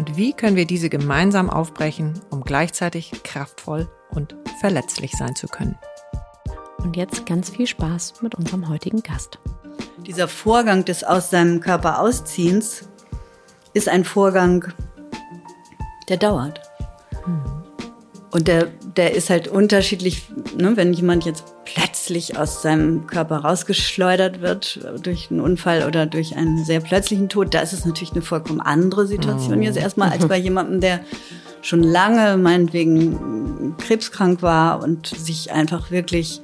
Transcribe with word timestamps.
Und 0.00 0.16
wie 0.16 0.32
können 0.32 0.56
wir 0.56 0.64
diese 0.64 0.88
gemeinsam 0.88 1.50
aufbrechen, 1.50 2.18
um 2.30 2.40
gleichzeitig 2.40 3.12
kraftvoll 3.22 3.86
und 4.08 4.34
verletzlich 4.58 5.12
sein 5.12 5.36
zu 5.36 5.46
können? 5.46 5.78
Und 6.78 6.96
jetzt 6.96 7.26
ganz 7.26 7.50
viel 7.50 7.66
Spaß 7.66 8.22
mit 8.22 8.34
unserem 8.34 8.70
heutigen 8.70 9.02
Gast. 9.02 9.38
Dieser 10.06 10.26
Vorgang 10.26 10.86
des 10.86 11.04
aus 11.04 11.28
seinem 11.28 11.60
Körper 11.60 12.00
ausziehens 12.00 12.88
ist 13.74 13.90
ein 13.90 14.06
Vorgang, 14.06 14.72
der 16.08 16.16
dauert. 16.16 16.62
Hm. 17.24 17.59
Und 18.32 18.46
der, 18.46 18.68
der 18.96 19.14
ist 19.14 19.28
halt 19.28 19.48
unterschiedlich, 19.48 20.22
ne, 20.56 20.76
wenn 20.76 20.92
jemand 20.92 21.24
jetzt 21.24 21.44
plötzlich 21.64 22.38
aus 22.38 22.62
seinem 22.62 23.06
Körper 23.08 23.38
rausgeschleudert 23.38 24.40
wird 24.40 24.80
durch 25.02 25.30
einen 25.30 25.40
Unfall 25.40 25.84
oder 25.86 26.06
durch 26.06 26.36
einen 26.36 26.64
sehr 26.64 26.80
plötzlichen 26.80 27.28
Tod, 27.28 27.54
da 27.54 27.60
ist 27.60 27.72
es 27.72 27.84
natürlich 27.84 28.12
eine 28.12 28.22
vollkommen 28.22 28.60
andere 28.60 29.06
Situation 29.08 29.58
oh. 29.58 29.62
jetzt 29.62 29.76
erstmal 29.76 30.10
als 30.10 30.28
bei 30.28 30.38
jemandem, 30.38 30.80
der 30.80 31.00
schon 31.62 31.82
lange 31.82 32.36
meinetwegen 32.36 33.76
krebskrank 33.78 34.42
war 34.42 34.82
und 34.82 35.08
sich 35.08 35.50
einfach 35.52 35.90
wirklich 35.90 36.40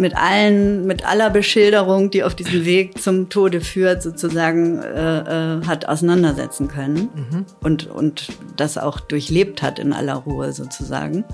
mit 0.00 0.16
allen, 0.16 0.86
mit 0.86 1.06
aller 1.06 1.30
Beschilderung, 1.30 2.10
die 2.10 2.24
auf 2.24 2.34
diesem 2.34 2.64
Weg 2.64 3.00
zum 3.00 3.28
Tode 3.28 3.60
führt, 3.60 4.02
sozusagen 4.02 4.82
äh, 4.82 5.58
äh, 5.58 5.66
hat 5.66 5.86
auseinandersetzen 5.86 6.68
können 6.68 7.10
mhm. 7.14 7.46
und, 7.60 7.86
und 7.86 8.28
das 8.56 8.78
auch 8.78 8.98
durchlebt 8.98 9.62
hat 9.62 9.78
in 9.78 9.92
aller 9.92 10.14
Ruhe 10.14 10.52
sozusagen. 10.52 11.24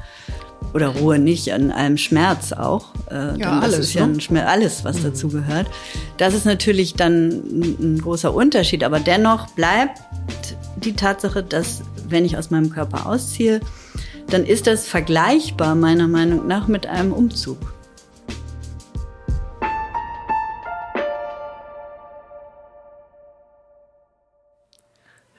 Oder 0.74 0.88
Ruhe 0.88 1.18
nicht, 1.18 1.52
an 1.52 1.70
allem 1.70 1.96
Schmerz 1.96 2.52
auch. 2.52 2.86
Äh, 3.10 3.38
ja, 3.38 3.60
alles, 3.60 3.94
ja 3.94 4.02
ein 4.02 4.20
Schmerz, 4.20 4.48
alles, 4.48 4.84
was 4.84 4.98
mhm. 4.98 5.04
dazu 5.04 5.28
gehört. 5.28 5.68
Das 6.16 6.34
ist 6.34 6.44
natürlich 6.44 6.94
dann 6.94 7.28
ein 7.78 8.00
großer 8.02 8.34
Unterschied, 8.34 8.82
aber 8.82 8.98
dennoch 8.98 9.46
bleibt 9.50 10.02
die 10.76 10.94
Tatsache, 10.94 11.44
dass 11.44 11.82
wenn 12.08 12.24
ich 12.24 12.36
aus 12.36 12.50
meinem 12.50 12.70
Körper 12.70 13.06
ausziehe, 13.06 13.60
dann 14.28 14.44
ist 14.44 14.66
das 14.66 14.88
vergleichbar 14.88 15.76
meiner 15.76 16.08
Meinung 16.08 16.48
nach 16.48 16.66
mit 16.66 16.88
einem 16.88 17.12
Umzug. 17.12 17.75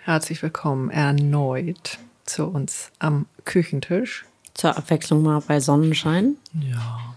Herzlich 0.07 0.41
willkommen 0.41 0.89
erneut 0.89 1.97
zu 2.23 2.45
uns 2.45 2.93
am 2.97 3.25
Küchentisch. 3.43 4.23
Zur 4.53 4.77
Abwechslung 4.77 5.21
mal 5.21 5.41
bei 5.45 5.59
Sonnenschein. 5.59 6.37
Ja. 6.61 7.13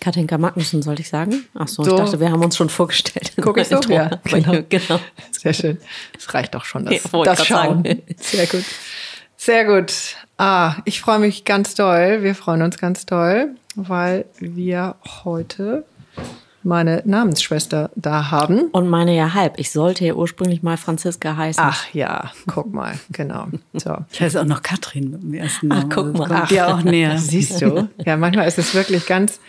Katinka 0.00 0.38
Magnussen, 0.38 0.80
sollte 0.80 1.02
ich 1.02 1.10
sagen? 1.10 1.44
Ach 1.52 1.68
so, 1.68 1.84
so, 1.84 1.90
ich 1.90 1.96
dachte, 1.98 2.18
wir 2.18 2.32
haben 2.32 2.42
uns 2.42 2.56
schon 2.56 2.70
vorgestellt. 2.70 3.34
Guck 3.42 3.58
ich 3.58 3.68
so? 3.68 3.78
Ja, 3.90 4.08
genau. 4.24 4.62
genau. 4.70 5.00
Sehr 5.32 5.52
schön. 5.52 5.76
Es 6.16 6.32
reicht 6.32 6.56
auch 6.56 6.64
schon, 6.64 6.86
das, 6.86 7.12
ja, 7.12 7.22
das 7.24 7.46
Schauen. 7.46 7.84
Sagen. 7.84 8.02
Sehr 8.16 8.46
gut. 8.46 8.64
Sehr 9.36 9.64
gut. 9.66 9.92
Ah, 10.38 10.76
ich 10.86 11.02
freue 11.02 11.18
mich 11.18 11.44
ganz 11.44 11.74
doll. 11.74 12.22
Wir 12.22 12.34
freuen 12.34 12.62
uns 12.62 12.78
ganz 12.78 13.04
doll, 13.04 13.54
weil 13.74 14.24
wir 14.38 14.96
heute 15.24 15.84
meine 16.62 17.02
Namensschwester 17.04 17.90
da 17.94 18.30
haben. 18.30 18.64
Und 18.72 18.88
meine 18.88 19.16
ja 19.16 19.34
halb. 19.34 19.58
Ich 19.58 19.70
sollte 19.70 20.04
ja 20.04 20.14
ursprünglich 20.14 20.62
mal 20.62 20.76
Franziska 20.76 21.36
heißen. 21.36 21.62
Ach 21.64 21.92
ja, 21.92 22.32
guck 22.46 22.72
mal, 22.72 22.98
genau. 23.10 23.48
So. 23.72 23.96
Ich 24.12 24.20
heiße 24.20 24.40
auch 24.40 24.46
noch 24.46 24.62
Katrin 24.62 25.10
mit 25.10 25.22
dem 25.22 25.34
ersten 25.34 25.68
Namen. 25.68 25.88
Ach, 25.90 25.94
guck 25.94 26.12
mal. 26.12 26.28
kommt 26.28 26.40
Ach, 26.42 26.48
dir 26.48 26.68
auch 26.68 26.82
näher. 26.82 27.18
Siehst 27.18 27.60
du? 27.62 27.88
Ja, 28.04 28.16
manchmal 28.16 28.46
ist 28.46 28.58
es 28.58 28.74
wirklich 28.74 29.06
ganz 29.06 29.40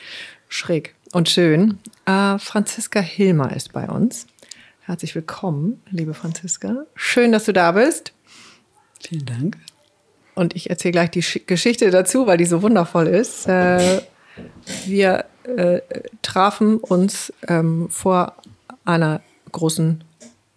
schräg 0.47 0.95
und 1.11 1.29
schön. 1.29 1.79
Äh, 2.05 2.37
Franziska 2.39 2.99
Hilmer 2.99 3.55
ist 3.55 3.73
bei 3.73 3.87
uns. 3.87 4.27
Herzlich 4.81 5.15
willkommen, 5.15 5.81
liebe 5.89 6.13
Franziska. 6.13 6.85
Schön, 6.95 7.31
dass 7.31 7.45
du 7.45 7.53
da 7.53 7.71
bist. 7.73 8.13
Vielen 8.99 9.25
Dank. 9.25 9.57
Und 10.35 10.55
ich 10.55 10.69
erzähle 10.69 10.93
gleich 10.93 11.11
die 11.11 11.23
Geschichte 11.45 11.91
dazu, 11.91 12.27
weil 12.27 12.37
die 12.37 12.45
so 12.45 12.61
wundervoll 12.61 13.07
ist. 13.07 13.47
Äh, 13.47 14.01
wir 14.85 15.25
äh, 15.45 15.81
trafen 16.21 16.77
uns 16.77 17.33
ähm, 17.47 17.87
vor 17.89 18.35
einer 18.85 19.21
großen 19.51 20.03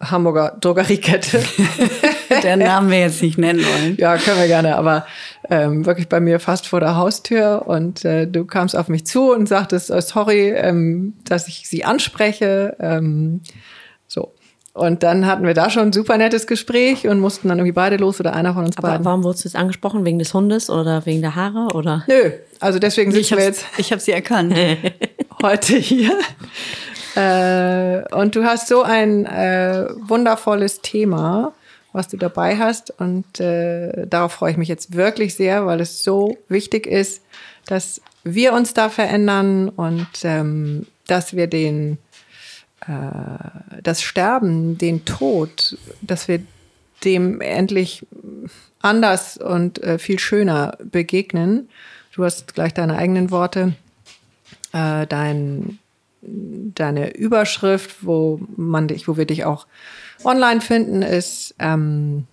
Hamburger 0.01 0.57
Drogeriekette. 0.59 1.43
Der 2.43 2.57
Namen 2.57 2.89
wir 2.89 2.99
jetzt 2.99 3.21
nicht 3.21 3.37
nennen 3.37 3.63
wollen. 3.63 3.97
Ja, 3.97 4.17
können 4.17 4.39
wir 4.39 4.47
gerne, 4.47 4.75
aber 4.75 5.05
ähm, 5.49 5.85
wirklich 5.85 6.09
bei 6.09 6.19
mir 6.19 6.39
fast 6.39 6.67
vor 6.67 6.79
der 6.79 6.95
Haustür 6.95 7.63
und 7.65 8.03
äh, 8.03 8.27
du 8.27 8.45
kamst 8.45 8.75
auf 8.75 8.89
mich 8.89 9.05
zu 9.05 9.31
und 9.31 9.47
sagtest, 9.47 9.91
oh, 9.91 10.01
sorry, 10.01 10.49
ähm, 10.49 11.13
dass 11.23 11.47
ich 11.47 11.67
sie 11.67 11.85
anspreche. 11.85 12.75
Ähm. 12.79 13.41
Und 14.75 15.03
dann 15.03 15.25
hatten 15.25 15.45
wir 15.47 15.53
da 15.53 15.69
schon 15.69 15.83
ein 15.83 15.93
super 15.93 16.17
nettes 16.17 16.47
Gespräch 16.47 17.07
und 17.07 17.21
mussten 17.21 17.47
dann 17.47 17.59
irgendwie 17.59 17.71
beide 17.71 17.95
los 17.95 18.19
oder 18.19 18.33
einer 18.33 18.53
von 18.53 18.65
uns 18.65 18.77
Aber 18.77 18.89
beiden. 18.89 19.05
Warum 19.05 19.23
wurdest 19.23 19.45
du 19.45 19.47
jetzt 19.47 19.55
angesprochen? 19.55 20.03
Wegen 20.03 20.19
des 20.19 20.33
Hundes 20.33 20.69
oder 20.69 21.05
wegen 21.05 21.21
der 21.21 21.33
Haare 21.33 21.73
oder? 21.73 22.03
Nö, 22.07 22.31
also 22.59 22.77
deswegen 22.77 23.15
ich 23.15 23.31
wir 23.31 23.41
jetzt. 23.41 23.65
Ich 23.77 23.93
habe 23.93 24.01
sie 24.01 24.11
erkannt. 24.11 24.53
heute 25.41 25.77
hier. 25.77 26.19
Äh, 27.15 28.03
und 28.13 28.35
du 28.35 28.43
hast 28.43 28.67
so 28.67 28.83
ein 28.83 29.25
äh, 29.25 29.87
wundervolles 30.09 30.81
Thema, 30.81 31.53
was 31.93 32.09
du 32.09 32.17
dabei 32.17 32.57
hast. 32.57 32.93
Und 32.99 33.39
äh, 33.39 34.05
darauf 34.05 34.33
freue 34.33 34.51
ich 34.51 34.57
mich 34.57 34.67
jetzt 34.67 34.93
wirklich 34.93 35.35
sehr, 35.35 35.65
weil 35.65 35.79
es 35.79 36.03
so 36.03 36.35
wichtig 36.49 36.85
ist, 36.85 37.21
dass 37.65 38.01
wir 38.25 38.51
uns 38.51 38.73
da 38.73 38.89
verändern 38.89 39.69
und 39.69 40.09
ähm, 40.23 40.85
dass 41.07 41.33
wir 41.33 41.47
den 41.47 41.97
das 43.81 44.01
Sterben, 44.01 44.77
den 44.77 45.05
Tod, 45.05 45.77
dass 46.01 46.27
wir 46.27 46.41
dem 47.03 47.41
endlich 47.41 48.05
anders 48.81 49.37
und 49.37 49.81
äh, 49.83 49.97
viel 49.97 50.19
schöner 50.19 50.77
begegnen. 50.83 51.69
Du 52.13 52.23
hast 52.23 52.53
gleich 52.53 52.73
deine 52.73 52.97
eigenen 52.97 53.31
Worte, 53.31 53.73
äh, 54.71 55.07
dein, 55.07 55.79
deine 56.21 57.15
Überschrift, 57.15 57.97
wo 58.01 58.39
man 58.55 58.87
dich, 58.87 59.07
wo 59.07 59.17
wir 59.17 59.25
dich 59.25 59.45
auch 59.45 59.67
online 60.23 60.61
finden, 60.61 61.01
ist 61.01 61.55
ähm, 61.59 62.25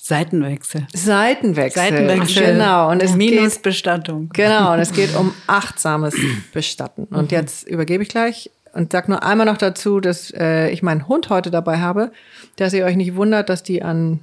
Seitenwechsel. 0.00 0.86
Seitenwechsel. 0.92 1.80
Seitenwechsel. 1.82 2.46
Genau. 2.54 2.90
Und 2.90 3.02
es 3.02 3.14
Minusbestattung. 3.14 4.30
Genau. 4.32 4.72
Und 4.72 4.80
es 4.80 4.92
geht 4.92 5.14
um 5.14 5.32
achtsames 5.46 6.16
Bestatten. 6.52 7.04
Und 7.04 7.30
mhm. 7.30 7.36
jetzt 7.36 7.68
übergebe 7.68 8.02
ich 8.02 8.08
gleich 8.08 8.50
und 8.72 8.92
sag 8.92 9.08
nur 9.08 9.22
einmal 9.22 9.46
noch 9.46 9.58
dazu, 9.58 10.00
dass 10.00 10.32
äh, 10.32 10.70
ich 10.70 10.82
meinen 10.82 11.08
Hund 11.08 11.28
heute 11.28 11.50
dabei 11.50 11.78
habe, 11.78 12.12
dass 12.56 12.72
ihr 12.72 12.84
euch 12.84 12.96
nicht 12.96 13.14
wundert, 13.16 13.48
dass 13.48 13.62
die 13.62 13.82
an 13.82 14.20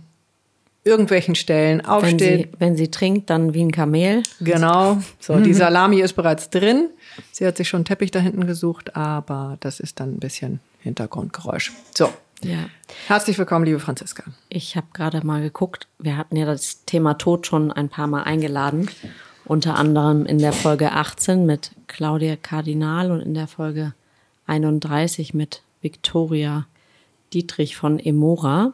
irgendwelchen 0.84 1.36
Stellen 1.36 1.80
Wenn 1.80 1.86
aufsteht. 1.86 2.52
sie, 2.52 2.60
wenn 2.60 2.76
sie 2.76 2.90
trinkt, 2.90 3.30
dann 3.30 3.54
wie 3.54 3.62
ein 3.64 3.72
Kamel. 3.72 4.24
Genau. 4.40 4.98
So, 5.20 5.40
die 5.40 5.54
Salami 5.54 6.02
ist 6.02 6.14
bereits 6.14 6.50
drin. 6.50 6.90
Sie 7.32 7.46
hat 7.46 7.58
sich 7.58 7.68
schon 7.70 7.80
einen 7.80 7.86
Teppich 7.86 8.12
da 8.12 8.20
hinten 8.20 8.48
gesucht, 8.48 8.96
aber 8.96 9.58
das 9.60 9.80
ist 9.80 10.00
dann 10.00 10.16
ein 10.16 10.20
bisschen 10.20 10.60
Hintergrundgeräusch. 10.80 11.74
So. 11.96 12.10
Ja. 12.42 12.70
Herzlich 13.08 13.38
willkommen, 13.38 13.66
liebe 13.66 13.80
Franziska. 13.80 14.24
Ich 14.48 14.78
habe 14.78 14.88
gerade 14.94 15.26
mal 15.26 15.42
geguckt. 15.42 15.88
Wir 16.00 16.16
hatten 16.16 16.38
ja 16.38 16.46
das 16.46 16.86
Thema 16.86 17.16
Tod 17.16 17.46
schon 17.46 17.72
ein 17.72 17.90
paar 17.90 18.08
Mal 18.08 18.24
eingeladen. 18.24 18.90
Unter 19.44 19.76
anderem 19.76 20.26
in 20.26 20.38
der 20.38 20.54
Folge 20.54 20.94
18 20.94 21.46
mit 21.46 21.72
Claudia 21.88 22.38
Kardinal 22.38 23.12
und 23.12 23.20
in 23.20 23.34
der 23.34 23.48
Folge 23.48 23.94
31 24.50 25.34
mit 25.34 25.62
Victoria 25.82 26.66
Dietrich 27.34 27.78
von 27.78 28.00
Emora. 28.00 28.74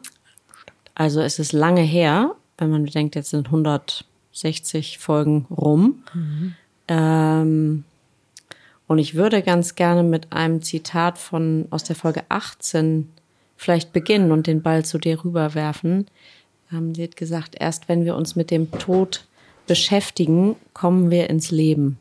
Also 0.94 1.20
es 1.20 1.38
ist 1.38 1.52
lange 1.52 1.82
her, 1.82 2.34
wenn 2.58 2.70
man 2.70 2.84
bedenkt, 2.84 3.14
jetzt 3.14 3.30
sind 3.30 3.46
160 3.46 4.98
Folgen 4.98 5.46
rum. 5.50 6.02
Ähm, 6.88 7.84
und 8.86 8.98
ich 8.98 9.14
würde 9.14 9.42
ganz 9.42 9.74
gerne 9.74 10.02
mit 10.02 10.32
einem 10.32 10.62
Zitat 10.62 11.18
von 11.18 11.66
aus 11.70 11.84
der 11.84 11.96
Folge 11.96 12.24
18 12.28 13.08
vielleicht 13.56 13.92
beginnen 13.92 14.32
und 14.32 14.46
den 14.46 14.62
Ball 14.62 14.84
zu 14.84 14.98
dir 14.98 15.22
rüberwerfen. 15.22 16.06
Ähm, 16.72 16.94
sie 16.94 17.02
hat 17.02 17.16
gesagt, 17.16 17.56
erst 17.58 17.88
wenn 17.88 18.04
wir 18.04 18.16
uns 18.16 18.36
mit 18.36 18.50
dem 18.50 18.70
Tod 18.70 19.26
beschäftigen, 19.66 20.56
kommen 20.72 21.10
wir 21.10 21.28
ins 21.28 21.50
Leben. 21.50 21.98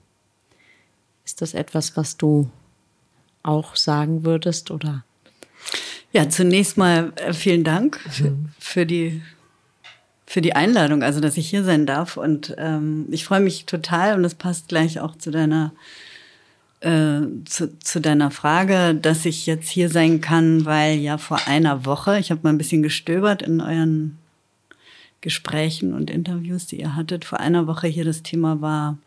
Ist 1.25 1.42
das 1.42 1.54
etwas, 1.54 1.98
was 1.98 2.18
du 2.18 2.50
auch 3.45 3.75
sagen 3.75 4.25
würdest 4.25 4.71
oder? 4.71 5.03
Ja, 6.12 6.30
zunächst 6.30 6.77
mal 6.77 7.12
äh, 7.18 7.33
vielen 7.33 7.63
Dank 7.63 8.00
für 8.59 8.86
die 8.86 9.21
für 10.27 10.42
die 10.42 10.56
Einladung, 10.56 11.03
also 11.03 11.19
dass 11.19 11.38
ich 11.38 11.50
hier 11.50 11.63
sein 11.63 11.86
darf. 11.86 12.18
Und 12.18 12.56
ähm, 12.57 13.06
ich 13.12 13.25
freue 13.25 13.42
mich 13.42 13.65
total 13.65 14.15
und 14.15 14.24
das 14.24 14.36
passt 14.36 14.68
gleich 14.69 15.00
auch 15.00 15.15
zu 15.18 15.30
deiner 15.30 15.71
äh, 16.81 17.21
zu, 17.45 17.77
zu 17.80 18.01
deiner 18.01 18.31
Frage, 18.31 18.95
dass 18.95 19.25
ich 19.25 19.45
jetzt 19.45 19.69
hier 19.69 19.89
sein 19.89 20.21
kann, 20.21 20.65
weil 20.65 20.97
ja 20.97 21.18
vor 21.18 21.47
einer 21.47 21.86
Woche, 21.86 22.19
ich 22.19 22.31
habe 22.31 22.42
mal 22.44 22.50
ein 22.50 22.57
bisschen 22.57 22.83
gestöbert 22.83 23.42
in 23.42 23.62
euren 23.62 24.18
Gesprächen 25.21 25.94
und 25.94 26.09
Interviews, 26.09 26.68
die 26.68 26.80
ihr 26.80 26.95
hattet, 26.95 27.25
vor 27.25 27.39
einer 27.39 27.68
Woche 27.68 27.88
hier 27.88 28.06
das 28.06 28.24
Thema 28.24 28.62
war 28.62 28.97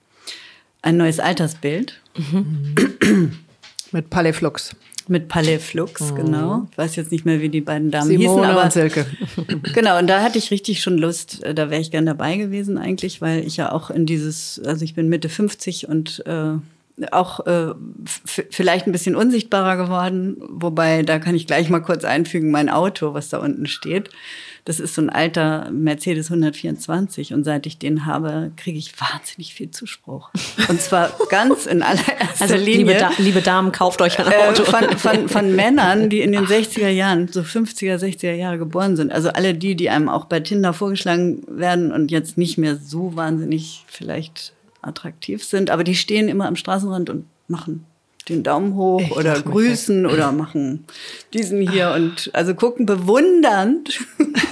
ein 0.82 0.96
neues 0.96 1.20
Altersbild 1.20 2.00
Mit 3.93 4.11
Palais 4.11 4.32
Flux. 4.32 4.75
mit 5.08 5.29
Palais 5.29 5.58
Flux, 5.58 6.14
genau. 6.14 6.67
Ich 6.70 6.79
weiß 6.79 6.96
jetzt 6.96 7.11
nicht 7.11 7.25
mehr, 7.25 7.40
wie 7.40 7.49
die 7.49 7.62
beiden 7.62 7.90
Damen 7.90 8.08
Simone 8.08 8.40
hießen, 8.40 8.44
aber 8.44 8.64
und 8.64 8.73
Silke. 8.73 9.06
genau, 9.75 9.99
und 9.99 10.06
da 10.06 10.23
hatte 10.23 10.37
ich 10.37 10.50
richtig 10.50 10.82
schon 10.82 10.99
Lust, 10.99 11.43
äh, 11.44 11.55
da 11.55 11.70
wäre 11.70 11.81
ich 11.81 11.90
gern 11.90 12.05
dabei 12.05 12.37
gewesen 12.37 12.76
eigentlich, 12.76 13.23
weil 13.23 13.46
ich 13.46 13.56
ja 13.56 13.73
auch 13.73 13.90
in 13.90 14.05
dieses, 14.05 14.61
also 14.64 14.85
ich 14.85 14.94
bin 14.94 15.08
Mitte 15.08 15.31
50 15.31 15.88
und 15.88 16.23
äh, 16.26 16.58
auch 17.11 17.46
äh, 17.46 17.75
vielleicht 18.25 18.87
ein 18.87 18.93
bisschen 18.93 19.17
unsichtbarer 19.17 19.76
geworden, 19.76 20.37
wobei 20.49 21.02
da 21.02 21.19
kann 21.19 21.35
ich 21.35 21.46
gleich 21.46 21.70
mal 21.70 21.81
kurz 21.81 22.05
einfügen, 22.05 22.50
mein 22.50 22.69
Auto, 22.69 23.14
was 23.14 23.29
da 23.29 23.38
unten 23.38 23.67
steht. 23.67 24.11
Das 24.69 24.81
ist 24.81 24.94
so 24.94 25.00
ein 25.00 25.09
alter 25.09 25.70
Mercedes 25.70 26.26
124 26.26 27.32
und 27.32 27.43
seit 27.43 27.65
ich 27.65 27.79
den 27.79 28.05
habe, 28.05 28.53
kriege 28.59 28.76
ich 28.76 28.93
wahnsinnig 29.00 29.55
viel 29.55 29.70
Zuspruch. 29.70 30.29
Und 30.69 30.82
zwar 30.82 31.11
ganz 31.31 31.65
in 31.65 31.82
allererster 31.82 32.43
Also 32.43 32.56
Linie 32.56 32.76
liebe, 32.76 32.94
da 32.97 33.11
liebe 33.17 33.41
Damen, 33.41 33.73
kauft 33.73 34.03
euch 34.03 34.19
ein 34.19 34.31
äh, 34.31 34.37
Auto. 34.37 34.65
von, 34.65 34.99
von, 34.99 35.31
von 35.31 35.56
Männern, 35.56 36.11
die 36.11 36.20
in 36.20 36.32
den 36.32 36.44
60er 36.44 36.91
Jahren, 36.91 37.29
so 37.29 37.41
50er, 37.41 37.97
60er 37.97 38.35
Jahre 38.35 38.59
geboren 38.59 38.94
sind. 38.97 39.11
Also 39.11 39.31
alle 39.31 39.55
die, 39.55 39.75
die 39.75 39.88
einem 39.88 40.11
auch 40.11 40.26
bei 40.26 40.41
Tinder 40.41 40.75
vorgeschlagen 40.75 41.44
werden 41.49 41.91
und 41.91 42.11
jetzt 42.11 42.37
nicht 42.37 42.59
mehr 42.59 42.76
so 42.76 43.17
wahnsinnig 43.17 43.87
vielleicht 43.87 44.53
attraktiv 44.82 45.44
sind, 45.44 45.71
aber 45.71 45.82
die 45.82 45.97
stehen 45.97 46.29
immer 46.29 46.47
am 46.47 46.56
Straßenrand 46.56 47.09
und 47.09 47.25
machen 47.47 47.87
den 48.29 48.43
Daumen 48.43 48.75
hoch 48.77 49.01
Ich 49.01 49.17
oder 49.17 49.41
grüßen 49.41 50.07
oder 50.07 50.33
machen 50.33 50.85
diesen 51.35 51.61
hier 51.61 51.93
und 51.93 52.31
also 52.33 52.55
gucken 52.55 52.87
bewundernd 52.87 53.99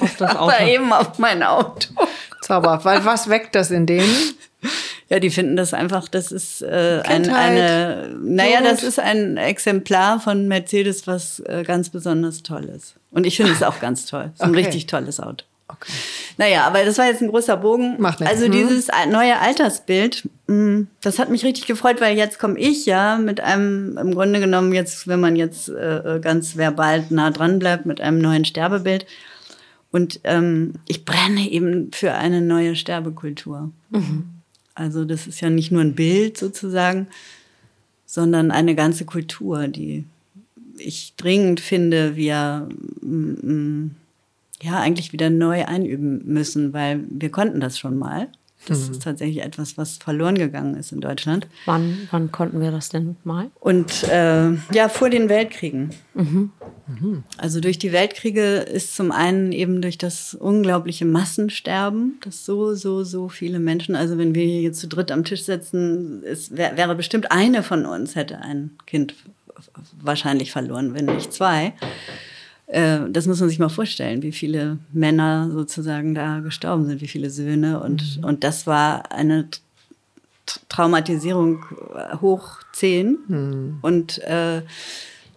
Auf 0.00 0.16
das 0.16 0.30
aber 0.36 0.42
Auto. 0.54 0.66
eben 0.66 0.92
auf 0.92 1.18
mein 1.18 1.42
Auto. 1.42 1.88
Zauberhaft. 2.42 2.84
Weil 2.84 3.04
was 3.04 3.28
weckt 3.28 3.54
das 3.54 3.70
in 3.70 3.86
denen? 3.86 4.14
Ja, 5.08 5.20
die 5.20 5.30
finden 5.30 5.56
das 5.56 5.72
einfach, 5.74 6.08
das 6.08 6.32
ist 6.32 6.62
äh, 6.62 7.00
ein, 7.04 7.30
eine, 7.32 8.16
naja, 8.20 8.60
das 8.62 8.82
ist 8.82 8.98
ein 8.98 9.36
Exemplar 9.36 10.18
von 10.18 10.48
Mercedes, 10.48 11.06
was 11.06 11.38
äh, 11.40 11.62
ganz 11.64 11.90
besonders 11.90 12.42
toll 12.42 12.64
ist. 12.64 12.94
Und 13.12 13.24
ich 13.26 13.36
finde 13.36 13.52
es 13.52 13.62
auch 13.62 13.78
ganz 13.80 14.06
toll. 14.06 14.30
Es 14.34 14.40
ist 14.40 14.42
ein 14.42 14.50
Okay. 14.50 14.58
richtig 14.64 14.86
tolles 14.86 15.20
Auto. 15.20 15.44
Okay. 15.68 15.92
Naja, 16.38 16.64
aber 16.64 16.84
das 16.84 16.96
war 16.96 17.06
jetzt 17.06 17.22
ein 17.22 17.28
großer 17.28 17.56
Bogen. 17.56 17.96
Macht 18.00 18.20
nichts. 18.20 18.32
Also 18.34 18.46
Mhm. 18.46 18.52
dieses 18.52 18.88
neue 19.10 19.38
Altersbild, 19.40 20.28
mh, 20.46 20.86
das 21.00 21.18
hat 21.18 21.28
mich 21.30 21.44
richtig 21.44 21.66
gefreut, 21.66 22.00
weil 22.00 22.16
jetzt 22.16 22.38
komme 22.38 22.58
ich 22.58 22.86
ja 22.86 23.16
mit 23.18 23.40
einem, 23.40 23.98
im 23.98 24.14
Grunde 24.14 24.38
genommen 24.38 24.72
jetzt, 24.72 25.08
wenn 25.08 25.18
man 25.20 25.34
jetzt 25.34 25.68
äh, 25.68 26.20
ganz 26.22 26.56
verbal 26.56 27.04
nah 27.10 27.30
dran 27.30 27.58
bleibt, 27.58 27.84
mit 27.84 28.00
einem 28.00 28.18
neuen 28.20 28.44
Sterbebild. 28.44 29.06
Und 29.90 30.20
ähm, 30.24 30.74
ich 30.86 31.04
brenne 31.04 31.48
eben 31.50 31.90
für 31.92 32.12
eine 32.14 32.42
neue 32.42 32.76
Sterbekultur. 32.76 33.70
Also 34.74 35.04
das 35.04 35.26
ist 35.26 35.40
ja 35.40 35.48
nicht 35.50 35.72
nur 35.72 35.80
ein 35.80 35.94
Bild 35.94 36.36
sozusagen, 36.36 37.06
sondern 38.04 38.50
eine 38.50 38.74
ganze 38.74 39.04
Kultur, 39.04 39.68
die 39.68 40.04
ich 40.78 41.14
dringend 41.16 41.60
finde, 41.60 42.14
wir 42.14 42.68
mm, 43.00 43.30
mm, 43.32 43.90
ja 44.62 44.80
eigentlich 44.80 45.12
wieder 45.12 45.30
neu 45.30 45.64
einüben 45.64 46.22
müssen, 46.24 46.72
weil 46.72 47.04
wir 47.08 47.30
konnten 47.30 47.60
das 47.60 47.78
schon 47.78 47.96
mal. 47.96 48.28
Das 48.66 48.88
ist 48.88 49.02
tatsächlich 49.02 49.44
etwas, 49.44 49.78
was 49.78 49.96
verloren 49.98 50.36
gegangen 50.36 50.74
ist 50.76 50.90
in 50.90 51.00
Deutschland. 51.00 51.46
Wann, 51.66 52.08
wann 52.10 52.32
konnten 52.32 52.60
wir 52.60 52.72
das 52.72 52.88
denn 52.88 53.16
mal? 53.22 53.50
Und 53.60 54.02
äh, 54.04 54.52
ja, 54.72 54.88
vor 54.88 55.08
den 55.08 55.28
Weltkriegen. 55.28 55.90
Also 57.36 57.60
durch 57.60 57.78
die 57.78 57.92
Weltkriege 57.92 58.56
ist 58.56 58.96
zum 58.96 59.12
einen 59.12 59.52
eben 59.52 59.82
durch 59.82 59.98
das 59.98 60.34
unglaubliche 60.34 61.04
Massensterben, 61.04 62.18
dass 62.22 62.44
so, 62.44 62.74
so, 62.74 63.04
so 63.04 63.28
viele 63.28 63.60
Menschen, 63.60 63.94
also 63.94 64.18
wenn 64.18 64.34
wir 64.34 64.44
hier 64.44 64.62
jetzt 64.62 64.80
zu 64.80 64.88
dritt 64.88 65.12
am 65.12 65.24
Tisch 65.24 65.44
sitzen, 65.44 66.22
es 66.24 66.56
wär, 66.56 66.76
wäre 66.76 66.96
bestimmt 66.96 67.30
eine 67.30 67.62
von 67.62 67.86
uns 67.86 68.16
hätte 68.16 68.40
ein 68.40 68.72
Kind 68.86 69.14
wahrscheinlich 70.00 70.50
verloren, 70.50 70.94
wenn 70.94 71.06
nicht 71.06 71.32
zwei. 71.32 71.72
Äh, 72.66 73.00
Das 73.10 73.26
muss 73.26 73.40
man 73.40 73.48
sich 73.48 73.58
mal 73.58 73.68
vorstellen, 73.68 74.22
wie 74.22 74.32
viele 74.32 74.78
Männer 74.92 75.50
sozusagen 75.52 76.14
da 76.14 76.40
gestorben 76.40 76.86
sind, 76.86 77.00
wie 77.00 77.08
viele 77.08 77.30
Söhne. 77.30 77.80
Und, 77.80 78.20
und 78.22 78.44
das 78.44 78.66
war 78.66 79.12
eine 79.12 79.48
Traumatisierung 80.68 81.64
äh, 81.94 82.16
hoch 82.20 82.58
zehn. 82.72 83.18
Und 83.82 84.18
äh, 84.22 84.62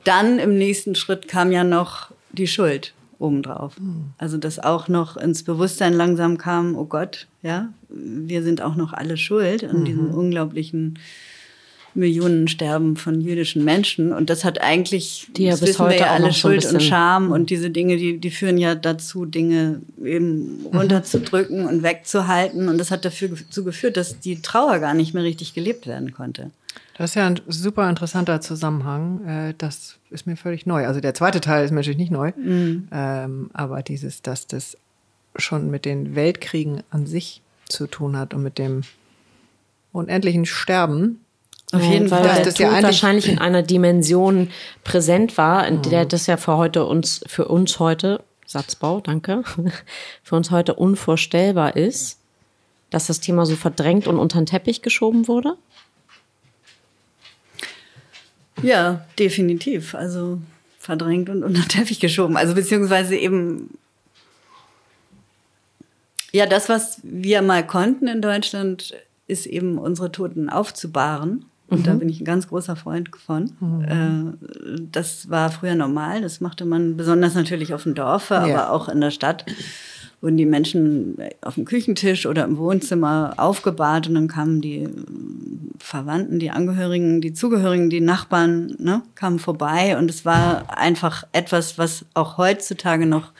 dann 0.03 0.39
im 0.39 0.57
nächsten 0.57 0.95
Schritt 0.95 1.27
kam 1.27 1.51
ja 1.51 1.63
noch 1.63 2.11
die 2.31 2.47
Schuld 2.47 2.93
obendrauf. 3.19 3.75
Also 4.17 4.37
dass 4.37 4.59
auch 4.59 4.87
noch 4.87 5.17
ins 5.17 5.43
Bewusstsein 5.43 5.93
langsam 5.93 6.37
kam, 6.37 6.75
oh 6.75 6.85
Gott, 6.85 7.27
ja, 7.41 7.69
wir 7.89 8.43
sind 8.43 8.61
auch 8.61 8.75
noch 8.75 8.93
alle 8.93 9.17
schuld 9.17 9.63
an 9.63 9.83
diesem 9.83 10.11
unglaublichen 10.13 10.97
Millionensterben 11.93 12.95
von 12.95 13.21
jüdischen 13.21 13.63
Menschen. 13.63 14.13
Und 14.13 14.29
das 14.29 14.43
hat 14.43 14.61
eigentlich, 14.61 15.27
Die 15.35 15.43
ja 15.43 15.51
das 15.51 15.61
bis 15.61 15.69
wissen 15.69 15.79
wir 15.79 15.85
heute 15.85 15.99
ja 15.99 16.07
auch 16.07 16.11
alle, 16.11 16.33
Schuld 16.33 16.65
und 16.65 16.81
Scham 16.81 17.31
und 17.31 17.49
diese 17.49 17.69
Dinge, 17.69 17.97
die, 17.97 18.17
die 18.17 18.31
führen 18.31 18.57
ja 18.57 18.75
dazu, 18.75 19.25
Dinge 19.25 19.81
eben 20.03 20.65
runterzudrücken 20.73 21.65
und 21.65 21.83
wegzuhalten. 21.83 22.69
Und 22.69 22.77
das 22.77 22.91
hat 22.91 23.05
dafür 23.05 23.29
dazu 23.29 23.63
geführt, 23.63 23.97
dass 23.97 24.19
die 24.19 24.41
Trauer 24.41 24.79
gar 24.79 24.93
nicht 24.93 25.13
mehr 25.13 25.23
richtig 25.23 25.53
gelebt 25.53 25.87
werden 25.87 26.13
konnte. 26.13 26.51
Das 26.97 27.11
ist 27.11 27.15
ja 27.15 27.27
ein 27.27 27.39
super 27.47 27.89
interessanter 27.89 28.41
Zusammenhang. 28.41 29.25
Äh, 29.25 29.53
Das 29.57 29.97
ist 30.09 30.27
mir 30.27 30.35
völlig 30.35 30.65
neu. 30.65 30.85
Also 30.85 30.99
der 30.99 31.13
zweite 31.13 31.39
Teil 31.39 31.63
ist 31.63 31.71
mir 31.71 31.77
natürlich 31.77 31.97
nicht 31.97 32.11
neu. 32.11 32.33
Ähm, 32.91 33.49
aber 33.53 33.81
dieses, 33.83 34.21
dass 34.21 34.47
das 34.47 34.77
schon 35.35 35.69
mit 35.71 35.85
den 35.85 36.15
Weltkriegen 36.15 36.83
an 36.89 37.05
sich 37.05 37.41
zu 37.69 37.87
tun 37.87 38.17
hat 38.17 38.33
und 38.33 38.43
mit 38.43 38.57
dem 38.57 38.81
unendlichen 39.91 40.45
Sterben. 40.45 41.21
Auf 41.71 41.83
jeden 41.83 42.09
weil 42.09 42.23
Fall. 42.23 42.35
der 42.35 42.45
Das 42.45 42.57
ja 42.57 42.81
wahrscheinlich 42.81 43.27
in 43.27 43.37
einer 43.37 43.61
Dimension 43.61 44.49
präsent 44.83 45.37
war, 45.37 45.67
in 45.67 45.81
der 45.83 46.05
das 46.05 46.25
ja 46.25 46.37
für 46.37 46.57
heute 46.57 46.85
uns, 46.85 47.21
für 47.27 47.47
uns 47.47 47.79
heute, 47.79 48.23
Satzbau, 48.45 49.01
danke, 49.01 49.43
für 50.23 50.35
uns 50.35 50.49
heute 50.49 50.73
unvorstellbar 50.73 51.75
ist, 51.75 52.17
dass 52.89 53.05
das 53.05 53.19
Thema 53.19 53.45
so 53.45 53.55
verdrängt 53.55 54.07
und 54.07 54.17
unter 54.17 54.39
den 54.39 54.47
Teppich 54.47 54.81
geschoben 54.81 55.27
wurde. 55.27 55.55
Ja, 58.63 59.05
definitiv. 59.17 59.93
Also 59.93 60.39
verdrängt 60.79 61.29
und 61.29 61.43
unter 61.43 61.61
den 61.61 61.67
Teppich 61.67 61.99
geschoben. 61.99 62.35
Also 62.35 62.55
beziehungsweise 62.55 63.15
eben, 63.15 63.77
ja, 66.31 66.47
das, 66.47 66.67
was 66.67 66.99
wir 67.03 67.43
mal 67.43 67.65
konnten 67.65 68.07
in 68.07 68.23
Deutschland, 68.23 68.95
ist 69.27 69.45
eben 69.45 69.77
unsere 69.77 70.11
Toten 70.11 70.49
aufzubahren. 70.49 71.45
Und 71.69 71.85
da 71.87 71.93
bin 71.93 72.09
ich 72.09 72.21
ein 72.21 72.25
ganz 72.25 72.47
großer 72.47 72.75
Freund 72.75 73.09
von. 73.15 73.45
Äh, 73.83 74.77
das 74.91 75.29
war 75.29 75.51
früher 75.51 75.75
normal. 75.75 76.21
Das 76.21 76.41
machte 76.41 76.65
man 76.65 76.97
besonders 76.97 77.35
natürlich 77.35 77.73
auf 77.73 77.83
dem 77.83 77.95
Dorf, 77.95 78.31
aber 78.31 78.47
Ja. 78.47 78.69
auch 78.71 78.89
in 78.89 79.01
der 79.01 79.11
Stadt 79.11 79.45
wurden 80.21 80.35
die 80.37 80.45
Menschen 80.45 81.17
auf 81.41 81.55
dem 81.55 81.63
Küchentisch 81.65 82.25
oder 82.25 82.43
im 82.43 82.57
Wohnzimmer 82.57 83.35
aufgebahrt 83.37 84.07
und 84.09 84.15
dann 84.15 84.27
kamen 84.27 84.59
die 84.61 84.89
Verwandten, 85.77 86.39
die 86.39 86.51
Angehörigen, 86.51 87.21
die 87.21 87.33
Zugehörigen, 87.33 87.89
die 87.89 88.01
Nachbarn, 88.01 88.75
ne, 88.79 89.01
kamen 89.15 89.39
vorbei 89.39 89.97
und 89.97 90.09
es 90.09 90.25
war 90.25 90.77
einfach 90.77 91.23
etwas, 91.31 91.77
was 91.77 92.03
auch 92.15 92.37
heutzutage 92.37 93.05
noch 93.05 93.31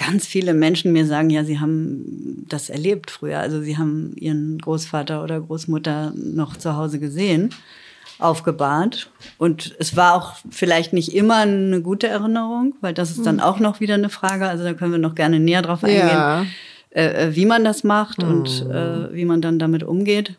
ganz 0.00 0.26
viele 0.26 0.54
Menschen 0.54 0.92
mir 0.92 1.04
sagen, 1.04 1.28
ja, 1.30 1.44
sie 1.44 1.60
haben 1.60 2.46
das 2.48 2.70
erlebt 2.70 3.10
früher. 3.10 3.38
Also 3.38 3.60
sie 3.60 3.76
haben 3.76 4.14
ihren 4.16 4.58
Großvater 4.58 5.22
oder 5.22 5.40
Großmutter 5.40 6.12
noch 6.16 6.56
zu 6.56 6.76
Hause 6.76 6.98
gesehen 6.98 7.50
aufgebahrt. 8.18 9.10
Und 9.38 9.74
es 9.78 9.96
war 9.96 10.14
auch 10.14 10.34
vielleicht 10.50 10.92
nicht 10.92 11.14
immer 11.14 11.36
eine 11.36 11.80
gute 11.82 12.08
Erinnerung, 12.08 12.74
weil 12.80 12.94
das 12.94 13.10
ist 13.10 13.24
dann 13.24 13.38
hm. 13.38 13.44
auch 13.44 13.60
noch 13.60 13.80
wieder 13.80 13.94
eine 13.94 14.10
Frage. 14.10 14.48
Also 14.48 14.64
da 14.64 14.74
können 14.74 14.92
wir 14.92 14.98
noch 14.98 15.14
gerne 15.14 15.40
näher 15.40 15.62
drauf 15.62 15.84
eingehen, 15.84 16.08
ja. 16.08 16.46
äh, 16.90 17.28
äh 17.28 17.36
wie 17.36 17.46
man 17.46 17.64
das 17.64 17.84
macht 17.84 18.22
mhm. 18.22 18.28
und 18.28 18.48
hm. 18.48 18.70
äh, 18.70 19.14
wie 19.14 19.24
man 19.24 19.40
dann 19.40 19.58
damit 19.58 19.82
umgeht. 19.82 20.36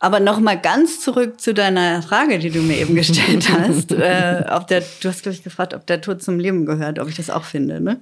Aber 0.00 0.20
noch 0.20 0.38
mal 0.38 0.58
ganz 0.58 1.00
zurück 1.00 1.40
zu 1.40 1.52
deiner 1.52 2.02
Frage, 2.02 2.38
die 2.38 2.50
du 2.50 2.60
mir 2.62 2.78
eben 2.78 2.94
gestellt 2.94 3.48
hast. 3.52 3.90
äh, 3.92 4.44
ob 4.50 4.68
der, 4.68 4.82
du 5.00 5.08
hast, 5.08 5.22
glaube 5.22 5.34
ich, 5.34 5.42
gefragt, 5.42 5.74
ob 5.74 5.86
der 5.86 6.00
Tod 6.00 6.22
zum 6.22 6.38
Leben 6.38 6.66
gehört, 6.66 7.00
ob 7.00 7.08
ich 7.08 7.16
das 7.16 7.30
auch 7.30 7.44
finde. 7.44 7.80
Ne? 7.80 7.98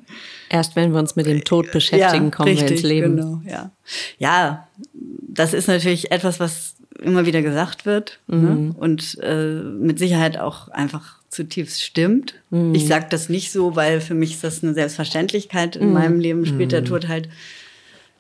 Erst 0.51 0.77
wenn 0.77 0.93
wir 0.93 0.99
uns 0.99 1.17
mit 1.17 1.27
dem 1.27 1.43
Tod 1.45 1.73
beschäftigen, 1.73 2.27
ja, 2.27 2.31
kommen 2.31 2.49
richtig, 2.51 2.69
wir 2.69 2.77
ins 2.77 2.83
Leben. 2.83 3.17
Genau, 3.17 3.41
ja. 3.47 3.71
ja, 4.19 4.69
das 4.93 5.55
ist 5.55 5.69
natürlich 5.69 6.13
etwas, 6.13 6.39
was 6.39 6.75
immer 7.03 7.27
wieder 7.27 7.43
gesagt 7.43 7.87
wird 7.87 8.21
ne? 8.27 8.37
mhm. 8.37 8.69
ne? 8.69 8.75
und 8.79 9.19
äh, 9.23 9.61
mit 9.63 9.99
Sicherheit 9.99 10.39
auch 10.39 10.69
einfach 10.69 11.17
zutiefst 11.31 11.83
stimmt. 11.83 12.35
Mhm. 12.51 12.75
Ich 12.75 12.87
sage 12.87 13.07
das 13.11 13.29
nicht 13.29 13.53
so, 13.53 13.77
weil 13.77 14.01
für 14.01 14.15
mich 14.15 14.33
ist 14.33 14.45
das 14.45 14.63
eine 14.63 14.75
Selbstverständlichkeit. 14.75 15.77
In 15.77 15.89
mhm. 15.89 15.95
meinem 15.95 16.21
Leben 16.21 16.47
spielt 16.47 16.73
der 16.73 16.83
mhm. 16.83 16.87
Tod 16.87 17.09
halt 17.09 17.29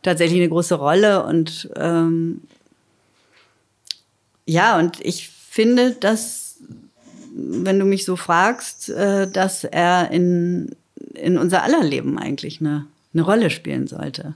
tatsächlich 0.02 0.40
eine 0.40 0.48
große 0.48 0.74
Rolle 0.74 1.24
und 1.24 1.68
ähm, 1.76 2.42
ja, 4.46 4.78
und 4.78 5.00
ich 5.04 5.28
finde, 5.28 5.92
dass, 5.92 6.56
wenn 7.34 7.78
du 7.78 7.84
mich 7.84 8.04
so 8.04 8.16
fragst, 8.16 8.88
äh, 8.88 9.30
dass 9.30 9.64
er 9.64 10.10
in, 10.10 10.74
in 11.14 11.36
unser 11.36 11.62
aller 11.62 11.82
Leben 11.82 12.18
eigentlich 12.18 12.60
eine, 12.60 12.86
eine 13.12 13.22
Rolle 13.22 13.50
spielen 13.50 13.86
sollte. 13.86 14.34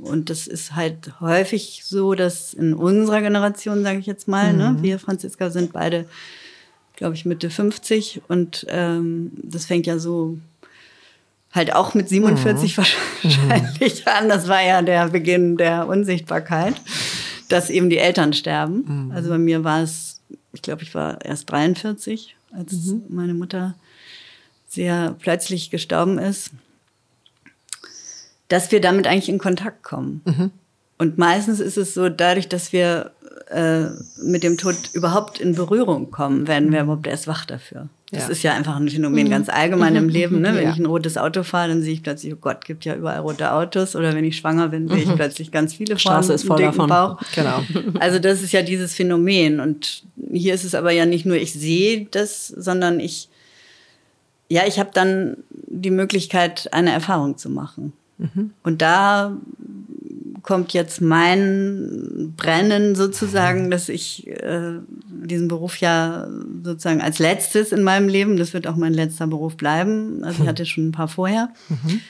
Und 0.00 0.30
das 0.30 0.46
ist 0.46 0.74
halt 0.74 1.20
häufig 1.20 1.82
so, 1.84 2.14
dass 2.14 2.54
in 2.54 2.74
unserer 2.74 3.20
Generation, 3.20 3.82
sage 3.82 3.98
ich 3.98 4.06
jetzt 4.06 4.26
mal, 4.26 4.52
ne, 4.52 4.70
mhm. 4.70 4.76
ne, 4.76 4.82
wir 4.82 4.98
Franziska 4.98 5.50
sind 5.50 5.72
beide, 5.72 6.06
glaube 6.96 7.14
ich, 7.14 7.24
Mitte 7.24 7.50
50 7.50 8.22
und 8.28 8.66
ähm, 8.68 9.32
das 9.42 9.66
fängt 9.66 9.86
ja 9.86 9.98
so 9.98 10.38
halt 11.52 11.74
auch 11.74 11.92
mit 11.92 12.08
47 12.08 12.72
mhm. 12.72 12.76
wahrscheinlich 12.78 14.08
an. 14.08 14.28
Das 14.28 14.48
war 14.48 14.62
ja 14.62 14.80
der 14.80 15.08
Beginn 15.08 15.58
der 15.58 15.86
Unsichtbarkeit, 15.86 16.74
dass 17.52 17.70
eben 17.70 17.90
die 17.90 17.98
Eltern 17.98 18.32
sterben. 18.32 19.06
Mhm. 19.06 19.12
Also 19.12 19.28
bei 19.28 19.38
mir 19.38 19.64
war 19.64 19.82
es, 19.82 20.20
ich 20.52 20.62
glaube, 20.62 20.82
ich 20.82 20.94
war 20.94 21.24
erst 21.24 21.50
43, 21.50 22.36
als 22.52 22.72
mhm. 22.72 23.04
meine 23.08 23.34
Mutter 23.34 23.74
sehr 24.68 25.14
plötzlich 25.20 25.70
gestorben 25.70 26.18
ist 26.18 26.50
dass 28.52 28.70
wir 28.70 28.82
damit 28.82 29.06
eigentlich 29.06 29.30
in 29.30 29.38
Kontakt 29.38 29.82
kommen. 29.82 30.20
Mhm. 30.26 30.50
Und 30.98 31.16
meistens 31.16 31.58
ist 31.58 31.78
es 31.78 31.94
so, 31.94 32.10
dadurch, 32.10 32.50
dass 32.50 32.70
wir 32.74 33.12
äh, 33.48 33.86
mit 34.22 34.42
dem 34.42 34.58
Tod 34.58 34.76
überhaupt 34.92 35.40
in 35.40 35.54
Berührung 35.54 36.10
kommen, 36.10 36.46
werden 36.46 36.70
wir 36.70 36.82
überhaupt 36.82 37.06
erst 37.06 37.26
wach 37.26 37.46
dafür. 37.46 37.88
Das 38.12 38.24
ja. 38.24 38.28
ist 38.28 38.42
ja 38.42 38.52
einfach 38.52 38.76
ein 38.76 38.90
Phänomen 38.90 39.26
mhm. 39.26 39.30
ganz 39.30 39.48
allgemein 39.48 39.96
im 39.96 40.10
Leben. 40.10 40.42
Ne? 40.42 40.54
Wenn 40.54 40.64
ja. 40.64 40.70
ich 40.72 40.78
ein 40.78 40.84
rotes 40.84 41.16
Auto 41.16 41.42
fahre, 41.42 41.70
dann 41.70 41.82
sehe 41.82 41.94
ich 41.94 42.02
plötzlich, 42.02 42.34
oh 42.34 42.38
Gott, 42.38 42.66
gibt 42.66 42.84
ja 42.84 42.94
überall 42.94 43.20
rote 43.20 43.52
Autos. 43.52 43.96
Oder 43.96 44.14
wenn 44.14 44.24
ich 44.24 44.36
schwanger 44.36 44.68
bin, 44.68 44.86
sehe 44.86 44.98
ich 44.98 45.06
mhm. 45.06 45.16
plötzlich 45.16 45.50
ganz 45.50 45.72
viele 45.72 45.96
Frauen 45.96 46.00
Straße 46.00 46.34
ist 46.34 46.46
voll 46.46 46.60
davon. 46.60 46.90
Bauch. 46.90 47.18
Genau. 47.34 47.64
Also 48.00 48.18
das 48.18 48.42
ist 48.42 48.52
ja 48.52 48.60
dieses 48.60 48.94
Phänomen. 48.94 49.60
Und 49.60 50.04
hier 50.30 50.52
ist 50.52 50.64
es 50.64 50.74
aber 50.74 50.92
ja 50.92 51.06
nicht 51.06 51.24
nur, 51.24 51.36
ich 51.36 51.54
sehe 51.54 52.06
das, 52.10 52.48
sondern 52.48 53.00
ich, 53.00 53.30
ja, 54.50 54.66
ich 54.66 54.78
habe 54.78 54.90
dann 54.92 55.38
die 55.66 55.90
Möglichkeit, 55.90 56.68
eine 56.72 56.92
Erfahrung 56.92 57.38
zu 57.38 57.48
machen. 57.48 57.94
Und 58.62 58.82
da 58.82 59.36
kommt 60.42 60.72
jetzt 60.72 61.00
mein 61.00 62.34
Brennen 62.36 62.94
sozusagen, 62.94 63.70
dass 63.70 63.88
ich 63.88 64.26
äh, 64.26 64.72
diesen 65.08 65.48
Beruf 65.48 65.76
ja 65.76 66.28
sozusagen 66.64 67.00
als 67.00 67.18
letztes 67.18 67.72
in 67.72 67.82
meinem 67.82 68.08
Leben, 68.08 68.36
das 68.36 68.52
wird 68.52 68.66
auch 68.66 68.76
mein 68.76 68.94
letzter 68.94 69.26
Beruf 69.26 69.56
bleiben, 69.56 70.24
also 70.24 70.42
ich 70.42 70.48
hatte 70.48 70.66
schon 70.66 70.88
ein 70.88 70.92
paar 70.92 71.08
vorher, 71.08 71.50
mhm. 71.68 72.00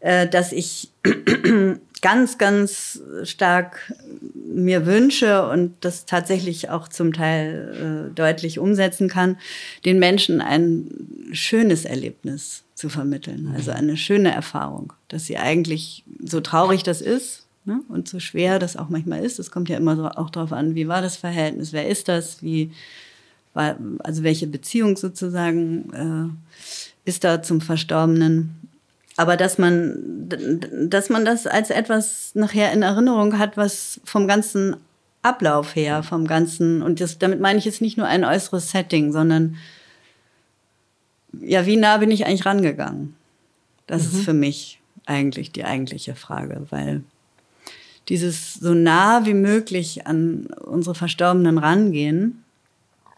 äh, 0.00 0.28
dass 0.28 0.52
ich 0.52 0.90
ganz, 2.00 2.38
ganz 2.38 3.02
stark 3.24 3.92
mir 4.34 4.86
wünsche 4.86 5.48
und 5.48 5.74
das 5.80 6.06
tatsächlich 6.06 6.70
auch 6.70 6.88
zum 6.88 7.12
Teil 7.12 8.08
äh, 8.10 8.14
deutlich 8.14 8.58
umsetzen 8.58 9.08
kann, 9.08 9.36
den 9.84 9.98
Menschen 9.98 10.40
ein 10.40 10.88
schönes 11.32 11.84
Erlebnis 11.84 12.62
zu 12.74 12.88
vermitteln. 12.88 13.48
Mhm. 13.48 13.56
Also 13.56 13.72
eine 13.72 13.96
schöne 13.96 14.32
Erfahrung, 14.32 14.92
dass 15.08 15.26
sie 15.26 15.38
eigentlich, 15.38 16.04
so 16.24 16.40
traurig 16.40 16.84
das 16.84 17.00
ist 17.00 17.46
ne, 17.64 17.80
und 17.88 18.08
so 18.08 18.20
schwer 18.20 18.58
das 18.58 18.76
auch 18.76 18.88
manchmal 18.88 19.24
ist, 19.24 19.38
es 19.38 19.50
kommt 19.50 19.68
ja 19.68 19.76
immer 19.76 19.96
so 19.96 20.06
auch 20.06 20.30
darauf 20.30 20.52
an, 20.52 20.74
wie 20.74 20.88
war 20.88 21.02
das 21.02 21.16
Verhältnis, 21.16 21.72
wer 21.72 21.88
ist 21.88 22.08
das, 22.08 22.42
wie 22.42 22.72
war, 23.54 23.76
also 24.00 24.22
welche 24.22 24.46
Beziehung 24.46 24.96
sozusagen 24.96 25.92
äh, 25.92 27.08
ist 27.08 27.24
da 27.24 27.42
zum 27.42 27.60
Verstorbenen. 27.60 28.56
Aber 29.16 29.36
dass 29.36 29.58
man, 29.58 30.28
dass 30.88 31.10
man 31.10 31.24
das 31.24 31.46
als 31.46 31.70
etwas 31.70 32.34
nachher 32.34 32.72
in 32.72 32.82
Erinnerung 32.82 33.38
hat, 33.38 33.56
was 33.56 34.00
vom 34.04 34.26
ganzen 34.26 34.76
Ablauf 35.22 35.76
her, 35.76 36.02
vom 36.02 36.26
ganzen, 36.26 36.80
und 36.80 37.00
das, 37.00 37.18
damit 37.18 37.40
meine 37.40 37.58
ich 37.58 37.66
jetzt 37.66 37.82
nicht 37.82 37.98
nur 37.98 38.06
ein 38.06 38.24
äußeres 38.24 38.70
Setting, 38.70 39.12
sondern 39.12 39.56
ja, 41.38 41.66
wie 41.66 41.76
nah 41.76 41.98
bin 41.98 42.10
ich 42.10 42.26
eigentlich 42.26 42.46
rangegangen? 42.46 43.14
Das 43.86 44.10
mhm. 44.10 44.18
ist 44.18 44.24
für 44.24 44.32
mich 44.32 44.80
eigentlich 45.06 45.52
die 45.52 45.64
eigentliche 45.64 46.14
Frage, 46.14 46.66
weil 46.70 47.02
dieses 48.08 48.54
so 48.54 48.74
nah 48.74 49.24
wie 49.26 49.34
möglich 49.34 50.06
an 50.06 50.46
unsere 50.46 50.94
Verstorbenen 50.94 51.58
rangehen, 51.58 52.44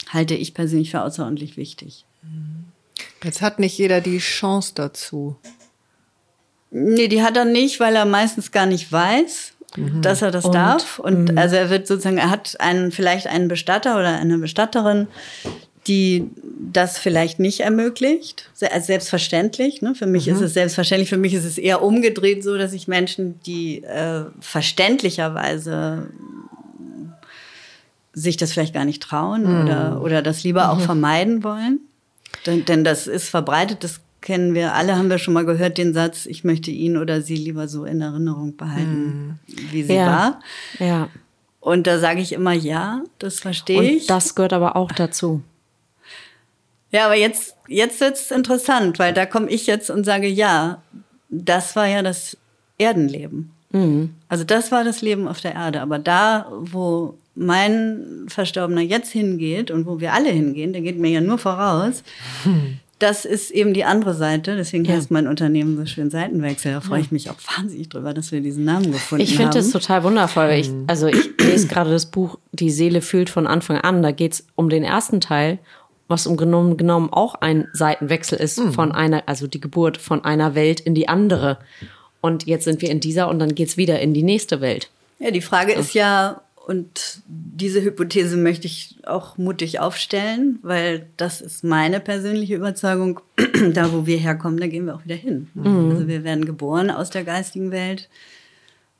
halte 0.08 0.34
ich 0.34 0.54
persönlich 0.54 0.90
für 0.90 1.02
außerordentlich 1.02 1.56
wichtig. 1.56 2.04
Jetzt 3.22 3.40
hat 3.40 3.58
nicht 3.58 3.78
jeder 3.78 4.00
die 4.00 4.18
Chance 4.18 4.72
dazu. 4.74 5.36
Nee, 6.70 7.08
die 7.08 7.22
hat 7.22 7.36
er 7.36 7.44
nicht, 7.44 7.80
weil 7.80 7.94
er 7.94 8.06
meistens 8.06 8.50
gar 8.50 8.66
nicht 8.66 8.90
weiß, 8.90 9.52
mhm. 9.76 10.02
dass 10.02 10.22
er 10.22 10.30
das 10.30 10.46
und, 10.46 10.54
darf. 10.54 10.98
Und 10.98 11.30
mhm. 11.30 11.38
also 11.38 11.56
er 11.56 11.70
wird 11.70 11.86
sozusagen, 11.86 12.18
er 12.18 12.30
hat 12.30 12.60
einen, 12.60 12.92
vielleicht 12.92 13.26
einen 13.26 13.48
Bestatter 13.48 13.94
oder 13.98 14.16
eine 14.16 14.38
Bestatterin, 14.38 15.06
die 15.86 16.30
das 16.58 16.98
vielleicht 16.98 17.38
nicht 17.38 17.60
ermöglicht. 17.60 18.50
Also 18.60 18.86
selbstverständlich. 18.86 19.82
Ne? 19.82 19.94
Für 19.94 20.06
mich 20.06 20.26
mhm. 20.26 20.34
ist 20.34 20.40
es 20.40 20.54
selbstverständlich. 20.54 21.08
Für 21.08 21.16
mich 21.16 21.34
ist 21.34 21.44
es 21.44 21.58
eher 21.58 21.82
umgedreht 21.82 22.44
so, 22.44 22.56
dass 22.56 22.72
ich 22.72 22.86
Menschen, 22.86 23.40
die 23.46 23.82
äh, 23.82 24.24
verständlicherweise 24.40 26.08
sich 28.12 28.36
das 28.36 28.52
vielleicht 28.52 28.74
gar 28.74 28.84
nicht 28.84 29.02
trauen 29.02 29.42
mhm. 29.42 29.62
oder, 29.62 30.02
oder 30.02 30.22
das 30.22 30.44
lieber 30.44 30.70
auch 30.70 30.78
mhm. 30.78 30.82
vermeiden 30.82 31.44
wollen. 31.44 31.80
Denn, 32.46 32.64
denn 32.64 32.84
das 32.84 33.06
ist 33.06 33.28
verbreitet, 33.28 33.82
das 33.84 34.00
kennen 34.20 34.54
wir 34.54 34.74
alle, 34.74 34.96
haben 34.96 35.10
wir 35.10 35.18
schon 35.18 35.34
mal 35.34 35.44
gehört, 35.44 35.78
den 35.78 35.94
Satz, 35.94 36.26
ich 36.26 36.44
möchte 36.44 36.70
ihn 36.70 36.96
oder 36.96 37.22
sie 37.22 37.36
lieber 37.36 37.66
so 37.68 37.84
in 37.84 38.00
Erinnerung 38.00 38.56
behalten, 38.56 39.38
mhm. 39.46 39.54
wie 39.72 39.82
sie 39.82 39.94
ja. 39.94 40.06
war. 40.06 40.40
Ja. 40.78 41.08
Und 41.60 41.86
da 41.86 41.98
sage 41.98 42.20
ich 42.20 42.32
immer 42.32 42.52
ja, 42.52 43.02
das 43.18 43.40
verstehe 43.40 43.82
ich. 43.82 44.02
Und 44.02 44.10
das 44.10 44.34
gehört 44.34 44.52
aber 44.52 44.76
auch 44.76 44.90
dazu. 44.92 45.42
Ja, 46.92 47.06
aber 47.06 47.16
jetzt, 47.16 47.56
jetzt 47.68 48.00
wird's 48.00 48.30
interessant, 48.30 48.98
weil 48.98 49.12
da 49.12 49.26
komme 49.26 49.48
ich 49.48 49.66
jetzt 49.66 49.90
und 49.90 50.04
sage, 50.04 50.28
ja, 50.28 50.82
das 51.30 51.74
war 51.74 51.86
ja 51.86 52.02
das 52.02 52.36
Erdenleben. 52.78 53.50
Mhm. 53.72 54.14
Also 54.28 54.44
das 54.44 54.70
war 54.70 54.84
das 54.84 55.00
Leben 55.02 55.26
auf 55.26 55.40
der 55.40 55.54
Erde. 55.54 55.80
Aber 55.80 55.98
da, 55.98 56.46
wo 56.60 57.14
mein 57.34 58.26
Verstorbener 58.28 58.82
jetzt 58.82 59.10
hingeht 59.10 59.70
und 59.70 59.86
wo 59.86 60.00
wir 60.00 60.12
alle 60.12 60.30
hingehen, 60.30 60.72
der 60.72 60.82
geht 60.82 60.98
mir 60.98 61.10
ja 61.10 61.20
nur 61.20 61.38
voraus, 61.38 62.02
hm. 62.42 62.78
das 62.98 63.24
ist 63.24 63.50
eben 63.50 63.74
die 63.74 63.84
andere 63.84 64.14
Seite. 64.14 64.54
Deswegen 64.54 64.84
ja. 64.84 64.94
heißt 64.94 65.10
mein 65.10 65.26
Unternehmen 65.26 65.76
so 65.76 65.86
schön 65.86 66.10
Seitenwechsel. 66.10 66.72
Da 66.72 66.80
freue 66.80 66.98
ja. 66.98 67.04
ich 67.06 67.10
mich 67.10 67.30
auch 67.30 67.38
wahnsinnig 67.56 67.88
drüber, 67.88 68.14
dass 68.14 68.30
wir 68.30 68.40
diesen 68.40 68.64
Namen 68.64 68.92
gefunden 68.92 69.24
ich 69.24 69.30
haben. 69.30 69.34
Ich 69.34 69.36
finde 69.36 69.58
das 69.58 69.70
total 69.70 70.04
wundervoll. 70.04 70.50
Ich, 70.50 70.68
hm. 70.68 70.84
also 70.86 71.06
ich 71.06 71.30
lese 71.40 71.66
gerade 71.66 71.90
das 71.90 72.06
Buch 72.06 72.38
Die 72.52 72.70
Seele 72.70 73.00
fühlt 73.00 73.30
von 73.30 73.46
Anfang 73.46 73.78
an. 73.78 74.02
Da 74.02 74.12
geht's 74.12 74.46
um 74.54 74.68
den 74.68 74.84
ersten 74.84 75.20
Teil 75.20 75.58
was 76.12 76.26
im 76.26 76.36
Grunde 76.36 76.76
genommen 76.76 77.10
auch 77.10 77.34
ein 77.36 77.66
Seitenwechsel 77.72 78.38
ist 78.38 78.58
mhm. 78.58 78.72
von 78.72 78.92
einer, 78.92 79.24
also 79.26 79.46
die 79.46 79.60
Geburt 79.60 79.96
von 79.96 80.24
einer 80.24 80.54
Welt 80.54 80.78
in 80.80 80.94
die 80.94 81.08
andere. 81.08 81.58
Und 82.20 82.46
jetzt 82.46 82.64
sind 82.64 82.80
wir 82.82 82.90
in 82.90 83.00
dieser 83.00 83.28
und 83.28 83.40
dann 83.40 83.54
geht's 83.54 83.76
wieder 83.76 83.98
in 84.00 84.14
die 84.14 84.22
nächste 84.22 84.60
Welt. 84.60 84.90
Ja, 85.18 85.30
die 85.30 85.40
Frage 85.40 85.72
ist 85.72 85.94
ja, 85.94 86.42
und 86.66 87.22
diese 87.26 87.82
Hypothese 87.82 88.36
möchte 88.36 88.66
ich 88.66 88.96
auch 89.04 89.36
mutig 89.36 89.80
aufstellen, 89.80 90.58
weil 90.62 91.06
das 91.16 91.40
ist 91.40 91.64
meine 91.64 91.98
persönliche 91.98 92.54
Überzeugung. 92.54 93.20
da, 93.74 93.92
wo 93.92 94.06
wir 94.06 94.18
herkommen, 94.18 94.60
da 94.60 94.68
gehen 94.68 94.86
wir 94.86 94.94
auch 94.94 95.04
wieder 95.04 95.16
hin. 95.16 95.48
Mhm. 95.54 95.90
Also 95.90 96.08
wir 96.08 96.22
werden 96.22 96.44
geboren 96.44 96.90
aus 96.90 97.10
der 97.10 97.24
geistigen 97.24 97.72
Welt 97.72 98.08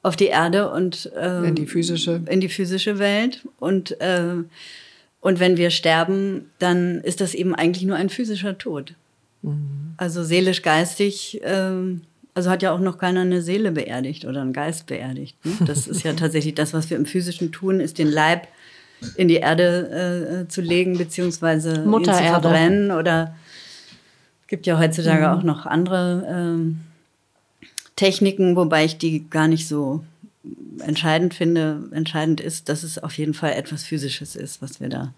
auf 0.02 0.16
die 0.16 0.26
Erde 0.26 0.70
und 0.70 1.12
ähm, 1.16 1.44
in 1.44 1.54
die 1.54 1.66
physische 1.66 2.22
in 2.28 2.40
die 2.40 2.48
physische 2.48 2.98
Welt 2.98 3.46
und 3.60 4.00
äh, 4.00 4.34
und 5.22 5.38
wenn 5.38 5.56
wir 5.56 5.70
sterben, 5.70 6.50
dann 6.58 7.00
ist 7.00 7.20
das 7.20 7.32
eben 7.32 7.54
eigentlich 7.54 7.84
nur 7.84 7.96
ein 7.96 8.10
physischer 8.10 8.58
Tod. 8.58 8.94
Mhm. 9.42 9.94
Also 9.96 10.24
seelisch, 10.24 10.62
geistig. 10.62 11.40
Ähm, 11.44 12.02
also 12.34 12.50
hat 12.50 12.62
ja 12.62 12.72
auch 12.72 12.80
noch 12.80 12.98
keiner 12.98 13.20
eine 13.20 13.40
Seele 13.40 13.70
beerdigt 13.70 14.24
oder 14.24 14.42
einen 14.42 14.52
Geist 14.52 14.86
beerdigt. 14.86 15.36
Ne? 15.44 15.52
Das 15.64 15.86
ist 15.86 16.02
ja 16.02 16.12
tatsächlich 16.16 16.56
das, 16.56 16.74
was 16.74 16.90
wir 16.90 16.96
im 16.96 17.06
Physischen 17.06 17.52
tun, 17.52 17.78
ist 17.78 17.98
den 17.98 18.08
Leib 18.08 18.48
in 19.14 19.28
die 19.28 19.36
Erde 19.36 20.44
äh, 20.44 20.48
zu 20.48 20.60
legen, 20.60 20.98
beziehungsweise 20.98 21.84
ihn 21.84 22.04
zu 22.04 22.12
verbrennen. 22.12 22.90
Oder 22.90 23.36
es 24.42 24.48
gibt 24.48 24.66
ja 24.66 24.76
heutzutage 24.76 25.28
mhm. 25.28 25.38
auch 25.38 25.42
noch 25.44 25.66
andere 25.66 26.26
ähm, 26.28 26.80
Techniken, 27.94 28.56
wobei 28.56 28.86
ich 28.86 28.98
die 28.98 29.30
gar 29.30 29.46
nicht 29.46 29.68
so 29.68 30.02
entscheidend 30.80 31.34
finde. 31.34 31.88
Entscheidend 31.92 32.40
ist, 32.40 32.68
dass 32.68 32.82
es 32.82 32.98
auf 32.98 33.16
jeden 33.18 33.34
Fall 33.34 33.52
etwas 33.52 33.84
Physisches 33.84 34.36
ist, 34.36 34.62
was 34.62 34.80
wir 34.80 34.88
da 34.88 35.14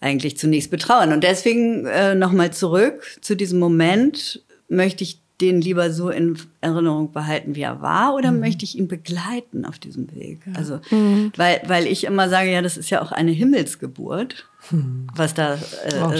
eigentlich 0.00 0.38
zunächst 0.38 0.70
betrauen. 0.70 1.12
Und 1.12 1.24
deswegen 1.24 1.86
äh, 1.86 2.14
nochmal 2.14 2.52
zurück 2.52 3.18
zu 3.20 3.36
diesem 3.36 3.58
Moment, 3.58 4.42
möchte 4.68 5.04
ich 5.04 5.20
den 5.40 5.60
lieber 5.60 5.90
so 5.90 6.10
in 6.10 6.38
Erinnerung 6.60 7.12
behalten, 7.12 7.54
wie 7.54 7.62
er 7.62 7.80
war, 7.80 8.14
oder 8.14 8.30
mhm. 8.30 8.40
möchte 8.40 8.64
ich 8.64 8.76
ihn 8.76 8.88
begleiten 8.88 9.64
auf 9.64 9.78
diesem 9.78 10.14
Weg? 10.14 10.40
Ja. 10.46 10.52
Also, 10.54 10.80
mhm. 10.90 11.32
weil, 11.36 11.62
weil 11.66 11.86
ich 11.86 12.04
immer 12.04 12.28
sage, 12.28 12.52
ja, 12.52 12.60
das 12.60 12.76
ist 12.76 12.90
ja 12.90 13.00
auch 13.00 13.10
eine 13.10 13.30
Himmelsgeburt, 13.30 14.46
mhm. 14.70 15.06
was 15.14 15.34
da 15.34 15.54
äh, 15.54 15.58
oh, 16.02 16.10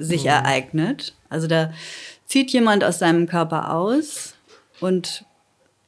sich 0.00 0.22
mhm. 0.22 0.28
ereignet. 0.28 1.14
Also 1.28 1.46
da 1.46 1.72
zieht 2.24 2.50
jemand 2.50 2.82
aus 2.82 2.98
seinem 2.98 3.26
Körper 3.26 3.74
aus 3.74 4.34
und 4.80 5.25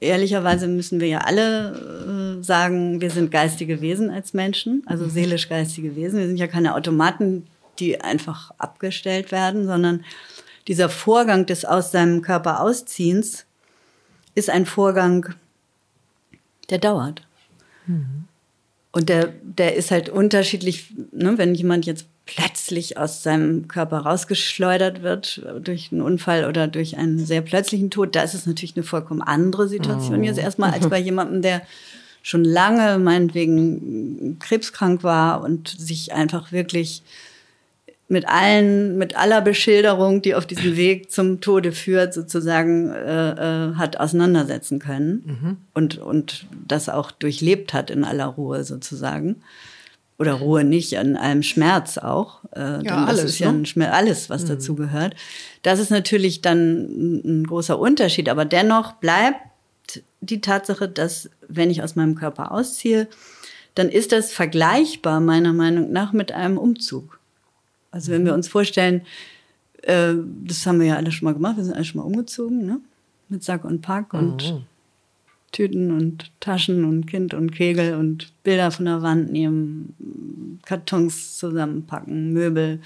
ehrlicherweise 0.01 0.69
müssen 0.69 1.01
wir 1.01 1.09
ja 1.09 1.19
alle 1.19 2.39
äh, 2.39 2.43
sagen, 2.43 3.01
wir 3.01 3.11
sind 3.11 3.31
geistige 3.31 3.81
Wesen 3.81 4.11
als 4.11 4.33
Menschen, 4.33 4.83
also 4.87 5.05
mhm. 5.05 5.11
seelisch 5.11 5.49
geistige 5.49 5.97
Wesen. 5.97 6.21
Wir 6.21 6.27
sind 6.27 6.37
ja 6.37 6.47
keine 6.47 6.75
Automaten, 6.75 7.47
die 7.79 8.01
einfach 8.01 8.53
abgestellt 8.59 9.33
werden, 9.33 9.67
sondern 9.67 10.05
dieser 10.67 10.89
Vorgang 10.89 11.47
des 11.47 11.65
aus 11.65 11.93
seinem 11.93 12.23
Körper 12.23 12.61
ausziehens 12.61 13.47
ist 14.35 14.51
ein 14.51 14.67
Vorgang, 14.67 15.35
der 16.71 16.79
dauert. 16.79 17.27
Mhm. 17.87 18.25
Und 18.93 19.09
der, 19.09 19.33
der 19.43 19.75
ist 19.77 19.91
halt 19.91 20.09
unterschiedlich, 20.09 20.93
ne, 21.13 21.39
wenn 21.39 21.55
jemand 21.55 21.87
jetzt 21.87 22.07
plötzlich 22.29 22.99
aus 22.99 23.23
seinem 23.23 23.69
Körper 23.69 24.01
rausgeschleudert 24.01 25.03
wird 25.03 25.43
durch 25.63 25.91
einen 25.91 26.03
Unfall 26.03 26.45
oder 26.45 26.69
durch 26.69 26.99
einen 26.99 27.19
sehr 27.25 27.41
plötzlichen 27.41 27.91
Tod, 27.91 28.15
da 28.15 28.23
ist 28.23 28.35
es 28.35 28.47
natürlich 28.47 28.77
eine 28.77 28.85
vollkommen 28.85 29.23
andere 29.23 29.67
Situation 29.67 30.21
oh. 30.21 30.23
jetzt 30.23 30.39
erstmal 30.39 30.73
als 30.73 30.89
bei 30.89 30.99
jemandem, 31.01 31.41
der 31.41 31.63
schon 32.23 32.45
lange 32.45 32.99
meinetwegen 32.99 34.39
krebskrank 34.41 35.03
war 35.03 35.43
und 35.43 35.69
sich 35.69 36.13
einfach 36.13 36.53
wirklich 36.53 37.03
mit 38.09 38.29
allen, 38.29 38.99
mit 38.99 39.17
aller 39.17 39.41
Beschilderung, 39.41 40.21
die 40.21 40.35
auf 40.35 40.47
diesem 40.47 40.77
Weg 40.77 41.11
zum 41.11 41.41
Tode 41.41 41.73
führt, 41.73 42.13
sozusagen 42.13 42.91
äh, 42.91 43.31
äh, 43.31 43.75
hat 43.75 43.99
auseinandersetzen 43.99 44.79
können 44.79 45.23
mhm. 45.25 45.57
und, 45.73 45.99
und 45.99 46.47
das 46.67 46.89
auch 46.89 47.11
durchlebt 47.11 47.73
hat 47.73 47.91
in 47.91 48.05
aller 48.05 48.27
Ruhe 48.27 48.65
sozusagen. 48.65 49.37
Oder 50.19 50.35
Ruhe 50.35 50.65
nicht, 50.65 50.95
in 50.95 51.17
allem 51.17 51.45
Schmerz 51.45 51.97
auch. 51.97 52.41
Äh, 52.55 52.85
ja, 52.85 53.05
alles, 53.05 53.25
ist 53.25 53.39
ja 53.39 53.53
ne? 53.53 53.61
ein 53.61 53.67
Schmerz, 53.67 53.95
alles, 53.95 54.29
was 54.29 54.43
mhm. 54.45 54.49
dazu 54.49 54.75
gehört. 54.75 55.15
Das 55.63 55.79
ist 55.79 55.91
natürlich 55.91 56.43
dann 56.43 57.23
ein 57.25 57.47
großer 57.47 57.79
Unterschied, 57.79 58.29
aber 58.29 58.45
dennoch 58.45 58.95
bleibt 58.95 59.37
die 60.21 60.41
Tatsache, 60.41 60.89
dass 60.89 61.31
wenn 61.47 61.71
ich 61.71 61.83
aus 61.83 61.95
meinem 61.95 62.17
Körper 62.17 62.51
ausziehe, 62.51 63.07
dann 63.77 63.89
ist 63.89 64.11
das 64.11 64.33
vergleichbar 64.33 65.21
meiner 65.21 65.53
Meinung 65.53 65.93
nach 65.93 66.13
mit 66.13 66.33
einem 66.33 66.59
Umzug. 66.59 67.21
Also 67.93 68.11
wenn 68.11 68.25
wir 68.25 68.35
uns 68.35 68.49
vorstellen, 68.49 69.03
äh, 69.83 70.15
das 70.45 70.67
haben 70.67 70.81
wir 70.81 70.89
ja 70.89 70.97
alle 70.97 71.13
schon 71.13 71.27
mal 71.27 71.35
gemacht, 71.35 71.57
wir 71.57 71.65
sind 71.65 71.75
alle 71.75 71.85
schon 71.85 72.01
mal 72.01 72.07
umgezogen, 72.07 72.67
ne? 72.67 72.81
Mit 73.29 73.45
Sack 73.45 73.65
und 73.65 73.83
Pack 73.83 74.13
mhm. 74.15 74.65
Tüten 75.53 75.91
und 75.91 76.31
Taschen 76.41 76.85
und 76.85 77.07
Kind 77.07 77.35
und 77.35 77.53
Kegel 77.53 77.95
und 77.95 78.33
Bilder 78.43 78.71
von 78.71 78.85
der 78.85 79.03
Wand 79.03 79.33
nehmen, 79.33 80.61
Kartons 80.65 81.39
zusammenpacken, 81.39 82.33
Möbel, 82.33 82.81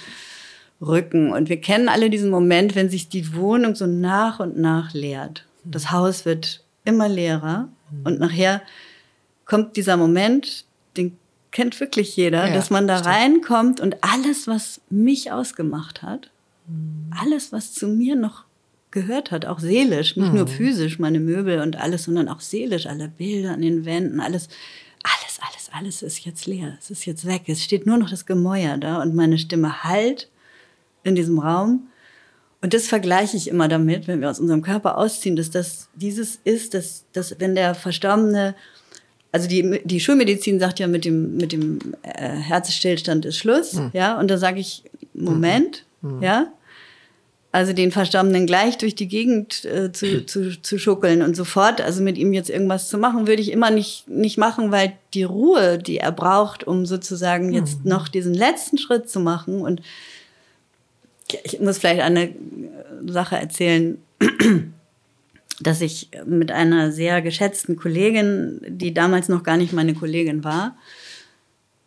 Rücken. 0.80 1.32
Und 1.32 1.48
wir 1.48 1.60
kennen 1.60 1.88
alle 1.88 2.10
diesen 2.10 2.30
Moment, 2.30 2.74
wenn 2.74 2.88
sich 2.88 3.08
die 3.08 3.34
Wohnung 3.34 3.74
so 3.74 3.86
nach 3.86 4.40
und 4.40 4.58
nach 4.58 4.92
leert. 4.94 5.46
Das 5.64 5.90
Haus 5.92 6.24
wird 6.24 6.64
immer 6.84 7.08
leerer 7.08 7.68
mhm. 7.90 8.06
und 8.06 8.20
nachher 8.20 8.62
kommt 9.44 9.76
dieser 9.76 9.96
Moment, 9.96 10.64
den 10.96 11.16
kennt 11.50 11.78
wirklich 11.78 12.16
jeder, 12.16 12.48
ja, 12.48 12.54
dass 12.54 12.70
man 12.70 12.88
da 12.88 12.98
stimmt. 12.98 13.14
reinkommt 13.14 13.80
und 13.80 13.96
alles, 14.02 14.46
was 14.46 14.80
mich 14.90 15.30
ausgemacht 15.30 16.02
hat, 16.02 16.30
mhm. 16.66 17.10
alles, 17.20 17.52
was 17.52 17.72
zu 17.72 17.86
mir 17.88 18.16
noch 18.16 18.44
gehört 18.92 19.30
hat, 19.30 19.46
auch 19.46 19.58
seelisch, 19.58 20.16
nicht 20.16 20.30
mhm. 20.30 20.38
nur 20.38 20.46
physisch, 20.46 20.98
meine 20.98 21.18
Möbel 21.18 21.60
und 21.60 21.76
alles, 21.76 22.04
sondern 22.04 22.28
auch 22.28 22.40
seelisch, 22.40 22.86
alle 22.86 23.08
Bilder 23.08 23.52
an 23.52 23.62
den 23.62 23.84
Wänden, 23.84 24.20
alles, 24.20 24.48
alles, 25.02 25.40
alles, 25.40 25.70
alles 25.72 26.02
ist 26.02 26.24
jetzt 26.24 26.46
leer, 26.46 26.76
es 26.78 26.90
ist 26.90 27.06
jetzt 27.06 27.26
weg, 27.26 27.42
es 27.46 27.62
steht 27.62 27.86
nur 27.86 27.98
noch 27.98 28.10
das 28.10 28.26
Gemäuer 28.26 28.76
da 28.78 29.02
und 29.02 29.14
meine 29.14 29.38
Stimme 29.38 29.82
halt 29.82 30.28
in 31.02 31.14
diesem 31.14 31.38
Raum. 31.38 31.88
Und 32.60 32.74
das 32.74 32.86
vergleiche 32.86 33.36
ich 33.36 33.48
immer 33.48 33.66
damit, 33.66 34.06
wenn 34.06 34.20
wir 34.20 34.30
aus 34.30 34.38
unserem 34.38 34.62
Körper 34.62 34.96
ausziehen, 34.96 35.34
dass 35.34 35.50
das 35.50 35.88
dieses 35.94 36.38
ist, 36.44 36.74
dass, 36.74 37.04
dass 37.12 37.40
wenn 37.40 37.56
der 37.56 37.74
Verstorbene 37.74 38.54
also 39.32 39.48
die, 39.48 39.80
die 39.84 39.98
Schulmedizin 39.98 40.60
sagt 40.60 40.78
ja, 40.78 40.86
mit 40.86 41.06
dem, 41.06 41.38
mit 41.38 41.52
dem 41.52 41.78
äh, 42.02 42.28
Herzstillstand 42.28 43.24
ist 43.24 43.38
Schluss, 43.38 43.72
mhm. 43.72 43.90
ja, 43.94 44.20
und 44.20 44.30
da 44.30 44.36
sage 44.36 44.60
ich, 44.60 44.84
Moment, 45.14 45.86
mhm. 46.02 46.22
ja, 46.22 46.52
also 47.52 47.74
den 47.74 47.92
Verstorbenen 47.92 48.46
gleich 48.46 48.78
durch 48.78 48.94
die 48.94 49.08
Gegend 49.08 49.64
äh, 49.66 49.92
zu, 49.92 50.24
zu, 50.24 50.60
zu 50.60 50.78
schuckeln 50.78 51.22
und 51.22 51.36
sofort, 51.36 51.80
also 51.80 52.02
mit 52.02 52.16
ihm 52.16 52.32
jetzt 52.32 52.50
irgendwas 52.50 52.88
zu 52.88 52.98
machen, 52.98 53.26
würde 53.26 53.42
ich 53.42 53.52
immer 53.52 53.70
nicht, 53.70 54.08
nicht 54.08 54.38
machen, 54.38 54.72
weil 54.72 54.94
die 55.12 55.22
Ruhe, 55.22 55.78
die 55.78 55.98
er 55.98 56.12
braucht, 56.12 56.64
um 56.66 56.86
sozusagen 56.86 57.52
jetzt 57.52 57.84
mhm. 57.84 57.90
noch 57.90 58.08
diesen 58.08 58.34
letzten 58.34 58.78
Schritt 58.78 59.08
zu 59.08 59.20
machen 59.20 59.60
und 59.60 59.82
ich 61.44 61.60
muss 61.60 61.78
vielleicht 61.78 62.00
eine 62.00 62.34
Sache 63.06 63.36
erzählen 63.36 63.98
dass 65.60 65.80
ich 65.80 66.08
mit 66.26 66.50
einer 66.50 66.90
sehr 66.90 67.22
geschätzten 67.22 67.76
Kollegin, 67.76 68.60
die 68.66 68.92
damals 68.92 69.28
noch 69.28 69.42
gar 69.42 69.56
nicht 69.56 69.72
meine 69.72 69.94
Kollegin 69.94 70.42
war, 70.42 70.76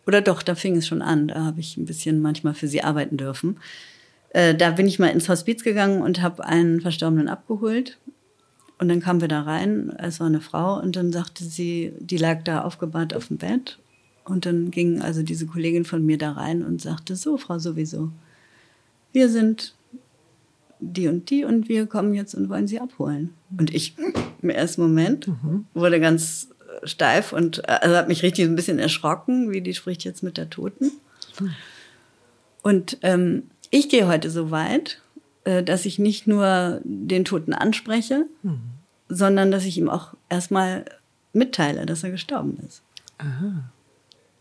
oder 0.07 0.21
doch, 0.21 0.43
da 0.43 0.55
fing 0.55 0.77
es 0.77 0.87
schon 0.87 1.01
an, 1.01 1.27
da 1.27 1.43
habe 1.43 1.59
ich 1.59 1.77
ein 1.77 1.85
bisschen 1.85 2.21
manchmal 2.21 2.53
für 2.53 2.67
sie 2.67 2.83
arbeiten 2.83 3.17
dürfen. 3.17 3.57
Äh, 4.35 4.53
da 4.53 4.71
bin 4.71 4.85
ich 4.85 4.99
mal 4.99 5.07
ins 5.07 5.29
Hospiz 5.29 5.63
gegangen 5.63 6.01
und 6.01 6.21
habe 6.21 6.45
einen 6.45 6.81
Verstorbenen 6.81 7.29
abgeholt. 7.29 7.97
Und 8.77 8.89
dann 8.89 8.99
kamen 8.99 9.21
wir 9.21 9.29
da 9.29 9.43
rein, 9.43 9.95
es 9.97 10.19
war 10.19 10.27
eine 10.27 10.41
Frau, 10.41 10.77
und 10.77 10.97
dann 10.97 11.13
sagte 11.13 11.45
sie, 11.45 11.93
die 11.99 12.17
lag 12.17 12.43
da 12.43 12.63
aufgebahrt 12.63 13.13
auf 13.13 13.29
dem 13.29 13.37
Bett. 13.37 13.79
Und 14.25 14.45
dann 14.45 14.71
ging 14.71 15.01
also 15.01 15.23
diese 15.23 15.45
Kollegin 15.45 15.85
von 15.85 16.05
mir 16.05 16.17
da 16.17 16.33
rein 16.33 16.65
und 16.65 16.81
sagte, 16.81 17.15
so, 17.15 17.37
Frau 17.37 17.59
sowieso, 17.59 18.11
wir 19.13 19.29
sind 19.29 19.73
die 20.81 21.07
und 21.07 21.29
die 21.29 21.45
und 21.45 21.69
wir 21.69 21.85
kommen 21.85 22.13
jetzt 22.13 22.35
und 22.35 22.49
wollen 22.49 22.67
sie 22.67 22.81
abholen. 22.81 23.33
Und 23.57 23.73
ich 23.73 23.95
im 24.41 24.49
ersten 24.49 24.81
Moment 24.81 25.29
mhm. 25.29 25.65
wurde 25.73 26.01
ganz 26.01 26.49
steif 26.83 27.31
und 27.31 27.69
also 27.69 27.95
hat 27.95 28.09
mich 28.09 28.21
richtig 28.21 28.43
ein 28.43 28.57
bisschen 28.57 28.79
erschrocken, 28.79 29.51
wie 29.51 29.61
die 29.61 29.73
spricht 29.73 30.03
jetzt 30.03 30.23
mit 30.23 30.35
der 30.35 30.49
Toten. 30.49 30.91
Und 32.63 32.97
ähm, 33.01 33.43
ich 33.71 33.89
gehe 33.89 34.07
heute 34.07 34.29
so 34.29 34.51
weit, 34.51 35.01
äh, 35.43 35.63
dass 35.63 35.85
ich 35.85 35.99
nicht 35.99 36.27
nur 36.27 36.81
den 36.83 37.25
Toten 37.25 37.53
anspreche, 37.53 38.25
mhm. 38.43 38.59
sondern 39.09 39.51
dass 39.51 39.65
ich 39.65 39.77
ihm 39.77 39.89
auch 39.89 40.13
erstmal 40.29 40.85
mitteile, 41.33 41.85
dass 41.85 42.03
er 42.03 42.11
gestorben 42.11 42.57
ist. 42.67 42.81
Aha. 43.17 43.69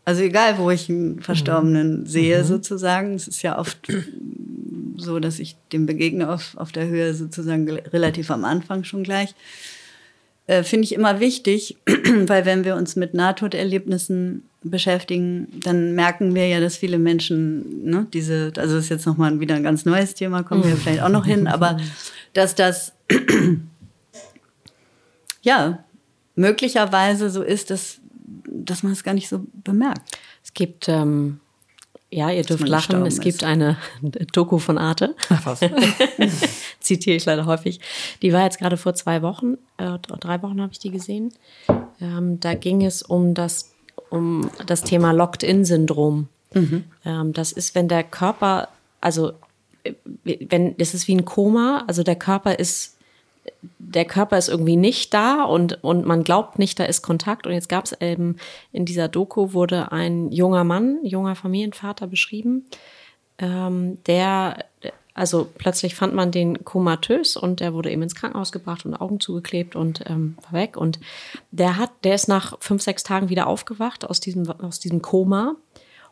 Also 0.05 0.21
egal, 0.21 0.57
wo 0.59 0.69
ich 0.69 0.89
einen 0.89 1.21
Verstorbenen 1.21 2.01
mhm. 2.01 2.05
sehe, 2.05 2.39
mhm. 2.39 2.45
sozusagen, 2.45 3.13
es 3.15 3.27
ist 3.27 3.41
ja 3.41 3.57
oft 3.57 3.91
so, 4.97 5.19
dass 5.19 5.39
ich 5.39 5.55
dem 5.73 5.85
begegne 5.85 6.29
auf, 6.29 6.55
auf 6.57 6.71
der 6.71 6.87
Höhe 6.87 7.13
sozusagen 7.13 7.69
relativ 7.69 8.31
am 8.31 8.45
Anfang 8.45 8.83
schon 8.83 9.03
gleich. 9.03 9.35
Äh, 10.47 10.63
Finde 10.63 10.85
ich 10.85 10.93
immer 10.93 11.19
wichtig, 11.19 11.77
weil 12.27 12.45
wenn 12.45 12.65
wir 12.65 12.75
uns 12.75 12.95
mit 12.95 13.13
Nahtoderlebnissen 13.13 14.43
beschäftigen, 14.63 15.47
dann 15.63 15.93
merken 15.93 16.33
wir 16.33 16.47
ja, 16.47 16.59
dass 16.59 16.77
viele 16.77 16.97
Menschen, 16.97 17.83
ne, 17.85 18.07
diese, 18.13 18.51
also 18.57 18.75
das 18.75 18.85
ist 18.85 18.89
jetzt 18.89 19.05
nochmal 19.05 19.39
wieder 19.39 19.55
ein 19.55 19.63
ganz 19.63 19.85
neues 19.85 20.15
Thema, 20.15 20.43
kommen 20.43 20.63
wir 20.63 20.75
vielleicht 20.75 21.01
auch 21.01 21.09
noch 21.09 21.25
hin, 21.25 21.47
aber 21.47 21.77
dass 22.33 22.55
das 22.55 22.93
ja 25.41 25.83
möglicherweise 26.35 27.29
so 27.29 27.41
ist, 27.41 27.69
dass 27.69 27.99
dass 28.65 28.83
man 28.83 28.93
es 28.93 29.03
gar 29.03 29.13
nicht 29.13 29.29
so 29.29 29.45
bemerkt. 29.63 30.17
Es 30.43 30.53
gibt, 30.53 30.89
ähm, 30.89 31.39
ja, 32.15 32.31
ihr 32.31 32.43
dürft 32.43 32.65
lachen, 32.65 33.05
es 33.05 33.19
gibt 33.19 33.41
ist. 33.41 33.43
eine 33.43 33.77
Doku 34.33 34.57
von 34.57 34.77
Arte. 34.77 35.15
Ach 35.29 35.45
was. 35.45 35.59
Zitiere 36.79 37.17
ich 37.17 37.25
leider 37.25 37.45
häufig. 37.45 37.81
Die 38.21 38.31
war 38.31 38.43
jetzt 38.43 38.57
gerade 38.57 38.77
vor 38.77 38.95
zwei 38.95 39.21
Wochen, 39.21 39.57
äh, 39.77 39.99
drei 39.99 40.41
Wochen 40.41 40.61
habe 40.61 40.71
ich 40.71 40.79
die 40.79 40.91
gesehen. 40.91 41.33
Ähm, 41.99 42.39
da 42.39 42.53
ging 42.53 42.85
es 42.85 43.01
um 43.01 43.33
das, 43.33 43.73
um 44.09 44.49
das 44.65 44.83
Thema 44.83 45.11
Locked-in-Syndrom. 45.11 46.29
Ähm, 47.03 47.33
das 47.33 47.51
ist, 47.51 47.75
wenn 47.75 47.89
der 47.89 48.05
Körper, 48.05 48.69
also 49.01 49.33
äh, 49.83 49.93
wenn, 50.23 50.77
das 50.77 50.93
ist 50.93 51.09
wie 51.09 51.15
ein 51.15 51.25
Koma, 51.25 51.83
also 51.85 52.01
der 52.01 52.15
Körper 52.15 52.57
ist 52.57 52.94
der 53.79 54.05
Körper 54.05 54.37
ist 54.37 54.49
irgendwie 54.49 54.75
nicht 54.75 55.13
da 55.13 55.43
und, 55.43 55.83
und 55.83 56.05
man 56.05 56.23
glaubt 56.23 56.59
nicht, 56.59 56.79
da 56.79 56.85
ist 56.85 57.01
Kontakt. 57.01 57.47
Und 57.47 57.53
jetzt 57.53 57.69
gab 57.69 57.85
es 57.85 57.93
eben 58.01 58.37
in 58.71 58.85
dieser 58.85 59.07
Doku 59.07 59.53
wurde 59.53 59.91
ein 59.91 60.31
junger 60.31 60.63
Mann, 60.63 60.99
junger 61.03 61.35
Familienvater 61.35 62.07
beschrieben, 62.07 62.65
ähm, 63.37 64.03
der, 64.05 64.65
also 65.13 65.49
plötzlich 65.57 65.95
fand 65.95 66.13
man 66.13 66.31
den 66.31 66.63
komatös 66.63 67.37
und 67.37 67.59
der 67.59 67.73
wurde 67.73 67.91
eben 67.91 68.01
ins 68.01 68.15
Krankenhaus 68.15 68.51
gebracht 68.51 68.85
und 68.85 68.95
Augen 68.95 69.19
zugeklebt 69.19 69.75
und 69.75 70.03
ähm, 70.09 70.37
war 70.43 70.53
weg. 70.59 70.77
Und 70.77 70.99
der 71.51 71.77
hat, 71.77 71.91
der 72.03 72.15
ist 72.15 72.27
nach 72.27 72.57
fünf, 72.59 72.81
sechs 72.81 73.03
Tagen 73.03 73.29
wieder 73.29 73.47
aufgewacht 73.47 74.05
aus 74.09 74.19
diesem, 74.19 74.49
aus 74.49 74.79
diesem 74.79 75.01
Koma 75.01 75.55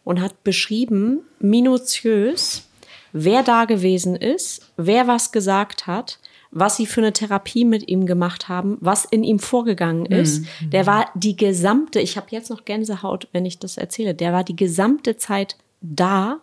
und 0.04 0.22
hat 0.22 0.44
beschrieben, 0.44 1.22
minutiös, 1.40 2.68
wer 3.14 3.44
da 3.44 3.66
gewesen 3.66 4.16
ist, 4.16 4.72
wer 4.78 5.08
was 5.08 5.32
gesagt 5.32 5.88
hat, 5.88 6.20
was 6.54 6.78
sie 6.78 6.86
für 6.86 7.02
eine 7.02 7.14
Therapie 7.14 7.66
mit 7.66 7.90
ihm 7.90 8.06
gemacht 8.06 8.48
haben, 8.48 8.78
was 8.80 9.06
in 9.06 9.24
ihm 9.24 9.40
vorgegangen 9.40 10.06
ist. 10.06 10.46
Der 10.62 10.86
war 10.86 11.10
die 11.16 11.36
gesamte, 11.36 12.00
ich 12.00 12.16
habe 12.16 12.28
jetzt 12.30 12.50
noch 12.50 12.66
Gänsehaut, 12.66 13.28
wenn 13.32 13.46
ich 13.46 13.60
das 13.60 13.78
erzähle, 13.78 14.14
der 14.14 14.34
war 14.34 14.44
die 14.44 14.56
gesamte 14.56 15.18
Zeit 15.18 15.58
da, 15.82 16.40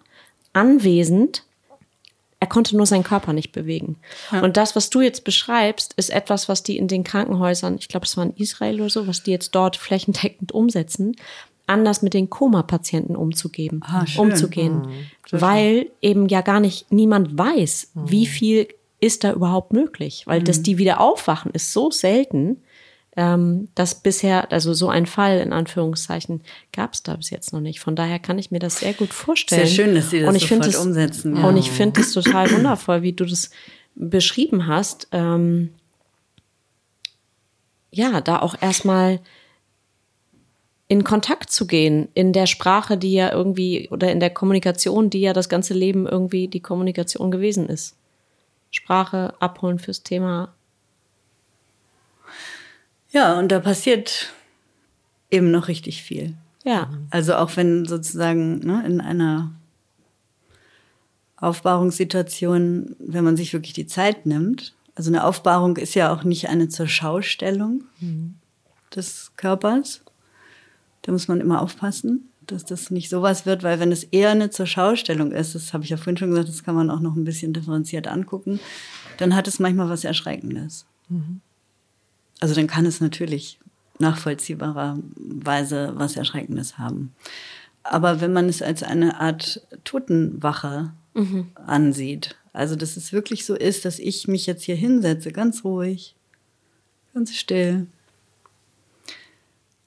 anwesend. 0.52 1.44
Er 2.40 2.46
konnte 2.46 2.76
nur 2.76 2.86
seinen 2.86 3.04
Körper 3.04 3.32
nicht 3.32 3.52
bewegen. 3.52 3.96
Und 4.42 4.56
das, 4.56 4.74
was 4.74 4.90
du 4.90 5.00
jetzt 5.00 5.24
beschreibst, 5.24 5.92
ist 5.94 6.10
etwas, 6.10 6.48
was 6.48 6.62
die 6.62 6.76
in 6.78 6.88
den 6.88 7.04
Krankenhäusern, 7.04 7.76
ich 7.78 7.88
glaube, 7.88 8.06
es 8.06 8.16
war 8.16 8.24
in 8.24 8.34
Israel 8.36 8.80
oder 8.80 8.90
so, 8.90 9.06
was 9.06 9.22
die 9.22 9.30
jetzt 9.30 9.54
dort 9.54 9.76
flächendeckend 9.76 10.50
umsetzen, 10.52 11.16
anders 11.66 12.02
mit 12.02 12.14
den 12.14 12.30
Koma-Patienten 12.30 13.14
umzugeben, 13.14 13.80
Ah, 13.84 14.04
umzugehen. 14.16 14.88
Weil 15.30 15.90
eben 16.02 16.28
ja 16.28 16.40
gar 16.40 16.58
nicht 16.60 16.90
niemand 16.90 17.38
weiß, 17.38 17.92
wie 17.94 18.26
viel 18.26 18.66
ist 19.00 19.24
da 19.24 19.32
überhaupt 19.32 19.72
möglich. 19.72 20.24
Weil 20.26 20.42
dass 20.42 20.62
die 20.62 20.78
wieder 20.78 21.00
aufwachen, 21.00 21.52
ist 21.52 21.72
so 21.72 21.90
selten, 21.90 22.58
ähm, 23.16 23.68
dass 23.74 24.02
bisher, 24.02 24.52
also 24.52 24.72
so 24.72 24.88
ein 24.88 25.06
Fall 25.06 25.38
in 25.40 25.52
Anführungszeichen, 25.52 26.42
gab 26.72 26.92
es 26.92 27.02
da 27.02 27.16
bis 27.16 27.30
jetzt 27.30 27.52
noch 27.52 27.60
nicht. 27.60 27.80
Von 27.80 27.96
daher 27.96 28.18
kann 28.18 28.38
ich 28.38 28.50
mir 28.50 28.60
das 28.60 28.78
sehr 28.80 28.92
gut 28.92 29.12
vorstellen. 29.12 29.66
Sehr 29.66 29.74
schön, 29.86 29.94
dass 29.94 30.10
Sie 30.10 30.20
das 30.20 30.28
Und 30.28 30.36
ich 30.36 30.46
finde 30.46 30.66
sofort 30.70 30.80
es- 30.80 30.86
umsetzen, 30.86 31.36
ja. 31.36 31.48
Und 31.48 31.56
ich 31.56 31.70
finde 31.70 32.00
es 32.02 32.12
total 32.12 32.50
wundervoll, 32.52 33.02
wie 33.02 33.12
du 33.12 33.24
das 33.24 33.50
beschrieben 33.96 34.66
hast. 34.68 35.08
Ähm, 35.12 35.70
ja, 37.90 38.20
da 38.20 38.38
auch 38.40 38.54
erstmal 38.60 39.20
in 40.86 41.04
Kontakt 41.04 41.50
zu 41.50 41.66
gehen, 41.66 42.08
in 42.14 42.32
der 42.32 42.46
Sprache, 42.46 42.96
die 42.96 43.12
ja 43.12 43.32
irgendwie, 43.32 43.88
oder 43.90 44.10
in 44.12 44.20
der 44.20 44.30
Kommunikation, 44.30 45.08
die 45.10 45.20
ja 45.20 45.32
das 45.32 45.48
ganze 45.48 45.74
Leben 45.74 46.06
irgendwie 46.06 46.48
die 46.48 46.60
Kommunikation 46.60 47.30
gewesen 47.30 47.68
ist. 47.68 47.96
Sprache 48.70 49.34
abholen 49.40 49.78
fürs 49.78 50.02
Thema. 50.02 50.54
Ja, 53.10 53.38
und 53.38 53.50
da 53.50 53.60
passiert 53.60 54.32
eben 55.30 55.50
noch 55.50 55.68
richtig 55.68 56.02
viel. 56.02 56.34
Ja, 56.64 56.90
Also 57.10 57.34
auch 57.36 57.56
wenn 57.56 57.86
sozusagen 57.86 58.58
ne, 58.58 58.84
in 58.86 59.00
einer 59.00 59.50
Aufbahrungssituation, 61.36 62.96
wenn 62.98 63.24
man 63.24 63.36
sich 63.36 63.52
wirklich 63.52 63.72
die 63.72 63.86
Zeit 63.86 64.26
nimmt, 64.26 64.74
also 64.94 65.10
eine 65.10 65.24
Aufbahrung 65.24 65.76
ist 65.78 65.94
ja 65.94 66.12
auch 66.12 66.24
nicht 66.24 66.48
eine 66.48 66.68
Zurschaustellung 66.68 67.84
des 68.94 69.32
Körpers. 69.36 70.02
Da 71.02 71.12
muss 71.12 71.28
man 71.28 71.40
immer 71.40 71.62
aufpassen, 71.62 72.28
dass 72.52 72.64
das 72.64 72.90
nicht 72.90 73.08
sowas 73.08 73.46
wird, 73.46 73.62
weil 73.62 73.80
wenn 73.80 73.92
es 73.92 74.04
eher 74.04 74.30
eine 74.30 74.50
Zurschaustellung 74.50 75.32
ist, 75.32 75.54
das 75.54 75.72
habe 75.72 75.84
ich 75.84 75.90
ja 75.90 75.96
vorhin 75.96 76.16
schon 76.16 76.30
gesagt, 76.30 76.48
das 76.48 76.64
kann 76.64 76.74
man 76.74 76.90
auch 76.90 77.00
noch 77.00 77.16
ein 77.16 77.24
bisschen 77.24 77.52
differenziert 77.52 78.08
angucken, 78.08 78.60
dann 79.18 79.34
hat 79.34 79.48
es 79.48 79.58
manchmal 79.58 79.88
was 79.88 80.04
Erschreckendes. 80.04 80.86
Also 82.40 82.54
dann 82.54 82.66
kann 82.66 82.86
es 82.86 83.00
natürlich 83.00 83.58
nachvollziehbarerweise 83.98 85.92
was 85.96 86.16
Erschreckendes 86.16 86.78
haben. 86.78 87.12
Aber 87.82 88.20
wenn 88.20 88.32
man 88.32 88.48
es 88.48 88.62
als 88.62 88.82
eine 88.82 89.20
Art 89.20 89.66
Totenwache 89.84 90.92
ansieht, 91.54 92.36
also 92.52 92.76
dass 92.76 92.96
es 92.96 93.12
wirklich 93.12 93.44
so 93.44 93.54
ist, 93.54 93.84
dass 93.84 93.98
ich 93.98 94.28
mich 94.28 94.46
jetzt 94.46 94.62
hier 94.64 94.76
hinsetze, 94.76 95.32
ganz 95.32 95.64
ruhig, 95.64 96.14
ganz 97.14 97.34
still 97.34 97.86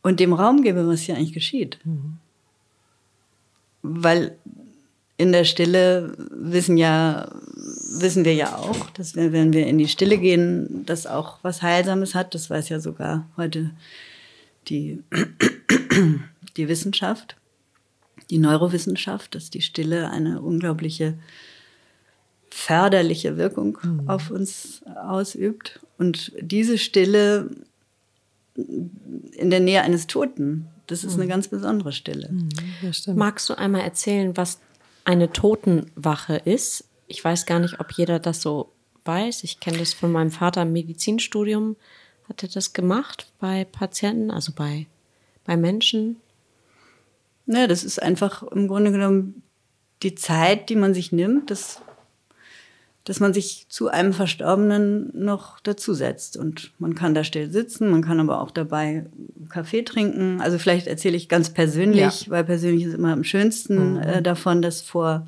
und 0.02 0.19
dem 0.19 0.34
Raum 0.34 0.62
gebe, 0.62 0.88
was 0.88 1.02
hier 1.02 1.15
eigentlich 1.15 1.34
geschieht. 1.34 1.80
Weil 3.83 4.37
in 5.17 5.31
der 5.31 5.43
Stille 5.45 6.15
wissen 6.31 6.77
ja, 6.77 7.29
wissen 7.55 8.25
wir 8.25 8.33
ja 8.33 8.55
auch, 8.55 8.89
dass 8.91 9.15
wir, 9.15 9.31
wenn 9.31 9.53
wir 9.53 9.67
in 9.67 9.77
die 9.77 9.87
Stille 9.87 10.17
gehen, 10.17 10.83
das 10.85 11.05
auch 11.05 11.37
was 11.43 11.61
Heilsames 11.61 12.15
hat. 12.15 12.33
Das 12.33 12.49
weiß 12.49 12.69
ja 12.69 12.79
sogar 12.79 13.29
heute 13.37 13.71
die, 14.67 15.03
die 16.57 16.67
Wissenschaft, 16.67 17.35
die 18.29 18.39
Neurowissenschaft, 18.39 19.35
dass 19.35 19.49
die 19.49 19.61
Stille 19.61 20.09
eine 20.09 20.41
unglaubliche 20.41 21.15
förderliche 22.49 23.37
Wirkung 23.37 23.77
auf 24.07 24.29
uns 24.31 24.81
ausübt. 24.85 25.79
Und 25.97 26.31
diese 26.39 26.77
Stille 26.77 27.49
in 28.55 29.49
der 29.49 29.59
Nähe 29.59 29.81
eines 29.81 30.07
Toten, 30.07 30.67
das 30.87 31.03
ist 31.03 31.15
eine 31.15 31.27
ganz 31.27 31.47
besondere 31.47 31.91
Stille. 31.91 32.29
Das 32.81 32.97
stimmt. 32.97 33.17
Magst 33.17 33.49
du 33.49 33.57
einmal 33.57 33.81
erzählen, 33.81 34.35
was 34.35 34.59
eine 35.05 35.31
Totenwache 35.31 36.35
ist? 36.35 36.85
Ich 37.07 37.23
weiß 37.23 37.45
gar 37.45 37.59
nicht, 37.59 37.79
ob 37.79 37.91
jeder 37.93 38.19
das 38.19 38.41
so 38.41 38.71
weiß. 39.05 39.43
Ich 39.43 39.59
kenne 39.59 39.77
das 39.77 39.93
von 39.93 40.11
meinem 40.11 40.31
Vater 40.31 40.63
im 40.63 40.73
Medizinstudium. 40.73 41.75
Hat 42.27 42.43
er 42.43 42.49
das 42.49 42.73
gemacht 42.73 43.27
bei 43.39 43.65
Patienten, 43.65 44.31
also 44.31 44.53
bei, 44.55 44.87
bei 45.45 45.57
Menschen? 45.57 46.17
Ja, 47.45 47.67
das 47.67 47.83
ist 47.83 48.01
einfach 48.01 48.43
im 48.43 48.67
Grunde 48.67 48.91
genommen 48.91 49.43
die 50.01 50.15
Zeit, 50.15 50.69
die 50.69 50.75
man 50.75 50.93
sich 50.93 51.11
nimmt, 51.11 51.49
dass, 51.51 51.81
dass 53.05 53.19
man 53.19 53.33
sich 53.33 53.65
zu 53.67 53.89
einem 53.89 54.13
Verstorbenen 54.13 55.11
noch 55.13 55.59
dazusetzt. 55.59 56.37
Und 56.37 56.71
man 56.79 56.95
kann 56.95 57.13
da 57.13 57.23
still 57.23 57.51
sitzen, 57.51 57.89
man 57.89 58.01
kann 58.01 58.19
aber 58.19 58.41
auch 58.41 58.51
dabei 58.51 59.05
Kaffee 59.49 59.83
trinken. 59.83 60.39
Also 60.39 60.57
vielleicht 60.57 60.87
erzähle 60.87 61.17
ich 61.17 61.27
ganz 61.27 61.49
persönlich, 61.49 62.29
weil 62.29 62.43
persönlich 62.45 62.85
ist 62.85 62.93
immer 62.93 63.11
am 63.11 63.23
schönsten 63.23 63.97
äh, 63.97 64.21
davon, 64.21 64.61
dass 64.61 64.81
vor 64.81 65.27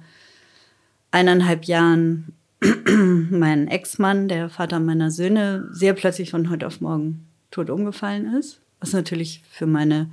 eineinhalb 1.12 1.66
Jahren 1.66 2.34
mein 3.30 3.68
Ex-Mann, 3.68 4.30
der 4.30 4.50
Vater 4.50 4.80
meiner 4.80 5.12
Söhne, 5.12 5.68
sehr 5.72 5.94
plötzlich 5.94 6.32
von 6.32 6.50
heute 6.50 6.68
auf 6.68 6.80
morgen 6.80 7.28
tot 7.52 7.70
umgefallen 7.70 8.34
ist. 8.36 8.62
Was 8.80 8.94
natürlich 8.94 9.44
für 9.50 9.66
meine 9.66 10.10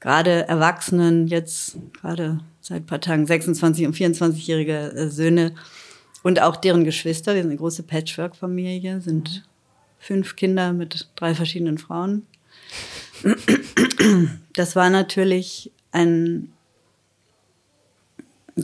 gerade 0.00 0.46
Erwachsenen, 0.46 1.26
jetzt 1.26 1.78
gerade 1.98 2.40
seit 2.60 2.82
ein 2.82 2.86
paar 2.86 3.00
Tagen 3.00 3.26
26 3.26 3.86
und 3.86 3.96
24-jährige 3.96 4.92
äh, 4.92 5.08
Söhne 5.08 5.52
und 6.24 6.40
auch 6.40 6.56
deren 6.56 6.84
Geschwister, 6.84 7.34
wir 7.34 7.42
sind 7.42 7.50
eine 7.50 7.58
große 7.58 7.82
Patchwork-Familie, 7.82 9.02
sind 9.02 9.44
fünf 9.98 10.36
Kinder 10.36 10.72
mit 10.72 11.08
drei 11.16 11.34
verschiedenen 11.34 11.76
Frauen. 11.78 12.26
Das 14.54 14.74
war 14.74 14.88
natürlich 14.88 15.70
ein 15.92 16.50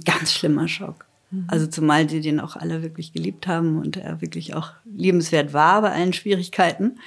ganz 0.04 0.32
schlimmer 0.32 0.68
Schock. 0.68 1.04
Also 1.48 1.66
zumal 1.66 2.06
die 2.06 2.20
den 2.20 2.40
auch 2.40 2.56
alle 2.56 2.82
wirklich 2.82 3.12
geliebt 3.12 3.46
haben 3.46 3.78
und 3.78 3.98
er 3.98 4.22
wirklich 4.22 4.54
auch 4.54 4.72
liebenswert 4.84 5.52
war 5.52 5.82
bei 5.82 5.92
allen 5.92 6.14
Schwierigkeiten. 6.14 6.98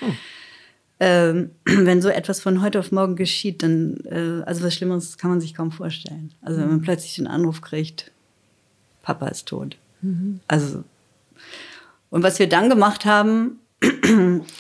Ähm, 1.00 1.50
wenn 1.66 2.02
so 2.02 2.10
etwas 2.10 2.42
von 2.42 2.62
heute 2.62 2.80
auf 2.80 2.92
morgen 2.92 3.16
geschieht, 3.16 3.64
dann, 3.64 3.98
äh, 4.06 4.44
also 4.46 4.64
was 4.64 4.76
Schlimmeres 4.76 5.18
kann 5.18 5.32
man 5.32 5.42
sich 5.42 5.56
kaum 5.56 5.72
vorstellen. 5.72 6.32
Also 6.42 6.62
wenn 6.62 6.70
man 6.70 6.82
plötzlich 6.82 7.16
den 7.16 7.28
Anruf 7.28 7.62
kriegt, 7.62 8.12
Papa 9.02 9.28
ist 9.28 9.48
tot. 9.48 9.78
Also, 10.48 10.84
und 12.10 12.24
was 12.24 12.40
wir 12.40 12.48
dann 12.48 12.70
gemacht 12.70 13.06
haben, 13.06 13.60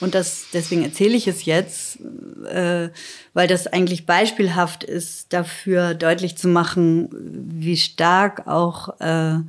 und 0.01 0.15
das, 0.15 0.47
deswegen 0.53 0.83
erzähle 0.83 1.15
ich 1.15 1.27
es 1.27 1.45
jetzt, 1.45 1.99
äh, 2.45 2.89
weil 3.33 3.47
das 3.47 3.67
eigentlich 3.67 4.05
beispielhaft 4.05 4.83
ist, 4.83 5.31
dafür 5.31 5.93
deutlich 5.93 6.37
zu 6.37 6.47
machen, 6.47 7.09
wie 7.11 7.77
stark 7.77 8.47
auch 8.47 8.99
äh, 8.99 9.39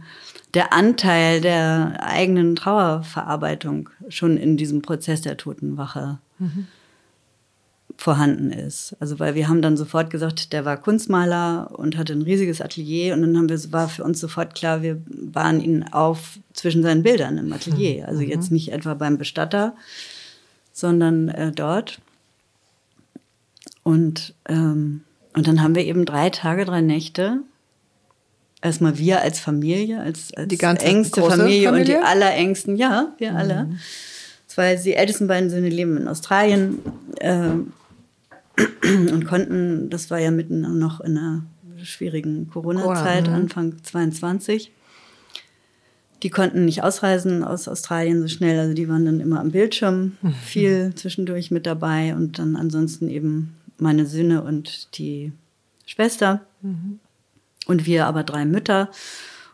der 0.54 0.72
Anteil 0.72 1.40
der 1.40 1.96
eigenen 2.00 2.54
Trauerverarbeitung 2.54 3.90
schon 4.08 4.36
in 4.36 4.56
diesem 4.56 4.82
Prozess 4.82 5.22
der 5.22 5.36
Totenwache 5.36 6.18
vorhanden 8.04 8.52
ist. 8.52 8.94
Also 9.00 9.18
weil 9.18 9.34
wir 9.34 9.48
haben 9.48 9.62
dann 9.62 9.78
sofort 9.78 10.10
gesagt, 10.10 10.52
der 10.52 10.66
war 10.66 10.76
Kunstmaler 10.76 11.70
und 11.72 11.96
hatte 11.96 12.12
ein 12.12 12.20
riesiges 12.20 12.60
Atelier 12.60 13.14
und 13.14 13.22
dann 13.22 13.38
haben 13.38 13.48
wir, 13.48 13.72
war 13.72 13.88
für 13.88 14.04
uns 14.04 14.20
sofort 14.20 14.54
klar, 14.54 14.82
wir 14.82 15.00
bahnen 15.06 15.62
ihn 15.62 15.84
auf 15.90 16.38
zwischen 16.52 16.82
seinen 16.82 17.02
Bildern 17.02 17.38
im 17.38 17.50
Atelier. 17.50 18.06
Also 18.06 18.20
jetzt 18.20 18.52
nicht 18.52 18.72
etwa 18.72 18.92
beim 18.92 19.16
Bestatter, 19.16 19.74
sondern 20.70 21.30
äh, 21.30 21.50
dort. 21.52 21.98
Und, 23.84 24.34
ähm, 24.50 25.00
und 25.32 25.48
dann 25.48 25.62
haben 25.62 25.74
wir 25.74 25.86
eben 25.86 26.04
drei 26.04 26.28
Tage, 26.28 26.66
drei 26.66 26.82
Nächte 26.82 27.38
erstmal 28.60 28.98
wir 28.98 29.22
als 29.22 29.40
Familie, 29.40 30.02
als, 30.02 30.34
als 30.34 30.48
die 30.48 30.58
ganze 30.58 30.84
engste 30.84 31.22
große 31.22 31.38
Familie, 31.38 31.68
und 31.68 31.74
Familie? 31.76 31.96
die 32.00 32.04
allerengsten, 32.04 32.76
ja, 32.76 33.14
wir 33.16 33.34
alle. 33.34 33.70
Zwei, 34.46 34.76
die 34.76 34.92
ältesten 34.92 35.26
beiden 35.26 35.48
Söhne 35.48 35.70
leben 35.70 35.96
in 35.96 36.06
Australien 36.06 36.80
äh, 37.20 37.48
und 38.84 39.24
konnten, 39.24 39.90
das 39.90 40.10
war 40.10 40.18
ja 40.18 40.30
mitten 40.30 40.78
noch 40.78 41.00
in 41.00 41.18
einer 41.18 41.44
schwierigen 41.82 42.48
Corona-Zeit, 42.48 43.24
Corona, 43.24 43.36
mhm. 43.36 43.42
Anfang 43.42 43.82
22. 43.82 44.72
Die 46.22 46.30
konnten 46.30 46.64
nicht 46.64 46.82
ausreisen 46.82 47.44
aus 47.44 47.68
Australien 47.68 48.22
so 48.22 48.28
schnell, 48.28 48.58
also 48.58 48.74
die 48.74 48.88
waren 48.88 49.04
dann 49.04 49.20
immer 49.20 49.40
am 49.40 49.50
Bildschirm, 49.50 50.16
viel 50.44 50.94
zwischendurch 50.94 51.50
mit 51.50 51.66
dabei 51.66 52.14
und 52.14 52.38
dann 52.38 52.56
ansonsten 52.56 53.08
eben 53.08 53.56
meine 53.78 54.06
Söhne 54.06 54.42
und 54.42 54.96
die 54.98 55.32
Schwester 55.84 56.40
und 57.66 57.86
wir 57.86 58.06
aber 58.06 58.22
drei 58.22 58.46
Mütter 58.46 58.90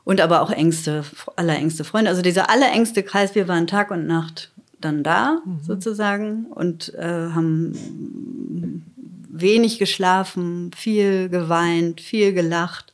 und 0.04 0.20
aber 0.20 0.42
auch 0.42 0.50
engste, 0.50 1.04
allerengste 1.36 1.84
Freunde. 1.84 2.10
Also 2.10 2.22
dieser 2.22 2.50
allerengste 2.50 3.02
Kreis, 3.02 3.34
wir 3.34 3.48
waren 3.48 3.66
Tag 3.66 3.90
und 3.90 4.06
Nacht 4.06 4.52
dann 4.80 5.02
da 5.02 5.42
sozusagen 5.62 6.46
und 6.46 6.94
äh, 6.94 7.30
haben 7.34 8.84
wenig 9.32 9.78
geschlafen, 9.78 10.70
viel 10.76 11.28
geweint, 11.28 12.00
viel 12.00 12.32
gelacht, 12.32 12.92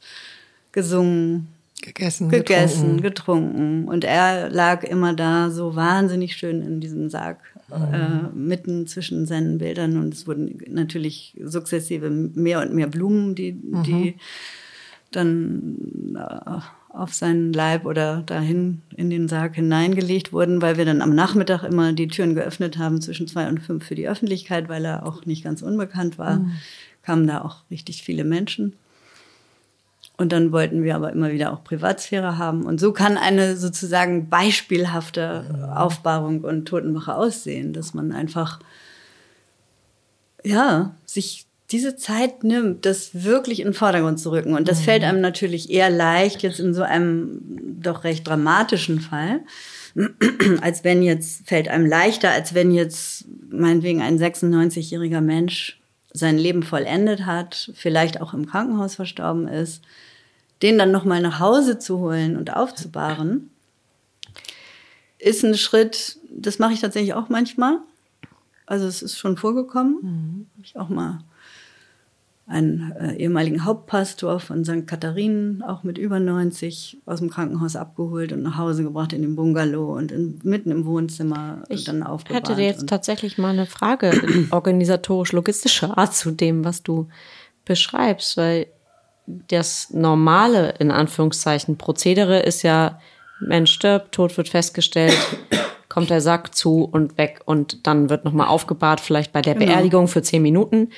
gesungen, 0.72 1.48
Gegessen, 1.82 2.28
gegessen, 2.28 3.00
getrunken. 3.00 3.02
getrunken. 3.02 3.88
Und 3.88 4.04
er 4.04 4.50
lag 4.50 4.82
immer 4.82 5.14
da 5.14 5.50
so 5.50 5.76
wahnsinnig 5.76 6.36
schön 6.36 6.62
in 6.62 6.80
diesem 6.80 7.10
Sarg, 7.10 7.38
äh, 7.70 8.34
mitten 8.34 8.86
zwischen 8.86 9.26
seinen 9.26 9.58
Bildern. 9.58 9.96
Und 9.96 10.12
es 10.12 10.26
wurden 10.26 10.58
natürlich 10.68 11.36
sukzessive 11.44 12.10
mehr 12.10 12.60
und 12.60 12.74
mehr 12.74 12.88
Blumen, 12.88 13.34
die, 13.34 13.52
die 13.52 14.16
dann 15.12 16.16
äh, 16.16 16.60
auf 16.96 17.14
seinen 17.14 17.52
Leib 17.52 17.84
oder 17.84 18.22
dahin 18.24 18.82
in 18.96 19.10
den 19.10 19.28
Sarg 19.28 19.54
hineingelegt 19.54 20.32
wurden, 20.32 20.62
weil 20.62 20.76
wir 20.76 20.84
dann 20.84 21.02
am 21.02 21.14
Nachmittag 21.14 21.62
immer 21.62 21.92
die 21.92 22.08
Türen 22.08 22.34
geöffnet 22.34 22.78
haben 22.78 23.00
zwischen 23.00 23.28
zwei 23.28 23.48
und 23.48 23.60
fünf 23.60 23.84
für 23.84 23.94
die 23.94 24.08
Öffentlichkeit, 24.08 24.68
weil 24.68 24.84
er 24.84 25.06
auch 25.06 25.26
nicht 25.26 25.44
ganz 25.44 25.62
unbekannt 25.62 26.18
war. 26.18 26.40
Kamen 27.02 27.26
da 27.26 27.42
auch 27.42 27.58
richtig 27.70 28.02
viele 28.02 28.24
Menschen. 28.24 28.74
Und 30.16 30.32
dann 30.32 30.50
wollten 30.50 30.82
wir 30.82 30.96
aber 30.96 31.12
immer 31.12 31.30
wieder 31.30 31.52
auch 31.52 31.62
Privatsphäre 31.62 32.38
haben. 32.38 32.64
Und 32.64 32.80
so 32.80 32.92
kann 32.92 33.18
eine 33.18 33.56
sozusagen 33.56 34.30
beispielhafte 34.30 35.72
Aufbahrung 35.76 36.40
und 36.40 36.66
Totenwache 36.66 37.14
aussehen, 37.14 37.74
dass 37.74 37.92
man 37.92 38.12
einfach, 38.12 38.60
ja, 40.42 40.94
sich 41.04 41.45
diese 41.70 41.96
Zeit 41.96 42.44
nimmt, 42.44 42.86
das 42.86 43.24
wirklich 43.24 43.60
in 43.60 43.68
den 43.68 43.74
Vordergrund 43.74 44.20
zu 44.20 44.30
rücken. 44.30 44.54
Und 44.54 44.68
das 44.68 44.80
fällt 44.80 45.02
einem 45.02 45.20
natürlich 45.20 45.70
eher 45.70 45.90
leicht, 45.90 46.42
jetzt 46.42 46.60
in 46.60 46.74
so 46.74 46.82
einem 46.82 47.40
doch 47.80 48.04
recht 48.04 48.26
dramatischen 48.26 49.00
Fall, 49.00 49.40
als 50.60 50.84
wenn 50.84 51.02
jetzt, 51.02 51.48
fällt 51.48 51.68
einem 51.68 51.86
leichter, 51.86 52.30
als 52.30 52.54
wenn 52.54 52.70
jetzt 52.70 53.24
meinetwegen 53.50 54.00
ein 54.00 54.18
96-jähriger 54.18 55.20
Mensch 55.20 55.80
sein 56.12 56.38
Leben 56.38 56.62
vollendet 56.62 57.26
hat, 57.26 57.70
vielleicht 57.74 58.20
auch 58.20 58.32
im 58.32 58.46
Krankenhaus 58.46 58.94
verstorben 58.94 59.48
ist, 59.48 59.82
den 60.62 60.78
dann 60.78 60.92
nochmal 60.92 61.20
nach 61.20 61.40
Hause 61.40 61.78
zu 61.78 61.98
holen 61.98 62.36
und 62.36 62.54
aufzubahren, 62.54 63.50
ist 65.18 65.44
ein 65.44 65.56
Schritt, 65.56 66.18
das 66.30 66.58
mache 66.58 66.74
ich 66.74 66.80
tatsächlich 66.80 67.14
auch 67.14 67.28
manchmal. 67.28 67.78
Also 68.66 68.86
es 68.86 69.02
ist 69.02 69.18
schon 69.18 69.36
vorgekommen. 69.36 70.48
Habe 70.54 70.64
ich 70.64 70.76
auch 70.76 70.88
mal 70.88 71.20
einen 72.48 72.92
äh, 72.92 73.14
ehemaligen 73.16 73.64
Hauptpastor 73.64 74.38
von 74.38 74.64
St. 74.64 74.86
Katharinen, 74.86 75.62
auch 75.62 75.82
mit 75.82 75.98
über 75.98 76.20
90, 76.20 76.98
aus 77.04 77.18
dem 77.18 77.28
Krankenhaus 77.28 77.74
abgeholt 77.74 78.32
und 78.32 78.42
nach 78.44 78.56
Hause 78.56 78.84
gebracht 78.84 79.12
in 79.12 79.22
den 79.22 79.34
Bungalow 79.34 79.96
und 79.96 80.12
in, 80.12 80.38
mitten 80.44 80.70
im 80.70 80.86
Wohnzimmer 80.86 81.64
Ich 81.68 81.84
dann 81.84 82.04
aufgebahrt. 82.04 82.48
hätte 82.48 82.56
dir 82.56 82.66
jetzt 82.66 82.88
tatsächlich 82.88 83.36
mal 83.36 83.50
eine 83.50 83.66
Frage 83.66 84.12
organisatorisch-logistischer 84.52 85.98
Art 85.98 86.14
zu 86.14 86.30
dem, 86.30 86.64
was 86.64 86.84
du 86.84 87.08
beschreibst, 87.64 88.36
weil 88.36 88.68
das 89.26 89.90
normale, 89.90 90.70
in 90.78 90.92
Anführungszeichen, 90.92 91.76
Prozedere 91.78 92.38
ist 92.40 92.62
ja, 92.62 93.00
Mensch 93.40 93.72
stirbt, 93.72 94.12
Tod 94.12 94.36
wird 94.36 94.48
festgestellt, 94.48 95.16
kommt 95.88 96.10
der 96.10 96.20
Sack 96.20 96.54
zu 96.54 96.84
und 96.84 97.18
weg 97.18 97.40
und 97.44 97.88
dann 97.88 98.08
wird 98.08 98.24
nochmal 98.24 98.46
aufgebahrt, 98.46 99.00
vielleicht 99.00 99.32
bei 99.32 99.42
der 99.42 99.54
Genau. 99.54 99.66
Beerdigung 99.66 100.06
für 100.06 100.22
zehn 100.22 100.42
Minuten. 100.42 100.90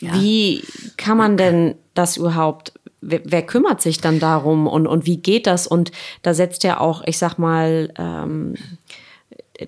Wie 0.00 0.62
kann 0.96 1.16
man 1.16 1.36
denn 1.36 1.76
das 1.94 2.16
überhaupt, 2.16 2.72
wer, 3.00 3.20
wer 3.24 3.42
kümmert 3.42 3.80
sich 3.80 3.98
dann 4.00 4.18
darum 4.18 4.66
und, 4.66 4.86
und 4.86 5.06
wie 5.06 5.18
geht 5.18 5.46
das? 5.46 5.66
Und 5.66 5.92
da 6.22 6.34
setzt 6.34 6.64
ja 6.64 6.80
auch, 6.80 7.02
ich 7.06 7.18
sag 7.18 7.38
mal, 7.38 7.92
ähm, 7.98 8.54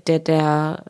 der, 0.06 0.18
der 0.18 0.84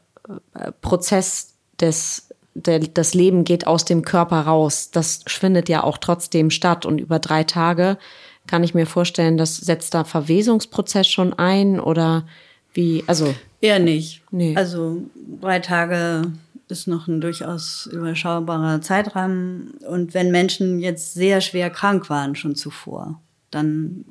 äh, 0.54 0.72
Prozess 0.80 1.54
des, 1.80 2.28
der, 2.54 2.80
das 2.80 3.14
Leben 3.14 3.44
geht 3.44 3.66
aus 3.66 3.84
dem 3.84 4.02
Körper 4.02 4.40
raus. 4.42 4.90
Das 4.90 5.22
findet 5.26 5.68
ja 5.68 5.84
auch 5.84 5.98
trotzdem 5.98 6.50
statt. 6.50 6.86
Und 6.86 6.98
über 6.98 7.18
drei 7.18 7.44
Tage 7.44 7.98
kann 8.46 8.64
ich 8.64 8.74
mir 8.74 8.86
vorstellen, 8.86 9.36
das 9.36 9.56
setzt 9.56 9.94
da 9.94 10.04
Verwesungsprozess 10.04 11.08
schon 11.08 11.34
ein 11.34 11.80
oder 11.80 12.26
wie, 12.72 13.04
also 13.06 13.34
Eher 13.60 13.78
nicht. 13.78 14.22
Nee. 14.30 14.54
Also 14.54 15.02
drei 15.40 15.60
Tage 15.60 16.30
ist 16.68 16.86
noch 16.86 17.08
ein 17.08 17.20
durchaus 17.20 17.88
überschaubarer 17.92 18.80
Zeitrahmen. 18.80 19.72
Und 19.88 20.14
wenn 20.14 20.30
Menschen 20.30 20.78
jetzt 20.78 21.14
sehr 21.14 21.40
schwer 21.40 21.70
krank 21.70 22.10
waren 22.10 22.34
schon 22.34 22.56
zuvor, 22.56 23.20
dann 23.50 24.04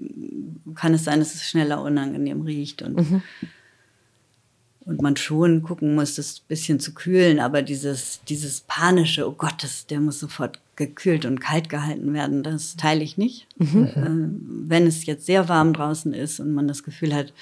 kann 0.76 0.94
es 0.94 1.04
sein, 1.04 1.20
dass 1.20 1.36
es 1.36 1.48
schneller 1.48 1.82
unangenehm 1.82 2.41
riecht 2.41 2.82
und, 2.82 3.22
und 4.86 5.02
man 5.02 5.18
schon 5.18 5.63
gucken 5.63 5.96
muss, 5.96 6.15
das 6.15 6.39
ein 6.39 6.48
bisschen 6.48 6.80
zu 6.80 6.94
kühlen. 6.94 7.39
Aber 7.39 7.62
dieses, 7.62 8.22
dieses 8.28 8.62
panische, 8.62 9.28
oh 9.28 9.34
Gott, 9.34 9.63
das, 9.63 9.88
der 9.88 10.00
muss 10.00 10.20
sofort 10.20 10.60
gekühlt 10.76 11.26
und 11.26 11.39
kalt 11.39 11.70
gehalten 11.70 12.13
werden, 12.13 12.44
das 12.44 12.76
teile 12.76 13.04
ich 13.04 13.18
nicht. 13.18 13.48
Äh, 13.60 14.10
wenn 14.68 14.88
es 14.88 15.06
jetzt 15.06 15.26
sehr 15.26 15.48
warm 15.48 15.74
draußen 15.74 16.13
ist 16.13 16.39
und 16.39 16.54
man 16.54 16.68
das 16.68 16.84
Gefühl 16.84 17.13
hat, 17.13 17.34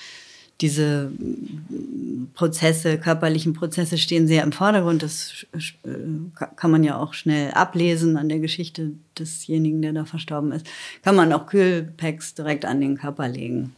diese 0.61 1.11
Prozesse, 2.33 2.97
körperlichen 2.97 3.53
Prozesse 3.53 3.97
stehen 3.97 4.27
sehr 4.27 4.43
im 4.43 4.51
Vordergrund. 4.51 5.03
Das 5.03 5.45
äh, 5.53 5.89
kann 6.55 6.71
man 6.71 6.83
ja 6.83 6.97
auch 6.97 7.13
schnell 7.13 7.51
ablesen 7.51 8.17
an 8.17 8.29
der 8.29 8.39
Geschichte 8.39 8.91
desjenigen, 9.17 9.81
der 9.81 9.93
da 9.93 10.05
verstorben 10.05 10.51
ist. 10.51 10.67
Kann 11.01 11.15
man 11.15 11.33
auch 11.33 11.47
Kühlpacks 11.47 12.33
direkt 12.35 12.65
an 12.65 12.81
den 12.81 12.97
Körper 12.97 13.27
legen. 13.27 13.75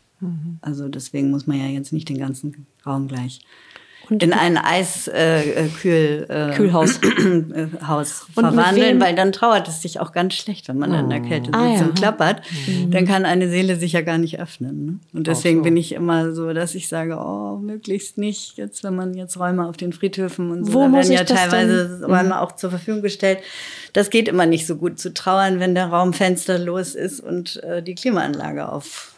Also 0.61 0.87
deswegen 0.87 1.29
muss 1.29 1.45
man 1.45 1.59
ja 1.59 1.67
jetzt 1.67 1.93
nicht 1.93 2.09
den 2.09 2.17
ganzen 2.17 2.65
Raum 2.85 3.07
gleich 3.07 3.41
in 4.09 4.33
ein 4.33 4.57
Eiskühl 4.57 6.25
äh, 6.29 6.45
äh, 6.45 6.51
äh, 6.53 6.61
Haus 7.87 8.25
Und 8.35 8.43
verwandeln, 8.45 8.99
weil 9.01 9.15
dann 9.15 9.31
trauert 9.31 9.67
es 9.67 9.81
sich 9.81 9.99
auch 9.99 10.11
ganz 10.11 10.33
schlecht, 10.35 10.67
wenn 10.67 10.77
man 10.77 10.91
dann 10.91 11.05
in 11.05 11.09
der 11.09 11.21
Kälte 11.21 11.45
sitzt 11.47 11.55
Ah, 11.55 11.73
ja. 11.75 11.81
und 11.81 11.95
klappert. 11.95 12.41
Dann 12.89 13.05
kann 13.05 13.25
eine 13.25 13.49
Seele 13.49 13.75
sich 13.75 13.93
ja 13.93 14.01
gar 14.01 14.17
nicht 14.17 14.39
öffnen. 14.39 14.85
Ne? 14.85 14.99
Und 15.13 15.27
deswegen 15.27 15.59
so. 15.59 15.63
bin 15.63 15.77
ich 15.77 15.93
immer 15.93 16.33
so, 16.33 16.53
dass 16.53 16.75
ich 16.75 16.87
sage, 16.87 17.17
oh, 17.17 17.57
möglichst 17.57 18.17
nicht. 18.17 18.57
Jetzt, 18.57 18.83
wenn 18.83 18.95
man 18.95 19.13
jetzt 19.13 19.39
Räume 19.39 19.67
auf 19.67 19.77
den 19.77 19.93
Friedhöfen 19.93 20.51
und 20.51 20.65
so, 20.65 20.73
Wo 20.73 20.81
da 20.81 20.87
muss 20.89 21.09
werden 21.09 21.23
ich 21.23 21.29
ja 21.29 21.35
teilweise 21.35 21.99
denn- 22.01 22.03
Räume 22.11 22.39
auch 22.41 22.53
zur 22.53 22.69
Verfügung 22.69 23.01
gestellt. 23.01 23.39
Das 23.93 24.09
geht 24.09 24.27
immer 24.27 24.45
nicht 24.45 24.67
so 24.67 24.75
gut 24.75 24.99
zu 24.99 25.13
trauern, 25.13 25.59
wenn 25.59 25.73
der 25.75 25.87
Raum 25.87 26.13
fensterlos 26.13 26.95
ist 26.95 27.19
und 27.21 27.63
äh, 27.63 27.81
die 27.81 27.95
Klimaanlage 27.95 28.69
auf 28.69 29.13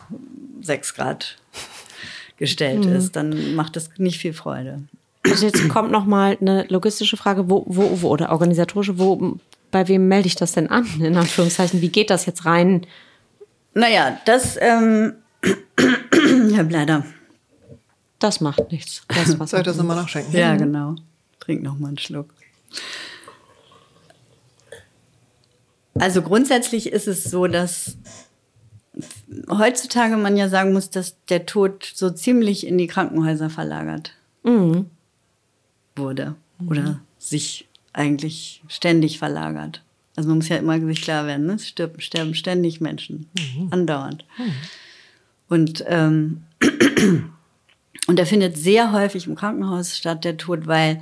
sechs 0.62 0.93
Grad 0.95 1.38
gestellt 2.38 2.86
ist. 2.86 3.15
Dann 3.15 3.56
macht 3.56 3.76
das 3.76 3.89
nicht 3.97 4.19
viel 4.19 4.34
Freude. 4.34 4.84
Also 5.23 5.45
jetzt 5.45 5.67
kommt 5.69 5.91
noch 5.91 6.06
mal 6.06 6.38
eine 6.39 6.65
logistische 6.69 7.17
Frage, 7.17 7.50
wo, 7.50 7.63
wo, 7.67 8.02
wo 8.02 8.10
oder 8.10 8.32
organisatorische, 8.32 8.97
wo, 8.97 9.38
bei 9.71 9.88
wem 9.88 10.08
melde 10.08 10.28
ich 10.28 10.36
das 10.36 10.54
denn 10.54 10.69
an? 10.69 10.86
In 11.00 11.17
Anführungszeichen, 11.17 11.82
wie 11.82 11.89
geht 11.89 12.10
das 12.10 12.26
jetzt 12.26 12.45
rein? 12.45 12.86
Naja, 13.73 14.19
das, 14.26 14.58
ähm, 14.60 15.13
ich 15.43 16.58
habe 16.58 16.71
leider. 16.71 17.06
Das 18.19 18.41
macht 18.41 18.71
nichts. 18.71 19.04
Das, 19.10 19.39
was 19.39 19.50
Soll 19.52 19.60
ich 19.60 19.65
das 19.65 19.78
nochmal 19.78 19.97
nachschenken? 19.97 20.34
Ja, 20.34 20.56
genau. 20.56 20.95
Trink 21.39 21.62
noch 21.62 21.78
mal 21.78 21.89
einen 21.89 22.00
Schluck. 22.00 22.30
Also 26.00 26.21
grundsätzlich 26.21 26.91
ist 26.91 27.08
es 27.08 27.23
so, 27.23 27.47
dass 27.47 27.97
heutzutage 29.49 30.17
man 30.17 30.38
ja 30.38 30.49
sagen 30.49 30.73
muss, 30.73 30.89
dass 30.89 31.15
der 31.25 31.45
Tod 31.45 31.91
so 31.93 32.10
ziemlich 32.10 32.65
in 32.65 32.77
die 32.77 32.88
Krankenhäuser 32.88 33.49
verlagert 33.49 34.13
wurde 35.95 36.36
oder 36.67 37.01
sich 37.17 37.67
eigentlich 37.93 38.63
ständig 38.67 39.19
verlagert. 39.19 39.81
Also 40.15 40.29
man 40.29 40.39
muss 40.39 40.49
ja 40.49 40.57
immer 40.57 40.79
sich 40.79 41.01
klar 41.01 41.27
werden, 41.27 41.45
ne? 41.45 41.53
es 41.53 41.67
stirben, 41.67 42.01
sterben 42.01 42.33
ständig 42.33 42.81
Menschen, 42.81 43.27
mhm. 43.38 43.67
andauernd. 43.71 44.25
Mhm. 44.38 44.51
Und, 45.49 45.86
ähm, 45.88 46.43
und 48.07 48.19
er 48.19 48.25
findet 48.25 48.57
sehr 48.57 48.91
häufig 48.91 49.27
im 49.27 49.36
Krankenhaus 49.36 49.95
statt, 49.95 50.23
der 50.23 50.38
Tod, 50.38 50.65
weil 50.65 51.01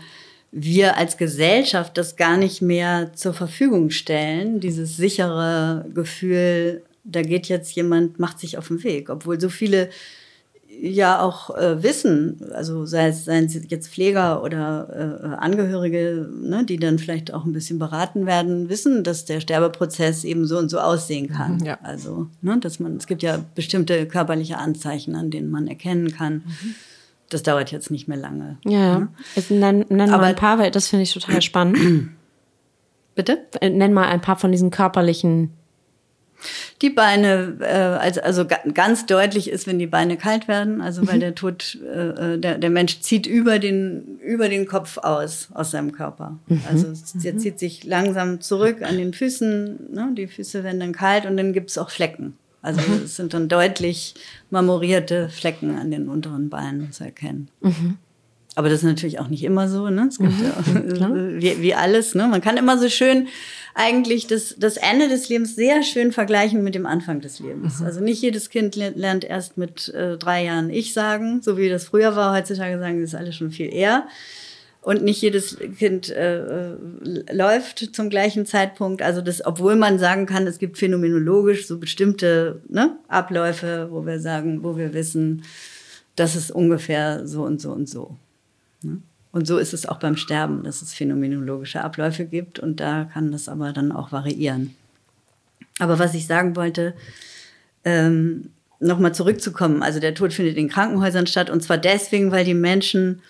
wir 0.52 0.98
als 0.98 1.18
Gesellschaft 1.18 1.98
das 1.98 2.16
gar 2.16 2.38
nicht 2.38 2.62
mehr 2.62 3.14
zur 3.14 3.34
Verfügung 3.34 3.90
stellen, 3.90 4.60
dieses 4.60 4.98
sichere 4.98 5.86
Gefühl, 5.94 6.84
da 7.06 7.22
geht 7.22 7.48
jetzt 7.48 7.76
jemand, 7.76 8.20
macht 8.20 8.40
sich 8.40 8.58
auf 8.58 8.68
den 8.68 8.84
Weg, 8.84 9.10
obwohl 9.10 9.40
so 9.40 9.50
viele 9.50 9.90
ja 10.82 11.22
auch 11.22 11.56
äh, 11.56 11.82
wissen, 11.84 12.52
also 12.54 12.86
sei 12.86 13.08
es, 13.08 13.26
seien 13.26 13.46
es 13.46 13.58
jetzt 13.70 13.90
Pfleger 13.90 14.44
oder 14.44 15.22
äh, 15.24 15.36
Angehörige, 15.38 16.30
ne, 16.42 16.66
die 16.66 16.78
dann 16.78 17.00
vielleicht 17.00 17.34
auch 17.34 17.46
ein 17.46 17.54
bisschen 17.54 17.80
beraten 17.80 18.26
werden, 18.26 18.68
wissen, 18.68 19.04
dass 19.04 19.26
der 19.26 19.40
Sterbeprozess 19.40 20.24
eben 20.24 20.46
so 20.46 20.58
und 20.58 20.70
so 20.70 20.80
aussehen 20.80 21.30
kann. 21.30 21.58
Mhm, 21.58 21.66
ja. 21.66 21.78
Also, 21.84 22.28
ne, 22.42 22.58
dass 22.60 22.80
man, 22.80 22.98
es 22.98 23.08
gibt 23.08 23.24
ja 23.24 23.40
bestimmte 23.56 24.06
körperliche 24.08 24.58
Anzeichen, 24.58 25.16
an 25.16 25.32
denen 25.32 25.50
man 25.50 25.68
erkennen 25.68 26.12
kann. 26.12 26.44
Mhm. 26.46 26.76
Das 27.30 27.44
dauert 27.44 27.72
jetzt 27.72 27.90
nicht 27.90 28.08
mehr 28.08 28.18
lange. 28.18 28.58
Ja, 28.66 29.00
ne? 29.00 29.08
jetzt 29.36 29.52
nenn, 29.52 29.86
nenn 29.90 30.10
Aber, 30.10 30.24
mal 30.24 30.30
ein 30.30 30.36
paar, 30.36 30.60
weil 30.60 30.72
das 30.72 30.88
finde 30.88 31.04
ich 31.04 31.14
total 31.14 31.42
spannend. 31.42 31.78
Bitte? 33.16 33.40
Äh, 33.62 33.70
nenn 33.70 33.94
mal 33.94 34.08
ein 34.08 34.22
paar 34.22 34.36
von 34.36 34.52
diesen 34.52 34.72
körperlichen 34.72 35.52
die 36.82 36.90
Beine, 36.90 37.58
äh, 37.60 37.66
also, 37.66 38.22
also 38.22 38.46
ganz 38.74 39.06
deutlich 39.06 39.50
ist, 39.50 39.68
wenn 39.68 39.80
die 39.80 39.88
Beine 39.88 40.18
kalt 40.18 40.48
werden, 40.48 40.82
also 40.82 41.08
weil 41.08 41.16
mhm. 41.16 41.22
der 41.22 41.36
Tod, 41.36 41.78
äh, 41.84 42.34
äh, 42.34 42.38
der, 42.40 42.58
der 42.58 42.70
Mensch 42.70 43.00
zieht 43.00 43.28
über 43.28 43.60
den, 43.60 44.20
über 44.20 44.50
den 44.50 44.68
Kopf 44.68 44.98
aus, 44.98 45.50
aus 45.54 45.72
seinem 45.72 45.92
Körper. 45.92 46.38
Mhm. 46.48 46.62
Also 46.70 46.88
er 47.24 47.34
mhm. 47.34 47.40
zieht 47.40 47.60
sich 47.60 47.84
langsam 47.84 48.42
zurück 48.42 48.82
an 48.82 48.98
den 48.98 49.14
Füßen, 49.14 49.94
ne? 49.94 50.10
die 50.18 50.28
Füße 50.28 50.64
werden 50.64 50.80
dann 50.80 50.94
kalt 50.94 51.26
und 51.26 51.38
dann 51.38 51.54
gibt 51.54 51.70
es 51.70 51.78
auch 51.78 51.90
Flecken. 51.90 52.38
Also 52.62 52.82
es 53.04 53.16
sind 53.16 53.34
dann 53.36 53.48
deutlich 53.48 54.16
marmorierte 54.50 55.30
Flecken 55.30 55.78
an 55.78 55.92
den 55.92 56.10
unteren 56.10 56.50
Beinen 56.50 56.92
zu 56.92 57.04
erkennen. 57.04 57.50
Mhm. 57.62 57.98
Aber 58.56 58.70
das 58.70 58.80
ist 58.80 58.86
natürlich 58.86 59.20
auch 59.20 59.28
nicht 59.28 59.44
immer 59.44 59.68
so. 59.68 59.90
Ne? 59.90 60.08
Es 60.08 60.18
gibt 60.18 60.32
mhm. 60.32 60.96
ja, 60.96 61.10
wie, 61.58 61.62
wie 61.62 61.76
alles. 61.76 62.16
Ne? 62.16 62.28
Man 62.28 62.42
kann 62.42 62.56
immer 62.58 62.78
so 62.78 62.90
schön 62.90 63.28
eigentlich 63.74 64.28
das, 64.28 64.56
das 64.58 64.78
Ende 64.78 65.10
des 65.10 65.28
Lebens 65.28 65.56
sehr 65.56 65.84
schön 65.84 66.14
vergleichen 66.14 66.64
mit 66.64 66.74
dem 66.74 66.86
Anfang 66.86 67.20
des 67.20 67.40
Lebens. 67.40 67.82
Mhm. 67.82 67.86
Also 67.86 68.00
nicht 68.00 68.22
jedes 68.22 68.50
Kind 68.50 68.76
lernt 68.78 69.26
erst 69.26 69.58
mit 69.58 69.90
äh, 69.90 70.18
drei 70.18 70.46
Jahren 70.46 70.70
Ich 70.70 70.94
sagen, 70.94 71.42
so 71.42 71.58
wie 71.58 71.68
das 71.68 71.84
früher 71.84 72.16
war. 72.16 72.34
Heutzutage 72.34 72.80
sagen 72.80 73.02
das 73.02 73.14
alle 73.14 73.34
schon 73.34 73.52
viel 73.52 73.74
eher. 73.74 74.08
Und 74.82 75.04
nicht 75.04 75.22
jedes 75.22 75.58
Kind 75.80 76.10
äh, 76.10 76.72
äh, 76.72 76.76
läuft 77.32 77.96
zum 77.96 78.10
gleichen 78.10 78.46
Zeitpunkt. 78.46 79.02
Also 79.02 79.20
das, 79.20 79.44
obwohl 79.44 79.76
man 79.76 80.00
sagen 80.00 80.28
kann, 80.28 80.48
es 80.48 80.60
gibt 80.60 80.78
phänomenologisch 80.78 81.68
so 81.68 81.80
bestimmte 81.80 82.62
ne, 82.70 82.96
Abläufe, 83.08 83.88
wo 83.90 84.06
wir 84.06 84.20
sagen, 84.20 84.64
wo 84.64 84.78
wir 84.78 84.94
wissen, 84.94 85.44
das 86.16 86.36
ist 86.36 86.52
ungefähr 86.52 87.26
so 87.28 87.44
und 87.44 87.60
so 87.60 87.72
und 87.72 87.90
so. 87.90 88.16
Ne? 88.86 89.02
Und 89.32 89.48
so 89.48 89.58
ist 89.58 89.74
es 89.74 89.86
auch 89.86 90.00
beim 90.00 90.16
Sterben, 90.16 90.64
dass 90.64 90.82
es 90.82 90.94
phänomenologische 90.94 91.84
Abläufe 91.84 92.26
gibt 92.26 92.58
und 92.58 92.80
da 92.80 93.04
kann 93.04 93.34
das 93.34 93.50
aber 93.50 93.74
dann 93.74 93.92
auch 93.92 94.14
variieren. 94.14 94.74
Aber 95.80 96.00
was 96.00 96.14
ich 96.14 96.26
sagen 96.26 96.56
wollte, 96.56 96.94
ähm, 97.84 98.52
nochmal 98.80 99.14
zurückzukommen, 99.14 99.84
also 99.84 100.00
der 100.00 100.14
Tod 100.14 100.32
findet 100.32 100.56
in 100.56 100.70
Krankenhäusern 100.70 101.28
statt 101.28 101.50
und 101.50 101.62
zwar 101.62 101.78
deswegen, 101.78 102.32
weil 102.32 102.46
die 102.46 102.54
Menschen 102.54 103.22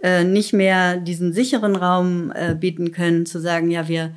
äh, 0.00 0.22
nicht 0.22 0.52
mehr 0.52 0.96
diesen 0.96 1.32
sicheren 1.32 1.74
Raum 1.74 2.32
äh, 2.36 2.54
bieten 2.54 2.92
können, 2.92 3.26
zu 3.26 3.40
sagen, 3.40 3.70
ja, 3.70 3.88
wir, 3.88 4.12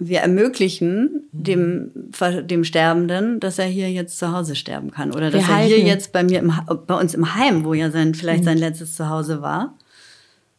wir 0.00 0.20
ermöglichen 0.20 1.28
dem, 1.30 1.90
dem 2.44 2.64
Sterbenden, 2.64 3.38
dass 3.38 3.58
er 3.58 3.66
hier 3.66 3.90
jetzt 3.90 4.18
zu 4.18 4.32
Hause 4.32 4.56
sterben 4.56 4.90
kann. 4.90 5.12
Oder 5.12 5.30
dass 5.30 5.46
wir 5.46 5.50
er 5.50 5.56
halten. 5.56 5.74
hier 5.74 5.84
jetzt 5.84 6.12
bei 6.12 6.24
mir 6.24 6.38
im, 6.40 6.52
bei 6.86 6.98
uns 6.98 7.14
im 7.14 7.34
Heim, 7.34 7.64
wo 7.64 7.74
ja 7.74 7.90
sein, 7.90 8.14
vielleicht 8.14 8.40
mhm. 8.40 8.46
sein 8.46 8.58
letztes 8.58 8.96
Zuhause 8.96 9.42
war, 9.42 9.74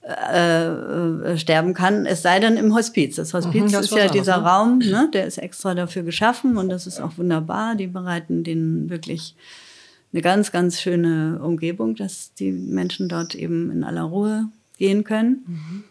äh, 0.03 0.67
äh, 0.67 1.37
sterben 1.37 1.73
kann, 1.73 2.05
es 2.05 2.21
sei 2.21 2.39
denn 2.39 2.55
im 2.55 2.75
Hospiz. 2.75 3.15
Das 3.15 3.33
Hospiz 3.33 3.63
mhm, 3.63 3.71
das 3.71 3.85
ist 3.85 3.95
ja 3.95 4.07
dieser 4.07 4.37
ne? 4.37 4.43
Raum, 4.43 4.77
ne? 4.79 5.09
der 5.11 5.25
ist 5.25 5.39
extra 5.39 5.73
dafür 5.73 6.03
geschaffen 6.03 6.57
und 6.57 6.69
das 6.69 6.85
ist 6.85 7.01
auch 7.01 7.17
wunderbar. 7.17 7.75
Die 7.75 7.87
bereiten 7.87 8.43
den 8.43 8.91
wirklich 8.91 9.35
eine 10.13 10.21
ganz, 10.21 10.51
ganz 10.51 10.79
schöne 10.79 11.39
Umgebung, 11.41 11.95
dass 11.95 12.33
die 12.35 12.51
Menschen 12.51 13.09
dort 13.09 13.33
eben 13.33 13.71
in 13.71 13.83
aller 13.83 14.03
Ruhe 14.03 14.45
gehen 14.77 15.03
können. 15.03 15.43
Mhm. 15.47 15.83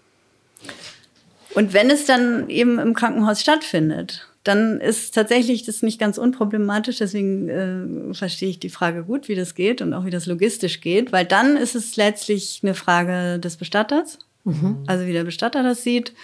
Und 1.54 1.72
wenn 1.72 1.90
es 1.90 2.04
dann 2.04 2.48
eben 2.48 2.78
im 2.78 2.94
Krankenhaus 2.94 3.40
stattfindet, 3.40 4.28
dann 4.44 4.80
ist 4.80 5.14
tatsächlich 5.14 5.64
das 5.64 5.82
nicht 5.82 5.98
ganz 5.98 6.16
unproblematisch. 6.16 6.98
Deswegen 6.98 7.48
äh, 7.48 8.14
verstehe 8.14 8.48
ich 8.48 8.60
die 8.60 8.70
Frage 8.70 9.04
gut, 9.04 9.28
wie 9.28 9.34
das 9.34 9.54
geht 9.54 9.82
und 9.82 9.92
auch 9.92 10.04
wie 10.04 10.10
das 10.10 10.26
logistisch 10.26 10.80
geht, 10.80 11.12
weil 11.12 11.26
dann 11.26 11.56
ist 11.56 11.74
es 11.74 11.96
letztlich 11.96 12.60
eine 12.62 12.74
Frage 12.74 13.38
des 13.38 13.56
Bestatters, 13.56 14.18
mhm. 14.44 14.78
also 14.86 15.06
wie 15.06 15.12
der 15.12 15.24
Bestatter 15.24 15.62
das 15.62 15.82
sieht 15.82 16.14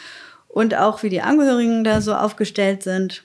und 0.49 0.75
auch 0.75 1.03
wie 1.03 1.11
die 1.11 1.21
Angehörigen 1.21 1.85
da 1.85 2.01
so 2.01 2.15
aufgestellt 2.15 2.83
sind. 2.83 3.23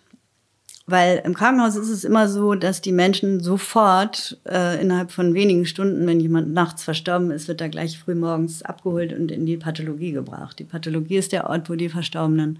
Weil 0.91 1.21
im 1.25 1.33
Krankenhaus 1.33 1.75
ist 1.75 1.89
es 1.89 2.03
immer 2.03 2.27
so, 2.27 2.53
dass 2.53 2.81
die 2.81 2.91
Menschen 2.91 3.39
sofort 3.39 4.37
äh, 4.47 4.81
innerhalb 4.81 5.11
von 5.11 5.33
wenigen 5.33 5.65
Stunden, 5.65 6.05
wenn 6.05 6.19
jemand 6.19 6.53
nachts 6.53 6.83
verstorben 6.83 7.31
ist, 7.31 7.47
wird 7.47 7.61
er 7.61 7.69
gleich 7.69 7.97
früh 7.97 8.13
morgens 8.13 8.61
abgeholt 8.61 9.13
und 9.13 9.31
in 9.31 9.45
die 9.45 9.57
Pathologie 9.57 10.11
gebracht. 10.11 10.59
Die 10.59 10.65
Pathologie 10.65 11.17
ist 11.17 11.31
der 11.31 11.49
Ort, 11.49 11.69
wo 11.69 11.75
die 11.75 11.89
Verstorbenen 11.89 12.59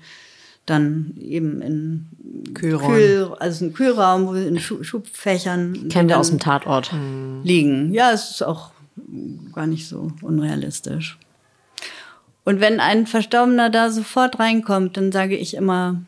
dann 0.65 1.13
eben 1.20 1.62
in 1.62 2.54
Kühlraum, 2.54 2.94
Kühl, 2.94 3.36
also 3.39 3.65
ein 3.65 3.74
Kühlraum, 3.74 4.28
wo 4.28 4.34
in 4.34 4.60
Schubfächern 4.60 5.89
kennen 5.89 6.08
wir 6.08 6.20
aus 6.20 6.30
dem 6.30 6.39
Tatort 6.39 6.91
liegen. 7.44 7.94
Ja, 7.94 8.12
es 8.12 8.32
ist 8.32 8.44
auch 8.44 8.72
gar 9.54 9.67
nicht 9.67 9.88
so 9.88 10.12
unrealistisch. 10.22 11.17
Und 12.44 12.62
wenn 12.62 12.80
ein 12.80 13.08
Verstorbener 13.08 13.70
da 13.70 13.91
sofort 13.91 14.39
reinkommt, 14.39 14.98
dann 14.98 15.12
sage 15.12 15.36
ich 15.36 15.56
immer, 15.56 16.02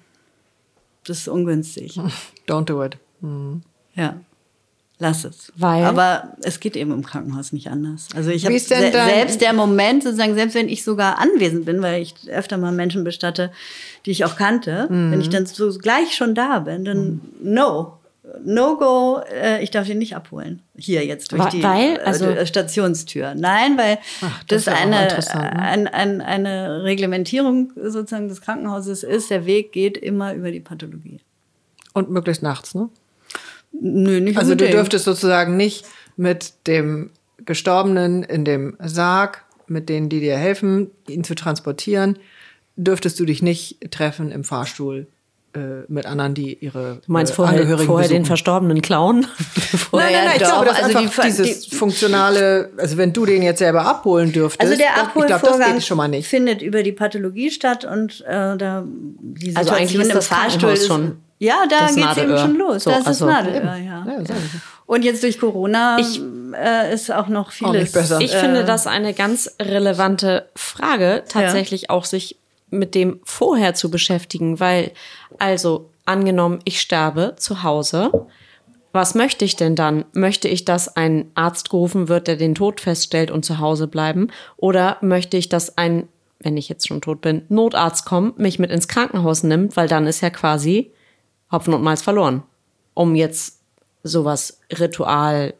das 1.05 1.19
ist 1.19 1.27
ungünstig. 1.27 1.99
Don't 2.47 2.65
do 2.65 2.83
it. 2.83 2.97
Mhm. 3.21 3.63
Ja 3.95 4.19
lass 5.03 5.25
es. 5.25 5.51
Weil? 5.55 5.83
Aber 5.83 6.35
es 6.41 6.59
geht 6.59 6.75
eben 6.75 6.91
im 6.91 7.05
Krankenhaus 7.05 7.51
nicht 7.51 7.69
anders. 7.69 8.07
Also 8.15 8.31
ich 8.31 8.45
habe 8.45 8.57
se 8.57 8.75
selbst 8.75 9.41
der 9.41 9.53
Moment, 9.53 10.03
sozusagen, 10.03 10.33
selbst 10.33 10.55
wenn 10.55 10.69
ich 10.69 10.83
sogar 10.83 11.19
anwesend 11.19 11.65
bin, 11.65 11.81
weil 11.81 12.01
ich 12.01 12.15
öfter 12.29 12.57
mal 12.57 12.71
Menschen 12.71 13.03
bestatte, 13.03 13.51
die 14.05 14.11
ich 14.11 14.25
auch 14.25 14.35
kannte, 14.35 14.87
mhm. 14.89 15.11
wenn 15.11 15.21
ich 15.21 15.29
dann 15.29 15.45
so 15.45 15.69
gleich 15.77 16.15
schon 16.15 16.33
da 16.33 16.59
bin, 16.59 16.85
dann 16.85 17.05
mhm. 17.05 17.21
no. 17.41 17.99
No 18.43 18.77
go, 18.77 19.21
äh, 19.31 19.63
ich 19.63 19.71
darf 19.71 19.87
ihn 19.87 19.99
nicht 19.99 20.15
abholen. 20.15 20.61
Hier 20.75 21.05
jetzt 21.05 21.31
durch 21.31 21.45
die 21.49 21.61
weil, 21.61 21.97
äh, 21.97 21.99
also, 21.99 22.25
äh, 22.25 22.47
Stationstür. 22.47 23.35
Nein, 23.35 23.77
weil 23.77 23.99
Ach, 24.21 24.43
das, 24.45 24.65
das 24.65 24.75
eine, 24.75 25.07
ne? 25.07 25.59
ein, 25.59 25.87
ein, 25.87 26.21
eine 26.21 26.83
Reglementierung 26.83 27.73
sozusagen 27.75 28.29
des 28.29 28.41
Krankenhauses 28.41 29.03
ist, 29.03 29.29
der 29.29 29.45
Weg 29.45 29.71
geht 29.71 29.97
immer 29.97 30.33
über 30.33 30.51
die 30.51 30.59
Pathologie. 30.59 31.19
Und 31.93 32.09
möglichst 32.09 32.41
nachts, 32.41 32.73
ne? 32.73 32.89
Nö, 33.71 34.19
nicht 34.19 34.37
Also 34.37 34.55
du 34.55 34.69
dürftest 34.69 35.05
sozusagen 35.05 35.57
nicht 35.57 35.85
mit 36.15 36.53
dem 36.67 37.11
Gestorbenen 37.45 38.23
in 38.23 38.45
dem 38.45 38.77
Sarg, 38.79 39.43
mit 39.67 39.89
denen, 39.89 40.09
die 40.09 40.19
dir 40.19 40.37
helfen, 40.37 40.91
ihn 41.07 41.23
zu 41.23 41.35
transportieren, 41.35 42.17
dürftest 42.75 43.19
du 43.19 43.25
dich 43.25 43.41
nicht 43.41 43.91
treffen 43.91 44.31
im 44.31 44.43
Fahrstuhl 44.43 45.07
mit 45.87 46.05
anderen, 46.05 46.33
die 46.33 46.53
ihre 46.55 46.99
du 47.05 47.11
meinst 47.11 47.33
äh, 47.33 47.35
vorher, 47.35 47.59
Angehörigen 47.59 47.87
vorher 47.87 48.09
den 48.09 48.25
Verstorbenen 48.25 48.81
klauen? 48.81 49.21
nein, 49.91 50.11
nein, 50.11 50.13
nein, 50.25 50.31
ich 50.35 50.43
glaube, 50.43 50.65
das 50.65 50.83
also 50.83 50.97
einfach 50.97 51.23
die, 51.23 51.27
dieses 51.27 51.61
die, 51.61 51.75
funktionale, 51.75 52.71
also 52.77 52.97
wenn 52.97 53.13
du 53.13 53.25
den 53.25 53.41
jetzt 53.41 53.59
selber 53.59 53.85
abholen 53.85 54.31
dürftest, 54.31 54.61
also 54.61 54.77
der 54.77 54.97
Abholvorgang 54.97 55.81
schon 55.81 55.97
mal 55.97 56.07
nicht. 56.07 56.27
findet 56.27 56.61
über 56.61 56.83
die 56.83 56.91
Pathologie 56.91 57.51
statt 57.51 57.85
und 57.85 58.21
äh, 58.21 58.57
da 58.57 58.83
die 58.85 59.47
Situation 59.47 59.57
also 59.57 59.71
eigentlich 59.73 60.01
ist 60.01 60.15
das 60.15 60.27
Fahrstuhl 60.27 60.77
schon 60.77 61.17
ja, 61.39 61.65
da 61.69 61.87
geht 61.87 62.05
es 62.11 62.17
eben 62.17 62.37
schon 62.37 62.55
los. 62.55 62.85
So, 62.85 62.89
das 62.89 63.05
also, 63.05 63.25
ist 63.25 63.31
Nadelöhr, 63.31 63.75
ja. 63.75 64.05
ja 64.07 64.23
und 64.85 65.03
jetzt 65.03 65.23
durch 65.23 65.39
Corona 65.39 65.97
ich, 65.99 66.21
äh, 66.53 66.93
ist 66.93 67.11
auch 67.11 67.27
noch 67.27 67.51
vieles. 67.51 67.95
Auch 68.11 68.19
ich 68.19 68.33
äh, 68.33 68.39
finde 68.39 68.63
das 68.63 68.87
eine 68.87 69.13
ganz 69.13 69.53
relevante 69.61 70.49
Frage, 70.55 71.23
tatsächlich 71.27 71.83
ja. 71.83 71.89
auch 71.89 72.05
sich 72.05 72.37
mit 72.69 72.95
dem 72.95 73.19
vorher 73.23 73.75
zu 73.75 73.91
beschäftigen, 73.91 74.59
weil 74.59 74.91
also 75.43 75.89
angenommen, 76.05 76.59
ich 76.63 76.79
sterbe 76.79 77.35
zu 77.37 77.63
Hause. 77.63 78.27
Was 78.93 79.13
möchte 79.13 79.43
ich 79.43 79.57
denn 79.57 79.75
dann? 79.75 80.05
Möchte 80.13 80.47
ich, 80.47 80.63
dass 80.63 80.95
ein 80.95 81.31
Arzt 81.35 81.69
gerufen 81.69 82.07
wird, 82.07 82.27
der 82.27 82.37
den 82.37 82.55
Tod 82.55 82.79
feststellt 82.79 83.29
und 83.29 83.43
zu 83.43 83.59
Hause 83.59 83.87
bleiben? 83.87 84.29
Oder 84.55 84.97
möchte 85.01 85.35
ich, 85.35 85.49
dass 85.49 85.77
ein, 85.77 86.07
wenn 86.39 86.55
ich 86.55 86.69
jetzt 86.69 86.87
schon 86.87 87.01
tot 87.01 87.19
bin, 87.19 87.41
Notarzt 87.49 88.05
kommt, 88.05 88.39
mich 88.39 88.57
mit 88.57 88.71
ins 88.71 88.87
Krankenhaus 88.87 89.43
nimmt, 89.43 89.75
weil 89.75 89.89
dann 89.89 90.07
ist 90.07 90.21
ja 90.21 90.29
quasi 90.29 90.91
Hopfen 91.51 91.73
und 91.73 91.83
Malz 91.83 92.01
verloren. 92.01 92.43
Um 92.93 93.13
jetzt 93.15 93.59
sowas 94.03 94.61
ritualhaftes, 94.71 95.55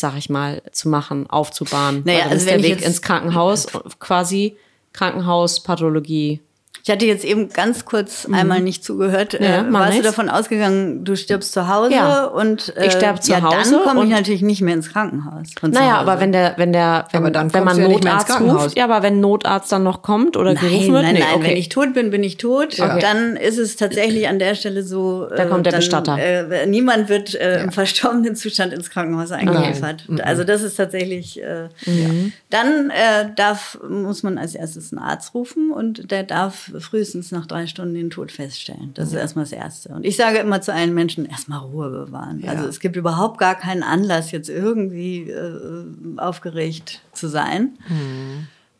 sag 0.00 0.18
ich 0.18 0.28
mal, 0.28 0.62
zu 0.72 0.90
machen, 0.90 1.30
aufzubauen. 1.30 2.02
Naja, 2.04 2.24
also 2.24 2.36
ist 2.36 2.50
der 2.50 2.62
Weg 2.62 2.84
ins 2.84 3.00
Krankenhaus 3.00 3.68
quasi 4.00 4.56
Krankenhauspathologie. 4.92 6.42
Ich 6.84 6.90
hatte 6.90 7.06
jetzt 7.06 7.24
eben 7.24 7.48
ganz 7.48 7.84
kurz 7.84 8.26
einmal 8.30 8.60
nicht 8.60 8.84
zugehört. 8.84 9.38
Mhm. 9.38 9.44
Ja, 9.44 9.60
äh, 9.62 9.72
warst 9.72 9.98
du 9.98 10.02
davon 10.02 10.28
ausgegangen, 10.28 11.04
du 11.04 11.16
stirbst 11.16 11.52
zu 11.52 11.68
Hause 11.68 11.94
Ja. 11.94 12.24
und 12.26 12.76
äh, 12.76 12.86
Ich 12.86 12.92
sterb 12.92 13.22
zu 13.22 13.32
ja, 13.32 13.42
Hause 13.42 13.72
dann 13.72 13.82
komme 13.84 14.04
ich 14.04 14.10
natürlich 14.10 14.42
nicht 14.42 14.62
mehr 14.62 14.74
ins 14.74 14.90
Krankenhaus. 14.90 15.48
Naja, 15.62 15.96
aber 15.96 16.20
wenn 16.20 16.32
der, 16.32 16.54
wenn 16.56 16.72
der, 16.72 17.06
wenn, 17.12 17.24
wenn 17.34 17.64
man 17.64 17.78
ja 17.78 17.88
Notarzt 17.88 18.40
ruft, 18.40 18.76
ja, 18.76 18.84
aber 18.84 19.02
wenn 19.02 19.20
Notarzt 19.20 19.70
dann 19.72 19.82
noch 19.82 20.02
kommt 20.02 20.36
oder 20.36 20.54
gerufen 20.54 20.92
Nein, 20.92 20.92
wird, 20.92 21.02
nein, 21.02 21.14
nee, 21.14 21.20
nein. 21.20 21.34
okay. 21.34 21.50
Wenn 21.50 21.56
ich 21.56 21.68
tot 21.68 21.94
bin, 21.94 22.10
bin 22.10 22.22
ich 22.22 22.36
tot. 22.36 22.78
Okay. 22.78 23.00
Dann 23.00 23.36
ist 23.36 23.58
es 23.58 23.76
tatsächlich 23.76 24.28
an 24.28 24.38
der 24.38 24.54
Stelle 24.54 24.82
so. 24.82 25.26
Da 25.26 25.44
kommt 25.46 25.66
der 25.66 25.72
dann, 25.72 25.80
Bestatter. 25.80 26.18
Äh, 26.18 26.66
niemand 26.66 27.08
wird 27.08 27.34
äh, 27.34 27.62
im 27.62 27.72
verstorbenen 27.72 28.36
Zustand 28.36 28.72
ins 28.72 28.90
Krankenhaus 28.90 29.30
eingeliefert. 29.32 30.04
Also 30.22 30.44
das 30.44 30.62
ist 30.62 30.76
tatsächlich. 30.76 31.42
Äh, 31.42 31.64
ja. 31.84 32.08
Dann 32.50 32.90
äh, 32.90 33.30
darf 33.34 33.78
muss 33.88 34.22
man 34.22 34.38
als 34.38 34.54
erstes 34.54 34.92
einen 34.92 35.02
Arzt 35.02 35.34
rufen 35.34 35.70
und 35.72 36.10
der 36.10 36.22
darf 36.22 36.65
frühestens 36.80 37.32
nach 37.32 37.46
drei 37.46 37.66
Stunden 37.66 37.94
den 37.94 38.10
Tod 38.10 38.30
feststellen. 38.32 38.90
Das 38.94 39.08
ist 39.08 39.14
erstmal 39.14 39.44
das 39.44 39.52
Erste. 39.52 39.90
Und 39.90 40.04
ich 40.04 40.16
sage 40.16 40.38
immer 40.38 40.60
zu 40.60 40.72
allen 40.72 40.94
Menschen: 40.94 41.26
erstmal 41.26 41.60
Ruhe 41.60 41.90
bewahren. 41.90 42.40
Ja. 42.40 42.52
Also 42.52 42.66
es 42.68 42.80
gibt 42.80 42.96
überhaupt 42.96 43.38
gar 43.38 43.54
keinen 43.54 43.82
Anlass, 43.82 44.30
jetzt 44.32 44.48
irgendwie 44.48 45.30
äh, 45.30 45.84
aufgeregt 46.18 47.00
zu 47.12 47.28
sein 47.28 47.76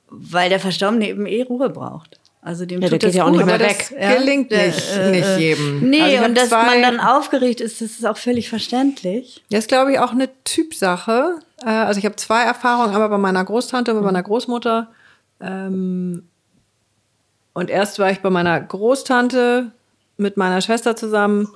weil 0.09 0.49
der 0.49 0.61
Verstorbene 0.61 1.09
eben 1.09 1.27
eh 1.27 1.43
Ruhe 1.43 1.69
braucht. 1.69 2.21
Also 2.41 2.65
dem 2.65 2.81
Ja, 2.81 2.89
tut 2.89 3.03
das 3.03 3.15
ja 3.15 3.25
auch 3.25 3.29
gut. 3.29 3.39
nicht 3.39 3.47
mehr 3.47 3.59
weg. 3.59 3.93
das 3.99 4.19
gelingt 4.19 4.51
nicht, 4.53 5.01
nicht 5.11 5.39
jedem. 5.39 5.91
Nee, 5.91 6.01
Also 6.01 6.25
und 6.27 6.39
dass 6.39 6.51
man 6.51 6.81
dann 6.81 7.01
aufgeregt 7.01 7.61
ist, 7.61 7.81
das 7.81 7.91
ist 7.91 8.07
auch 8.07 8.17
völlig 8.17 8.49
verständlich. 8.49 9.43
Das 9.51 9.61
ist, 9.61 9.69
glaube 9.69 9.93
ich, 9.93 9.99
auch 9.99 10.13
eine 10.13 10.29
Typsache. 10.45 11.41
Äh, 11.63 11.71
Also 11.71 11.99
ich 11.99 12.05
habe 12.05 12.15
zwei 12.15 12.43
Erfahrungen, 12.45 12.95
einmal 12.95 13.09
bei 13.09 13.19
meiner 13.19 13.45
Großtante 13.45 13.93
und 13.93 13.99
bei 14.01 14.07
meiner 14.07 14.23
Großmutter. 14.23 14.89
Ähm, 15.41 16.29
Und 17.57 17.71
erst 17.71 17.99
war 17.99 18.11
ich 18.11 18.21
bei 18.21 18.29
meiner 18.29 18.61
Großtante 18.61 19.71
mit 20.19 20.37
meiner 20.37 20.61
Schwester 20.61 20.95
zusammen. 20.95 21.49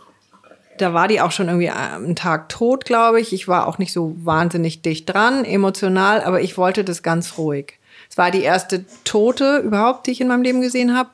Da 0.79 0.95
war 0.95 1.09
die 1.09 1.21
auch 1.21 1.31
schon 1.31 1.49
irgendwie 1.49 1.69
einen 1.69 2.17
Tag 2.17 2.49
tot, 2.49 2.87
glaube 2.87 3.21
ich. 3.21 3.35
Ich 3.35 3.49
war 3.49 3.67
auch 3.67 3.77
nicht 3.77 3.93
so 3.93 4.17
wahnsinnig 4.17 4.81
dicht 4.81 5.13
dran, 5.13 5.45
emotional, 5.45 6.23
aber 6.23 6.41
ich 6.41 6.57
wollte 6.57 6.85
das 6.85 7.03
ganz 7.03 7.37
ruhig. 7.37 7.79
Es 8.09 8.17
war 8.17 8.31
die 8.31 8.41
erste 8.41 8.87
Tote 9.05 9.59
überhaupt, 9.59 10.07
die 10.07 10.13
ich 10.13 10.23
in 10.23 10.29
meinem 10.29 10.41
Leben 10.41 10.63
gesehen 10.63 10.97
habe. 10.97 11.11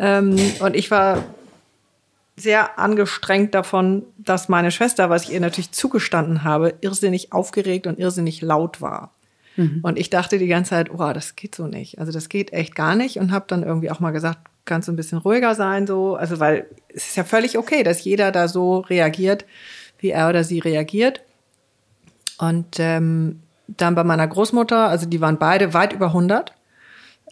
Ähm, 0.00 0.34
und 0.58 0.74
ich 0.74 0.90
war 0.90 1.22
sehr 2.34 2.76
angestrengt 2.76 3.54
davon, 3.54 4.02
dass 4.18 4.48
meine 4.48 4.72
Schwester, 4.72 5.10
was 5.10 5.22
ich 5.22 5.32
ihr 5.32 5.40
natürlich 5.40 5.70
zugestanden 5.70 6.42
habe, 6.42 6.74
irrsinnig 6.80 7.32
aufgeregt 7.32 7.86
und 7.86 8.00
irrsinnig 8.00 8.42
laut 8.42 8.80
war. 8.80 9.12
Und 9.82 9.98
ich 9.98 10.10
dachte 10.10 10.38
die 10.38 10.46
ganze 10.46 10.70
Zeit, 10.70 10.90
oh, 10.92 11.12
das 11.12 11.36
geht 11.36 11.54
so 11.54 11.66
nicht. 11.66 11.98
Also 11.98 12.12
das 12.12 12.28
geht 12.28 12.52
echt 12.52 12.74
gar 12.74 12.94
nicht 12.94 13.18
und 13.18 13.32
habe 13.32 13.44
dann 13.48 13.62
irgendwie 13.62 13.90
auch 13.90 14.00
mal 14.00 14.10
gesagt, 14.10 14.38
kannst 14.64 14.88
du 14.88 14.92
ein 14.92 14.96
bisschen 14.96 15.18
ruhiger 15.18 15.54
sein 15.54 15.86
so, 15.86 16.16
also 16.16 16.40
weil 16.40 16.66
es 16.88 17.08
ist 17.08 17.16
ja 17.16 17.24
völlig 17.24 17.58
okay, 17.58 17.82
dass 17.82 18.02
jeder 18.02 18.32
da 18.32 18.48
so 18.48 18.78
reagiert, 18.78 19.44
wie 19.98 20.10
er 20.10 20.28
oder 20.28 20.44
sie 20.44 20.58
reagiert. 20.58 21.22
Und 22.38 22.78
ähm, 22.78 23.40
dann 23.68 23.94
bei 23.94 24.04
meiner 24.04 24.26
Großmutter, 24.26 24.88
also 24.88 25.06
die 25.06 25.20
waren 25.20 25.38
beide 25.38 25.72
weit 25.72 25.92
über 25.92 26.06
100. 26.06 26.52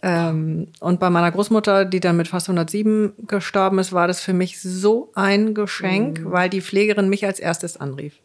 Ähm, 0.01 0.67
und 0.79 0.99
bei 0.99 1.09
meiner 1.09 1.31
Großmutter, 1.31 1.85
die 1.85 1.99
dann 1.99 2.17
mit 2.17 2.27
fast 2.27 2.47
107 2.49 3.13
gestorben 3.27 3.79
ist, 3.79 3.93
war 3.93 4.07
das 4.07 4.21
für 4.21 4.33
mich 4.33 4.61
so 4.61 5.11
ein 5.15 5.53
Geschenk, 5.53 6.19
weil 6.25 6.49
die 6.49 6.61
Pflegerin 6.61 7.09
mich 7.09 7.25
als 7.25 7.39
erstes 7.39 7.77
anrief. 7.77 8.15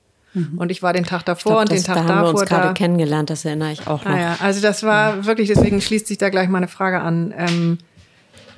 Und 0.57 0.71
ich 0.71 0.83
war 0.83 0.93
den 0.93 1.05
Tag 1.05 1.25
davor 1.25 1.53
glaub, 1.53 1.61
und 1.63 1.73
den 1.73 1.83
Tag 1.83 1.97
da 1.97 2.01
haben 2.03 2.09
wir 2.09 2.15
davor 2.15 2.41
uns 2.41 2.49
gerade 2.49 2.69
da. 2.69 2.73
kennengelernt, 2.73 3.31
das 3.31 3.45
erinnere 3.45 3.73
ich 3.73 3.87
auch 3.87 4.05
noch. 4.05 4.13
Ah 4.13 4.21
ja, 4.21 4.37
also 4.41 4.61
das 4.61 4.83
war 4.83 5.27
wirklich, 5.27 5.49
deswegen 5.49 5.81
schließt 5.81 6.07
sich 6.07 6.19
da 6.19 6.29
gleich 6.29 6.49
meine 6.49 6.69
Frage 6.69 7.01
an. 7.01 7.35
Ähm, 7.37 7.79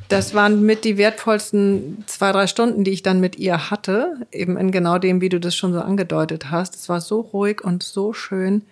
das 0.09 0.35
waren 0.35 0.63
mit 0.63 0.85
die 0.85 0.97
wertvollsten 0.97 2.03
zwei, 2.07 2.33
drei 2.33 2.49
Stunden, 2.49 2.83
die 2.83 2.91
ich 2.91 3.03
dann 3.03 3.21
mit 3.21 3.39
ihr 3.39 3.71
hatte, 3.71 4.27
eben 4.33 4.57
in 4.57 4.73
genau 4.73 4.99
dem, 4.99 5.21
wie 5.21 5.29
du 5.29 5.39
das 5.39 5.55
schon 5.55 5.73
so 5.73 5.81
angedeutet 5.81 6.51
hast. 6.51 6.75
Es 6.75 6.89
war 6.89 7.01
so 7.01 7.21
ruhig 7.21 7.63
und 7.63 7.85
so 7.85 8.13
schön 8.13 8.63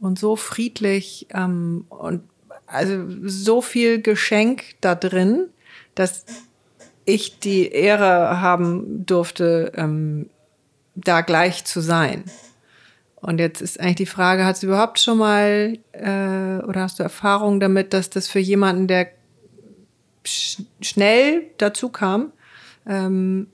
und 0.00 0.18
so 0.18 0.36
friedlich 0.36 1.26
ähm, 1.34 1.86
und 1.88 2.22
also 2.66 3.04
so 3.24 3.62
viel 3.62 4.00
Geschenk 4.00 4.76
da 4.80 4.94
drin, 4.94 5.48
dass 5.94 6.24
ich 7.04 7.38
die 7.38 7.68
Ehre 7.68 8.40
haben 8.40 9.06
durfte, 9.06 9.72
ähm, 9.76 10.28
da 10.94 11.20
gleich 11.20 11.64
zu 11.64 11.80
sein. 11.80 12.24
Und 13.20 13.38
jetzt 13.40 13.60
ist 13.62 13.80
eigentlich 13.80 13.96
die 13.96 14.06
Frage, 14.06 14.44
hast 14.44 14.62
du 14.62 14.68
überhaupt 14.68 14.98
schon 14.98 15.18
mal 15.18 15.78
äh, 15.92 16.64
oder 16.64 16.82
hast 16.82 16.98
du 16.98 17.02
Erfahrung 17.02 17.60
damit, 17.60 17.92
dass 17.92 18.10
das 18.10 18.28
für 18.28 18.38
jemanden, 18.38 18.86
der 18.86 19.08
sch 20.24 20.62
schnell 20.80 21.44
dazu 21.58 21.88
kam, 21.88 22.32
ähm, 22.86 23.48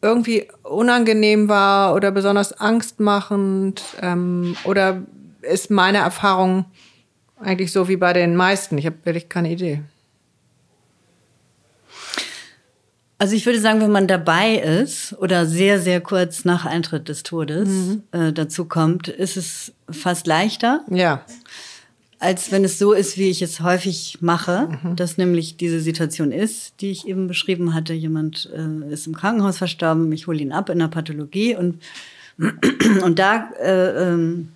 irgendwie 0.00 0.48
unangenehm 0.62 1.48
war 1.48 1.94
oder 1.94 2.10
besonders 2.10 2.52
angstmachend? 2.52 3.82
Ähm, 4.00 4.56
oder 4.64 5.02
ist 5.42 5.70
meine 5.70 5.98
Erfahrung 5.98 6.64
eigentlich 7.40 7.72
so 7.72 7.88
wie 7.88 7.96
bei 7.96 8.12
den 8.12 8.36
meisten? 8.36 8.78
Ich 8.78 8.86
habe 8.86 8.96
wirklich 9.04 9.28
keine 9.28 9.50
Idee. 9.52 9.82
Also 13.18 13.36
ich 13.36 13.46
würde 13.46 13.60
sagen, 13.60 13.80
wenn 13.80 13.92
man 13.92 14.08
dabei 14.08 14.56
ist 14.56 15.14
oder 15.18 15.46
sehr, 15.46 15.80
sehr 15.80 16.00
kurz 16.00 16.44
nach 16.44 16.66
Eintritt 16.66 17.08
des 17.08 17.22
Todes 17.22 17.68
äh, 18.12 18.32
dazu 18.32 18.64
kommt, 18.64 19.08
ist 19.08 19.36
es 19.36 19.72
fast 19.88 20.26
leichter, 20.26 20.80
Ja. 20.90 21.24
als 22.18 22.50
wenn 22.50 22.64
es 22.64 22.78
so 22.78 22.92
ist, 22.92 23.16
wie 23.16 23.30
ich 23.30 23.40
es 23.40 23.60
häufig 23.60 24.18
mache, 24.20 24.68
dass 24.96 25.16
nämlich 25.16 25.56
diese 25.56 25.80
Situation 25.80 26.32
ist, 26.32 26.80
die 26.80 26.90
ich 26.90 27.06
eben 27.06 27.28
beschrieben 27.28 27.72
hatte. 27.72 27.92
Jemand 27.92 28.50
äh, 28.52 28.92
ist 28.92 29.06
im 29.06 29.14
Krankenhaus 29.14 29.58
verstorben, 29.58 30.10
ich 30.12 30.26
hole 30.26 30.38
ihn 30.40 30.52
ab 30.52 30.68
in 30.68 30.80
der 30.80 30.88
Pathologie 30.88 31.54
und, 31.56 31.82
und 33.02 33.18
da 33.18 33.48
äh, 33.62 34.10
ähm, 34.12 34.48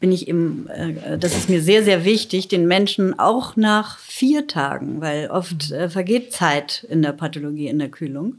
bin 0.00 0.12
ich 0.12 0.28
eben, 0.28 0.68
äh, 0.68 1.18
das 1.18 1.36
ist 1.36 1.48
mir 1.48 1.62
sehr, 1.62 1.82
sehr 1.84 2.04
wichtig, 2.04 2.48
den 2.48 2.66
Menschen 2.66 3.18
auch 3.18 3.56
nach 3.56 3.98
vier 3.98 4.46
Tagen, 4.46 5.00
weil 5.00 5.28
oft 5.30 5.70
äh, 5.70 5.88
vergeht 5.88 6.32
Zeit 6.32 6.86
in 6.88 7.02
der 7.02 7.12
Pathologie, 7.12 7.68
in 7.68 7.78
der 7.78 7.88
Kühlung, 7.88 8.36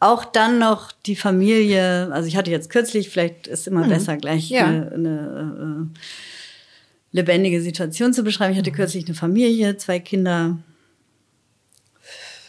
auch 0.00 0.24
dann 0.24 0.58
noch 0.58 0.90
die 0.90 1.16
Familie, 1.16 2.10
also 2.12 2.26
ich 2.26 2.36
hatte 2.36 2.50
jetzt 2.50 2.70
kürzlich, 2.70 3.08
vielleicht 3.10 3.46
ist 3.46 3.68
immer 3.68 3.86
besser 3.86 4.16
gleich 4.16 4.50
Ja. 4.50 4.66
eine, 4.66 4.90
eine 4.92 5.90
äh, 5.94 5.98
lebendige 7.12 7.60
Situation 7.60 8.12
zu 8.12 8.24
beschreiben. 8.24 8.52
Ich 8.52 8.58
hatte 8.58 8.72
kürzlich 8.72 9.06
eine 9.06 9.14
Familie, 9.14 9.76
zwei 9.76 10.00
Kinder, 10.00 10.58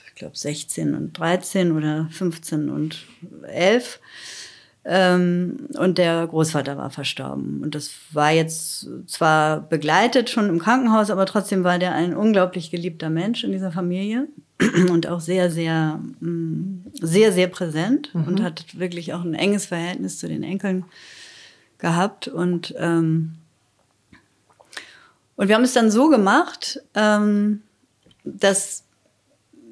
ich 0.07 0.15
glaube 0.15 0.37
16 0.37 0.95
und 0.95 1.13
13 1.19 1.73
oder 1.73 2.07
15 2.11 2.69
und 2.69 3.05
11. 3.47 3.99
Ähm, 4.85 5.67
und 5.77 5.97
der 5.97 6.27
Großvater 6.27 6.77
war 6.77 6.89
verstorben. 6.89 7.61
Und 7.63 7.73
das 7.73 7.91
war 8.11 8.31
jetzt 8.31 8.87
zwar 9.07 9.61
begleitet 9.61 10.29
schon 10.29 10.49
im 10.49 10.59
Krankenhaus, 10.59 11.09
aber 11.09 11.25
trotzdem 11.25 11.63
war 11.63 11.79
der 11.79 11.93
ein 11.93 12.13
unglaublich 12.13 12.69
geliebter 12.69 13.09
Mensch 13.09 13.45
in 13.45 13.53
dieser 13.53 13.71
Familie 13.71 14.27
und 14.91 15.07
auch 15.07 15.21
sehr, 15.21 15.49
sehr, 15.49 16.01
mm, 16.19 16.85
sehr, 16.99 17.31
sehr 17.31 17.47
präsent 17.47 18.13
und 18.13 18.41
hat 18.43 18.77
wirklich 18.77 19.13
auch 19.13 19.23
ein 19.23 19.35
enges 19.35 19.67
Verhältnis 19.67 20.19
zu 20.19 20.27
den 20.27 20.43
Enkeln 20.43 20.83
gehabt. 21.77 22.27
Und, 22.27 22.75
ähm, 22.77 23.35
und 25.37 25.47
wir 25.47 25.55
haben 25.55 25.63
es 25.63 25.73
dann 25.73 25.91
so 25.91 26.09
gemacht, 26.09 26.81
ähm, 26.93 27.61
dass 28.25 28.83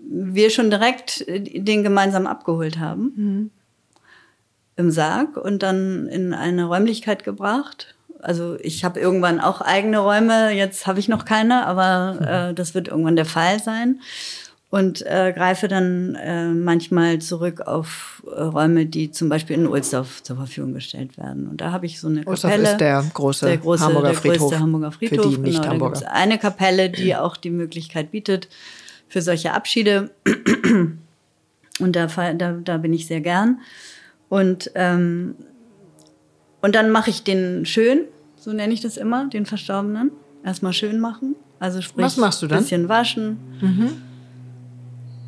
wir 0.10 0.50
schon 0.52 0.70
direkt 0.70 1.28
äh, 1.28 1.42
den 1.60 1.84
gemeinsam 1.84 2.28
abgeholt 2.28 2.80
haben 2.80 3.52
im 4.76 4.92
Sarg 4.92 5.38
und 5.38 5.64
dann 5.64 6.08
in 6.08 6.34
eine 6.34 6.66
Räumlichkeit 6.66 7.24
gebracht. 7.24 7.96
Also 8.20 8.58
ich 8.62 8.84
habe 8.84 9.00
irgendwann 9.00 9.40
auch 9.40 9.62
eigene 9.62 10.00
Räume, 10.00 10.52
jetzt 10.52 10.86
habe 10.88 11.00
ich 11.00 11.08
noch 11.08 11.26
keine, 11.26 11.66
aber 11.66 12.50
äh, 12.50 12.54
das 12.54 12.76
wird 12.76 12.88
irgendwann 12.88 13.16
der 13.16 13.26
Fall 13.26 13.62
sein. 13.62 14.00
Und 14.70 15.06
äh, 15.06 15.34
greife 15.36 15.68
dann 15.68 16.16
äh, 16.16 16.46
manchmal 16.46 17.20
zurück 17.20 17.60
auf 17.60 18.24
äh, 18.26 18.42
Räume, 18.42 18.86
die 18.86 19.12
zum 19.12 19.28
Beispiel 19.28 19.58
in 19.58 19.68
Ulsdorf 19.68 20.24
zur 20.24 20.38
Verfügung 20.38 20.74
gestellt 20.74 21.18
werden. 21.18 21.50
Und 21.50 21.60
da 21.60 21.74
habe 21.74 21.86
ich 21.86 22.00
so 22.00 22.08
eine 22.08 22.24
Ulsdorf 22.24 22.54
Kapelle. 22.54 22.72
ist 22.72 22.78
der 22.78 23.04
große 23.14 23.48
der 23.48 23.58
große 23.58 23.84
Hamburger 23.84 24.12
der 24.12 24.18
Friedhof. 24.18 24.38
Größte 24.38 24.60
Hamburger 24.62 24.92
Für 24.94 25.08
Friedhof. 25.08 25.36
die 25.36 25.38
Nicht-Hamburger. 25.40 25.96
Da 25.96 26.00
gibt's 26.00 26.16
eine 26.16 26.38
Kapelle, 26.38 26.90
die 26.90 27.18
auch 27.18 27.36
die 27.36 27.50
Möglichkeit 27.50 28.12
bietet 28.12 28.48
für 29.10 29.22
solche 29.22 29.52
Abschiede. 29.52 30.12
Und 31.80 31.96
da, 31.96 32.08
da, 32.08 32.52
da 32.54 32.78
bin 32.78 32.94
ich 32.94 33.08
sehr 33.08 33.20
gern. 33.20 33.60
Und, 34.32 34.72
ähm, 34.76 35.36
und 36.62 36.74
dann 36.74 36.90
mache 36.90 37.10
ich 37.10 37.24
den 37.24 37.66
schön, 37.66 38.06
so 38.38 38.54
nenne 38.54 38.74
ich 38.74 38.80
das 38.80 38.96
immer, 38.96 39.28
den 39.28 39.46
Verstorbenen. 39.46 40.10
Erstmal 40.42 40.72
schön 40.72 41.02
machen. 41.02 41.36
Also 41.60 41.82
sprich, 41.82 42.06
Was 42.06 42.16
machst 42.16 42.42
du 42.42 42.48
dann? 42.48 42.60
bisschen 42.60 42.88
waschen. 42.88 43.38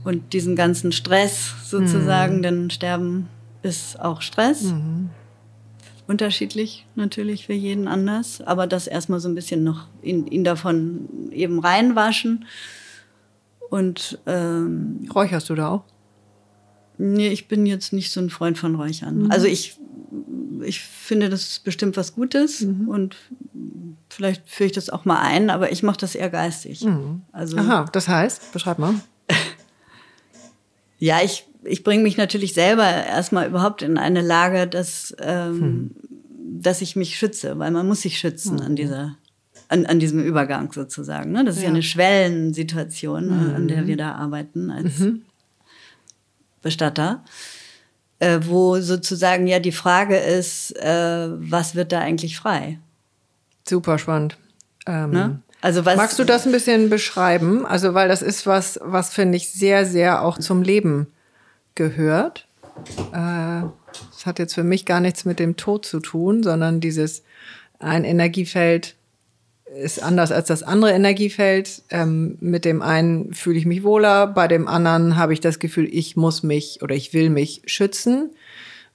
Und 0.06 0.32
diesen 0.32 0.56
ganzen 0.56 0.94
Stress 0.94 1.54
sozusagen, 1.66 2.42
denn 2.44 2.70
Sterben 2.70 3.28
ist 3.62 4.00
auch 4.00 4.22
Stress. 4.22 4.74
Unterschiedlich 6.08 6.86
natürlich 6.96 7.46
für 7.46 7.54
jeden 7.54 7.90
anders. 7.90 8.40
Aber 8.40 8.68
das 8.68 8.88
erstmal 8.88 9.20
so 9.20 9.28
ein 9.28 9.36
bisschen 9.36 9.66
noch 9.66 9.88
ihn, 10.02 10.28
ihn 10.28 10.46
davon 10.46 11.10
eben 11.32 11.60
reinwaschen 11.60 12.46
Und 13.70 14.18
ähm, 14.28 15.10
Räucherst 15.14 15.50
du 15.50 15.56
da 15.56 15.68
auch? 15.68 15.84
Nee, 16.98 17.30
ich 17.30 17.48
bin 17.48 17.66
jetzt 17.66 17.94
nicht 17.94 18.12
so 18.12 18.20
ein 18.20 18.30
Freund 18.30 18.58
von 18.58 18.76
Räuchern. 18.76 19.32
Also 19.32 19.48
ich, 19.48 19.78
ich 20.62 20.82
finde, 20.82 21.30
das 21.30 21.42
ist 21.44 21.64
bestimmt 21.64 21.98
was 21.98 22.14
Gutes 22.14 22.66
und 22.88 23.16
vielleicht 24.10 24.48
führe 24.50 24.68
ich 24.68 24.74
das 24.74 24.90
auch 24.90 25.06
mal 25.06 25.22
ein, 25.22 25.50
aber 25.50 25.72
ich 25.72 25.84
mache 25.84 25.98
das 25.98 26.16
eher 26.16 26.30
geistig. 26.30 26.86
Also 27.32 27.58
Aha, 27.58 27.86
das 27.92 28.08
heißt, 28.08 28.52
beschreib 28.52 28.80
mal. 28.80 28.96
ja, 31.00 31.22
ich, 31.24 31.48
ich 31.64 31.84
bringe 31.84 32.04
mich 32.04 32.18
natürlich 32.18 32.54
selber 32.54 32.86
erstmal 32.86 33.48
überhaupt 33.48 33.82
in 33.82 33.98
eine 33.98 34.22
Lage, 34.22 34.68
dass, 34.68 35.16
ähm, 35.20 35.92
dass 36.40 36.82
ich 36.82 36.96
mich 36.96 37.18
schütze, 37.18 37.58
weil 37.60 37.72
man 37.72 37.88
muss 37.88 38.02
sich 38.02 38.18
schützen 38.20 38.62
an 38.62 38.76
dieser 38.76 39.18
an, 39.70 39.86
an 39.88 40.00
diesem 40.00 40.24
Übergang 40.24 40.72
sozusagen. 40.72 41.32
Ne? 41.32 41.44
Das 41.44 41.58
ist 41.58 41.64
ja, 41.64 41.70
eine 41.70 41.82
Schwellensituation, 41.82 43.30
äh, 43.30 43.56
an 43.56 43.68
der 43.68 43.88
wir 43.88 43.98
da 43.98 44.14
arbeiten 44.14 44.70
als 44.70 45.02
Bestatter, 46.64 47.24
äh, 48.20 48.40
wo 48.44 48.80
sozusagen 48.80 49.46
ja 49.46 49.60
die 49.60 49.72
Frage 49.72 50.18
ist, 50.18 50.72
äh, 50.78 51.28
was 51.30 51.76
wird 51.76 51.92
da 51.92 52.00
eigentlich 52.00 52.38
frei? 52.38 52.80
Super 53.68 54.00
spannend. 54.00 54.38
Ähm, 54.88 55.12
Ne? 55.12 55.40
Also 55.62 55.86
was, 55.86 55.96
Magst 55.96 56.20
du 56.20 56.26
das 56.26 56.46
ein 56.46 56.52
bisschen 56.52 56.90
beschreiben? 56.90 57.66
Also, 57.66 57.94
weil 57.94 58.10
das 58.10 58.22
ist 58.22 58.46
was, 58.46 58.80
was 58.84 59.14
finde 59.14 59.38
ich 59.38 59.50
sehr, 59.50 59.86
sehr 59.86 60.22
auch 60.24 60.38
zum 60.38 60.62
Leben 60.62 61.08
gehört. 61.76 62.48
Äh, 63.14 63.62
Das 64.12 64.26
hat 64.26 64.40
jetzt 64.40 64.56
für 64.56 64.64
mich 64.64 64.86
gar 64.86 65.00
nichts 65.00 65.24
mit 65.24 65.40
dem 65.40 65.56
Tod 65.56 65.86
zu 65.86 66.00
tun, 66.00 66.44
sondern 66.44 66.80
dieses 66.82 67.24
ein 67.80 68.04
Energiefeld 68.04 68.96
ist 69.76 70.02
anders 70.02 70.32
als 70.32 70.48
das 70.48 70.64
andere 70.64 70.92
Energiefeld. 70.92 71.84
Ähm, 71.90 72.38
mit 72.40 72.66
dem 72.66 72.82
einen 72.82 73.34
fühle 73.34 73.58
ich 73.58 73.66
mich 73.66 73.84
wohler, 73.84 74.28
bei 74.28 74.48
dem 74.48 74.68
anderen 74.68 75.16
habe 75.18 75.34
ich 75.34 75.40
das 75.40 75.60
Gefühl, 75.60 75.88
ich 75.92 76.16
muss 76.16 76.44
mich 76.44 76.82
oder 76.82 76.96
ich 76.96 77.14
will 77.14 77.30
mich 77.30 77.62
schützen, 77.66 78.30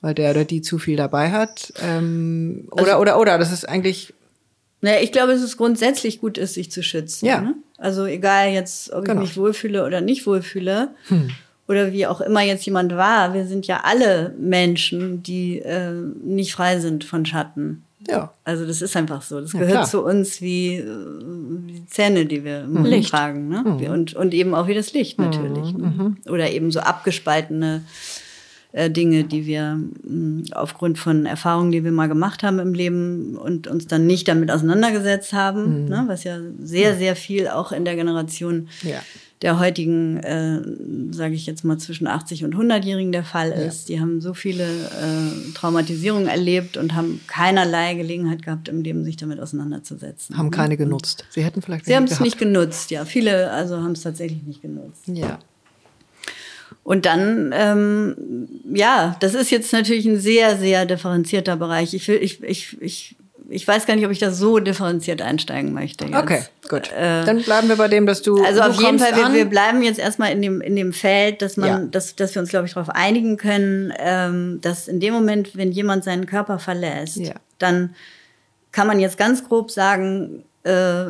weil 0.01 0.15
der 0.15 0.31
oder 0.31 0.45
die 0.45 0.63
zu 0.63 0.79
viel 0.79 0.97
dabei 0.97 1.31
hat. 1.31 1.73
Ähm, 1.83 2.69
oder, 2.71 3.01
oder, 3.01 3.19
oder, 3.19 3.39
das 3.39 3.53
ist 3.53 3.69
eigentlich 3.69 4.15
Naja, 4.81 5.01
ich 5.03 5.11
glaube, 5.13 5.33
dass 5.33 5.43
es 5.43 5.57
grundsätzlich 5.57 6.21
gut 6.21 6.39
ist, 6.39 6.55
sich 6.55 6.71
zu 6.71 6.83
schützen. 6.83 7.27
Ja. 7.27 7.41
Ne? 7.41 7.55
Also 7.79 8.05
egal 8.07 8.51
jetzt, 8.51 8.93
ob 8.93 9.05
Genau. 9.05 9.23
ich 9.23 9.29
mich 9.29 9.37
wohlfühle 9.37 9.85
oder 9.85 10.01
nicht 10.01 10.27
wohlfühle 10.27 10.91
oder 11.67 11.93
wie 11.93 12.07
auch 12.07 12.21
immer 12.21 12.43
jetzt 12.43 12.65
jemand 12.65 12.97
war, 12.97 13.35
wir 13.35 13.47
sind 13.47 13.67
ja 13.67 13.81
alle 13.85 14.35
Menschen, 14.39 15.23
die 15.23 15.59
äh, 15.59 15.93
nicht 16.25 16.53
frei 16.53 16.79
sind 16.81 17.05
von 17.05 17.27
Schatten. 17.27 17.85
Ja. 18.07 18.33
Also 18.45 18.65
das 18.67 18.81
ist 18.83 18.97
einfach 18.97 19.23
so. 19.23 19.41
Das 19.41 19.53
Ja, 19.53 19.59
gehört 19.61 19.75
klar. 19.75 19.87
zu 19.89 20.05
uns 20.05 20.41
wie 20.41 20.77
äh, 20.77 20.85
die 21.69 21.85
Zähne, 21.87 22.27
die 22.27 22.45
wir 22.45 22.61
im 22.65 22.85
Licht. 22.85 23.11
tragen. 23.11 23.49
Ne? 23.49 23.91
Und, 23.91 24.15
und 24.15 24.35
eben 24.35 24.55
auch 24.55 24.69
wie 24.69 24.75
das 24.75 24.93
Licht 24.93 25.19
natürlich. 25.19 25.73
Ne? 25.75 26.17
Oder 26.29 26.51
eben 26.51 26.71
so 26.71 26.81
abgespaltene 26.81 27.83
äh, 28.73 28.91
Dinge, 28.91 29.25
die 29.25 29.47
wir 29.47 29.81
mh, 30.05 30.55
aufgrund 30.55 30.99
von 30.99 31.27
Erfahrungen, 31.27 31.73
die 31.73 31.83
wir 31.83 31.91
mal 31.93 32.07
gemacht 32.09 32.43
haben 32.43 32.59
im 32.61 32.73
Leben 32.75 33.37
und 33.37 33.67
uns 33.67 33.87
dann 33.87 34.07
nicht 34.07 34.29
damit 34.29 34.51
auseinandergesetzt 34.51 35.33
haben, 35.33 35.87
ne? 35.87 36.05
was 36.07 36.23
ja 36.25 36.39
sehr, 36.63 36.97
sehr 36.97 37.17
viel 37.17 37.49
auch 37.49 37.73
in 37.73 37.85
der 37.85 37.97
Generation 37.97 38.69
Ja. 38.83 39.01
Der 39.43 39.61
heutigen, 39.61 40.17
äh, 40.19 40.61
sage 41.13 41.35
ich 41.35 41.47
jetzt 41.47 41.65
mal, 41.65 41.79
zwischen 41.79 42.07
80 42.07 42.45
und 42.45 42.55
100-Jährigen 42.55 43.13
der 43.13 43.25
Fall 43.25 43.51
ist. 43.51 43.89
Die 43.89 44.01
haben 44.01 44.21
so 44.21 44.35
viele 44.35 44.65
äh, 44.65 45.53
Traumatisierungen 45.55 46.27
erlebt 46.27 46.77
und 46.77 46.95
haben 46.95 47.21
keinerlei 47.29 47.95
Gelegenheit 47.95 48.43
gehabt, 48.43 48.69
im 48.69 48.83
Leben 48.83 49.05
sich 49.05 49.17
damit 49.17 49.39
auseinanderzusetzen. 49.39 50.37
haben 50.37 50.51
keine 50.51 50.77
genutzt. 50.77 51.25
Sie 51.31 51.45
hätten 51.45 51.63
vielleicht 51.63 51.85
Sie 51.85 51.95
haben 51.95 52.05
es 52.05 52.19
nicht 52.21 52.39
genutzt, 52.39 52.91
ja. 52.91 53.05
Viele 53.05 53.51
also 53.53 53.77
haben 53.77 53.93
es 53.93 54.03
tatsächlich 54.03 54.43
nicht 54.43 54.63
genutzt. 54.63 55.07
Ja. 55.07 55.39
Und 56.83 57.07
dann, 57.07 57.53
ähm, 57.55 58.49
ja, 58.73 59.17
das 59.21 59.35
ist 59.35 59.51
jetzt 59.51 59.73
natürlich 59.73 60.07
ein 60.07 60.19
sehr, 60.19 60.57
sehr 60.57 60.87
differenzierter 60.87 61.57
Bereich. 61.57 61.95
Ich 61.95 62.09
will, 62.09 62.19
ich, 62.21 62.43
ich, 62.43 62.81
ich, 62.81 63.17
ich 63.51 63.67
weiß 63.67 63.87
gar 63.87 63.97
nicht, 63.97 64.05
ob 64.05 64.13
ich 64.13 64.19
da 64.19 64.31
so 64.31 64.59
differenziert 64.59 65.23
einsteigen 65.23 65.73
möchte. 65.73 66.05
Jetzt. 66.05 66.15
Okay, 66.17 66.43
gut. 66.69 66.93
Äh, 66.93 67.25
Dann 67.25 67.43
bleiben 67.43 67.69
wir 67.69 67.77
bei 67.77 67.89
dem, 67.89 68.05
dass 68.07 68.21
du. 68.23 68.45
Also 68.45 68.61
du 68.61 68.69
auf 68.69 68.81
jeden 68.81 68.99
Fall, 68.99 69.17
wir, 69.17 69.33
wir 69.33 69.45
bleiben 69.47 69.83
jetzt 69.83 69.99
erstmal 69.99 70.33
in 70.33 70.43
dem, 70.43 70.61
in 70.61 70.77
dem 70.77 70.93
Feld, 70.93 71.41
dass 71.43 71.57
man, 71.57 71.69
Ja. 71.69 71.79
dass, 71.91 72.15
dass 72.15 72.35
wir 72.35 72.41
uns, 72.43 72.51
glaube 72.51 72.67
ich, 72.67 72.75
darauf 72.75 72.91
einigen 72.91 73.37
können, 73.39 73.93
ähm, 73.99 74.61
dass 74.61 74.87
in 74.87 75.01
dem 75.01 75.15
Moment, 75.15 75.57
wenn 75.57 75.73
jemand 75.73 76.05
seinen 76.05 76.27
Körper 76.27 76.59
verlässt, 76.59 77.17
Ja. 77.17 77.35
dann 77.59 77.95
kann 78.71 78.87
man 78.87 79.01
jetzt 79.01 79.17
ganz 79.17 79.49
grob 79.49 79.71
sagen, 79.71 80.45
äh, 80.65 81.05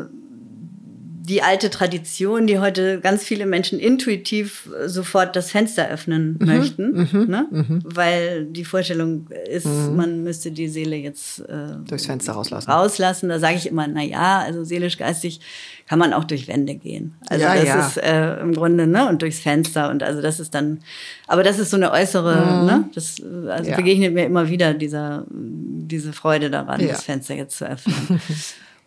die 1.28 1.42
alte 1.42 1.68
Tradition, 1.70 2.46
die 2.46 2.58
heute 2.58 3.00
ganz 3.00 3.22
viele 3.22 3.44
Menschen 3.44 3.78
intuitiv 3.78 4.68
äh, 4.84 4.88
sofort 4.88 5.36
das 5.36 5.50
Fenster 5.50 5.88
öffnen 5.90 6.36
Mhm. 6.40 6.46
möchten, 6.46 6.92
ne? 7.30 7.46
weil 7.84 8.46
die 8.46 8.64
Vorstellung 8.64 9.28
ist, 9.50 9.66
man 9.66 10.24
müsste 10.24 10.50
die 10.50 10.68
Seele 10.68 10.96
jetzt 10.96 11.40
äh, 11.48 11.52
Mhm. 11.78 11.84
Durchs 11.86 12.06
Fenster 12.06 12.32
rauslassen. 12.32 12.70
rauslassen. 12.70 13.28
Da 13.28 13.38
sage 13.38 13.56
ich 13.56 13.66
immer, 13.66 13.86
na 13.86 14.02
ja, 14.02 14.38
also 14.40 14.64
seelisch, 14.64 14.96
geistig 14.96 15.40
kann 15.88 15.98
man 15.98 16.12
auch 16.12 16.24
durch 16.24 16.48
Wände 16.48 16.74
gehen. 16.74 17.14
Also 17.28 17.44
Ja, 17.44 17.54
das 17.54 17.64
ja. 17.64 17.86
ist 17.86 17.96
äh, 17.98 18.40
im 18.40 18.54
Grunde, 18.54 18.86
ne, 18.86 19.08
und 19.08 19.22
durchs 19.22 19.40
Fenster 19.40 19.90
und 19.90 20.02
also 20.02 20.20
das 20.22 20.40
ist 20.40 20.54
dann, 20.54 20.80
aber 21.26 21.42
das 21.42 21.58
ist 21.58 21.70
so 21.70 21.76
eine 21.76 21.92
äußere, 21.92 22.64
ne, 22.66 22.88
das 22.94 23.20
also 23.20 23.64
Mhm. 23.64 23.68
Ja. 23.70 23.76
begegnet 23.76 24.14
mir 24.14 24.24
immer 24.26 24.48
wieder 24.48 24.72
dieser, 24.74 25.26
diese 25.30 26.12
Freude 26.12 26.50
daran, 26.50 26.86
das 26.86 27.02
Fenster 27.04 27.34
jetzt 27.34 27.58
zu 27.58 27.66
öffnen. 27.68 28.20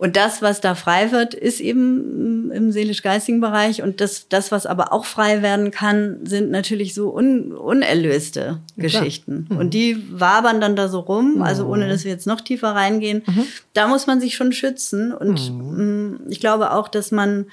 Und 0.01 0.15
das, 0.15 0.41
was 0.41 0.61
da 0.61 0.73
frei 0.73 1.11
wird, 1.11 1.35
ist 1.35 1.59
eben 1.59 2.47
mm, 2.47 2.51
im 2.53 2.71
seelisch-geistigen 2.71 3.39
Bereich. 3.39 3.83
Und 3.83 4.01
das, 4.01 4.27
das, 4.29 4.51
was 4.51 4.65
aber 4.65 4.93
auch 4.93 5.05
frei 5.05 5.43
werden 5.43 5.69
kann, 5.69 6.25
sind 6.25 6.49
natürlich 6.49 6.95
so 6.95 7.13
un, 7.15 7.51
unerlöste 7.51 8.61
Geschichten. 8.77 9.45
Mhm. 9.47 9.57
Und 9.57 9.75
die 9.75 10.03
wabern 10.19 10.59
dann 10.59 10.75
da 10.75 10.87
so 10.87 11.01
rum, 11.01 11.43
also 11.43 11.67
ohne 11.67 11.87
dass 11.87 12.03
wir 12.03 12.09
jetzt 12.09 12.25
noch 12.25 12.41
tiefer 12.41 12.69
reingehen. 12.69 13.21
Mhm. 13.27 13.43
Da 13.73 13.87
muss 13.87 14.07
man 14.07 14.19
sich 14.19 14.33
schon 14.33 14.53
schützen. 14.53 15.13
Und 15.13 15.51
mm, 15.51 16.31
ich 16.31 16.39
glaube 16.39 16.71
auch, 16.71 16.87
dass 16.87 17.11
man 17.11 17.45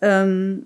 ähm, 0.00 0.62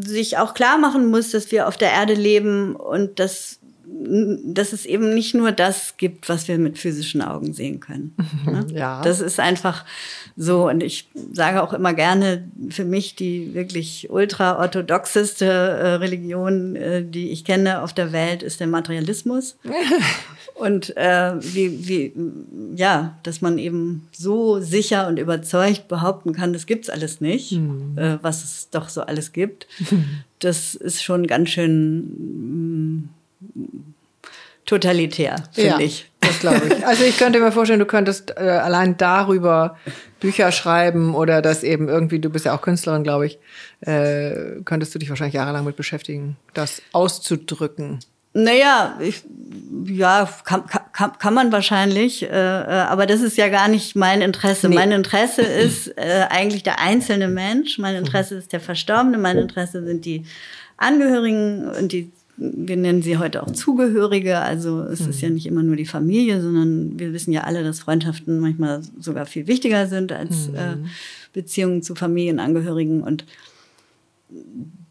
sich 0.00 0.36
auch 0.36 0.52
klar 0.52 0.76
machen 0.76 1.06
muss, 1.06 1.30
dass 1.30 1.50
wir 1.52 1.68
auf 1.68 1.78
der 1.78 1.90
Erde 1.90 2.12
leben 2.12 2.76
und 2.76 3.18
dass, 3.18 3.60
dass 3.96 4.72
es 4.72 4.86
eben 4.86 5.14
nicht 5.14 5.34
nur 5.34 5.52
das 5.52 5.96
gibt, 5.96 6.28
was 6.28 6.48
wir 6.48 6.58
mit 6.58 6.78
physischen 6.78 7.22
Augen 7.22 7.52
sehen 7.52 7.80
können. 7.80 8.14
Ne? 8.44 8.66
Ja. 8.74 9.02
Das 9.02 9.20
ist 9.20 9.38
einfach 9.38 9.84
so. 10.36 10.68
Und 10.68 10.82
ich 10.82 11.08
sage 11.32 11.62
auch 11.62 11.72
immer 11.72 11.94
gerne, 11.94 12.48
für 12.70 12.84
mich 12.84 13.14
die 13.14 13.54
wirklich 13.54 14.08
ultra-orthodoxeste 14.10 15.44
äh, 15.44 15.88
Religion, 15.94 16.76
äh, 16.76 17.04
die 17.04 17.30
ich 17.30 17.44
kenne 17.44 17.82
auf 17.82 17.92
der 17.92 18.12
Welt, 18.12 18.42
ist 18.42 18.60
der 18.60 18.66
Materialismus. 18.66 19.56
Und 20.54 20.96
äh, 20.96 21.32
wie, 21.40 21.88
wie, 21.88 22.12
ja, 22.76 23.18
dass 23.24 23.40
man 23.40 23.58
eben 23.58 24.06
so 24.12 24.60
sicher 24.60 25.08
und 25.08 25.18
überzeugt 25.18 25.88
behaupten 25.88 26.32
kann, 26.32 26.52
das 26.52 26.66
gibt's 26.66 26.88
alles 26.88 27.20
nicht, 27.20 27.52
äh, 27.96 28.18
was 28.22 28.44
es 28.44 28.70
doch 28.70 28.88
so 28.88 29.02
alles 29.02 29.32
gibt. 29.32 29.66
Das 30.40 30.74
ist 30.74 31.02
schon 31.02 31.26
ganz 31.26 31.48
schön 31.48 32.98
mm, 32.98 33.08
totalitär, 34.66 35.36
finde 35.52 35.70
ja, 35.70 35.78
ich. 35.80 36.10
Das 36.20 36.40
glaube 36.40 36.62
ich. 36.66 36.86
Also 36.86 37.04
ich 37.04 37.18
könnte 37.18 37.40
mir 37.40 37.52
vorstellen, 37.52 37.80
du 37.80 37.86
könntest 37.86 38.32
äh, 38.36 38.40
allein 38.40 38.96
darüber 38.96 39.76
Bücher 40.20 40.52
schreiben 40.52 41.14
oder 41.14 41.42
das 41.42 41.62
eben 41.62 41.88
irgendwie, 41.88 42.18
du 42.18 42.30
bist 42.30 42.46
ja 42.46 42.56
auch 42.56 42.62
Künstlerin, 42.62 43.04
glaube 43.04 43.26
ich, 43.26 43.38
äh, 43.80 44.60
könntest 44.64 44.94
du 44.94 44.98
dich 44.98 45.10
wahrscheinlich 45.10 45.34
jahrelang 45.34 45.64
mit 45.64 45.76
beschäftigen, 45.76 46.36
das 46.54 46.80
auszudrücken. 46.92 48.00
Naja, 48.36 48.98
ich, 48.98 49.22
ja, 49.86 50.28
kann, 50.44 50.66
kann, 50.66 51.12
kann 51.18 51.34
man 51.34 51.52
wahrscheinlich, 51.52 52.24
äh, 52.24 52.26
äh, 52.26 52.30
aber 52.30 53.06
das 53.06 53.20
ist 53.20 53.36
ja 53.36 53.48
gar 53.48 53.68
nicht 53.68 53.94
mein 53.94 54.22
Interesse. 54.22 54.68
Nee. 54.68 54.74
Mein 54.74 54.90
Interesse 54.90 55.42
ist 55.42 55.96
äh, 55.96 56.26
eigentlich 56.30 56.64
der 56.64 56.80
einzelne 56.80 57.28
Mensch. 57.28 57.78
Mein 57.78 57.94
Interesse 57.94 58.34
ist 58.34 58.52
der 58.52 58.58
Verstorbene. 58.58 59.18
Mein 59.18 59.38
Interesse 59.38 59.84
sind 59.84 60.04
die 60.04 60.24
Angehörigen 60.76 61.68
und 61.68 61.92
die, 61.92 62.10
wir 62.36 62.76
nennen 62.76 63.02
sie 63.02 63.18
heute 63.18 63.42
auch 63.42 63.50
Zugehörige. 63.50 64.38
Also 64.38 64.80
es 64.82 65.00
ist 65.00 65.20
ja 65.20 65.30
nicht 65.30 65.46
immer 65.46 65.62
nur 65.62 65.76
die 65.76 65.86
Familie, 65.86 66.40
sondern 66.40 66.98
wir 66.98 67.12
wissen 67.12 67.32
ja 67.32 67.42
alle, 67.42 67.62
dass 67.62 67.80
Freundschaften 67.80 68.40
manchmal 68.40 68.80
sogar 68.98 69.26
viel 69.26 69.46
wichtiger 69.46 69.86
sind 69.86 70.12
als 70.12 70.48
äh, 70.48 70.76
Beziehungen 71.32 71.82
zu 71.82 71.94
Familienangehörigen. 71.94 73.02
Und 73.02 73.24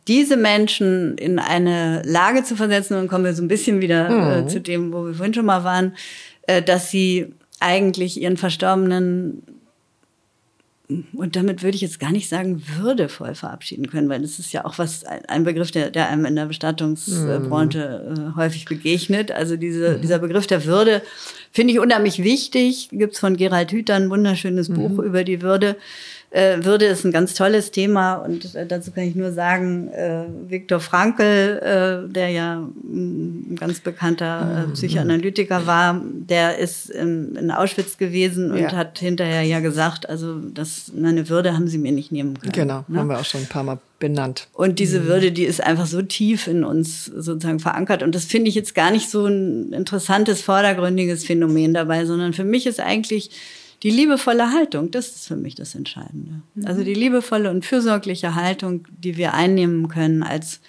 diese 0.08 0.38
Menschen 0.38 1.18
in 1.18 1.40
eine 1.40 2.02
Lage 2.06 2.44
zu 2.44 2.56
versetzen, 2.56 2.94
und 2.94 3.02
dann 3.02 3.08
kommen 3.10 3.26
wir 3.26 3.34
so 3.34 3.44
ein 3.44 3.48
bisschen 3.48 3.82
wieder 3.82 4.40
äh, 4.40 4.48
zu 4.48 4.62
dem, 4.62 4.94
wo 4.94 5.06
wir 5.06 5.14
vorhin 5.14 5.34
schon 5.34 5.46
mal 5.46 5.64
waren, 5.64 5.94
äh, 6.44 6.62
dass 6.62 6.92
sie 6.92 7.34
eigentlich 7.60 8.22
ihren 8.22 8.38
Verstorbenen 8.38 9.44
und 11.14 11.36
damit 11.36 11.64
würde 11.64 11.76
ich 11.76 11.82
jetzt 11.82 12.00
gar 12.00 12.12
nicht 12.12 12.30
sagen, 12.30 12.62
würdevoll 12.78 13.36
verabschieden 13.36 13.88
können, 13.88 14.10
weil 14.10 14.22
das 14.22 14.40
ist 14.40 14.52
ja 14.52 14.66
auch 14.66 14.78
was, 14.78 15.04
ein 15.06 15.44
Begriff, 15.44 15.72
der, 15.72 15.90
der 15.90 16.10
einem 16.10 16.26
in 16.26 16.36
der 16.36 16.46
Bestattungsbranche 16.46 18.34
äh, 18.34 18.36
häufig 18.38 18.66
begegnet. 18.66 19.32
Also 19.32 19.56
diese, 19.56 20.00
dieser 20.00 20.20
Begriff 20.20 20.48
der 20.48 20.66
Würde 20.66 21.02
finde 21.52 21.74
ich 21.74 21.80
unheimlich 21.80 22.24
wichtig. 22.24 22.90
Gibt's 22.92 23.20
von 23.20 23.38
Gerald 23.38 23.72
Hüther 23.72 23.96
ein 23.96 24.10
wunderschönes 24.10 24.70
Buch 24.70 25.00
über 25.00 25.24
die 25.24 25.42
Würde. 25.42 25.76
Äh, 26.34 26.66
Würde 26.66 26.86
ist 26.86 27.06
ein 27.06 27.12
ganz 27.12 27.36
tolles 27.36 27.70
Thema 27.70 28.16
und 28.16 28.56
äh, 28.56 28.66
dazu 28.66 28.90
kann 28.92 29.04
ich 29.04 29.14
nur 29.14 29.32
sagen, 29.34 29.90
äh, 29.90 30.24
Viktor 30.48 30.80
Frankl, 30.80 31.22
äh, 31.22 32.12
der 32.12 32.30
ja 32.30 32.56
ein 32.84 33.56
ganz 33.60 33.82
bekannter 33.82 34.66
äh, 34.68 34.74
Psychoanalytiker 34.74 35.68
war, 35.68 36.02
der 36.04 36.58
ist 36.58 36.90
in, 36.90 37.36
in 37.36 37.52
Auschwitz 37.52 38.00
gewesen 38.00 38.52
und 38.52 38.58
Ja. 38.58 38.72
hat 38.72 38.98
hinterher 38.98 39.44
ja 39.44 39.60
gesagt, 39.60 40.10
also 40.10 40.40
das, 40.40 40.92
meine 40.96 41.30
Würde 41.30 41.54
haben 41.54 41.68
sie 41.68 41.78
mir 41.78 41.92
nicht 41.92 42.12
nehmen 42.12 42.40
können. 42.40 42.52
Genau, 42.52 42.84
ne? 42.88 42.98
haben 42.98 43.10
wir 43.10 43.20
auch 43.20 43.26
schon 43.26 43.42
ein 43.42 43.48
paar 43.48 43.64
Mal 43.64 43.78
benannt. 44.00 44.48
Und 44.54 44.80
diese 44.80 45.06
Würde, 45.06 45.32
die 45.32 45.44
ist 45.46 45.62
einfach 45.64 45.86
so 45.86 46.02
tief 46.02 46.48
in 46.48 46.64
uns 46.64 47.06
sozusagen 47.06 47.60
verankert. 47.60 48.02
Und 48.02 48.16
das 48.16 48.26
finde 48.26 48.50
ich 48.50 48.56
jetzt 48.56 48.74
gar 48.74 48.90
nicht 48.90 49.08
so 49.12 49.28
ein 49.28 49.72
interessantes, 49.72 50.42
vordergründiges 50.42 51.26
Phänomen 51.26 51.76
dabei, 51.76 52.06
sondern 52.06 52.34
für 52.34 52.44
mich 52.44 52.66
ist 52.66 52.80
eigentlich 52.80 53.30
die 53.84 53.92
liebevolle 53.92 54.52
Haltung, 54.52 54.92
das 54.92 55.08
ist 55.10 55.28
für 55.28 55.36
mich 55.36 55.56
das 55.56 55.76
Entscheidende. 55.76 56.42
Also 56.66 56.84
die 56.84 56.94
liebevolle 56.94 57.50
und 57.52 57.66
fürsorgliche 57.66 58.34
Haltung, 58.34 58.88
die 59.04 59.18
wir 59.18 59.34
einnehmen 59.34 59.90
können 59.90 60.24
als, 60.24 60.62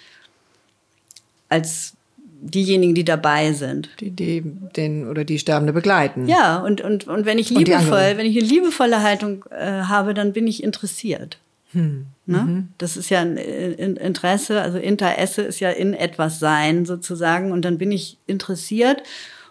als 1.47 1.93
diejenigen, 2.41 2.93
die 2.93 3.05
dabei 3.05 3.53
sind. 3.53 3.89
Die, 4.01 4.11
die 4.11 4.43
den 4.75 5.07
oder 5.07 5.23
die 5.23 5.39
Sterbende 5.39 5.73
begleiten. 5.73 6.27
Ja, 6.27 6.57
und, 6.57 6.81
und, 6.81 7.07
und 7.07 7.25
wenn 7.25 7.39
ich 7.39 7.49
liebevoll, 7.49 8.17
wenn 8.17 8.25
ich 8.25 8.37
eine 8.37 8.47
liebevolle 8.47 9.01
Haltung 9.01 9.45
äh, 9.49 9.83
habe, 9.83 10.13
dann 10.13 10.33
bin 10.33 10.45
ich 10.45 10.61
interessiert. 10.61 11.37
Hm. 11.71 12.05
Ne? 12.25 12.37
Mhm. 12.37 12.67
Das 12.77 12.97
ist 12.97 13.09
ja 13.09 13.21
ein 13.21 13.37
äh, 13.37 13.71
In- 13.71 13.97
Interesse, 13.97 14.61
also 14.61 14.77
Interesse 14.77 15.41
ist 15.41 15.59
ja 15.59 15.69
in 15.69 15.93
etwas 15.93 16.39
sein 16.39 16.85
sozusagen 16.85 17.51
und 17.51 17.63
dann 17.63 17.77
bin 17.77 17.91
ich 17.91 18.17
interessiert 18.27 19.03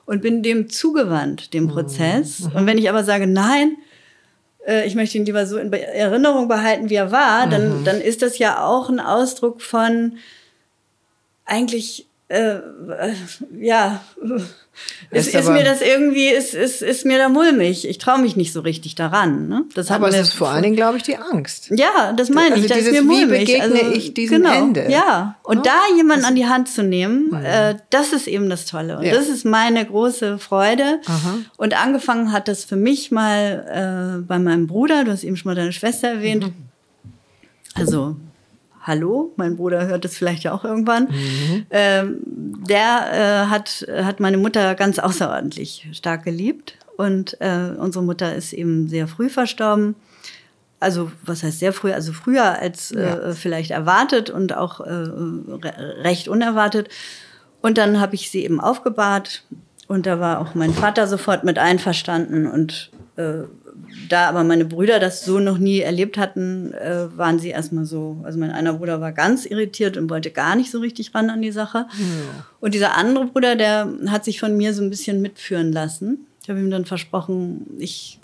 und 0.06 0.22
bin 0.22 0.42
dem 0.42 0.68
zugewandt, 0.70 1.46
Mhm. 1.46 1.50
dem 1.52 1.68
Prozess. 1.68 2.48
Und 2.54 2.66
wenn 2.66 2.78
ich 2.78 2.88
aber 2.88 3.04
sage, 3.04 3.26
nein, 3.26 3.76
äh, 4.66 4.86
ich 4.86 4.94
möchte 4.94 5.18
ihn 5.18 5.24
lieber 5.26 5.46
so 5.46 5.56
in 5.58 5.72
Erinnerung 5.72 6.48
behalten, 6.48 6.90
wie 6.90 6.94
er 6.94 7.10
war, 7.12 7.46
dann, 7.48 7.80
Mhm. 7.80 7.84
dann 7.84 8.00
ist 8.00 8.22
das 8.22 8.38
ja 8.38 8.64
auch 8.64 8.88
ein 8.88 9.00
Ausdruck 9.00 9.60
von 9.62 10.18
eigentlich, 11.44 12.06
äh, 12.34 12.56
äh, 13.10 13.14
ja, 13.60 14.00
Ist 15.12 15.28
ist, 15.28 15.34
ist 15.36 15.48
mir 15.50 15.62
das 15.62 15.80
irgendwie, 15.80 16.26
ist, 16.28 16.52
ist, 16.52 16.82
ist 16.82 17.04
mir 17.06 17.16
da 17.18 17.28
mulmig. 17.28 17.86
Ich 17.88 17.98
traue 17.98 18.20
mich 18.20 18.34
nicht 18.34 18.52
so 18.52 18.60
richtig 18.60 18.96
daran. 18.96 19.46
Ne? 19.48 19.64
Das 19.74 19.88
Aber 19.92 20.08
es 20.08 20.16
ist 20.16 20.32
vor 20.32 20.48
allen 20.48 20.64
Dingen, 20.64 20.74
glaube 20.74 20.96
ich, 20.96 21.04
die 21.04 21.16
Angst. 21.16 21.70
ja, 21.70 22.12
das 22.16 22.28
meine 22.28 22.54
Also 22.56 22.64
ich. 22.64 22.70
Da 22.72 22.76
ist 22.78 22.90
mir 22.90 23.02
wie 23.02 23.06
mulmig. 23.06 23.60
Also, 23.62 23.72
begegne 23.74 23.94
ich 23.96 24.14
diesem 24.14 24.42
genau, 24.42 24.52
Ende? 24.52 24.90
Ja, 24.90 25.36
und 25.44 25.58
Ne? 25.58 25.62
da 25.64 25.96
jemanden 25.96 26.24
an 26.24 26.34
die 26.34 26.46
Hand 26.46 26.68
zu 26.68 26.82
nehmen, 26.82 27.32
äh, 27.44 27.76
das 27.90 28.12
ist 28.12 28.26
eben 28.26 28.50
das 28.50 28.66
Tolle. 28.66 28.98
Und 28.98 29.04
Ja. 29.04 29.14
das 29.14 29.28
ist 29.28 29.44
meine 29.44 29.84
große 29.86 30.38
Freude. 30.38 31.00
Aha. 31.06 31.38
Und 31.56 31.80
angefangen 31.80 32.32
hat 32.32 32.48
das 32.48 32.64
für 32.64 32.76
mich 32.76 33.12
mal 33.12 34.18
äh, 34.20 34.26
bei 34.26 34.40
meinem 34.40 34.66
Bruder. 34.66 35.04
Du 35.04 35.12
hast 35.12 35.22
eben 35.22 35.36
schon 35.36 35.50
mal 35.50 35.54
deine 35.54 35.72
Schwester 35.72 36.08
erwähnt. 36.08 36.50
Also 37.76 38.16
Hallo, 38.86 39.32
mein 39.36 39.56
Bruder 39.56 39.86
hört 39.86 40.04
das 40.04 40.14
vielleicht 40.14 40.42
ja 40.42 40.52
auch 40.52 40.62
irgendwann. 40.62 41.08
Ähm, 41.70 42.18
der 42.68 43.46
äh, 43.46 43.50
hat, 43.50 43.86
hat 43.90 44.20
meine 44.20 44.36
Mutter 44.36 44.74
ganz 44.74 44.98
außerordentlich 44.98 45.88
stark 45.92 46.24
geliebt. 46.24 46.76
Und 46.98 47.40
äh, 47.40 47.70
unsere 47.78 48.04
Mutter 48.04 48.34
ist 48.34 48.52
eben 48.52 48.88
sehr 48.88 49.08
früh 49.08 49.30
verstorben. 49.30 49.96
Also, 50.80 51.10
was 51.24 51.42
heißt 51.42 51.60
sehr 51.60 51.72
früh? 51.72 51.92
Also 51.92 52.12
früher 52.12 52.58
als 52.58 52.92
äh, 52.92 53.32
vielleicht 53.32 53.70
erwartet 53.70 54.28
und 54.28 54.54
auch 54.54 54.80
äh, 54.80 54.90
re 54.90 56.02
recht 56.02 56.28
unerwartet. 56.28 56.90
Und 57.62 57.78
dann 57.78 58.00
habe 58.00 58.14
ich 58.14 58.30
sie 58.30 58.44
eben 58.44 58.60
aufgebahrt. 58.60 59.44
Und 59.88 60.04
da 60.04 60.20
war 60.20 60.40
auch 60.40 60.54
mein 60.54 60.74
Vater 60.74 61.06
sofort 61.06 61.42
mit 61.42 61.58
einverstanden. 61.58 62.46
Und 62.46 62.90
äh, 63.16 63.44
da 64.08 64.28
aber 64.28 64.44
meine 64.44 64.64
Brüder 64.64 64.98
das 64.98 65.24
so 65.24 65.38
noch 65.38 65.58
nie 65.58 65.80
erlebt 65.80 66.18
hatten, 66.18 66.72
äh, 66.74 67.06
waren 67.16 67.38
sie 67.38 67.50
erstmal 67.50 67.84
so. 67.84 68.20
Also 68.24 68.38
mein 68.38 68.50
einer 68.50 68.74
Bruder 68.74 69.00
war 69.00 69.12
ganz 69.12 69.46
irritiert 69.46 69.96
und 69.96 70.10
wollte 70.10 70.30
gar 70.30 70.56
nicht 70.56 70.70
so 70.70 70.80
richtig 70.80 71.14
ran 71.14 71.30
an 71.30 71.42
die 71.42 71.52
Sache. 71.52 71.86
Und 72.60 72.74
dieser 72.74 72.96
andere 72.96 73.26
Bruder, 73.26 73.56
der 73.56 73.88
hat 74.08 74.24
sich 74.24 74.40
von 74.40 74.56
mir 74.56 74.74
so 74.74 74.82
ein 74.82 74.90
bisschen 74.90 75.22
mitführen 75.22 75.72
lassen. 75.72 76.26
Ich 76.42 76.50
habe 76.50 76.60
ihm 76.60 76.70
dann 76.70 76.84
versprochen, 76.84 77.66
ich 77.78 78.20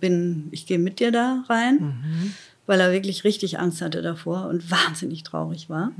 bin, 0.00 0.48
ich 0.52 0.66
gehe 0.66 0.78
mit 0.78 1.00
dir 1.00 1.10
da 1.10 1.44
rein, 1.48 1.78
weil 2.66 2.80
er 2.80 2.92
wirklich 2.92 3.24
richtig 3.24 3.58
Angst 3.58 3.82
hatte 3.82 4.02
davor 4.02 4.46
und 4.48 4.70
wahnsinnig 4.70 5.22
traurig 5.24 5.68
war. 5.68 5.92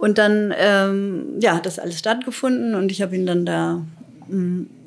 Und 0.00 0.18
dann, 0.18 0.52
ähm, 0.56 1.38
ja, 1.40 1.54
hat 1.54 1.66
das 1.66 1.78
alles 1.78 1.98
stattgefunden 1.98 2.74
und 2.74 2.90
ich 2.90 3.02
habe 3.02 3.14
ihn 3.14 3.26
dann 3.26 3.44
da 3.46 3.84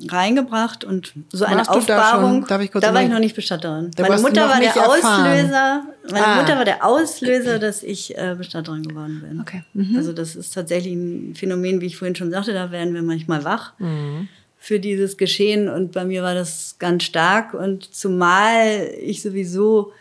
reingebracht 0.09 0.83
und 0.83 1.13
so 1.31 1.45
eine 1.45 1.57
Warst 1.57 1.69
da 1.69 1.73
Aufbahrung. 1.73 2.39
schon? 2.41 2.47
Darf 2.47 2.61
ich 2.61 2.71
kurz 2.71 2.83
da 2.83 2.93
war 2.93 3.01
ich 3.03 3.09
noch 3.09 3.19
nicht 3.19 3.35
Bestatterin. 3.35 3.91
Da 3.95 4.07
Meine 4.07 4.21
Mutter 4.21 4.47
war 4.49 4.59
der. 4.59 4.71
Auslöser. 4.89 5.83
Meine 6.11 6.25
Ah. 6.27 6.41
Mutter 6.41 6.57
war 6.57 6.65
der 6.65 6.85
Auslöser, 6.85 7.59
dass 7.59 7.83
ich 7.83 8.17
äh, 8.17 8.35
Bestatterin 8.37 8.83
geworden 8.83 9.21
bin. 9.27 9.39
Okay. 9.41 9.63
Also 9.97 10.13
das 10.13 10.35
ist 10.35 10.53
tatsächlich 10.53 10.93
ein 10.93 11.35
Phänomen, 11.35 11.81
wie 11.81 11.87
ich 11.87 11.97
vorhin 11.97 12.15
schon 12.15 12.31
sagte, 12.31 12.53
da 12.53 12.71
werden 12.71 12.93
wir 12.93 13.01
manchmal 13.01 13.43
wach 13.43 13.73
Mhm. 13.79 14.27
für 14.57 14.79
dieses 14.79 15.17
Geschehen 15.17 15.67
und 15.69 15.91
bei 15.91 16.05
mir 16.05 16.23
war 16.23 16.33
das 16.35 16.75
ganz 16.79 17.03
stark 17.03 17.53
und 17.53 17.93
zumal 17.93 18.89
ich 19.01 19.21
sowieso 19.21 19.91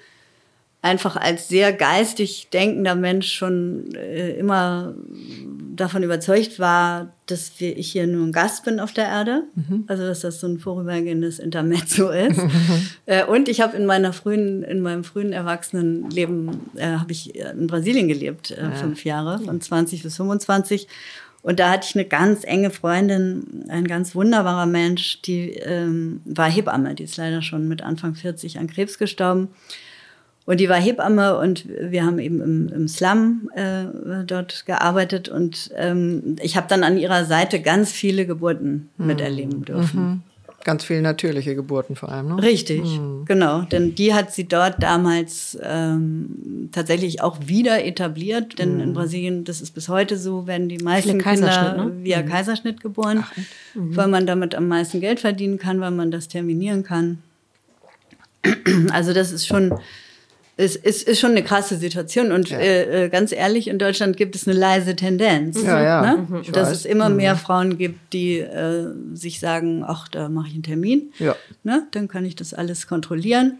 einfach 0.84 1.16
als 1.16 1.48
sehr 1.48 1.72
geistig 1.72 2.48
denkender 2.52 2.94
Mensch 2.94 3.32
schon 3.32 3.94
äh, 3.94 4.32
immer 4.32 4.94
davon 5.74 6.02
überzeugt 6.02 6.58
war, 6.58 7.14
dass 7.24 7.58
wir, 7.58 7.76
ich 7.78 7.90
hier 7.90 8.06
nur 8.06 8.26
ein 8.26 8.32
Gast 8.32 8.66
bin 8.66 8.78
auf 8.78 8.92
der 8.92 9.06
Erde. 9.06 9.44
Also 9.86 10.02
dass 10.04 10.20
das 10.20 10.40
so 10.40 10.46
ein 10.46 10.58
vorübergehendes 10.58 11.38
Intermezzo 11.38 12.10
ist. 12.10 12.38
äh, 13.06 13.24
und 13.24 13.48
ich 13.48 13.62
habe 13.62 13.78
in 13.78 13.86
meiner 13.86 14.12
frühen, 14.12 14.62
in 14.62 14.82
meinem 14.82 15.04
frühen 15.04 15.32
Erwachsenenleben 15.32 16.60
äh, 16.76 16.98
habe 16.98 17.12
ich 17.12 17.34
in 17.34 17.66
Brasilien 17.66 18.06
gelebt, 18.06 18.50
äh, 18.50 18.70
fünf 18.72 19.06
Jahre, 19.06 19.38
von 19.38 19.62
20 19.62 20.02
bis 20.02 20.16
25. 20.16 20.86
Und 21.40 21.60
da 21.60 21.70
hatte 21.70 21.86
ich 21.88 21.94
eine 21.94 22.04
ganz 22.04 22.44
enge 22.44 22.68
Freundin, 22.70 23.64
ein 23.68 23.86
ganz 23.86 24.14
wunderbarer 24.14 24.66
Mensch, 24.66 25.22
die 25.22 25.50
ähm, 25.50 26.20
war 26.26 26.50
Hebamme, 26.50 26.94
die 26.94 27.04
ist 27.04 27.16
leider 27.16 27.40
schon 27.40 27.68
mit 27.68 27.80
Anfang 27.80 28.14
40 28.14 28.58
an 28.58 28.66
Krebs 28.66 28.98
gestorben. 28.98 29.48
Und 30.46 30.60
die 30.60 30.68
war 30.68 30.76
Hebamme 30.76 31.38
und 31.38 31.66
wir 31.68 32.04
haben 32.04 32.18
eben 32.18 32.40
im, 32.42 32.68
im 32.68 32.88
Slum 32.88 33.50
äh, 33.54 33.84
dort 34.26 34.66
gearbeitet 34.66 35.28
und 35.30 35.70
ähm, 35.76 36.36
ich 36.42 36.56
habe 36.56 36.66
dann 36.68 36.84
an 36.84 36.98
ihrer 36.98 37.24
Seite 37.24 37.60
ganz 37.62 37.92
viele 37.92 38.26
Geburten 38.26 38.90
miterleben 38.98 39.64
dürfen. 39.64 40.22
Ganz 40.64 40.82
viele 40.82 41.02
natürliche 41.02 41.54
Geburten 41.54 41.94
vor 41.94 42.08
allem. 42.08 42.28
Ne? 42.28 42.42
Richtig, 42.42 42.82
genau. 43.26 43.62
Denn 43.62 43.94
die 43.94 44.14
hat 44.14 44.32
sie 44.32 44.48
dort 44.48 44.82
damals 44.82 45.58
ähm, 45.62 46.70
tatsächlich 46.72 47.20
auch 47.20 47.38
wieder 47.46 47.84
etabliert. 47.84 48.58
Denn 48.58 48.80
in 48.80 48.94
Brasilien, 48.94 49.44
das 49.44 49.60
ist 49.60 49.72
bis 49.72 49.90
heute 49.90 50.16
so, 50.16 50.46
werden 50.46 50.70
die 50.70 50.78
meisten 50.78 51.18
Kinder 51.18 51.84
ne? 51.84 51.92
via 52.02 52.22
Kaiserschnitt 52.22 52.80
geboren, 52.80 53.24
weil 53.74 54.08
man 54.08 54.26
damit 54.26 54.54
am 54.54 54.66
meisten 54.66 55.00
Geld 55.02 55.20
verdienen 55.20 55.58
kann, 55.58 55.80
weil 55.80 55.90
man 55.90 56.10
das 56.10 56.28
terminieren 56.28 56.82
kann. 56.82 57.18
Also 58.90 59.12
das 59.12 59.32
ist 59.32 59.46
schon, 59.46 59.74
es 60.56 60.76
ist, 60.76 61.06
ist 61.08 61.18
schon 61.20 61.32
eine 61.32 61.42
krasse 61.42 61.76
Situation. 61.76 62.30
Und 62.32 62.50
Ja. 62.50 62.58
äh, 62.58 63.04
äh, 63.06 63.08
ganz 63.08 63.32
ehrlich, 63.32 63.66
in 63.68 63.78
Deutschland 63.78 64.16
gibt 64.16 64.36
es 64.36 64.46
eine 64.46 64.56
leise 64.56 64.94
Tendenz. 64.94 65.60
Ja, 65.62 65.82
ja, 65.82 66.00
Ne? 66.14 66.40
ich 66.42 66.50
Dass 66.52 66.68
weiß. 66.68 66.76
es 66.78 66.84
immer 66.84 67.08
mehr 67.08 67.34
Frauen 67.36 67.76
gibt, 67.78 68.12
die 68.12 68.38
äh, 68.38 68.86
sich 69.14 69.40
sagen, 69.40 69.84
ach, 69.86 70.06
da 70.08 70.28
mache 70.28 70.48
ich 70.48 70.54
einen 70.54 70.62
Termin. 70.62 71.12
Ja. 71.18 71.34
Ne? 71.64 71.86
Dann 71.90 72.06
kann 72.08 72.24
ich 72.24 72.36
das 72.36 72.54
alles 72.54 72.86
kontrollieren. 72.86 73.58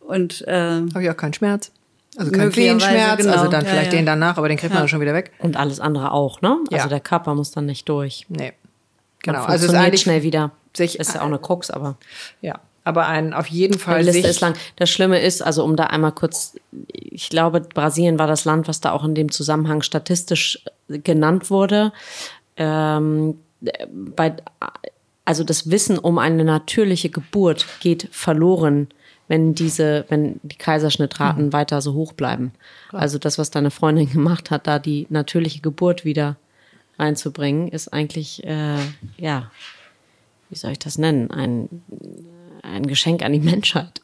Und 0.00 0.46
äh, 0.46 0.52
Habe 0.52 1.02
ich 1.02 1.10
auch 1.10 1.16
keinen 1.16 1.34
Schmerz. 1.34 1.70
Also 2.16 2.30
keinen 2.32 2.46
Möglicherweise, 2.46 2.86
Venenschmerz, 2.86 3.18
genau. 3.22 3.32
also 3.32 3.50
dann 3.50 3.64
Ja, 3.64 3.70
vielleicht 3.70 3.92
ja. 3.92 3.98
den 3.98 4.06
danach, 4.06 4.38
aber 4.38 4.48
den 4.48 4.56
kriegt 4.58 4.72
man 4.72 4.80
dann 4.82 4.88
schon 4.88 5.00
wieder 5.00 5.14
weg. 5.14 5.30
Und 5.38 5.56
alles 5.56 5.78
andere 5.80 6.10
auch, 6.12 6.40
ne? 6.42 6.56
Also 6.72 6.88
der 6.88 7.00
Körper 7.00 7.34
muss 7.34 7.52
dann 7.52 7.66
nicht 7.66 7.88
durch. 7.88 8.26
Nee. 8.28 8.36
Genau. 8.38 8.52
Genau. 9.22 9.38
Man 9.40 9.50
Also 9.50 9.66
es 9.66 9.72
ist 9.72 9.78
eigentlich 9.78 10.00
schnell 10.02 10.22
wieder. 10.22 10.50
sich- 10.76 10.98
ist 10.98 11.14
ja 11.14 11.20
auch 11.22 11.26
eine 11.26 11.38
Krux, 11.38 11.70
aber 11.70 11.96
Ja. 12.40 12.60
Aber 12.88 13.06
ein 13.06 13.34
auf 13.34 13.48
jeden 13.48 13.78
Fall 13.78 14.00
die 14.02 14.06
Liste 14.10 14.28
ist 14.28 14.40
lang. 14.40 14.54
Das 14.76 14.88
Schlimme 14.88 15.20
ist, 15.20 15.42
also 15.42 15.62
um 15.62 15.76
da 15.76 15.84
einmal 15.84 16.12
kurz, 16.12 16.54
ich 16.86 17.28
glaube, 17.28 17.60
Brasilien 17.60 18.18
war 18.18 18.26
das 18.26 18.46
Land, 18.46 18.66
was 18.66 18.80
da 18.80 18.92
auch 18.92 19.04
in 19.04 19.14
dem 19.14 19.30
Zusammenhang 19.30 19.82
statistisch 19.82 20.64
äh, 20.88 20.98
genannt 20.98 21.50
wurde. 21.50 21.92
Ähm, 22.56 23.40
äh, 23.62 23.86
bei, 23.90 24.36
also 25.26 25.44
das 25.44 25.70
Wissen 25.70 25.98
um 25.98 26.16
eine 26.16 26.44
natürliche 26.44 27.10
Geburt 27.10 27.66
geht 27.80 28.08
verloren, 28.10 28.88
wenn 29.28 29.54
diese, 29.54 30.06
wenn 30.08 30.40
die 30.42 30.56
Kaiserschnittraten 30.56 31.48
Mhm. 31.48 31.52
weiter 31.52 31.82
so 31.82 31.92
hoch 31.92 32.14
bleiben. 32.14 32.52
Also 32.90 33.18
das, 33.18 33.36
was 33.36 33.50
deine 33.50 33.70
Freundin 33.70 34.10
gemacht 34.10 34.50
hat, 34.50 34.66
da 34.66 34.78
die 34.78 35.06
natürliche 35.10 35.60
Geburt 35.60 36.06
wieder 36.06 36.36
reinzubringen, 36.98 37.68
ist 37.68 37.92
eigentlich, 37.92 38.42
äh, 38.44 38.78
ja, 39.18 39.50
wie 40.48 40.56
soll 40.56 40.70
ich 40.72 40.78
das 40.78 40.96
nennen? 40.96 41.30
Ein, 41.30 41.68
ein 42.68 42.86
Geschenk 42.86 43.22
an 43.22 43.32
die 43.32 43.40
Menschheit. 43.40 44.00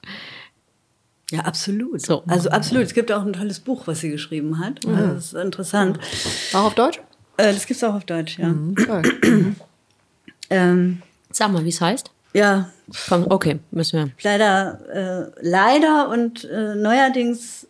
ja, 1.30 1.40
absolut. 1.40 2.00
So. 2.04 2.22
Also 2.26 2.50
absolut. 2.50 2.84
Es 2.84 2.94
gibt 2.94 3.12
auch 3.12 3.24
ein 3.24 3.32
tolles 3.32 3.60
Buch, 3.60 3.86
was 3.86 4.00
sie 4.00 4.10
geschrieben 4.10 4.58
hat. 4.58 4.84
Also 4.86 5.14
das 5.14 5.24
ist 5.26 5.34
interessant. 5.34 5.98
auch 6.52 6.64
auf 6.64 6.74
Deutsch? 6.74 7.00
Äh, 7.36 7.52
das 7.52 7.66
gibt 7.66 7.78
es 7.78 7.84
auch 7.84 7.94
auf 7.94 8.04
Deutsch, 8.04 8.38
ja. 8.38 8.54
Toll. 8.86 9.02
Ähm, 10.50 11.00
Sag 11.30 11.50
mal, 11.52 11.64
wie 11.64 11.70
es 11.70 11.80
heißt? 11.80 12.10
Ja. 12.34 12.70
Komm, 13.08 13.26
okay, 13.30 13.60
müssen 13.70 13.98
wir. 13.98 14.10
Leider, 14.22 14.78
äh, 14.92 15.40
leider 15.40 16.10
und 16.10 16.44
äh, 16.44 16.74
neuerdings 16.74 17.66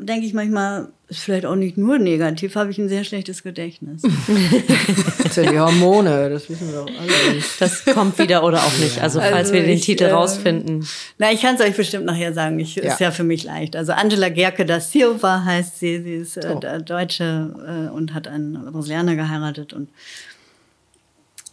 denke 0.00 0.26
ich 0.26 0.34
manchmal, 0.34 0.88
ist 1.08 1.20
vielleicht 1.20 1.44
auch 1.46 1.56
nicht 1.56 1.76
nur 1.76 1.98
negativ, 1.98 2.54
habe 2.56 2.70
ich 2.70 2.78
ein 2.78 2.88
sehr 2.88 3.04
schlechtes 3.04 3.42
Gedächtnis. 3.42 4.02
Das 5.22 5.36
sind 5.36 5.50
die 5.50 5.58
Hormone, 5.58 6.28
das 6.30 6.48
wissen 6.50 6.68
wir 6.68 6.80
doch 6.80 6.86
alle. 6.86 7.42
Das 7.58 7.84
kommt 7.86 8.18
wieder 8.18 8.42
oder 8.44 8.58
auch 8.58 8.78
nicht. 8.78 9.00
Also 9.00 9.20
falls 9.20 9.32
Also 9.34 9.52
wir 9.54 9.62
den 9.62 9.70
ich, 9.78 9.84
Titel 9.84 10.04
äh, 10.04 10.10
rausfinden. 10.10 10.86
Na, 11.18 11.32
ich 11.32 11.40
kann 11.40 11.54
es 11.54 11.60
euch 11.62 11.74
bestimmt 11.76 12.04
nachher 12.04 12.34
sagen. 12.34 12.58
Ich, 12.58 12.74
Ja. 12.74 12.82
Ist 12.92 13.00
ja 13.00 13.10
für 13.10 13.24
mich 13.24 13.44
leicht. 13.44 13.74
Also 13.76 13.92
Angela 13.92 14.28
Gerke 14.28 14.66
da 14.66 14.78
Silva 14.80 15.44
heißt 15.44 15.78
sie. 15.78 16.02
Sie 16.02 16.14
ist 16.16 16.36
äh, 16.36 16.54
Oh. 16.54 16.60
Deutsche 16.84 17.88
äh, 17.88 17.90
und 17.94 18.12
hat 18.12 18.28
einen 18.28 18.70
Brasilianer 18.72 19.14
geheiratet 19.16 19.72
und 19.72 19.88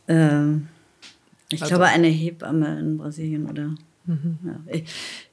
ähm, 0.08 0.68
ich 1.52 1.62
Also- 1.62 1.76
glaube 1.76 1.86
eine 1.86 2.08
Hebamme 2.08 2.80
in 2.80 2.98
Brasilien 2.98 3.50
oder 3.50 3.72
Mhm. 4.06 4.40
ja, 4.44 4.74
ich, 4.74 4.84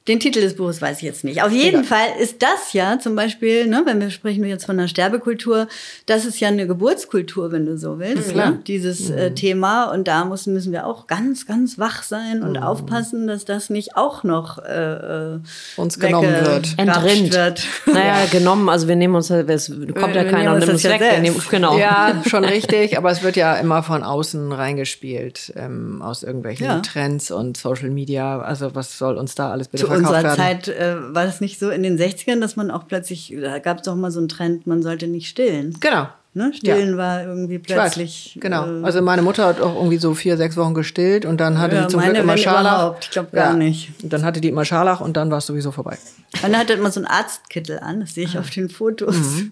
den 0.07 0.19
Titel 0.19 0.39
des 0.39 0.55
Buches 0.55 0.81
weiß 0.81 0.97
ich 0.97 1.03
jetzt 1.03 1.23
nicht. 1.23 1.43
Auf 1.43 1.51
jeden 1.51 1.83
Fall 1.83 2.07
ist 2.19 2.41
das 2.41 2.73
ja 2.73 2.97
zum 2.99 3.15
Beispiel, 3.15 3.67
ne, 3.67 3.81
wenn 3.85 3.99
wir 3.99 4.09
sprechen 4.09 4.43
jetzt 4.45 4.65
von 4.65 4.77
der 4.77 4.87
Sterbekultur, 4.87 5.67
das 6.05 6.25
ist 6.25 6.39
ja 6.39 6.47
eine 6.47 6.65
Geburtskultur, 6.65 7.51
wenn 7.51 7.65
du 7.65 7.77
so 7.77 7.99
willst, 7.99 8.31
Klar. 8.31 8.51
ne? 8.51 8.59
dieses 8.65 9.09
äh, 9.09 9.31
Thema. 9.31 9.91
Und 9.91 10.07
da 10.07 10.23
müssen, 10.25 10.53
müssen 10.53 10.71
wir 10.71 10.85
auch 10.85 11.07
ganz, 11.07 11.45
ganz 11.45 11.77
wach 11.77 12.03
sein 12.03 12.41
und 12.41 12.57
aufpassen, 12.57 13.27
dass 13.27 13.43
das 13.45 13.69
nicht 13.69 13.97
auch 13.97 14.23
noch 14.23 14.59
äh, 14.59 15.33
äh, 15.35 15.39
Uns 15.75 15.99
genommen 15.99 16.31
wird. 16.45 16.75
Entrinnt. 16.77 17.33
wird. 17.33 17.67
Naja, 17.87 18.25
genommen, 18.31 18.69
also 18.69 18.87
wir 18.87 18.95
nehmen 18.95 19.15
uns, 19.15 19.29
es 19.29 19.67
kommt 19.69 20.15
ja 20.15 20.23
wir 20.23 20.25
keiner 20.25 20.37
nehmen 20.37 20.47
und 20.49 20.55
uns 20.55 20.65
nimmt 20.67 20.77
es 20.77 20.83
ja 20.83 20.91
weg. 20.91 20.99
Wir 21.01 21.07
selbst. 21.09 21.23
nehmen, 21.23 21.43
genau. 21.49 21.77
Ja, 21.77 22.21
schon 22.27 22.45
richtig, 22.45 22.97
aber 22.97 23.11
es 23.11 23.23
wird 23.23 23.35
ja 23.35 23.55
immer 23.55 23.81
von 23.81 24.03
außen 24.03 24.51
reingespielt, 24.51 25.53
ähm, 25.55 26.01
aus 26.01 26.23
irgendwelchen 26.23 26.65
Ja. 26.65 26.79
Trends 26.79 27.31
und 27.31 27.57
Social 27.57 27.89
Media. 27.89 28.39
Also 28.39 28.75
was 28.75 28.97
soll 28.97 29.17
uns 29.17 29.35
da 29.35 29.51
alles 29.51 29.67
bitte 29.67 29.85
unserer 29.97 30.23
werden? 30.23 30.35
Zeit 30.37 30.67
äh, 30.67 30.95
war 31.13 31.25
das 31.25 31.41
nicht 31.41 31.59
so 31.59 31.69
in 31.69 31.83
den 31.83 31.97
60ern, 31.97 32.39
dass 32.39 32.55
man 32.55 32.71
auch 32.71 32.87
plötzlich, 32.87 33.35
da 33.41 33.59
gab 33.59 33.77
es 33.77 33.83
doch 33.83 33.95
mal 33.95 34.11
so 34.11 34.19
einen 34.19 34.27
Trend, 34.29 34.67
man 34.67 34.81
sollte 34.83 35.07
nicht 35.07 35.27
stillen. 35.27 35.75
Genau. 35.79 36.07
Ne? 36.33 36.51
Stillen 36.53 36.97
war 36.97 37.23
irgendwie 37.23 37.55
Ich 37.55 37.61
weiß. 37.69 37.75
plötzlich. 37.95 38.37
Genau. 38.39 38.65
Äh, 38.81 38.83
Also 38.83 39.01
meine 39.01 39.23
Mutter 39.23 39.45
hat 39.47 39.59
auch 39.59 39.75
irgendwie 39.75 39.97
so 39.97 40.13
vier, 40.13 40.37
sechs 40.37 40.55
Wochen 40.55 40.75
gestillt 40.75 41.25
und 41.25 41.39
dann 41.41 41.57
hatte 41.59 41.75
Ja, 41.77 41.81
die 41.83 41.87
zum 41.87 41.99
meine, 41.99 42.13
Glück 42.13 42.23
immer 42.25 42.37
Scharlach. 42.37 42.73
überhaupt. 42.77 43.05
Ich 43.05 43.11
glaub 43.11 43.31
gar 43.31 43.53
nicht. 43.55 43.91
Und 44.03 44.13
dann 44.13 44.23
hatte 44.23 44.39
die 44.39 44.49
immer 44.49 44.63
Scharlach 44.63 45.01
und 45.01 45.17
dann 45.17 45.31
war 45.31 45.39
es 45.39 45.47
sowieso 45.47 45.71
vorbei. 45.71 45.97
Meine 46.41 46.57
hatte 46.57 46.73
immer 46.73 46.91
so 46.91 46.99
einen 46.99 47.07
Arztkittel 47.07 47.79
an, 47.79 47.99
das 48.01 48.13
sehe 48.15 48.25
ich 48.25 48.37
auf 48.37 48.49
den 48.49 48.69
Fotos. 48.69 49.15
Mhm. 49.15 49.51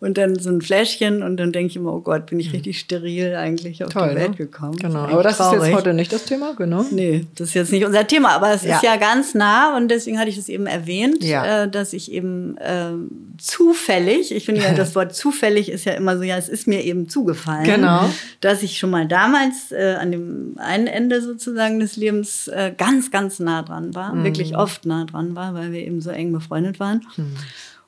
Und 0.00 0.18
dann 0.18 0.38
so 0.38 0.50
ein 0.50 0.60
Fläschchen 0.62 1.22
und 1.22 1.36
dann 1.36 1.52
denke 1.52 1.70
ich 1.70 1.76
immer, 1.76 1.92
oh 1.92 2.00
Gott, 2.00 2.26
bin 2.26 2.40
ich 2.40 2.52
richtig 2.52 2.78
steril 2.80 3.34
eigentlich 3.36 3.84
auf 3.84 3.92
Toll, 3.92 4.10
die 4.10 4.16
Welt 4.16 4.30
ne? 4.30 4.36
gekommen. 4.36 4.76
Genau. 4.76 5.00
Aber 5.00 5.22
das 5.22 5.32
ist 5.32 5.38
traurig. 5.38 5.62
jetzt 5.68 5.74
heute 5.74 5.94
nicht 5.94 6.12
das 6.12 6.24
Thema, 6.24 6.54
genau. 6.56 6.84
Nee, 6.90 7.26
das 7.36 7.48
ist 7.48 7.54
jetzt 7.54 7.72
nicht 7.72 7.84
unser 7.84 8.06
Thema, 8.06 8.30
aber 8.30 8.50
es 8.52 8.64
Ja. 8.64 8.76
ist 8.76 8.82
ja 8.82 8.96
ganz 8.96 9.34
nah 9.34 9.76
und 9.76 9.88
deswegen 9.88 10.18
hatte 10.18 10.30
ich 10.30 10.36
das 10.36 10.48
eben 10.48 10.66
erwähnt, 10.66 11.22
Ja. 11.22 11.62
äh, 11.64 11.68
dass 11.70 11.92
ich 11.92 12.10
eben 12.10 12.56
ähm, 12.60 13.10
zufällig, 13.38 14.32
ich 14.32 14.44
finde 14.44 14.62
ja, 14.62 14.72
das 14.74 14.94
Wort 14.94 15.14
zufällig 15.14 15.68
ist 15.70 15.84
ja 15.84 15.92
immer 15.92 16.16
so, 16.16 16.22
ja, 16.22 16.36
es 16.36 16.48
ist 16.48 16.66
mir 16.66 16.82
eben 16.84 17.08
zugefallen, 17.08 17.64
Genau. 17.64 18.08
dass 18.40 18.62
ich 18.62 18.78
schon 18.78 18.90
mal 18.90 19.06
damals 19.06 19.70
äh, 19.72 19.96
an 20.00 20.10
dem 20.10 20.54
einen 20.58 20.86
Ende 20.86 21.20
sozusagen 21.22 21.78
des 21.80 21.96
Lebens 21.96 22.48
äh, 22.48 22.72
ganz, 22.76 23.10
ganz 23.10 23.38
nah 23.38 23.62
dran 23.62 23.94
war, 23.94 24.14
Mhm. 24.14 24.24
wirklich 24.24 24.56
oft 24.56 24.86
nah 24.86 25.04
dran 25.04 25.34
war, 25.36 25.54
weil 25.54 25.72
wir 25.72 25.80
eben 25.80 26.00
so 26.00 26.10
eng 26.12 26.32
befreundet 26.32 26.78
waren. 26.80 27.02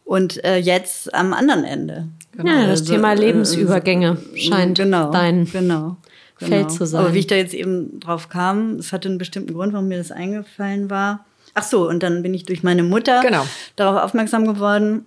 Und 0.04 0.44
äh, 0.44 0.58
jetzt 0.58 1.14
am 1.14 1.32
anderen 1.32 1.64
Ende. 1.64 2.08
Ja, 2.36 2.66
das 2.66 2.80
Also, 2.80 2.92
Thema 2.94 3.12
äh, 3.12 3.16
Lebensübergänge 3.16 4.18
scheint 4.34 4.76
genau, 4.78 5.10
dein 5.10 5.46
genau, 5.50 5.96
Feld 6.36 6.70
zu 6.70 6.84
sein. 6.86 7.00
Aber 7.00 7.14
wie 7.14 7.20
ich 7.20 7.26
da 7.26 7.36
jetzt 7.36 7.54
eben 7.54 8.00
drauf 8.00 8.28
kam, 8.28 8.76
es 8.76 8.92
hatte 8.92 9.08
einen 9.08 9.18
bestimmten 9.18 9.54
Grund, 9.54 9.72
warum 9.72 9.88
mir 9.88 9.98
das 9.98 10.10
eingefallen 10.10 10.90
war. 10.90 11.24
Ach 11.54 11.62
so, 11.62 11.88
und 11.88 12.02
dann 12.02 12.22
bin 12.22 12.34
ich 12.34 12.44
durch 12.44 12.62
meine 12.64 12.82
Mutter 12.82 13.20
Genau. 13.22 13.46
darauf 13.76 14.02
aufmerksam 14.02 14.44
geworden. 14.46 15.06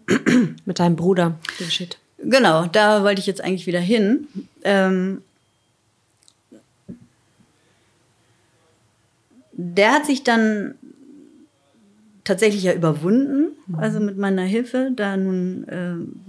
mit 0.65 0.79
deinem 0.79 0.95
Bruder. 0.95 1.35
Den 1.59 1.69
Shit. 1.69 1.97
Genau, 2.19 2.65
da 2.65 3.03
wollte 3.03 3.19
ich 3.19 3.27
jetzt 3.27 3.43
eigentlich 3.43 3.67
wieder 3.67 3.81
hin. 3.81 4.27
Ähm, 4.63 5.21
der 9.51 9.91
hat 9.93 10.05
sich 10.05 10.23
dann 10.23 10.75
tatsächlich 12.27 12.63
ja 12.63 12.73
überwunden, 12.73 13.51
also 13.77 13.99
mit 13.99 14.17
meiner 14.17 14.43
Hilfe, 14.43 14.91
da 14.95 15.15
nun 15.15 15.65
ähm, 15.69 16.19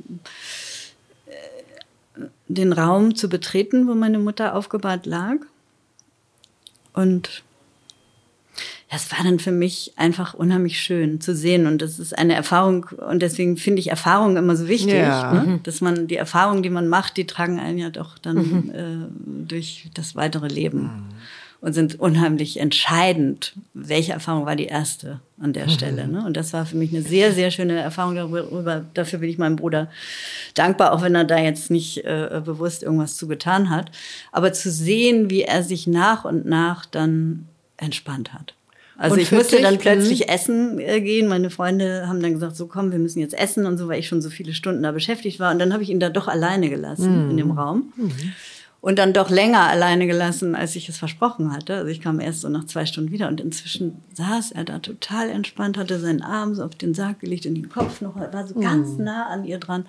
äh, 1.27 2.27
den 2.47 2.73
Raum 2.73 3.17
zu 3.17 3.29
betreten, 3.29 3.89
wo 3.89 3.95
meine 3.95 4.19
Mutter 4.19 4.55
aufgebahrt 4.55 5.07
lag. 5.07 5.37
Und 6.93 7.43
das 8.91 9.11
war 9.13 9.23
dann 9.23 9.39
für 9.39 9.51
mich 9.51 9.93
einfach 9.97 10.35
unheimlich 10.35 10.81
schön 10.81 11.21
zu 11.21 11.35
sehen. 11.35 11.67
Und 11.67 11.83
das 11.83 11.99
ist 11.99 12.17
eine 12.17 12.35
Erfahrung. 12.35 12.87
Und 13.09 13.21
deswegen 13.21 13.57
finde 13.57 13.81
ich 13.81 13.91
Erfahrungen 13.91 14.37
immer 14.37 14.57
so 14.57 14.67
wichtig. 14.67 14.95
Ja. 14.95 15.33
Ne? 15.33 15.61
Dass 15.63 15.81
man 15.81 16.07
die 16.07 16.17
Erfahrungen, 16.17 16.63
die 16.63 16.71
man 16.71 16.89
macht, 16.89 17.17
die 17.17 17.27
tragen 17.27 17.61
einen 17.61 17.79
ja 17.79 17.91
doch 17.91 18.19
dann 18.19 18.71
äh, 18.71 19.47
durch 19.47 19.91
das 19.95 20.17
weitere 20.17 20.49
Leben. 20.49 21.09
Und 21.61 21.73
sind 21.73 21.99
unheimlich 21.99 22.61
entscheidend. 22.61 23.55
Welche 23.75 24.13
Erfahrung 24.13 24.47
war 24.47 24.55
die 24.55 24.67
erste 24.67 25.19
an 25.41 25.53
der 25.53 25.69
Stelle? 25.69 26.07
Ne? 26.07 26.25
Und 26.25 26.37
das 26.37 26.53
war 26.53 26.65
für 26.67 26.77
mich 26.77 26.93
eine 26.93 27.03
sehr, 27.03 27.33
sehr 27.33 27.51
schöne 27.51 27.81
Erfahrung 27.81 28.15
darüber. 28.15 28.85
Dafür 28.95 29.19
bin 29.19 29.29
ich 29.29 29.39
meinem 29.39 29.57
Bruder 29.57 29.89
dankbar, 30.55 30.93
auch 30.93 31.03
wenn 31.03 31.17
er 31.17 31.25
da 31.25 31.39
jetzt 31.39 31.69
nicht 31.71 32.05
äh, 32.05 32.41
bewusst 32.45 32.85
irgendwas 32.85 33.17
zu 33.17 33.27
getan 33.27 33.71
hat. 33.71 33.91
Aber 34.31 34.53
zu 34.53 34.71
sehen, 34.71 35.31
wie 35.31 35.43
er 35.43 35.65
sich 35.65 35.89
nach 35.89 36.25
und 36.25 36.47
nach 36.47 36.87
dann 36.87 37.49
entspannt 37.77 38.33
hat. 38.33 38.55
Also 38.97 39.15
Und 39.15 39.21
ich 39.21 39.31
musste 39.31 39.57
dich? 39.57 39.65
dann 39.65 39.79
plötzlich 39.79 40.29
essen 40.29 40.81
äh, 40.81 41.01
gehen. 41.01 41.29
Meine 41.29 41.51
Freunde 41.51 42.09
haben 42.09 42.21
dann 42.21 42.33
gesagt, 42.35 42.57
so 42.57 42.67
komm, 42.67 42.91
wir 42.91 42.99
müssen 42.99 43.21
jetzt 43.21 43.39
essen 43.39 43.65
und 43.65 43.79
so, 43.79 43.87
weil 43.89 44.01
ich 44.01 44.09
schon 44.09 44.21
so 44.21 44.29
viele 44.29 44.53
Stunden 44.53 44.83
da 44.83 44.91
beschäftigt 44.91 45.39
war. 45.39 45.53
Und 45.53 45.61
dann 45.61 45.73
habe 45.73 45.85
ich 45.85 45.91
ihn 45.91 46.01
da 46.01 46.11
doch 46.11 46.27
alleine 46.27 46.69
gelassen 46.69 47.31
in 47.31 47.37
dem 47.37 47.53
Raum. 47.53 47.93
Und 48.81 48.99
dann 48.99 49.13
doch 49.13 49.29
länger 49.29 49.63
alleine 49.63 50.07
gelassen, 50.07 50.55
als 50.55 50.77
ich 50.77 50.89
es 50.89 50.97
versprochen 50.99 51.53
hatte. 51.53 51.75
Also 51.75 51.89
ich 51.89 52.01
kam 52.01 52.21
erst 52.21 52.43
so 52.43 52.49
nach 52.49 52.65
zwei 52.65 52.87
Stunden 52.87 53.11
wieder 53.11 53.27
und 53.27 53.41
inzwischen 53.41 54.03
saß 54.15 54.53
er 54.53 54.65
da 54.65 54.79
total 54.79 55.31
entspannt, 55.31 55.77
hatte 55.77 55.99
seinen 55.99 56.23
Arm 56.23 56.55
so 56.55 56.63
auf 56.63 56.77
den 56.77 56.95
Sarg 56.95 57.19
gelegt 57.19 57.45
und 57.47 57.57
den 57.57 57.69
Kopf 57.69 58.01
noch, 58.01 58.15
war 58.15 58.47
so 58.47 58.55
ganz 58.55 58.97
nah 58.97 59.27
an 59.27 59.45
ihr 59.45 59.59
dran 59.59 59.85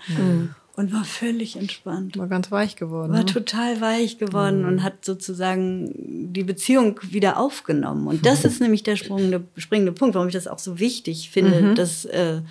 und 0.79 0.93
war 0.93 1.03
völlig 1.03 1.57
entspannt 1.57 2.17
War 2.17 2.27
ganz 2.27 2.51
weich 2.51 2.77
geworden. 2.77 3.11
war 3.11 3.19
ne? 3.19 3.25
total 3.25 3.81
weich 3.81 4.17
geworden 4.17 4.63
und 4.63 4.81
hat 4.81 5.03
sozusagen 5.03 5.93
die 6.33 6.43
Beziehung 6.43 6.97
wieder 7.03 7.37
aufgenommen. 7.37 8.07
Und 8.07 8.25
das 8.25 8.45
ist 8.45 8.61
nämlich 8.61 8.83
der 8.83 8.95
springende, 8.95 9.43
springende 9.57 9.91
Punkt, 9.91 10.15
warum 10.15 10.29
ich 10.29 10.33
das 10.33 10.47
auch 10.47 10.57
so 10.57 10.79
wichtig 10.79 11.31
finde 11.31 11.73
dass, 11.73 12.05
äh, 12.05 12.41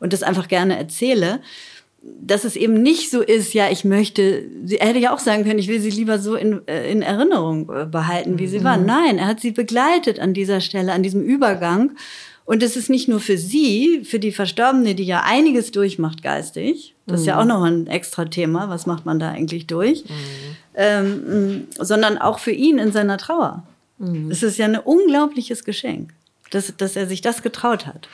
und 0.00 0.14
das 0.14 0.22
einfach 0.22 0.48
gerne 0.48 0.78
erzähle. 0.78 1.40
Dass 2.20 2.44
es 2.44 2.56
eben 2.56 2.82
nicht 2.82 3.10
so 3.10 3.20
ist, 3.20 3.54
ja, 3.54 3.70
ich 3.70 3.84
möchte, 3.84 4.44
sie 4.64 4.76
er 4.76 4.88
hätte 4.88 4.98
ja 4.98 5.14
auch 5.14 5.18
sagen 5.18 5.44
können, 5.44 5.58
ich 5.58 5.68
will 5.68 5.80
sie 5.80 5.90
lieber 5.90 6.18
so 6.18 6.34
in, 6.34 6.66
äh, 6.68 6.90
in 6.90 7.02
Erinnerung 7.02 7.70
äh, 7.70 7.86
behalten, 7.86 8.38
wie 8.38 8.46
sie 8.46 8.64
war. 8.64 8.76
Nein, 8.76 9.18
er 9.18 9.26
hat 9.26 9.40
sie 9.40 9.52
begleitet 9.52 10.18
an 10.20 10.34
dieser 10.34 10.60
Stelle, 10.60 10.92
an 10.92 11.02
diesem 11.02 11.22
Übergang. 11.22 11.92
Und 12.46 12.62
es 12.62 12.76
ist 12.76 12.90
nicht 12.90 13.08
nur 13.08 13.20
für 13.20 13.38
sie, 13.38 14.04
für 14.04 14.18
die 14.18 14.32
Verstorbene, 14.32 14.94
die 14.94 15.04
ja 15.04 15.22
einiges 15.24 15.70
durchmacht 15.70 16.22
geistig, 16.22 16.94
das 17.06 17.20
ist 17.20 17.26
ja 17.26 17.40
auch 17.40 17.46
noch 17.46 17.62
ein 17.62 17.86
extra 17.86 18.26
Thema, 18.26 18.68
was 18.68 18.84
macht 18.84 19.06
man 19.06 19.18
da 19.18 19.30
eigentlich 19.30 19.66
durch, 19.66 20.04
ähm, 20.74 21.66
mh, 21.78 21.84
sondern 21.84 22.18
auch 22.18 22.38
für 22.38 22.52
ihn 22.52 22.78
in 22.78 22.92
seiner 22.92 23.16
Trauer. 23.16 23.62
Es 24.30 24.42
ist 24.42 24.58
ja 24.58 24.66
ein 24.66 24.76
unglaubliches 24.76 25.64
Geschenk, 25.64 26.12
dass, 26.50 26.76
dass 26.76 26.96
er 26.96 27.06
sich 27.06 27.22
das 27.22 27.42
getraut 27.42 27.86
hat. 27.86 28.08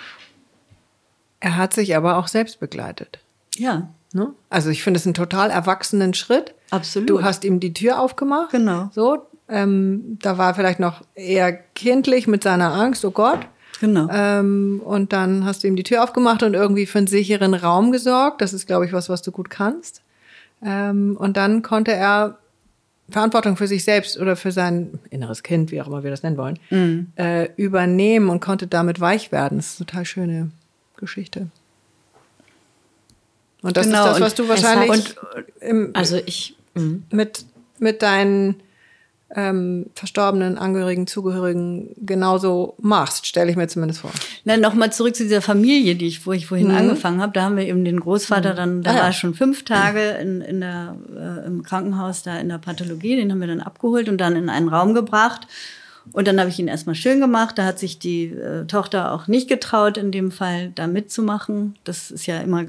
Er 1.40 1.56
hat 1.56 1.72
sich 1.72 1.96
aber 1.96 2.18
auch 2.18 2.28
selbst 2.28 2.60
begleitet. 2.60 3.18
Ja, 3.60 3.88
Ne? 4.12 4.32
Also 4.48 4.70
ich 4.70 4.82
finde 4.82 4.98
es 4.98 5.06
einen 5.06 5.14
total 5.14 5.50
erwachsenen 5.50 6.14
Schritt. 6.14 6.52
Absolut. 6.70 7.08
Du 7.08 7.22
hast 7.22 7.44
ihm 7.44 7.60
die 7.60 7.72
Tür 7.72 8.00
aufgemacht. 8.00 8.50
Genau. 8.50 8.90
So, 8.92 9.18
ähm, 9.48 10.18
da 10.20 10.36
war 10.36 10.48
er 10.48 10.54
vielleicht 10.56 10.80
noch 10.80 11.02
eher 11.14 11.52
kindlich 11.52 12.26
mit 12.26 12.42
seiner 12.42 12.72
Angst, 12.74 13.04
oh 13.04 13.12
Gott. 13.12 13.38
genau. 13.80 14.08
Ähm, 14.10 14.80
und 14.84 15.12
dann 15.12 15.44
hast 15.44 15.62
du 15.62 15.68
ihm 15.68 15.76
die 15.76 15.84
Tür 15.84 16.02
aufgemacht 16.02 16.42
und 16.42 16.54
irgendwie 16.54 16.86
für 16.86 16.98
einen 16.98 17.06
sicheren 17.06 17.54
Raum 17.54 17.92
gesorgt. 17.92 18.40
Das 18.42 18.52
ist, 18.52 18.66
glaube 18.66 18.84
ich, 18.84 18.92
was, 18.92 19.08
was 19.08 19.22
du 19.22 19.30
gut 19.30 19.48
kannst. 19.48 20.02
Ähm, 20.60 21.16
und 21.16 21.36
dann 21.36 21.62
konnte 21.62 21.92
er 21.92 22.36
Verantwortung 23.10 23.56
für 23.56 23.68
sich 23.68 23.84
selbst 23.84 24.18
oder 24.18 24.34
für 24.34 24.50
sein 24.50 24.98
inneres 25.10 25.44
Kind, 25.44 25.70
wie 25.70 25.80
auch 25.80 25.86
immer 25.86 26.02
wir 26.02 26.10
das 26.10 26.24
nennen 26.24 26.36
wollen, 26.36 26.58
Mhm. 26.70 27.12
äh, 27.14 27.48
übernehmen 27.54 28.28
und 28.28 28.40
konnte 28.40 28.66
damit 28.66 28.98
weich 29.00 29.30
werden. 29.30 29.58
Das 29.58 29.74
ist 29.74 29.80
eine 29.80 29.86
total 29.86 30.04
schöne 30.04 30.50
Geschichte. 30.96 31.46
Und 33.62 33.76
das 33.76 33.86
Genau, 33.86 34.00
ist 34.04 34.08
das, 34.08 34.16
und 34.16 34.22
was 34.24 34.34
du 34.34 34.48
wahrscheinlich 34.48 34.90
hat- 34.90 35.44
im, 35.60 35.90
Also 35.94 36.16
ich, 36.24 36.56
mh. 36.74 36.98
mit, 37.10 37.44
mit 37.78 38.02
deinen 38.02 38.56
ähm, 39.36 39.86
verstorbenen 39.94 40.58
Angehörigen, 40.58 41.06
Zugehörigen 41.06 41.94
genauso 42.04 42.74
machst, 42.80 43.26
stelle 43.28 43.48
ich 43.50 43.56
mir 43.56 43.68
zumindest 43.68 44.00
vor. 44.00 44.10
Na, 44.44 44.56
nochmal 44.56 44.92
zurück 44.92 45.14
zu 45.14 45.22
dieser 45.22 45.40
Familie, 45.40 45.94
die 45.94 46.08
ich, 46.08 46.26
wo 46.26 46.32
ich 46.32 46.46
vorhin 46.46 46.72
angefangen 46.72 47.20
habe. 47.20 47.32
Da 47.32 47.42
haben 47.42 47.56
wir 47.56 47.64
eben 47.64 47.84
den 47.84 48.00
Großvater 48.00 48.54
dann, 48.54 48.82
da 48.82 48.90
Ah, 48.90 48.94
ja. 48.94 48.98
war 49.00 49.06
er 49.06 49.12
schon 49.12 49.34
fünf 49.34 49.64
Tage 49.64 50.00
in, 50.20 50.40
in 50.40 50.60
der, 50.60 50.96
äh, 51.16 51.46
im 51.46 51.62
Krankenhaus, 51.62 52.24
da 52.24 52.38
in 52.40 52.48
der 52.48 52.58
Pathologie, 52.58 53.14
den 53.16 53.30
haben 53.30 53.40
wir 53.40 53.46
dann 53.46 53.60
abgeholt 53.60 54.08
und 54.08 54.18
dann 54.18 54.34
in 54.34 54.48
einen 54.48 54.68
Raum 54.68 54.94
gebracht. 54.94 55.46
Und 56.12 56.26
dann 56.26 56.40
habe 56.40 56.50
ich 56.50 56.58
ihn 56.58 56.66
erstmal 56.66 56.96
schön 56.96 57.20
gemacht. 57.20 57.56
Da 57.56 57.64
hat 57.66 57.78
sich 57.78 58.00
die 58.00 58.24
äh, 58.32 58.64
Tochter 58.66 59.12
auch 59.12 59.28
nicht 59.28 59.48
getraut, 59.48 59.96
in 59.96 60.10
dem 60.10 60.32
Fall 60.32 60.72
da 60.74 60.88
mitzumachen. 60.88 61.76
Das 61.84 62.10
ist 62.10 62.26
ja 62.26 62.40
immer 62.40 62.64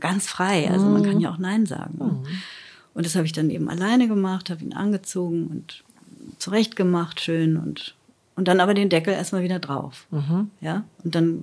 ganz 0.00 0.26
frei. 0.26 0.70
Also 0.70 0.86
man 0.86 1.02
kann 1.02 1.20
ja 1.20 1.30
auch 1.30 1.38
Nein 1.38 1.66
sagen. 1.66 1.98
Mhm. 1.98 2.26
Und 2.94 3.06
das 3.06 3.14
habe 3.14 3.26
ich 3.26 3.32
dann 3.32 3.50
eben 3.50 3.68
alleine 3.68 4.08
gemacht, 4.08 4.50
habe 4.50 4.64
ihn 4.64 4.72
angezogen 4.72 5.46
und 5.46 5.84
zurechtgemacht, 6.38 7.20
schön 7.20 7.56
und 7.56 7.94
und 8.38 8.46
dann 8.46 8.60
aber 8.60 8.72
den 8.72 8.88
Deckel 8.88 9.14
erstmal 9.14 9.42
wieder 9.42 9.58
drauf. 9.58 10.06
Mhm. 10.12 10.52
Ja, 10.60 10.84
und 11.02 11.16
dann 11.16 11.42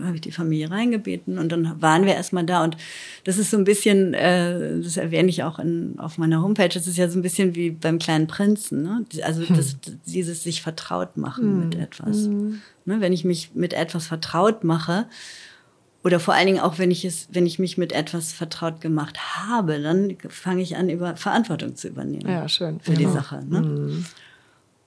habe 0.00 0.14
ich 0.14 0.22
die 0.22 0.32
Familie 0.32 0.70
reingebeten 0.70 1.38
und 1.38 1.52
dann 1.52 1.82
waren 1.82 2.06
wir 2.06 2.14
erstmal 2.14 2.46
da. 2.46 2.64
Und 2.64 2.78
das 3.24 3.36
ist 3.36 3.50
so 3.50 3.58
ein 3.58 3.64
bisschen, 3.64 4.14
äh, 4.14 4.80
das 4.80 4.96
erwähne 4.96 5.28
ich 5.28 5.42
auch 5.42 5.58
in, 5.58 5.98
auf 5.98 6.16
meiner 6.16 6.40
Homepage, 6.40 6.70
das 6.70 6.86
ist 6.86 6.96
ja 6.96 7.10
so 7.10 7.18
ein 7.18 7.22
bisschen 7.22 7.54
wie 7.56 7.70
beim 7.70 7.98
kleinen 7.98 8.26
Prinzen. 8.26 8.82
Ne? 8.82 9.04
Also 9.22 9.46
hm. 9.46 9.54
das, 9.54 9.76
dieses 10.06 10.42
sich 10.42 10.62
vertraut 10.62 11.18
machen 11.18 11.44
hm. 11.44 11.60
mit 11.60 11.74
etwas. 11.74 12.24
Hm. 12.24 12.62
Ne? 12.86 13.00
Wenn 13.02 13.12
ich 13.12 13.24
mich 13.24 13.50
mit 13.54 13.74
etwas 13.74 14.06
vertraut 14.06 14.64
mache, 14.64 15.06
oder 16.02 16.18
vor 16.18 16.34
allen 16.34 16.46
Dingen 16.46 16.60
auch, 16.60 16.78
wenn 16.78 16.90
ich 16.90 17.04
es, 17.04 17.28
wenn 17.30 17.46
ich 17.46 17.58
mich 17.58 17.76
mit 17.76 17.92
etwas 17.92 18.32
vertraut 18.32 18.80
gemacht 18.80 19.18
habe, 19.46 19.80
dann 19.80 20.16
fange 20.28 20.62
ich 20.62 20.76
an, 20.76 20.88
über 20.88 21.16
Verantwortung 21.16 21.76
zu 21.76 21.88
übernehmen. 21.88 22.28
Ja, 22.28 22.48
schön. 22.48 22.80
Für 22.80 22.92
genau. 22.92 23.08
die 23.08 23.14
Sache. 23.14 23.44
Ne? 23.46 23.60
Mhm. 23.60 24.04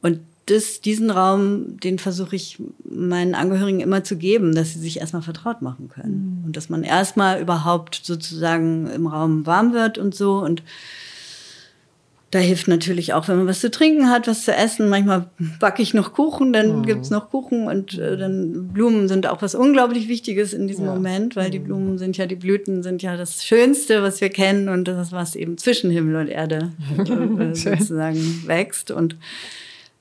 Und 0.01 0.19
das, 0.47 0.81
diesen 0.81 1.09
Raum, 1.09 1.79
den 1.79 1.99
versuche 1.99 2.35
ich 2.35 2.61
meinen 2.83 3.35
Angehörigen 3.35 3.79
immer 3.79 4.03
zu 4.03 4.17
geben, 4.17 4.55
dass 4.55 4.73
sie 4.73 4.79
sich 4.79 4.99
erstmal 4.99 5.21
vertraut 5.21 5.61
machen 5.61 5.87
können. 5.87 6.39
Mhm. 6.39 6.45
Und 6.45 6.57
dass 6.57 6.69
man 6.69 6.83
erstmal 6.83 7.39
überhaupt 7.39 8.01
sozusagen 8.03 8.87
im 8.87 9.07
Raum 9.07 9.45
warm 9.45 9.71
wird 9.73 9.97
und 9.97 10.15
so. 10.15 10.39
Und 10.39 10.63
da 12.33 12.39
hilft 12.39 12.67
natürlich 12.67 13.13
auch, 13.13 13.27
wenn 13.27 13.37
man 13.37 13.47
was 13.47 13.59
zu 13.59 13.69
trinken 13.69 14.09
hat, 14.09 14.27
was 14.27 14.43
zu 14.43 14.53
essen. 14.53 14.89
Manchmal 14.89 15.29
backe 15.59 15.81
ich 15.81 15.93
noch 15.93 16.13
Kuchen, 16.13 16.51
dann 16.51 16.79
mhm. 16.79 16.85
gibt's 16.85 17.09
noch 17.09 17.29
Kuchen 17.29 17.67
und 17.67 17.97
äh, 17.97 18.17
dann 18.17 18.69
Blumen 18.69 19.07
sind 19.07 19.27
auch 19.27 19.41
was 19.41 19.53
unglaublich 19.53 20.07
Wichtiges 20.07 20.53
in 20.53 20.67
diesem 20.67 20.85
ja. 20.85 20.93
Moment, 20.93 21.35
weil 21.35 21.47
mhm. 21.47 21.51
die 21.51 21.59
Blumen 21.59 21.97
sind 21.97 22.17
ja, 22.17 22.25
die 22.25 22.35
Blüten 22.35 22.81
sind 22.81 23.03
ja 23.03 23.17
das 23.17 23.45
Schönste, 23.45 24.01
was 24.01 24.19
wir 24.21 24.29
kennen 24.29 24.69
und 24.69 24.87
das 24.87 25.07
ist 25.07 25.13
was 25.13 25.35
eben 25.35 25.57
zwischen 25.57 25.91
Himmel 25.91 26.15
und 26.15 26.27
Erde 26.27 26.71
äh, 26.97 27.53
sozusagen 27.53 28.43
wächst. 28.47 28.91
Und 28.91 29.15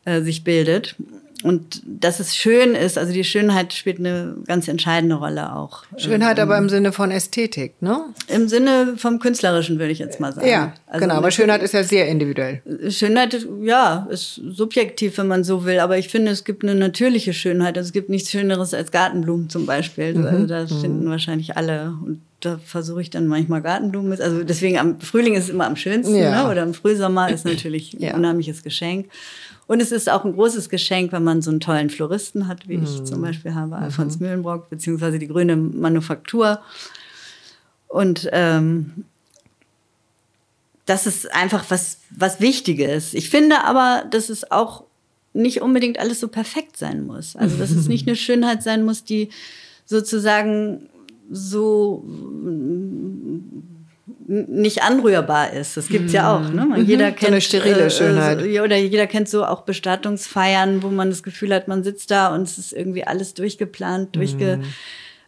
äh, 0.05 0.23
sich 0.23 0.43
bildet. 0.45 0.97
Und 1.43 1.83
dass 1.85 2.21
es 2.21 2.37
schön 2.37 2.75
ist, 2.75 2.97
also 2.97 3.13
die 3.13 3.25
Schönheit 3.25 3.73
spielt 3.73 3.99
eine 3.99 4.37
ganz 4.47 4.69
entscheidende 4.69 5.17
Rolle 5.17 5.55
auch. 5.55 5.85
Schönheit 5.97 6.39
ähm, 6.39 6.45
aber 6.45 6.59
im 6.59 6.69
Sinne 6.69 6.93
von 6.93 7.11
Ästhetik, 7.11 7.75
ne? 7.81 8.01
Im 8.29 8.49
Sinne 8.49 8.95
vom 8.97 9.19
Künstlerischen, 9.19 9.79
würde 9.79 9.93
ich 9.93 9.99
jetzt 9.99 10.21
mal 10.21 10.33
sagen. 10.33 10.47
Ja, 10.47 10.75
also 10.87 11.01
genau, 11.01 11.15
aber 11.15 11.31
Schönheit 11.31 11.63
ist 11.63 11.75
ja 11.75 11.83
sehr 11.83 12.09
individuell. 12.09 12.63
Schönheit, 12.89 13.47
ja, 13.63 14.07
ist 14.11 14.35
subjektiv, 14.35 15.19
wenn 15.19 15.29
man 15.29 15.43
so 15.45 15.65
will, 15.65 15.81
aber 15.81 15.99
ich 15.99 16.09
finde, 16.09 16.31
es 16.31 16.45
gibt 16.45 16.63
eine 16.63 16.75
natürliche 16.75 17.33
Schönheit. 17.33 17.77
Also 17.77 17.89
es 17.89 17.93
gibt 17.93 18.09
nichts 18.09 18.31
Schöneres 18.31 18.73
als 18.75 18.93
Gartenblumen 18.93 19.51
zum 19.51 19.67
Beispiel. 19.67 20.15
Mhm. 20.15 20.27
Also 20.27 20.47
da 20.47 20.67
finden 20.67 21.05
mhm. 21.05 21.11
wahrscheinlich 21.11 21.57
alle. 21.57 21.95
Und 22.05 22.21
da 22.41 22.59
versuche 22.65 23.01
ich 23.01 23.11
dann 23.11 23.27
manchmal 23.27 23.63
Gartenblumen 23.63 24.11
mit. 24.11 24.21
Also 24.21 24.45
deswegen 24.45 24.79
am 24.79 25.01
Frühling 25.01 25.35
ist 25.35 25.45
es 25.45 25.51
immer 25.51 25.67
am 25.67 25.77
schönsten, 25.77 26.17
ja. 26.17 26.45
ne? 26.45 26.51
oder 26.51 26.63
im 26.63 26.75
Frühsommer 26.75 27.31
ist 27.31 27.45
natürlich 27.45 27.97
ein 28.01 28.15
unheimliches 28.15 28.63
Geschenk. 28.63 29.09
Und 29.73 29.81
es 29.81 29.91
ist 29.91 30.11
auch 30.11 30.27
ein 30.27 30.35
großes 30.35 30.69
Geschenk, 30.69 31.13
wenn 31.13 31.25
man 31.25 31.41
so 31.41 31.51
einen 31.51 31.61
tollen 31.61 31.89
Floristen 31.89 32.47
hat, 32.47 32.69
wie 32.69 32.77
mhm. 32.77 32.85
ich 32.85 33.05
zum 33.05 33.23
Beispiel 33.23 33.55
habe, 33.55 33.69
mhm. 33.69 33.83
Alfons 33.85 34.21
Mühlenbrock, 34.21 34.69
beziehungsweise 34.69 35.19
die 35.19 35.29
Grüne 35.29 35.57
Manufaktur. 35.57 36.61
Und 37.89 38.29
ähm, 38.33 39.07
das 40.85 41.07
ist 41.07 41.33
einfach 41.33 41.65
was, 41.71 42.01
was 42.11 42.39
Wichtiges. 42.39 43.15
Ich 43.15 43.31
finde 43.31 43.65
aber, 43.65 44.05
dass 44.11 44.29
es 44.29 44.51
auch 44.51 44.85
nicht 45.33 45.63
unbedingt 45.63 45.99
alles 45.99 46.21
so 46.21 46.29
perfekt 46.29 46.77
sein 46.77 47.07
muss. 47.07 47.35
Also, 47.35 47.57
dass 47.57 47.71
es 47.71 47.89
nicht 47.89 48.07
eine 48.07 48.17
Schönheit 48.17 48.63
sein 48.63 48.85
muss, 48.85 49.05
die 49.05 49.31
sozusagen 49.87 50.91
so 51.31 52.05
nicht 54.27 54.83
anrührbar 54.83 55.53
ist. 55.53 55.77
Das 55.77 55.89
gibt's 55.89 56.13
ja 56.13 56.37
auch. 56.37 56.49
Ne? 56.49 56.67
Man, 56.67 56.81
mhm. 56.81 56.87
Jeder 56.87 57.13
kennt 57.13 57.21
so 57.21 57.27
eine 57.29 57.41
sterile 57.41 57.85
äh, 57.85 57.91
Schönheit. 57.91 58.43
Äh, 58.43 58.61
oder 58.61 58.77
jeder 58.77 59.07
kennt 59.07 59.29
so 59.29 59.45
auch 59.45 59.63
Bestattungsfeiern, 59.63 60.83
wo 60.83 60.89
man 60.89 61.11
das 61.11 61.23
Gefühl 61.23 61.55
hat, 61.55 61.69
man 61.69 61.85
sitzt 61.85 62.11
da 62.11 62.35
und 62.35 62.43
es 62.43 62.59
ist 62.59 62.73
irgendwie 62.73 63.05
alles 63.05 63.35
durchgeplant, 63.35 64.17
durchge. 64.17 64.59
Mhm. 64.59 64.65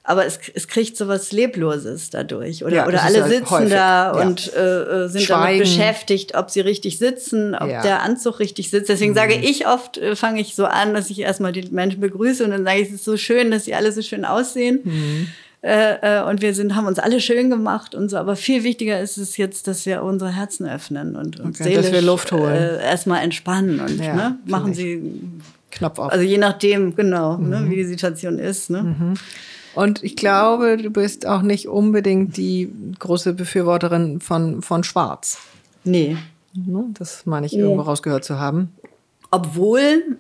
Aber 0.06 0.26
es, 0.26 0.38
es 0.52 0.68
kriegt 0.68 0.98
so 0.98 1.08
was 1.08 1.32
Lebloses 1.32 2.10
dadurch. 2.10 2.62
Oder, 2.62 2.76
ja, 2.76 2.86
oder 2.86 3.04
alle 3.04 3.22
halt 3.22 3.32
sitzen 3.32 3.50
häufig. 3.50 3.70
da 3.70 4.12
ja. 4.14 4.26
und 4.26 4.52
äh, 4.52 4.60
äh, 4.60 5.08
sind 5.08 5.22
Schweigen. 5.22 5.42
damit 5.42 5.60
beschäftigt, 5.60 6.34
ob 6.34 6.50
sie 6.50 6.60
richtig 6.60 6.98
sitzen, 6.98 7.54
ob 7.54 7.70
ja. 7.70 7.80
der 7.80 8.02
Anzug 8.02 8.38
richtig 8.38 8.68
sitzt. 8.68 8.90
Deswegen 8.90 9.12
mhm. 9.12 9.16
sage 9.16 9.34
ich 9.34 9.66
oft, 9.66 9.96
äh, 9.96 10.14
fange 10.14 10.42
ich 10.42 10.56
so 10.56 10.66
an, 10.66 10.92
dass 10.92 11.08
ich 11.08 11.20
erstmal 11.20 11.52
die 11.52 11.70
Menschen 11.70 12.00
begrüße 12.00 12.44
und 12.44 12.50
dann 12.50 12.64
sage 12.64 12.80
ich, 12.80 12.88
es 12.88 12.94
ist 12.96 13.04
so 13.04 13.16
schön, 13.16 13.50
dass 13.50 13.64
sie 13.64 13.74
alle 13.74 13.92
so 13.92 14.02
schön 14.02 14.26
aussehen. 14.26 14.82
Äh, 15.64 16.18
äh, 16.18 16.22
und 16.28 16.42
wir 16.42 16.52
sind, 16.52 16.76
haben 16.76 16.86
uns 16.86 16.98
alle 16.98 17.22
schön 17.22 17.48
gemacht 17.48 17.94
und 17.94 18.10
so. 18.10 18.18
Aber 18.18 18.36
viel 18.36 18.64
wichtiger 18.64 19.00
ist 19.00 19.16
es 19.16 19.38
jetzt, 19.38 19.66
dass 19.66 19.86
wir 19.86 20.02
unsere 20.02 20.30
Herzen 20.30 20.68
öffnen 20.68 21.16
und 21.16 21.40
uns 21.40 21.58
okay, 21.58 21.70
seelisch, 21.70 21.86
dass 21.86 21.92
wir 21.92 22.02
Luft 22.02 22.32
holen. 22.32 22.54
Äh, 22.54 22.84
erstmal 22.84 23.22
entspannen 23.22 23.80
und 23.80 23.98
ja, 23.98 24.14
ne, 24.14 24.38
machen 24.44 24.74
Sie 24.74 25.22
Knopf 25.70 25.98
auf. 25.98 26.12
Also 26.12 26.22
je 26.22 26.36
nachdem, 26.36 26.94
genau, 26.94 27.38
ne, 27.38 27.60
mhm. 27.60 27.64
ne, 27.64 27.70
wie 27.70 27.76
die 27.76 27.84
Situation 27.86 28.38
ist. 28.38 28.68
Ne? 28.68 28.82
Mhm. 28.82 29.14
Und 29.74 30.04
ich 30.04 30.16
glaube, 30.16 30.76
du 30.76 30.90
bist 30.90 31.26
auch 31.26 31.40
nicht 31.40 31.66
unbedingt 31.66 32.36
die 32.36 32.70
große 32.98 33.32
Befürworterin 33.32 34.20
von, 34.20 34.60
von 34.60 34.84
Schwarz. 34.84 35.38
Nee. 35.84 36.18
Ne, 36.52 36.84
das 36.92 37.24
meine 37.24 37.46
ich 37.46 37.54
nee. 37.54 37.60
irgendwo 37.60 37.80
rausgehört 37.80 38.22
zu 38.22 38.38
haben. 38.38 38.70
Obwohl 39.30 40.18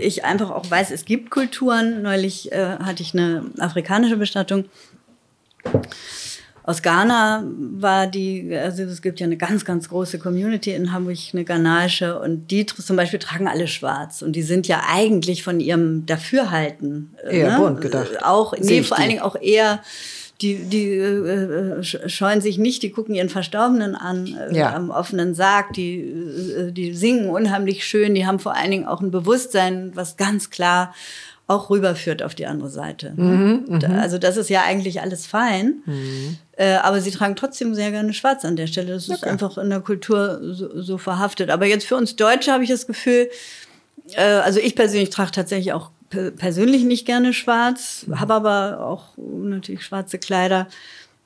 ich 0.00 0.24
einfach 0.24 0.50
auch 0.50 0.70
weiß, 0.70 0.90
es 0.90 1.04
gibt 1.04 1.30
Kulturen. 1.30 2.02
Neulich 2.02 2.52
äh, 2.52 2.76
hatte 2.78 3.02
ich 3.02 3.14
eine 3.14 3.44
afrikanische 3.58 4.16
Bestattung. 4.16 4.64
Aus 6.64 6.80
Ghana 6.82 7.44
war 7.44 8.06
die, 8.06 8.54
also 8.56 8.84
es 8.84 9.02
gibt 9.02 9.18
ja 9.18 9.26
eine 9.26 9.36
ganz, 9.36 9.64
ganz 9.64 9.88
große 9.88 10.20
Community 10.20 10.72
in 10.72 10.92
Hamburg, 10.92 11.16
eine 11.32 11.44
ghanaische, 11.44 12.20
und 12.20 12.52
die 12.52 12.66
zum 12.66 12.96
Beispiel 12.96 13.18
tragen 13.18 13.48
alle 13.48 13.66
schwarz. 13.66 14.22
Und 14.22 14.34
die 14.36 14.42
sind 14.42 14.68
ja 14.68 14.82
eigentlich 14.88 15.42
von 15.42 15.58
ihrem 15.58 16.06
Dafürhalten. 16.06 17.16
Äh, 17.24 17.38
eher 17.38 17.52
ne? 17.52 17.56
bunt 17.58 17.80
gedacht. 17.80 18.22
Auch, 18.22 18.54
nee, 18.58 18.84
vor 18.84 18.98
allen 18.98 19.08
Dingen 19.08 19.22
auch 19.22 19.34
eher 19.34 19.80
die, 20.42 20.56
die 20.64 20.88
äh, 20.88 21.82
scheuen 21.82 22.40
sich 22.40 22.58
nicht, 22.58 22.82
die 22.82 22.90
gucken 22.90 23.14
ihren 23.14 23.28
Verstorbenen 23.28 23.94
an 23.94 24.36
äh, 24.36 24.56
ja. 24.56 24.74
am 24.74 24.90
offenen 24.90 25.34
Sarg, 25.34 25.72
die, 25.72 26.00
äh, 26.00 26.72
die 26.72 26.94
singen 26.94 27.30
unheimlich 27.30 27.84
schön, 27.86 28.14
die 28.14 28.26
haben 28.26 28.38
vor 28.38 28.54
allen 28.54 28.70
Dingen 28.70 28.86
auch 28.86 29.00
ein 29.00 29.10
Bewusstsein, 29.10 29.92
was 29.94 30.16
ganz 30.16 30.50
klar 30.50 30.94
auch 31.46 31.70
rüberführt 31.70 32.22
auf 32.22 32.34
die 32.34 32.46
andere 32.46 32.70
Seite. 32.70 33.12
Mhm, 33.16 33.64
mhm. 33.68 33.84
also 33.98 34.18
das 34.18 34.36
ist 34.36 34.48
ja 34.48 34.62
eigentlich 34.62 35.00
alles 35.00 35.26
fein, 35.26 35.82
mhm. 35.84 36.38
äh, 36.52 36.74
aber 36.74 37.00
sie 37.00 37.10
tragen 37.10 37.36
trotzdem 37.36 37.74
sehr 37.74 37.90
gerne 37.90 38.12
Schwarz 38.12 38.44
an 38.44 38.56
der 38.56 38.66
Stelle. 38.66 38.94
Das 38.94 39.08
ist 39.08 39.24
einfach 39.24 39.58
in 39.58 39.70
der 39.70 39.80
Kultur 39.80 40.40
so, 40.42 40.80
so 40.80 40.98
verhaftet. 40.98 41.50
Aber 41.50 41.66
jetzt 41.66 41.86
für 41.86 41.96
uns 41.96 42.16
Deutsche 42.16 42.52
habe 42.52 42.64
ich 42.64 42.70
das 42.70 42.86
Gefühl, 42.86 43.28
äh, 44.14 44.22
also 44.22 44.60
ich 44.60 44.74
persönlich 44.74 45.10
trage 45.10 45.32
tatsächlich 45.32 45.72
auch 45.72 45.90
persönlich 46.36 46.84
nicht 46.84 47.06
gerne 47.06 47.32
schwarz, 47.32 48.04
mhm. 48.06 48.20
habe 48.20 48.34
aber 48.34 48.80
auch 48.86 49.16
natürlich 49.16 49.82
schwarze 49.82 50.18
Kleider 50.18 50.68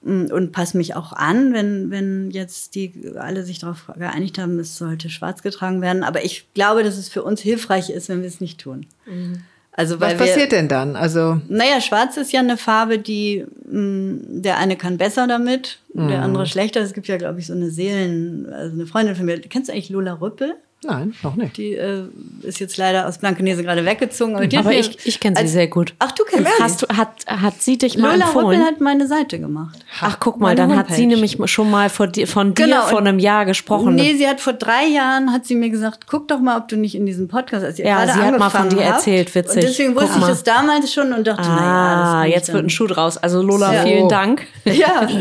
mm, 0.03 0.27
und 0.27 0.53
passe 0.53 0.77
mich 0.77 0.95
auch 0.95 1.13
an, 1.13 1.53
wenn, 1.53 1.91
wenn 1.91 2.31
jetzt 2.31 2.75
die 2.75 3.13
alle 3.17 3.43
sich 3.43 3.59
darauf 3.59 3.91
geeinigt 3.99 4.39
haben, 4.39 4.59
es 4.59 4.77
sollte 4.77 5.11
schwarz 5.11 5.43
getragen 5.43 5.83
werden. 5.83 6.03
Aber 6.03 6.25
ich 6.25 6.47
glaube, 6.55 6.83
dass 6.83 6.97
es 6.97 7.09
für 7.09 7.23
uns 7.23 7.41
hilfreich 7.41 7.91
ist, 7.91 8.09
wenn 8.09 8.21
wir 8.21 8.29
es 8.29 8.41
nicht 8.41 8.61
tun. 8.61 8.87
Mhm. 9.07 9.43
Also, 9.79 10.01
Was 10.01 10.15
passiert 10.15 10.53
wir, 10.53 10.59
denn 10.59 10.69
dann? 10.69 10.97
Also 10.97 11.39
naja, 11.49 11.83
Schwarz 11.83 12.17
ist 12.17 12.33
ja 12.33 12.41
eine 12.41 12.57
Farbe, 12.57 12.99
die 12.99 13.45
mh, 13.67 13.81
mm, 13.81 14.43
der 14.43 14.57
eine 14.57 14.77
kann 14.77 14.97
besser 14.97 15.27
damit, 15.27 15.81
mhm. 15.93 16.09
der 16.09 16.23
andere 16.23 16.47
schlechter. 16.47 16.81
Es 16.81 16.95
gibt 16.95 17.09
ja, 17.09 17.19
glaube 17.19 17.41
ich, 17.41 17.47
so 17.47 17.53
eine 17.53 17.71
Seelen, 17.71 18.51
also 18.51 18.73
eine 18.73 18.87
Freundin 18.87 19.17
von 19.17 19.27
mir. 19.27 19.39
Kennst 19.39 19.69
du 19.69 19.75
eigentlich 19.75 19.91
Lola 19.91 20.15
Rüppel? 20.15 20.55
Nein, 20.85 21.15
noch 21.23 21.37
nicht. 21.37 21.57
Die 21.57 21.73
äh, 21.73 22.05
ist 22.43 22.61
jetzt 22.61 22.77
leider 22.77 23.09
aus 23.09 23.19
Blankenese 23.19 23.63
gerade 23.63 23.85
weggezogen. 23.85 24.37
Aber, 24.37 24.59
aber 24.59 24.73
ich, 24.73 25.07
ich 25.07 25.19
kenne 25.21 25.37
sie 25.41 25.49
sehr 25.49 25.69
gut. 25.69 25.95
Ach, 25.99 26.13
du 26.13 26.23
kennst 26.25 26.47
sie? 26.47 26.63
Hast 26.63 26.83
du, 26.83 26.87
hat, 26.89 27.27
hat 27.27 27.63
sie 27.63 27.79
dich 27.79 27.97
mal 27.97 28.13
Lola 28.13 28.27
empfohlen? 28.27 28.59
Lola 28.59 28.71
hat 28.71 28.81
meine 28.81 29.07
Seite 29.07 29.41
gemacht. 29.41 29.79
Ach, 30.01 30.21
guck 30.21 30.39
mal, 30.39 30.55
dann 30.55 30.71
Homepage. 30.71 30.91
hat 30.91 30.97
sie 30.97 31.07
nämlich 31.07 31.39
schon 31.47 31.71
mal 31.71 31.89
von 31.89 32.13
dir, 32.13 32.29
von 32.29 32.55
dir 32.55 32.67
genau. 32.67 32.83
vor 32.83 32.99
einem 32.99 33.19
Jahr 33.19 33.47
gesprochen. 33.47 33.95
Nee, 33.95 34.15
sie 34.15 34.29
hat 34.29 34.41
vor 34.41 34.53
drei 34.53 34.87
Jahren, 34.87 35.33
hat 35.33 35.47
sie 35.47 35.55
mir 35.55 35.71
gesagt, 35.71 36.07
guck 36.07 36.29
doch 36.29 36.41
mal, 36.41 36.59
ob 36.59 36.69
du 36.69 36.77
nicht 36.77 36.95
in 36.95 37.07
diesem 37.07 37.27
Podcast, 37.27 37.65
als 37.65 37.79
ihr 37.79 37.87
ja, 37.87 38.05
gerade 38.05 38.13
sie 38.13 38.21
hat 38.21 38.39
mal 38.39 38.51
von 38.51 38.69
dir 38.69 38.83
erzählt, 38.83 39.35
witzig. 39.35 39.57
Und 39.57 39.63
deswegen 39.63 39.95
guck 39.95 40.03
wusste 40.05 40.19
mal. 40.19 40.27
ich 40.27 40.33
das 40.33 40.45
damals 40.45 40.93
schon 40.93 41.13
und 41.13 41.27
dachte, 41.27 41.49
ah, 41.49 42.21
naja, 42.21 42.35
jetzt 42.35 42.53
wird 42.53 42.65
ein 42.65 42.71
Schuh 42.71 42.87
draus. 42.87 43.17
Also 43.17 43.41
Lola, 43.41 43.73
ja. 43.73 43.83
vielen 43.83 44.09
Dank. 44.09 44.47
Ja. 44.65 45.09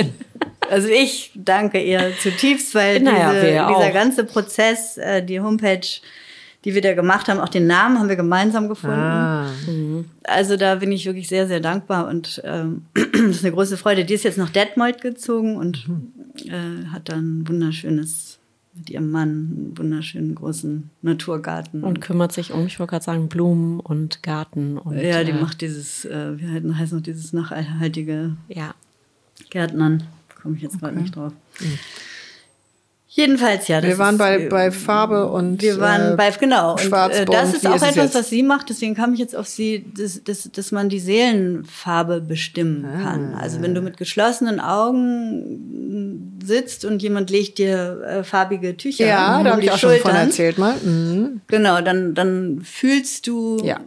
Also 0.70 0.88
ich 0.88 1.32
danke 1.36 1.82
ihr 1.82 2.12
zutiefst, 2.20 2.76
weil 2.76 3.00
naja, 3.00 3.34
diese, 3.34 3.76
dieser 3.76 3.92
ganze 3.92 4.24
Prozess, 4.24 4.98
äh, 4.98 5.24
die 5.24 5.40
Homepage 5.40 5.88
die 6.66 6.74
wir 6.74 6.82
da 6.82 6.94
gemacht 6.94 7.28
haben. 7.30 7.40
Auch 7.40 7.50
den 7.50 7.68
Namen 7.68 8.00
haben 8.00 8.10
wir 8.10 8.16
gemeinsam 8.16 8.68
gefunden. 8.68 8.96
Ah. 8.96 9.52
Mhm. 9.68 10.06
Also 10.24 10.58
da 10.58 10.76
bin 10.76 10.92
ich 10.92 11.06
wirklich 11.06 11.28
sehr, 11.28 11.48
sehr 11.48 11.60
dankbar 11.60 12.08
und 12.08 12.42
ähm, 12.44 12.86
das 12.94 13.38
ist 13.38 13.46
eine 13.46 13.54
große 13.54 13.78
Freude. 13.78 14.04
Die 14.04 14.16
ist 14.16 14.24
jetzt 14.24 14.40
nach 14.40 14.50
Detmold 14.50 15.00
gezogen 15.00 15.58
und 15.58 15.88
mhm. 15.88 16.12
äh, 16.46 16.88
hat 16.88 17.10
dann 17.10 17.42
ein 17.42 17.48
wunderschönes 17.48 18.40
mit 18.74 18.90
ihrem 18.90 19.10
Mann 19.10 19.30
einen 19.30 19.78
wunderschönen 19.78 20.36
großen 20.36 20.90
Naturgarten. 21.02 21.84
Und 21.84 22.02
kümmert 22.02 22.34
sich 22.34 22.52
um, 22.52 22.66
ich 22.66 22.78
wollte 22.78 22.90
gerade 22.92 23.06
sagen, 23.06 23.30
Blumen 23.30 23.80
und 23.80 24.22
Garten. 24.22 24.78
Und, 24.78 24.98
ja, 24.98 25.24
die 25.24 25.32
äh, 25.32 25.42
macht 25.42 25.62
dieses, 25.62 26.04
äh, 26.04 26.38
wie 26.38 26.48
heißt 26.48 26.66
heißt 26.78 26.94
noch 26.94 27.02
dieses 27.02 27.32
nachhaltige 27.32 28.36
Ja, 28.50 28.74
Gärtnern. 29.50 30.04
Komme 30.46 30.58
ich 30.58 30.62
jetzt 30.62 30.80
gerade 30.80 30.96
nicht 30.96 31.16
drauf. 31.16 31.34
Jedenfalls, 33.08 33.68
ja. 33.70 33.80
Das 33.80 33.88
Wir 33.90 33.98
waren 33.98 34.16
ist, 34.16 34.20
bei, 34.20 34.44
äh, 34.44 34.50
bei 34.50 34.72
Farbe 34.72 35.28
und 35.32 35.62
Wir 35.62 35.80
waren 35.80 36.14
äh, 36.14 36.16
bei, 36.18 36.30
genau. 36.32 36.74
Und, 36.74 36.82
Schwarz, 36.82 37.18
äh, 37.18 37.26
das 37.26 37.54
ist 37.56 37.64
Wie 37.64 37.68
auch 37.70 37.76
ist 37.76 37.82
etwas, 37.82 37.96
jetzt? 37.96 38.16
was 38.16 38.30
sie 38.30 38.44
macht. 38.44 38.70
Deswegen 38.70 38.94
kam 38.94 39.14
ich 39.14 39.20
jetzt 39.20 39.36
auf 39.38 39.48
sie, 39.48 39.86
dass, 39.98 40.22
dass, 40.24 40.52
dass 40.52 40.72
man 40.72 40.90
die 40.90 41.00
Seelenfarbe 41.00 42.20
bestimmen 42.22 42.86
Ah. 42.86 43.02
kann. 43.04 43.34
Also 43.34 43.62
wenn 43.64 43.74
du 43.74 43.82
mit 43.82 43.96
geschlossenen 43.98 44.60
Augen 44.60 46.38
sitzt 46.44 46.86
und 46.86 47.02
jemand 47.02 47.30
legt 47.32 47.58
dir 47.58 48.02
äh, 48.06 48.24
farbige 48.24 48.78
Tücher 48.78 49.08
Ja, 49.08 49.38
um 49.38 49.46
da 49.46 49.52
habe 49.54 49.62
die 49.62 49.68
ich 49.68 49.74
auch 49.74 49.78
schon 49.80 49.92
von 49.92 50.00
Schultern, 50.02 50.28
erzählt 50.28 50.58
mal. 50.60 50.76
Mhm. 50.84 51.42
Genau, 51.48 51.82
dann, 51.82 52.14
dann 52.14 52.62
fühlst 52.64 53.26
du, 53.28 53.58
Ja. 53.64 53.80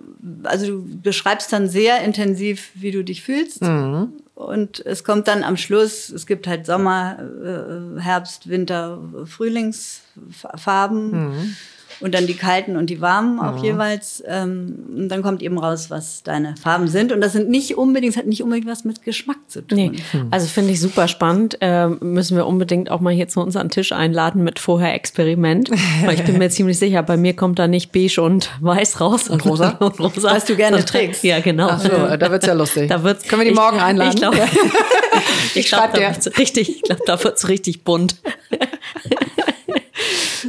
also 0.43 0.67
du 0.67 0.85
beschreibst 1.03 1.53
dann 1.53 1.69
sehr 1.69 2.03
intensiv, 2.03 2.71
wie 2.75 2.91
du 2.93 3.05
dich 3.05 3.23
fühlst. 3.23 3.61
Mhm. 3.63 4.09
Und 4.39 4.86
es 4.86 5.03
kommt 5.03 5.26
dann 5.26 5.43
am 5.43 5.57
Schluss, 5.57 6.11
es 6.11 6.24
gibt 6.24 6.47
halt 6.47 6.64
Sommer, 6.64 7.18
äh, 7.18 8.01
Herbst, 8.01 8.49
Winter, 8.49 9.01
Frühlingsfarben 9.24 11.11
Mhm. 11.11 11.57
Und 12.01 12.14
dann 12.14 12.26
die 12.26 12.34
kalten 12.34 12.76
und 12.76 12.90
die 12.90 13.01
warmen 13.01 13.40
auch 13.40 13.62
jeweils. 13.62 14.22
Ähm, 14.26 14.74
und 14.96 15.09
dann 15.09 15.22
kommt 15.22 15.42
eben 15.42 15.59
raus, 15.59 15.90
was 15.90 16.22
deine 16.22 16.55
Farben 16.62 16.88
sind. 16.88 17.12
Und 17.12 17.20
das 17.20 17.32
sind 17.32 17.49
nicht 17.49 17.76
unbedingt, 17.76 18.14
das 18.14 18.18
hat 18.18 18.26
nicht 18.26 18.42
unbedingt 18.42 18.68
was 18.68 18.84
mit 18.84 19.03
Geschmack 19.03 19.38
zu 19.49 19.62
tun. 19.66 19.76
Nee, 19.78 19.92
also 20.30 20.46
finde 20.46 20.72
ich 20.72 20.80
super 20.80 21.09
spannend. 21.09 21.59
Ähm, 21.61 21.99
müssen 22.01 22.36
wir 22.36 22.46
unbedingt 22.46 22.90
auch 22.90 23.01
mal 23.01 23.12
hier 23.12 23.28
zu 23.28 23.40
uns 23.40 23.57
an 23.57 23.66
den 23.66 23.70
Tisch 23.70 23.92
einladen 23.92 24.44
mit 24.44 24.59
vorher 24.59 24.94
Experiment. 24.94 25.70
Weil 26.05 26.14
ich 26.14 26.24
bin 26.24 26.38
mir 26.38 26.51
ziemlich 26.51 26.78
sicher, 26.78 27.03
bei 27.03 27.16
mir 27.16 27.34
kommt 27.34 27.59
da 27.59 27.66
nicht 27.66 27.92
beige 27.92 28.20
und 28.22 28.51
weiß 28.61 29.01
raus. 29.01 29.28
Und 29.28 29.44
rosa? 29.44 29.70
und 29.80 29.99
rosa. 30.01 30.30
Was 30.34 30.44
du 30.44 30.57
gerne 30.57 30.84
trägst. 30.84 31.24
Ja, 31.24 31.40
genau. 31.40 31.68
Ach 31.70 31.80
so, 31.80 31.88
da 31.88 32.30
wird's 32.30 32.46
ja 32.46 32.53
lustig. 32.53 32.88
Da 32.88 33.03
wird's, 33.03 33.24
Können 33.24 33.40
wir 33.42 33.46
die 33.46 33.53
ich- 33.53 33.57
morgen 33.59 33.78
einladen? 33.80 34.11
Ich 34.14 34.16
glaube, 34.20 34.36
ich 35.55 35.66
glaub, 35.68 35.80
schreib 35.82 35.94
da 35.94 35.99
dir. 36.01 36.07
wird's 36.11 36.38
richtig, 36.38 36.68
ich 36.76 36.82
glaube, 36.82 37.03
da 37.07 37.22
wird's 37.22 37.49
richtig 37.49 37.84
bunt. 37.84 38.16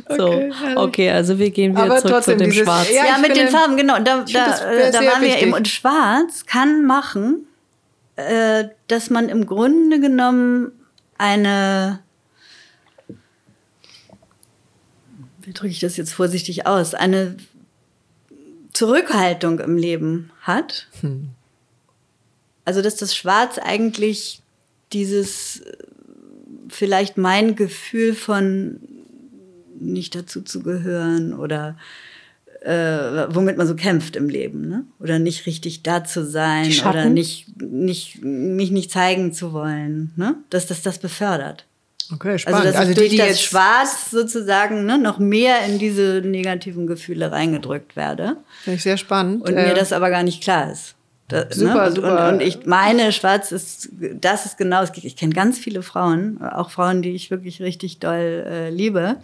So, 0.10 0.28
Okay, 0.28 0.52
okay, 0.76 1.10
also 1.12 1.38
wir 1.40 1.52
gehen 1.52 1.72
wieder 1.74 1.84
Aber 1.84 1.98
zurück 1.98 2.14
trotzdem 2.14 2.40
zu 2.40 2.44
dem 2.46 2.52
dieses- 2.52 2.66
Schwarz. 2.66 2.90
Ja, 2.92 3.06
Ja, 3.06 3.18
mit 3.20 3.36
den 3.36 3.48
Farben, 3.50 3.78
genau. 3.78 3.96
Da, 4.00 4.24
da, 4.24 4.24
da 4.24 4.58
sehr 4.58 4.94
waren 4.94 5.22
wir 5.22 5.28
wichtig. 5.30 5.44
eben. 5.44 5.54
Und 5.54 5.68
Schwarz 5.68 6.46
kann 6.46 6.86
machen, 6.86 7.46
äh, 8.16 8.66
dass 8.88 9.10
man 9.10 9.30
im 9.30 9.46
Grunde 9.46 10.00
genommen 10.00 10.72
eine, 11.18 12.00
wie 15.42 15.54
drücke 15.54 15.68
ich 15.72 15.80
das 15.80 15.98
jetzt 15.98 16.14
vorsichtig 16.14 16.66
aus, 16.68 16.94
eine 16.94 17.36
Zurückhaltung 18.74 19.60
im 19.60 19.78
Leben 19.78 20.32
hat. 20.42 20.88
Also, 22.66 22.82
dass 22.82 22.96
das 22.98 23.16
Schwarz 23.16 23.58
eigentlich 23.58 24.42
dieses, 24.94 25.62
äh, 25.62 25.78
vielleicht 26.70 27.18
mein 27.18 27.56
Gefühl 27.56 28.14
von 28.14 28.80
nicht 29.80 30.16
dazu 30.16 30.42
zu 30.42 30.62
gehören 30.62 31.34
oder 31.34 31.76
äh, 32.62 33.28
womit 33.30 33.58
man 33.58 33.68
so 33.68 33.76
kämpft 33.76 34.16
im 34.16 34.28
Leben, 34.28 34.68
ne? 34.68 34.84
Oder 35.00 35.18
nicht 35.20 35.46
richtig 35.46 35.82
da 35.84 36.04
zu 36.04 36.26
sein 36.26 36.72
oder 36.90 37.06
nicht, 37.06 37.62
nicht, 37.62 38.22
mich 38.22 38.72
nicht 38.72 38.92
zeigen 38.92 39.32
zu 39.34 39.54
wollen, 39.54 40.12
ne? 40.18 40.36
Dass 40.50 40.68
das 40.68 40.82
das 40.82 40.98
befördert. 41.00 41.66
Okay, 42.12 42.32
Also, 42.32 42.40
spannend. 42.40 42.66
dass 42.66 42.76
Also, 42.76 42.90
ich 42.92 42.96
die, 42.96 43.02
durch 43.02 43.12
die 43.12 43.18
das 43.18 43.42
Schwarz 43.42 44.10
sozusagen 44.12 44.86
ne, 44.86 44.98
noch 44.98 45.20
mehr 45.20 45.64
in 45.68 45.78
diese 45.80 46.22
negativen 46.26 46.88
Gefühle 46.88 47.32
reingedrückt 47.32 47.96
werde 47.96 48.38
finde 48.64 48.78
ich 48.78 48.84
sehr 48.84 48.98
spannend. 48.98 49.44
und 49.44 49.54
Äh, 49.56 49.68
mir 49.68 49.74
das 49.76 49.94
aber 49.94 50.10
gar 50.10 50.24
nicht 50.24 50.42
klar 50.42 50.72
ist. 50.72 50.96
Da, 51.30 51.46
Super, 51.52 51.74
ne? 51.74 51.88
und, 51.88 51.96
super. 51.96 52.28
Und, 52.28 52.34
und 52.34 52.42
ich 52.42 52.66
meine, 52.66 53.12
Schwarz 53.12 53.52
ist, 53.52 53.90
das 54.20 54.48
ist 54.48 54.58
genau, 54.58 54.84
ich 54.84 55.16
kenne 55.16 55.34
ganz 55.34 55.60
viele 55.60 55.84
Frauen, 55.84 56.42
auch 56.42 56.72
Frauen, 56.72 57.04
die 57.04 57.12
ich 57.12 57.30
wirklich 57.30 57.62
richtig 57.62 58.00
doll 58.00 58.46
äh, 58.48 58.70
liebe, 58.70 59.18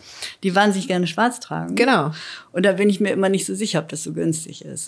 die 0.44 0.56
wahnsinnig 0.56 0.88
gerne 0.88 1.08
Schwarz 1.08 1.40
tragen. 1.40 1.76
Genau. 1.76 2.12
Und 2.56 2.64
da 2.64 2.72
bin 2.72 2.90
ich 2.90 3.02
mir 3.02 3.10
immer 3.10 3.28
nicht 3.28 3.46
so 3.46 3.54
sicher, 3.54 3.80
ob 3.80 3.90
das 3.90 4.04
so 4.04 4.14
günstig 4.14 4.64
ist. 4.64 4.88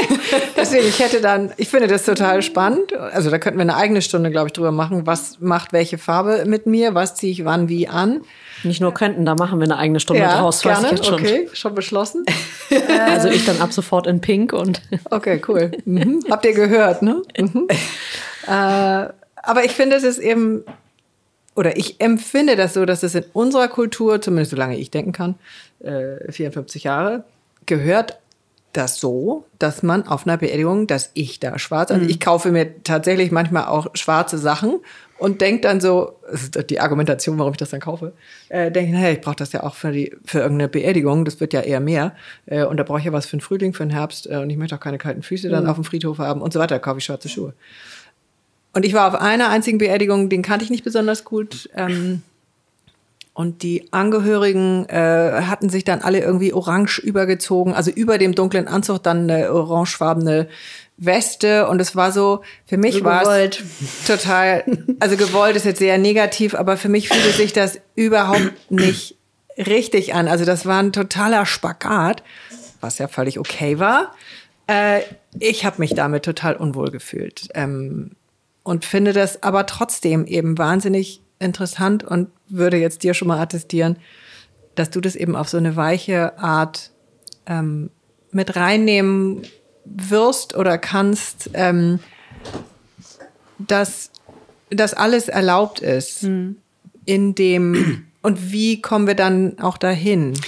Deswegen, 0.56 0.86
ich 0.86 1.00
hätte 1.00 1.20
dann, 1.20 1.50
ich 1.56 1.66
finde 1.66 1.88
das 1.88 2.04
total 2.04 2.42
spannend. 2.42 2.92
Also 2.96 3.28
da 3.28 3.40
könnten 3.40 3.58
wir 3.58 3.62
eine 3.62 3.74
eigene 3.74 4.02
Stunde, 4.02 4.30
glaube 4.30 4.46
ich, 4.46 4.52
drüber 4.52 4.70
machen. 4.70 5.04
Was 5.04 5.40
macht 5.40 5.72
welche 5.72 5.98
Farbe 5.98 6.44
mit 6.46 6.66
mir? 6.66 6.94
Was 6.94 7.16
ziehe 7.16 7.32
ich 7.32 7.44
wann 7.44 7.68
wie 7.68 7.88
an? 7.88 8.20
Nicht 8.62 8.80
nur 8.80 8.94
könnten, 8.94 9.24
da 9.24 9.34
machen 9.34 9.58
wir 9.58 9.64
eine 9.64 9.78
eigene 9.78 9.98
Stunde 9.98 10.22
draus. 10.22 10.64
weiß 10.64 10.78
ich 10.78 10.82
gerne. 10.84 10.96
jetzt 10.96 11.06
schon. 11.06 11.20
Okay, 11.20 11.48
schon 11.54 11.74
beschlossen. 11.74 12.24
Also 13.10 13.28
ich 13.28 13.46
dann 13.46 13.60
ab 13.62 13.72
sofort 13.72 14.06
in 14.06 14.20
Pink 14.20 14.52
und 14.52 14.82
Okay, 15.10 15.40
cool. 15.48 15.72
Mhm. 15.86 16.20
Habt 16.30 16.44
ihr 16.44 16.52
gehört, 16.52 17.02
ne? 17.02 17.22
Mhm. 17.36 17.66
äh, 18.46 18.50
aber 18.50 19.64
ich 19.64 19.72
finde, 19.72 19.96
es 19.96 20.04
ist 20.04 20.18
eben, 20.18 20.64
oder 21.58 21.76
ich 21.76 22.00
empfinde 22.00 22.54
das 22.54 22.74
so, 22.74 22.84
dass 22.84 23.02
es 23.02 23.16
in 23.16 23.24
unserer 23.32 23.66
Kultur, 23.66 24.22
zumindest 24.22 24.52
solange 24.52 24.78
ich 24.78 24.92
denken 24.92 25.10
kann, 25.10 25.34
äh, 25.80 26.30
54 26.30 26.84
Jahre, 26.84 27.24
gehört 27.66 28.20
das 28.72 29.00
so, 29.00 29.44
dass 29.58 29.82
man 29.82 30.06
auf 30.06 30.24
einer 30.24 30.36
Beerdigung, 30.36 30.86
dass 30.86 31.10
ich 31.14 31.40
da 31.40 31.58
schwarz, 31.58 31.90
also 31.90 32.06
ich 32.06 32.20
kaufe 32.20 32.52
mir 32.52 32.80
tatsächlich 32.84 33.32
manchmal 33.32 33.64
auch 33.64 33.88
schwarze 33.94 34.38
Sachen 34.38 34.78
und 35.18 35.40
denke 35.40 35.62
dann 35.62 35.80
so, 35.80 36.12
das 36.30 36.42
ist 36.44 36.70
die 36.70 36.78
Argumentation, 36.78 37.38
warum 37.38 37.54
ich 37.54 37.56
das 37.56 37.70
dann 37.70 37.80
kaufe, 37.80 38.12
äh, 38.50 38.70
denke, 38.70 38.92
naja, 38.92 39.10
ich 39.10 39.20
brauche 39.20 39.34
das 39.34 39.50
ja 39.52 39.64
auch 39.64 39.74
für, 39.74 39.90
die, 39.90 40.14
für 40.24 40.38
irgendeine 40.38 40.68
Beerdigung, 40.68 41.24
das 41.24 41.40
wird 41.40 41.54
ja 41.54 41.62
eher 41.62 41.80
mehr 41.80 42.14
äh, 42.46 42.62
und 42.62 42.76
da 42.76 42.84
brauche 42.84 43.00
ich 43.00 43.06
ja 43.06 43.12
was 43.12 43.26
für 43.26 43.36
den 43.36 43.40
Frühling, 43.40 43.72
für 43.72 43.84
den 43.84 43.90
Herbst 43.90 44.30
äh, 44.30 44.36
und 44.36 44.48
ich 44.48 44.58
möchte 44.58 44.76
auch 44.76 44.80
keine 44.80 44.98
kalten 44.98 45.22
Füße 45.24 45.48
dann 45.48 45.66
auf 45.66 45.74
dem 45.74 45.82
Friedhof 45.82 46.18
haben 46.18 46.40
und 46.40 46.52
so 46.52 46.60
weiter, 46.60 46.76
da 46.76 46.78
kaufe 46.78 46.98
ich 46.98 47.04
schwarze 47.04 47.28
Schuhe. 47.28 47.54
Und 48.78 48.84
ich 48.84 48.94
war 48.94 49.08
auf 49.08 49.20
einer 49.20 49.48
einzigen 49.48 49.78
Beerdigung, 49.78 50.28
den 50.28 50.40
kannte 50.40 50.64
ich 50.64 50.70
nicht 50.70 50.84
besonders 50.84 51.24
gut. 51.24 51.68
Ähm, 51.74 52.22
und 53.34 53.64
die 53.64 53.92
Angehörigen 53.92 54.88
äh, 54.88 55.42
hatten 55.42 55.68
sich 55.68 55.82
dann 55.82 56.00
alle 56.00 56.20
irgendwie 56.20 56.52
orange 56.52 57.00
übergezogen, 57.00 57.74
also 57.74 57.90
über 57.90 58.18
dem 58.18 58.36
dunklen 58.36 58.68
Anzug 58.68 59.02
dann 59.02 59.28
eine 59.28 59.52
orangefarbene 59.52 60.46
Weste. 60.96 61.66
Und 61.66 61.80
es 61.80 61.96
war 61.96 62.12
so, 62.12 62.42
für 62.66 62.76
mich 62.76 62.94
So 62.94 63.04
war 63.04 63.26
es 63.26 63.58
total, 64.06 64.62
also 65.00 65.16
gewollt 65.16 65.56
ist 65.56 65.64
jetzt 65.64 65.80
sehr 65.80 65.98
negativ, 65.98 66.54
aber 66.54 66.76
für 66.76 66.88
mich 66.88 67.08
fühlte 67.08 67.36
sich 67.36 67.52
das 67.52 67.80
überhaupt 67.96 68.52
nicht 68.70 69.16
richtig 69.56 70.14
an. 70.14 70.28
Also 70.28 70.44
das 70.44 70.66
war 70.66 70.80
ein 70.80 70.92
totaler 70.92 71.46
Spagat, 71.46 72.22
was 72.80 72.98
ja 72.98 73.08
völlig 73.08 73.40
okay 73.40 73.80
war. 73.80 74.14
Äh, 74.68 75.00
ich 75.40 75.64
habe 75.64 75.80
mich 75.80 75.94
damit 75.94 76.24
total 76.24 76.54
unwohl 76.54 76.92
gefühlt. 76.92 77.48
Ähm, 77.54 78.12
und 78.62 78.84
finde 78.84 79.12
das 79.12 79.42
aber 79.42 79.66
trotzdem 79.66 80.26
eben 80.26 80.58
wahnsinnig 80.58 81.22
interessant 81.38 82.04
und 82.04 82.28
würde 82.48 82.76
jetzt 82.76 83.02
dir 83.02 83.14
schon 83.14 83.28
mal 83.28 83.40
attestieren, 83.40 83.96
dass 84.74 84.90
du 84.90 85.00
das 85.00 85.16
eben 85.16 85.36
auf 85.36 85.48
so 85.48 85.56
eine 85.56 85.76
weiche 85.76 86.38
Art 86.38 86.90
ähm, 87.46 87.90
mit 88.30 88.56
reinnehmen 88.56 89.42
wirst 89.84 90.54
oder 90.56 90.78
kannst, 90.78 91.50
ähm, 91.54 92.00
dass 93.58 94.10
das 94.70 94.94
alles 94.94 95.28
erlaubt 95.28 95.80
ist 95.80 96.24
in 97.04 97.34
dem 97.34 98.04
und 98.22 98.52
wie 98.52 98.82
kommen 98.82 99.06
wir 99.06 99.14
dann 99.14 99.58
auch 99.58 99.78
dahin? 99.78 100.38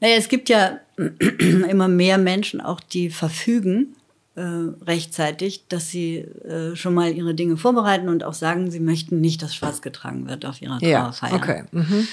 Naja, 0.00 0.16
es 0.16 0.28
gibt 0.28 0.48
ja 0.48 0.80
immer 1.38 1.88
mehr 1.88 2.18
Menschen 2.18 2.60
auch, 2.60 2.80
die 2.80 3.10
verfügen 3.10 3.96
äh, 4.36 4.42
rechtzeitig, 4.86 5.66
dass 5.68 5.88
sie 5.90 6.18
äh, 6.18 6.76
schon 6.76 6.94
mal 6.94 7.12
ihre 7.12 7.34
Dinge 7.34 7.56
vorbereiten 7.56 8.08
und 8.08 8.22
auch 8.24 8.34
sagen, 8.34 8.70
sie 8.70 8.80
möchten 8.80 9.20
nicht, 9.20 9.42
dass 9.42 9.54
schwarz 9.54 9.82
getragen 9.82 10.28
wird 10.28 10.44
auf 10.46 10.62
ihrer 10.62 10.78
Ja, 10.82 11.00
Trauerfeier. 11.10 11.34
okay. 11.34 11.64
Mhm. 11.72 12.08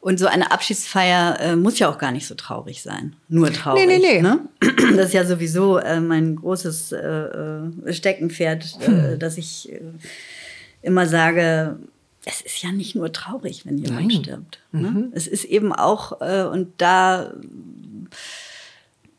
Und 0.00 0.18
so 0.18 0.26
eine 0.26 0.50
Abschiedsfeier 0.50 1.38
äh, 1.38 1.54
muss 1.56 1.78
ja 1.78 1.88
auch 1.88 1.98
gar 1.98 2.10
nicht 2.10 2.26
so 2.26 2.34
traurig 2.34 2.82
sein. 2.82 3.14
Nur 3.28 3.52
traurig. 3.52 3.86
Nee, 3.86 3.98
nee, 3.98 4.14
nee. 4.14 4.22
Ne? 4.22 4.40
Das 4.96 5.06
ist 5.08 5.12
ja 5.14 5.24
sowieso 5.24 5.78
äh, 5.78 6.00
mein 6.00 6.34
großes 6.36 6.90
äh, 6.92 6.98
äh, 6.98 7.92
Steckenpferd, 7.92 8.64
Hm. 8.80 8.98
äh, 8.98 9.18
dass 9.18 9.38
ich 9.38 9.70
äh, 9.70 9.80
immer 10.82 11.06
sage, 11.06 11.78
es 12.24 12.40
ist 12.40 12.62
ja 12.62 12.72
nicht 12.72 12.96
nur 12.96 13.12
traurig, 13.12 13.64
wenn 13.64 13.78
jemand 13.78 14.08
Nein. 14.08 14.10
stirbt. 14.22 14.58
Ne? 14.72 14.90
Mhm. 14.90 15.12
Es 15.12 15.26
ist 15.28 15.44
eben 15.44 15.72
auch, 15.72 16.20
äh, 16.20 16.44
und 16.44 16.72
da 16.78 17.32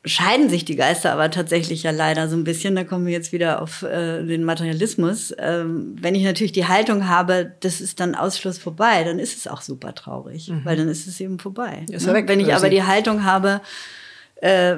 scheiden 0.05 0.49
sich 0.49 0.65
die 0.65 0.75
Geister 0.75 1.13
aber 1.13 1.31
tatsächlich 1.31 1.83
ja 1.83 1.91
leider 1.91 2.27
so 2.27 2.35
ein 2.35 2.43
bisschen. 2.43 2.75
Da 2.75 2.83
kommen 2.83 3.05
wir 3.05 3.13
jetzt 3.13 3.31
wieder 3.31 3.61
auf 3.61 3.83
äh, 3.83 4.23
den 4.23 4.43
Materialismus. 4.43 5.33
Ähm, 5.37 5.95
wenn 5.99 6.15
ich 6.15 6.23
natürlich 6.23 6.51
die 6.51 6.67
Haltung 6.67 7.07
habe, 7.07 7.53
das 7.61 7.79
ist 7.79 7.99
dann 7.99 8.15
Ausschluss 8.15 8.57
vorbei, 8.57 9.03
dann 9.03 9.19
ist 9.19 9.37
es 9.37 9.47
auch 9.47 9.61
super 9.61 9.95
traurig, 9.95 10.51
weil 10.63 10.75
dann 10.75 10.89
ist 10.89 11.07
es 11.07 11.19
eben 11.21 11.39
vorbei. 11.39 11.85
Ist 11.89 12.05
ne? 12.05 12.23
Wenn 12.27 12.39
ich 12.39 12.53
aber 12.53 12.69
die 12.69 12.83
Haltung 12.83 13.23
habe, 13.23 13.61
äh, 14.41 14.75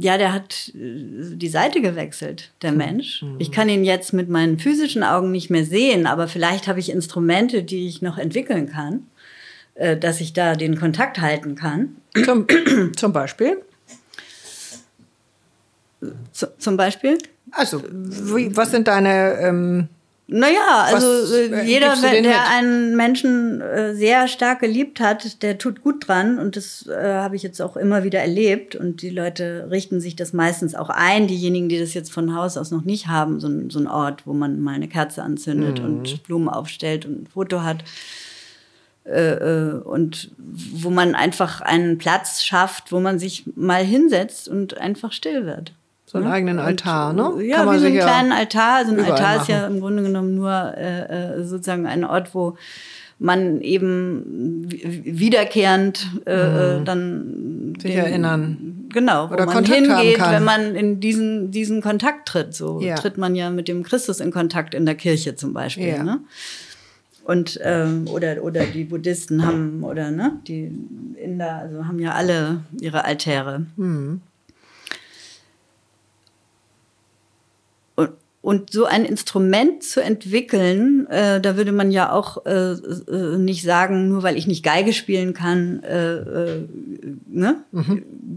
ja, 0.00 0.18
der 0.18 0.32
hat 0.32 0.72
äh, 0.74 1.36
die 1.36 1.48
Seite 1.48 1.80
gewechselt, 1.80 2.50
der 2.62 2.72
Mensch. 2.72 3.24
Ich 3.38 3.52
kann 3.52 3.68
ihn 3.68 3.84
jetzt 3.84 4.12
mit 4.12 4.28
meinen 4.28 4.58
physischen 4.58 5.04
Augen 5.04 5.30
nicht 5.30 5.50
mehr 5.50 5.64
sehen, 5.64 6.06
aber 6.06 6.26
vielleicht 6.26 6.66
habe 6.66 6.80
ich 6.80 6.90
Instrumente, 6.90 7.62
die 7.62 7.86
ich 7.86 8.02
noch 8.02 8.18
entwickeln 8.18 8.68
kann 8.68 9.04
äh, 9.74 9.96
dass 9.96 10.20
ich 10.20 10.32
da 10.32 10.56
den 10.56 10.76
Kontakt 10.76 11.20
halten 11.20 11.54
kann. 11.54 11.96
Zum, 12.24 12.46
zum 12.96 13.12
Beispiel? 13.12 13.62
Z 16.32 16.50
zum 16.58 16.76
Beispiel? 16.76 17.18
Also, 17.52 17.82
wie, 17.90 18.54
was 18.56 18.70
sind 18.70 18.88
deine 18.88 19.38
ähm, 19.40 19.88
Naja, 20.26 20.84
also 20.84 21.06
Was, 21.06 21.30
äh, 21.32 21.46
äh, 21.46 21.62
jeder, 21.64 21.94
der 21.96 22.50
einen 22.50 22.94
Menschen 22.94 23.62
äh, 23.62 23.94
sehr 23.94 24.28
stark 24.28 24.60
geliebt 24.60 25.00
hat, 25.00 25.42
der 25.42 25.56
tut 25.56 25.80
gut 25.82 26.06
dran 26.06 26.38
und 26.38 26.56
das 26.56 26.86
äh, 26.86 27.14
habe 27.14 27.36
ich 27.36 27.42
jetzt 27.42 27.62
auch 27.62 27.76
immer 27.78 28.04
wieder 28.04 28.20
erlebt 28.20 28.76
und 28.76 29.00
die 29.00 29.08
Leute 29.08 29.68
richten 29.70 30.00
sich 30.02 30.14
das 30.14 30.34
meistens 30.34 30.74
auch 30.74 30.90
ein, 30.90 31.26
diejenigen, 31.26 31.70
die 31.70 31.78
das 31.78 31.94
jetzt 31.94 32.12
von 32.12 32.34
Haus 32.34 32.58
aus 32.58 32.70
noch 32.70 32.84
nicht 32.84 33.06
haben, 33.08 33.40
so 33.40 33.48
ein, 33.48 33.70
so 33.70 33.78
ein 33.78 33.86
Ort, 33.86 34.26
wo 34.26 34.34
man 34.34 34.60
mal 34.60 34.74
eine 34.74 34.88
Kerze 34.88 35.22
anzündet 35.22 35.78
Mhm. 35.80 35.84
und 35.86 36.22
Blumen 36.24 36.48
aufstellt 36.50 37.06
und 37.06 37.22
ein 37.22 37.26
Foto 37.32 37.62
hat 37.62 37.82
und 39.84 40.30
wo 40.36 40.90
man 40.90 41.14
einfach 41.14 41.62
einen 41.62 41.96
Platz 41.96 42.42
schafft, 42.44 42.92
wo 42.92 43.00
man 43.00 43.18
sich 43.18 43.44
mal 43.56 43.82
hinsetzt 43.82 44.48
und 44.48 44.76
einfach 44.76 45.12
still 45.12 45.46
wird. 45.46 45.72
So 46.10 46.18
einen 46.18 46.26
eigenen 46.26 46.58
Altar, 46.58 47.12
ne? 47.12 47.42
Ja, 47.44 47.64
Kann 47.64 47.74
wie 47.74 47.78
so 47.80 47.86
einen 47.86 47.98
kleinen 47.98 48.32
Altar. 48.32 48.76
Also 48.76 48.92
ein 48.92 49.00
Altar 49.00 49.36
ist 49.42 49.48
ja 49.48 49.66
im 49.66 49.80
Grunde 49.80 50.02
genommen 50.02 50.34
nur 50.34 50.50
äh, 50.76 51.38
äh, 51.38 51.44
sozusagen 51.44 51.86
ein 51.86 52.04
Ort, 52.04 52.34
wo 52.34 52.56
man 53.20 53.60
eben 53.60 54.66
wi- 54.70 55.02
wiederkehrend 55.04 56.06
äh, 56.26 56.32
äh, 56.78 56.84
dann 56.84 57.72
Mhm. 57.72 57.80
Sich 57.80 57.94
erinnern. 57.94 58.86
Genau, 58.92 59.28
wo 59.28 59.34
Oder 59.34 59.44
man 59.46 59.54
Kontakt 59.56 59.76
hingeht, 59.76 60.20
wenn 60.20 60.44
man 60.44 60.74
in 60.74 60.98
diesen, 61.00 61.50
diesen 61.50 61.82
Kontakt 61.82 62.26
tritt. 62.28 62.54
So 62.54 62.80
Ja. 62.80 62.94
tritt 62.96 63.18
man 63.18 63.34
ja 63.34 63.50
mit 63.50 63.68
dem 63.68 63.82
Christus 63.82 64.20
in 64.20 64.30
Kontakt 64.30 64.74
in 64.74 64.86
der 64.86 64.94
Kirche 64.94 65.36
zum 65.36 65.52
Beispiel. 65.52 65.88
Ja. 65.88 66.02
Ne? 66.02 66.20
Und 67.24 67.60
ähm, 67.62 68.06
oder 68.10 68.42
oder 68.42 68.64
die 68.64 68.84
Buddhisten 68.84 69.44
haben 69.44 69.84
oder 69.84 70.10
ne 70.10 70.32
die 70.48 70.72
Inder 71.22 71.56
also 71.56 71.86
haben 71.86 71.98
ja 72.00 72.12
alle 72.12 72.60
ihre 72.80 73.04
Altäre. 73.04 73.66
Mhm. 73.76 74.22
Und, 78.40 78.72
so 78.72 78.84
ein 78.84 79.04
Instrument 79.04 79.82
zu 79.82 80.00
entwickeln, 80.00 81.08
äh, 81.08 81.40
da 81.40 81.56
würde 81.56 81.72
man 81.72 81.90
ja 81.90 82.12
auch 82.12 82.46
äh, 82.46 82.70
äh, 82.72 83.36
nicht 83.36 83.62
sagen, 83.62 84.08
nur 84.08 84.22
weil 84.22 84.36
ich 84.36 84.46
nicht 84.46 84.62
Geige 84.62 84.92
spielen 84.92 85.34
kann, 85.34 85.82
äh, 85.82 86.14
äh, 86.18 86.68
ne? 87.26 87.64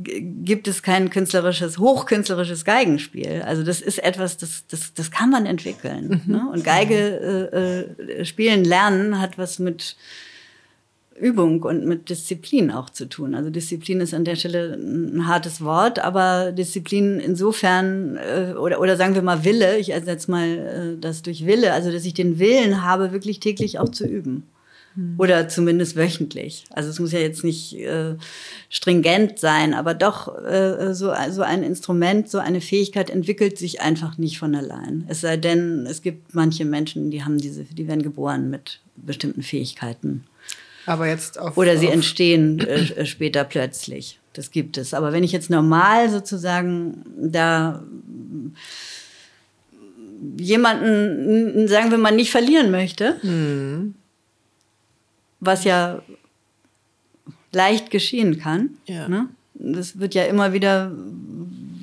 G- 0.04 0.22
gibt 0.44 0.68
es 0.68 0.82
kein 0.82 1.12
künstlerisches, 1.12 1.78
hochkünstlerisches 1.78 2.66
Geigenspiel. 2.66 3.44
Also 3.46 3.62
das 3.64 3.80
ist 3.80 4.04
etwas, 4.04 4.38
das, 4.38 4.66
das, 4.68 4.94
das 4.96 5.12
kann 5.12 5.30
man 5.30 5.46
entwickeln. 5.46 6.22
Ne? 6.26 6.48
Und 6.52 6.64
Geige 6.64 7.86
äh, 8.18 8.26
spielen 8.26 8.66
lernen 8.66 9.22
hat 9.22 9.38
was 9.38 9.60
mit 9.60 9.96
Übung 11.22 11.64
und 11.64 11.86
mit 11.86 12.10
Disziplin 12.10 12.72
auch 12.72 12.90
zu 12.90 13.08
tun. 13.08 13.36
Also 13.36 13.50
Disziplin 13.50 14.02
ist 14.02 14.14
an 14.14 14.26
der 14.26 14.36
Stelle 14.36 14.74
ein 14.74 15.28
hartes 15.28 15.62
Wort, 15.62 16.00
aber 16.00 16.52
Disziplin 16.52 17.20
insofern, 17.20 18.18
äh, 18.18 18.54
oder, 18.54 18.82
oder 18.82 18.98
sagen 18.98 19.16
wir 19.16 19.22
mal 19.22 19.44
Wille, 19.44 19.78
ich 19.78 19.92
ersetze 19.92 20.32
mal 20.32 20.48
äh, 20.48 21.00
das 21.00 21.22
durch 21.22 21.46
Wille, 21.46 21.74
also 21.74 21.92
dass 21.92 22.06
ich 22.06 22.14
den 22.14 22.40
Willen 22.40 22.84
habe, 22.84 23.12
wirklich 23.12 23.40
täglich 23.40 23.80
auch 23.80 23.90
zu 23.90 24.06
üben. 24.06 24.44
Oder 25.18 25.48
zumindest 25.48 25.96
wöchentlich. 25.96 26.66
Also 26.70 26.90
es 26.90 27.00
muss 27.00 27.14
ja 27.14 27.20
jetzt 27.20 27.46
nicht 27.46 27.78
äh, 27.80 28.16
stringent 28.70 29.40
sein, 29.40 29.74
aber 29.74 29.94
doch 29.94 30.38
äh, 30.44 30.94
so, 30.94 31.14
so 31.30 31.44
ein 31.44 31.64
Instrument, 31.64 32.30
so 32.30 32.40
eine 32.40 32.60
Fähigkeit 32.60 33.10
entwickelt 33.10 33.58
sich 33.58 33.80
einfach 33.80 34.18
nicht 34.18 34.38
von 34.38 34.54
allein. 34.54 35.06
Es 35.08 35.22
sei 35.22 35.38
denn, 35.38 35.86
es 35.86 36.02
gibt 36.02 36.36
manche 36.36 36.66
Menschen, 36.66 37.10
die 37.10 37.24
haben 37.24 37.38
diese, 37.38 37.64
die 37.64 37.88
werden 37.88 38.04
geboren 38.04 38.50
mit 38.50 38.82
bestimmten 38.98 39.44
Fähigkeiten. 39.44 40.26
Aber 40.86 41.08
jetzt 41.08 41.40
auf. 41.40 41.58
Oder 41.58 41.78
sie 41.78 41.88
auf, 41.88 41.94
entstehen 41.94 42.60
äh, 42.60 43.06
später 43.06 43.44
plötzlich. 43.44 44.20
Das 44.34 44.52
gibt 44.52 44.78
es. 44.78 44.94
Aber 44.94 45.12
wenn 45.14 45.24
ich 45.24 45.32
jetzt 45.32 45.50
normal 45.50 46.10
sozusagen 46.10 47.04
da 47.18 47.84
jemanden, 50.38 51.68
sagen 51.68 51.92
wir 51.92 51.98
mal, 51.98 52.12
nicht 52.16 52.32
verlieren 52.32 52.72
möchte, 52.72 53.18
Mhm. 53.24 53.96
was 55.40 55.64
ja 55.64 56.02
leicht 57.52 57.90
geschehen 57.92 58.40
kann. 58.40 58.72
Ja. 58.86 59.08
Ne? 59.08 59.28
Das 59.56 60.00
wird 60.00 60.14
ja 60.14 60.24
immer 60.26 60.54
wieder 60.54 60.92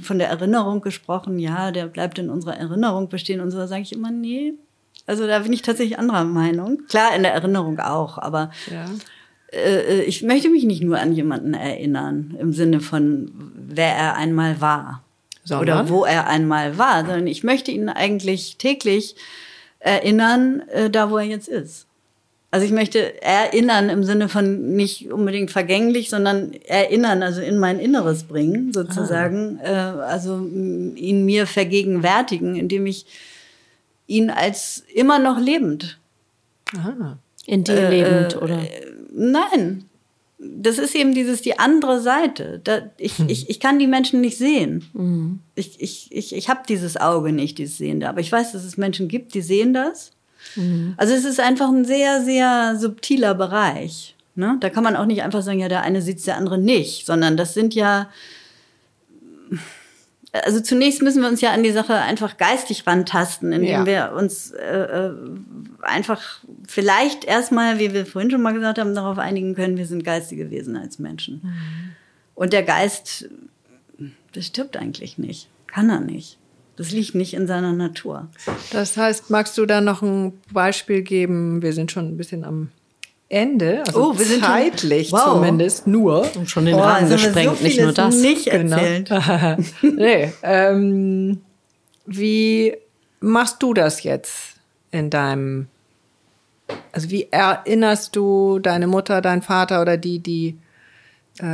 von 0.02 0.18
der 0.18 0.28
Erinnerung 0.28 0.80
gesprochen, 0.80 1.38
ja, 1.38 1.70
der 1.72 1.86
bleibt 1.86 2.18
in 2.18 2.30
unserer 2.30 2.56
Erinnerung 2.56 3.08
bestehen 3.08 3.40
und 3.40 3.50
so, 3.50 3.58
da 3.58 3.66
sage 3.66 3.82
ich 3.82 3.92
immer, 3.92 4.10
nee. 4.10 4.54
Also 5.08 5.26
da 5.26 5.38
bin 5.38 5.52
ich 5.54 5.62
tatsächlich 5.62 5.98
anderer 5.98 6.24
Meinung. 6.24 6.82
Klar, 6.88 7.16
in 7.16 7.22
der 7.22 7.32
Erinnerung 7.32 7.80
auch, 7.80 8.18
aber 8.18 8.50
Ja. 8.70 8.84
äh, 9.58 10.02
ich 10.02 10.22
möchte 10.22 10.50
mich 10.50 10.64
nicht 10.64 10.82
nur 10.82 10.98
an 10.98 11.12
jemanden 11.12 11.54
erinnern, 11.54 12.36
im 12.38 12.52
Sinne 12.52 12.80
von, 12.80 13.32
wer 13.56 13.94
er 13.94 14.16
einmal 14.16 14.60
war. 14.60 15.02
Sondern? 15.44 15.80
Oder 15.86 15.88
wo 15.88 16.04
er 16.04 16.26
einmal 16.26 16.76
war, 16.76 17.06
sondern 17.06 17.26
ich 17.26 17.42
möchte 17.42 17.70
ihn 17.70 17.88
eigentlich 17.88 18.58
täglich 18.58 19.16
erinnern, 19.80 20.62
äh, 20.68 20.90
da 20.90 21.10
wo 21.10 21.16
er 21.16 21.24
jetzt 21.24 21.48
ist. 21.48 21.86
Also 22.50 22.66
ich 22.66 22.72
möchte 22.72 23.22
erinnern 23.22 23.88
im 23.88 24.04
Sinne 24.04 24.28
von 24.28 24.74
nicht 24.74 25.10
unbedingt 25.10 25.50
vergänglich, 25.50 26.10
sondern 26.10 26.52
erinnern, 26.66 27.22
also 27.22 27.40
in 27.40 27.58
mein 27.58 27.78
Inneres 27.78 28.24
bringen, 28.24 28.72
sozusagen. 28.74 29.58
Äh, 29.62 29.68
also 29.68 30.46
ihn 30.46 31.24
mir 31.24 31.46
vergegenwärtigen, 31.46 32.56
indem 32.56 32.84
ich 32.84 33.06
ihn 34.08 34.30
als 34.30 34.82
immer 34.92 35.20
noch 35.20 35.38
lebend 35.38 35.98
Aha. 36.76 37.18
In 37.46 37.64
dir 37.64 37.88
lebend, 37.88 38.36
oder? 38.36 38.60
Nein. 39.12 39.84
Das 40.38 40.78
ist 40.78 40.94
eben 40.94 41.14
dieses, 41.14 41.42
die 41.42 41.58
andere 41.58 42.00
Seite. 42.00 42.60
Da, 42.62 42.90
ich, 42.96 43.18
ich, 43.26 43.50
ich 43.50 43.58
kann 43.58 43.78
die 43.78 43.88
Menschen 43.88 44.20
nicht 44.20 44.38
sehen. 44.38 44.84
Ich, 45.56 45.80
ich, 45.80 46.08
ich, 46.10 46.34
ich 46.34 46.48
habe 46.48 46.60
dieses 46.68 46.96
Auge 46.96 47.32
nicht, 47.32 47.58
dieses 47.58 47.78
Sehende. 47.78 48.08
Aber 48.08 48.20
ich 48.20 48.30
weiß, 48.30 48.52
dass 48.52 48.64
es 48.64 48.76
Menschen 48.76 49.08
gibt, 49.08 49.34
die 49.34 49.40
sehen 49.40 49.72
das. 49.74 50.12
Also 50.96 51.14
es 51.14 51.24
ist 51.24 51.40
einfach 51.40 51.68
ein 51.68 51.84
sehr, 51.84 52.22
sehr 52.22 52.76
subtiler 52.78 53.34
Bereich. 53.34 54.14
Ne? 54.36 54.56
Da 54.60 54.70
kann 54.70 54.84
man 54.84 54.94
auch 54.94 55.06
nicht 55.06 55.22
einfach 55.22 55.42
sagen, 55.42 55.58
ja, 55.58 55.68
der 55.68 55.82
eine 55.82 56.02
sieht 56.02 56.24
der 56.26 56.36
andere 56.36 56.58
nicht, 56.58 57.06
sondern 57.06 57.36
das 57.36 57.54
sind 57.54 57.74
ja. 57.74 58.08
Also 60.32 60.60
zunächst 60.60 61.00
müssen 61.02 61.22
wir 61.22 61.28
uns 61.28 61.40
ja 61.40 61.52
an 61.52 61.62
die 61.62 61.72
Sache 61.72 61.94
einfach 61.94 62.36
geistig 62.36 62.86
rantasten, 62.86 63.50
indem 63.52 63.70
Ja. 63.70 63.86
wir 63.86 64.12
uns 64.14 64.50
äh, 64.50 65.08
äh, 65.08 65.12
einfach 65.80 66.40
vielleicht 66.66 67.24
erstmal, 67.24 67.78
wie 67.78 67.94
wir 67.94 68.04
vorhin 68.04 68.30
schon 68.30 68.42
mal 68.42 68.52
gesagt 68.52 68.78
haben, 68.78 68.94
darauf 68.94 69.18
einigen 69.18 69.54
können, 69.54 69.78
wir 69.78 69.86
sind 69.86 70.04
geistige 70.04 70.50
Wesen 70.50 70.76
als 70.76 70.98
Menschen. 70.98 71.40
Und 72.34 72.52
der 72.52 72.62
Geist, 72.62 73.28
das 74.32 74.46
stirbt 74.46 74.76
eigentlich 74.76 75.16
nicht. 75.18 75.48
Kann 75.66 75.88
er 75.90 76.00
nicht. 76.00 76.36
Das 76.76 76.92
liegt 76.92 77.14
nicht 77.14 77.34
in 77.34 77.46
seiner 77.46 77.72
Natur. 77.72 78.28
Das 78.70 78.96
heißt, 78.96 79.30
magst 79.30 79.56
du 79.58 79.66
da 79.66 79.80
noch 79.80 80.02
ein 80.02 80.34
Beispiel 80.52 81.02
geben? 81.02 81.60
Wir 81.62 81.72
sind 81.72 81.90
schon 81.90 82.06
ein 82.06 82.16
bisschen 82.16 82.44
am 82.44 82.68
Ende, 83.30 83.82
also 83.86 84.10
Oh, 84.12 84.18
wir 84.18 84.24
sind 84.24 84.40
schon- 84.40 84.48
zeitlich 84.48 85.12
Wow. 85.12 85.34
zumindest 85.34 85.86
nur. 85.86 86.26
Und 86.34 86.48
schon 86.48 86.64
den 86.64 86.76
Boah, 86.76 86.84
Rahmen 86.86 87.10
gesprengt, 87.10 87.62
nicht 87.62 87.80
nur 87.80 87.92
das. 87.92 88.16
Nicht 88.16 88.50
Genau. 88.50 88.76
erzählt. 88.76 89.10
nee, 89.82 90.32
ähm, 90.42 91.40
wie 92.06 92.74
machst 93.20 93.62
du 93.62 93.74
das 93.74 94.02
jetzt 94.02 94.54
in 94.92 95.10
deinem, 95.10 95.66
also 96.92 97.10
wie 97.10 97.28
erinnerst 97.30 98.16
du 98.16 98.58
deine 98.60 98.86
Mutter, 98.86 99.20
deinen 99.20 99.42
Vater 99.42 99.82
oder 99.82 99.98
die, 99.98 100.20
die, 100.20 100.56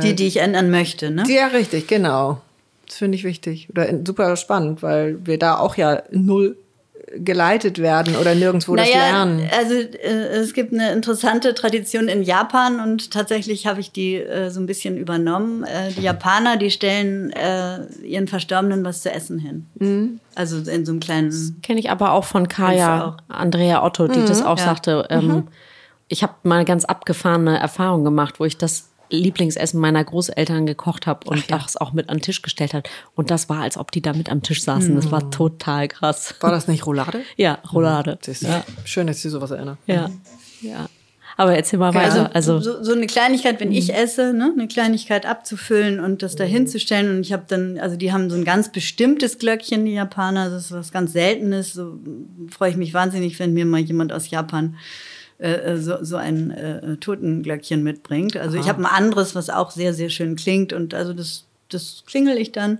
Die, 0.01 0.15
die 0.15 0.27
ich 0.27 0.37
ändern 0.37 0.71
möchte, 0.71 1.11
ne? 1.11 1.23
ja 1.27 1.47
richtig, 1.47 1.87
genau. 1.87 2.41
Das 2.87 2.97
finde 2.97 3.17
ich 3.17 3.23
wichtig 3.25 3.67
oder 3.69 3.87
super 4.05 4.35
spannend, 4.37 4.81
weil 4.81 5.17
wir 5.25 5.37
da 5.39 5.57
auch 5.57 5.75
ja 5.75 6.03
null 6.11 6.55
geleitet 7.17 7.79
werden 7.79 8.15
oder 8.15 8.35
nirgendwo 8.35 8.75
das 8.75 8.89
lernen. 8.89 9.47
also 9.57 9.73
äh, 9.73 10.07
es 10.37 10.53
gibt 10.53 10.73
eine 10.73 10.91
interessante 10.91 11.53
Tradition 11.53 12.07
in 12.07 12.23
Japan 12.23 12.79
und 12.79 13.11
tatsächlich 13.11 13.67
habe 13.67 13.79
ich 13.79 13.91
die 13.91 14.15
äh, 14.15 14.49
so 14.49 14.59
ein 14.59 14.65
bisschen 14.65 14.97
übernommen. 14.97 15.63
Äh, 15.63 15.91
die 15.91 16.01
Japaner, 16.01 16.57
die 16.57 16.71
stellen 16.71 17.31
äh, 17.31 17.85
ihren 18.03 18.27
Verstorbenen 18.27 18.83
was 18.83 19.01
zu 19.01 19.11
essen 19.11 19.39
hin. 19.39 19.65
Mhm. 19.79 20.19
Also 20.35 20.57
in 20.69 20.85
so 20.85 20.91
einem 20.91 20.99
kleinen. 20.99 21.59
Kenne 21.61 21.79
ich 21.79 21.89
aber 21.89 22.11
auch 22.11 22.25
von 22.25 22.47
Kaya, 22.47 23.05
auch? 23.07 23.17
Andrea 23.27 23.83
Otto, 23.83 24.07
die 24.07 24.25
das 24.25 24.41
auch 24.41 24.57
Ja. 24.57 24.65
sagte. 24.65 25.05
Ähm, 25.09 25.47
Ich 26.07 26.21
habe 26.21 26.33
mal 26.43 26.57
eine 26.57 26.65
ganz 26.65 26.85
abgefahrene 26.85 27.57
Erfahrung 27.57 28.03
gemacht, 28.03 28.39
wo 28.39 28.45
ich 28.45 28.57
das 28.57 28.89
Lieblingsessen 29.09 29.79
meiner 29.79 30.03
Großeltern 30.03 30.65
gekocht 30.65 31.07
habe 31.07 31.29
und 31.29 31.51
das 31.51 31.77
auch 31.77 31.93
mit 31.93 32.09
an 32.09 32.17
den 32.17 32.21
Tisch 32.21 32.41
gestellt 32.41 32.73
hat. 32.73 32.89
Und 33.15 33.31
das 33.31 33.49
war, 33.49 33.61
als 33.61 33.77
ob 33.77 33.91
die 33.91 34.01
da 34.01 34.13
mit 34.13 34.29
am 34.29 34.41
Tisch 34.41 34.63
saßen. 34.63 34.95
Das 34.95 35.11
war 35.11 35.31
total 35.31 35.87
krass. 35.87 36.35
War 36.39 36.51
das 36.51 36.67
nicht 36.67 36.85
Roulade? 36.85 37.21
Ja, 37.37 37.59
Roulade. 37.73 38.17
Das 38.21 38.41
ist 38.41 38.47
Schön, 38.85 39.07
dass 39.07 39.21
Sie 39.21 39.29
sowas 39.29 39.51
erinnern. 39.51 39.77
Ja, 39.87 40.09
ja. 40.61 40.87
Aber 41.37 41.53
erzähl 41.55 41.79
mal 41.79 41.93
weiter. 41.93 42.33
Also, 42.33 42.59
so, 42.59 42.81
so 42.81 42.93
eine 42.93 43.07
Kleinigkeit, 43.07 43.59
wenn 43.59 43.71
ich 43.71 43.93
esse, 43.93 44.33
ne, 44.33 44.53
eine 44.55 44.67
Kleinigkeit 44.67 45.25
abzufüllen 45.25 45.99
und 45.99 46.23
das 46.23 46.35
dahin 46.35 46.65
zu 46.65 46.79
stellen. 46.79 47.09
Und 47.09 47.21
ich 47.21 47.33
habe 47.33 47.43
dann, 47.47 47.77
also 47.77 47.97
die 47.97 48.13
haben 48.13 48.29
so 48.29 48.37
ein 48.37 48.45
ganz 48.45 48.71
bestimmtes 48.71 49.37
Glöckchen, 49.37 49.85
die 49.85 49.93
Japaner, 49.93 50.49
das 50.49 50.65
ist 50.65 50.71
was 50.71 50.91
ganz 50.93 51.11
Seltenes. 51.11 51.73
So 51.73 51.99
freue 52.49 52.69
ich 52.69 52.77
mich 52.77 52.93
wahnsinnig, 52.93 53.37
wenn 53.39 53.53
mir 53.53 53.65
mal 53.65 53.81
jemand 53.81 54.13
aus 54.13 54.29
Japan 54.29 54.77
äh, 55.37 55.77
so, 55.77 56.03
so 56.03 56.15
ein 56.15 56.51
äh, 56.51 56.97
Totenglöckchen 56.97 57.83
mitbringt. 57.83 58.37
Also 58.37 58.57
ich 58.57 58.63
Aha. 58.63 58.69
habe 58.69 58.79
ein 58.81 58.85
anderes, 58.85 59.35
was 59.35 59.49
auch 59.49 59.71
sehr, 59.71 59.93
sehr 59.93 60.09
schön 60.09 60.35
klingt 60.35 60.73
und 60.73 60.93
also 60.93 61.13
das, 61.13 61.45
das 61.69 62.03
klingel 62.05 62.37
ich 62.37 62.51
dann. 62.51 62.79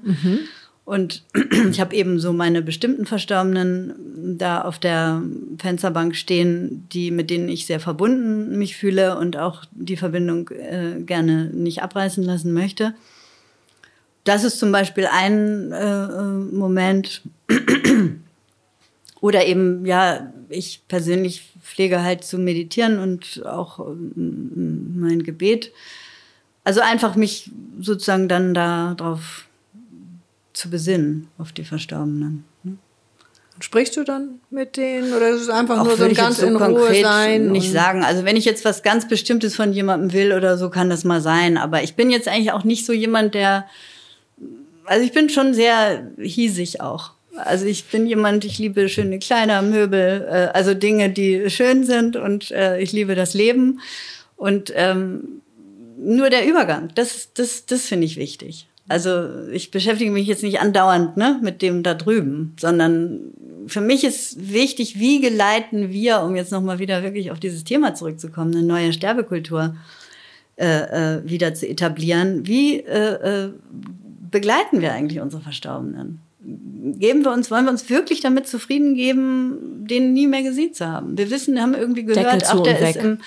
Und 0.86 1.23
ich 1.69 1.80
habe 1.82 1.95
eben 1.95 2.19
so 2.19 2.32
meine 2.32 2.61
bestimmten 2.61 3.06
Verstorbenen 3.06 4.38
da 4.38 4.61
auf 4.61 4.80
der 4.80 5.22
Fensterbank 5.57 6.15
stehen, 6.15 6.88
die 6.94 7.11
mit 7.11 7.30
denen 7.30 7.49
ich 7.49 7.65
sehr 7.65 7.80
verbunden 7.80 8.57
mich 8.57 8.77
fühle 8.77 9.18
und 9.18 9.36
auch 9.36 9.65
die 9.72 9.98
Verbindung 9.98 10.49
äh, 10.49 11.02
gerne 11.02 11.45
nicht 11.45 11.82
abreißen 11.82 12.23
lassen 12.23 12.53
möchte. 12.53 12.94
Das 14.23 14.44
ist 14.44 14.60
zum 14.60 14.72
Beispiel 14.72 15.07
ein 15.11 15.72
äh, 15.72 16.03
äh, 16.06 16.56
Moment. 16.56 17.22
Oder 19.22 19.46
eben, 19.46 19.86
ja, 19.86 20.32
ich 20.50 20.82
persönlich 20.88 21.50
pflege 21.62 22.04
halt 22.04 22.24
zu 22.24 22.38
meditieren 22.38 23.00
und 23.00 23.46
auch 23.46 23.80
ähm, 23.80 25.00
mein 25.00 25.24
Gebet. 25.24 25.72
Also 26.64 26.82
einfach 26.82 27.16
mich 27.16 27.52
sozusagen 27.80 28.28
dann 28.28 28.54
darauf 28.54 29.48
zu 30.54 30.70
besinnen, 30.70 31.28
auf 31.38 31.52
die 31.52 31.64
Verstorbenen. 31.64 32.44
Sprichst 33.62 33.96
du 33.96 34.04
dann 34.04 34.42
mit 34.50 34.76
denen 34.76 35.14
oder 35.14 35.30
ist 35.30 35.42
es 35.42 35.50
einfach 35.50 35.80
Auch 35.80 35.86
nur 35.86 35.96
so 35.96 36.04
ein 36.04 36.14
ganz 36.14 36.40
so 36.40 36.46
in 36.46 36.58
Ruhe 36.58 37.02
sein? 37.02 37.52
nicht 37.54 37.72
sagen. 37.72 38.04
Also 38.04 38.26
wenn 38.26 38.36
ich 38.36 38.44
jetzt 38.44 38.66
was 38.66 38.84
ganz 38.84 39.08
Bestimmtes 39.08 39.56
von 39.56 39.72
jemandem 39.72 40.12
will 40.12 40.34
oder 40.34 40.58
so, 40.58 40.70
kann 40.70 40.90
das 40.90 41.06
mal 41.06 41.22
sein. 41.22 41.58
Aber 41.58 41.82
ich 41.82 41.96
bin 41.96 42.10
jetzt 42.10 42.28
eigentlich 42.28 42.52
auch 42.52 42.66
nicht 42.66 42.86
so 42.86 42.92
jemand, 42.92 43.34
der, 43.34 43.66
also 44.84 45.06
ich 45.06 45.14
bin 45.14 45.30
schon 45.30 45.54
sehr 45.54 46.12
hiesig 46.20 46.82
auch. 46.82 47.12
Also 47.38 47.66
ich 47.66 47.86
bin 47.86 48.07
jemand, 48.07 48.45
ich 48.45 48.60
liebe 48.60 48.88
schöne 48.90 49.20
Kleider, 49.20 49.62
Möbel, 49.62 50.28
äh, 50.30 50.48
also 50.53 50.74
Dinge, 50.74 51.10
die 51.10 51.49
schön 51.49 51.84
sind 51.84 52.16
und 52.16 52.52
äh, 52.52 52.80
ich 52.80 52.91
liebe 52.91 53.16
das 53.16 53.34
Leben. 53.34 53.82
Und 54.38 54.72
ähm, 54.76 55.41
nur 55.98 56.30
der 56.30 56.48
Übergang, 56.48 56.90
das, 56.95 57.34
das, 57.34 57.66
das 57.66 57.86
finde 57.86 58.06
ich 58.06 58.18
wichtig. 58.18 58.68
Also 58.88 59.48
ich 59.52 59.72
beschäftige 59.72 60.12
mich 60.12 60.28
jetzt 60.28 60.44
nicht 60.44 60.60
andauernd 60.60 61.18
ne, 61.18 61.40
mit 61.41 61.62
dem 61.62 61.82
da 61.82 61.95
drüben, 61.95 62.56
sondern 62.60 63.34
für 63.68 63.82
mich 63.82 64.03
ist 64.03 64.53
wichtig, 64.53 64.99
wie 64.99 65.22
geleiten 65.22 65.91
wir, 65.91 66.22
um 66.22 66.36
jetzt 66.36 66.52
nochmal 66.52 66.78
wieder 66.78 67.02
wirklich 67.02 67.32
auf 67.32 67.40
dieses 67.40 67.64
Thema 67.64 67.95
zurückzukommen, 67.95 68.53
eine 68.53 68.64
neue 68.64 68.94
Sterbekultur 68.94 69.76
äh, 70.57 70.66
äh, 71.18 71.22
wieder 71.26 71.56
zu 71.56 71.68
etablieren. 71.68 72.45
Wie 72.45 72.80
äh, 72.80 73.45
äh, 73.45 73.49
begleiten 74.30 74.82
wir 74.82 74.94
eigentlich 74.94 75.20
unsere 75.20 75.41
Verstorbenen? 75.41 76.20
Geben 76.48 77.24
wir 77.24 77.32
uns, 77.32 77.50
wollen 77.50 77.66
wir 77.66 77.72
uns 77.72 77.90
wirklich 77.90 78.22
damit 78.22 78.48
zufrieden 78.48 78.94
geben, 78.94 79.86
den 79.88 80.14
nie 80.14 80.28
mehr 80.28 80.44
gesehen 80.44 80.74
zu 80.74 80.88
haben? 80.88 81.18
Wir 81.18 81.32
wissen, 81.32 81.56
wir 81.56 81.64
haben 81.64 81.74
irgendwie 81.74 82.06
gehört, 82.06 82.46
ach, 82.48 82.60
der 82.62 82.90
ist 82.90 82.98
im 82.98 83.20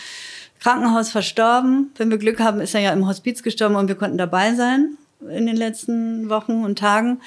Krankenhaus 0.61 1.11
verstorben. 1.11 1.91
Wenn 1.97 2.11
wir 2.11 2.19
Glück 2.19 2.39
haben, 2.39 2.61
ist 2.61 2.75
er 2.75 2.81
ja 2.81 2.93
im 2.93 3.09
Hospiz 3.09 3.43
gestorben 3.43 3.75
und 3.75 3.89
wir 3.89 3.97
konnten 3.97 4.19
dabei 4.19 4.55
sein 4.55 4.97
in 5.29 5.47
den 5.47 5.57
letzten 5.57 6.29
Wochen 6.29 6.65
und 6.65 6.79
Tagen. 6.79 7.21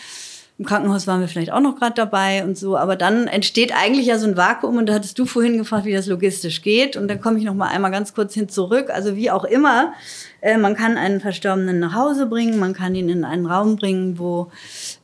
Im 0.58 0.66
Krankenhaus 0.66 1.08
waren 1.08 1.22
wir 1.22 1.28
vielleicht 1.28 1.52
auch 1.52 1.60
noch 1.60 1.76
gerade 1.76 1.96
dabei 1.96 2.44
und 2.44 2.58
so, 2.58 2.78
aber 2.78 2.96
dann 2.96 3.28
entsteht 3.28 3.74
eigentlich 3.76 4.06
ja 4.06 4.20
so 4.20 4.28
ein 4.28 4.38
Vakuum 4.38 4.78
und 4.78 4.86
da 4.86 4.94
hattest 4.94 5.18
du 5.18 5.26
vorhin 5.26 5.58
gefragt, 5.58 5.86
wie 5.86 5.94
das 5.94 6.06
logistisch 6.06 6.62
geht 6.62 6.96
und 6.96 7.08
dann 7.08 7.20
komme 7.20 7.40
ich 7.40 7.46
noch 7.46 7.56
mal 7.56 7.70
einmal 7.70 7.90
ganz 7.90 8.14
kurz 8.14 8.36
hin 8.36 8.48
zurück. 8.48 8.92
Also 8.92 9.16
wie 9.16 9.32
auch 9.32 9.44
immer, 9.44 9.94
äh, 10.42 10.58
man 10.58 10.76
kann 10.76 10.98
einen 10.98 11.22
Verstorbenen 11.22 11.80
nach 11.80 11.94
Hause 11.94 12.26
bringen, 12.26 12.60
man 12.60 12.74
kann 12.74 12.96
ihn 12.96 13.10
in 13.10 13.24
einen 13.24 13.46
Raum 13.46 13.76
bringen, 13.76 14.20
wo 14.20 14.52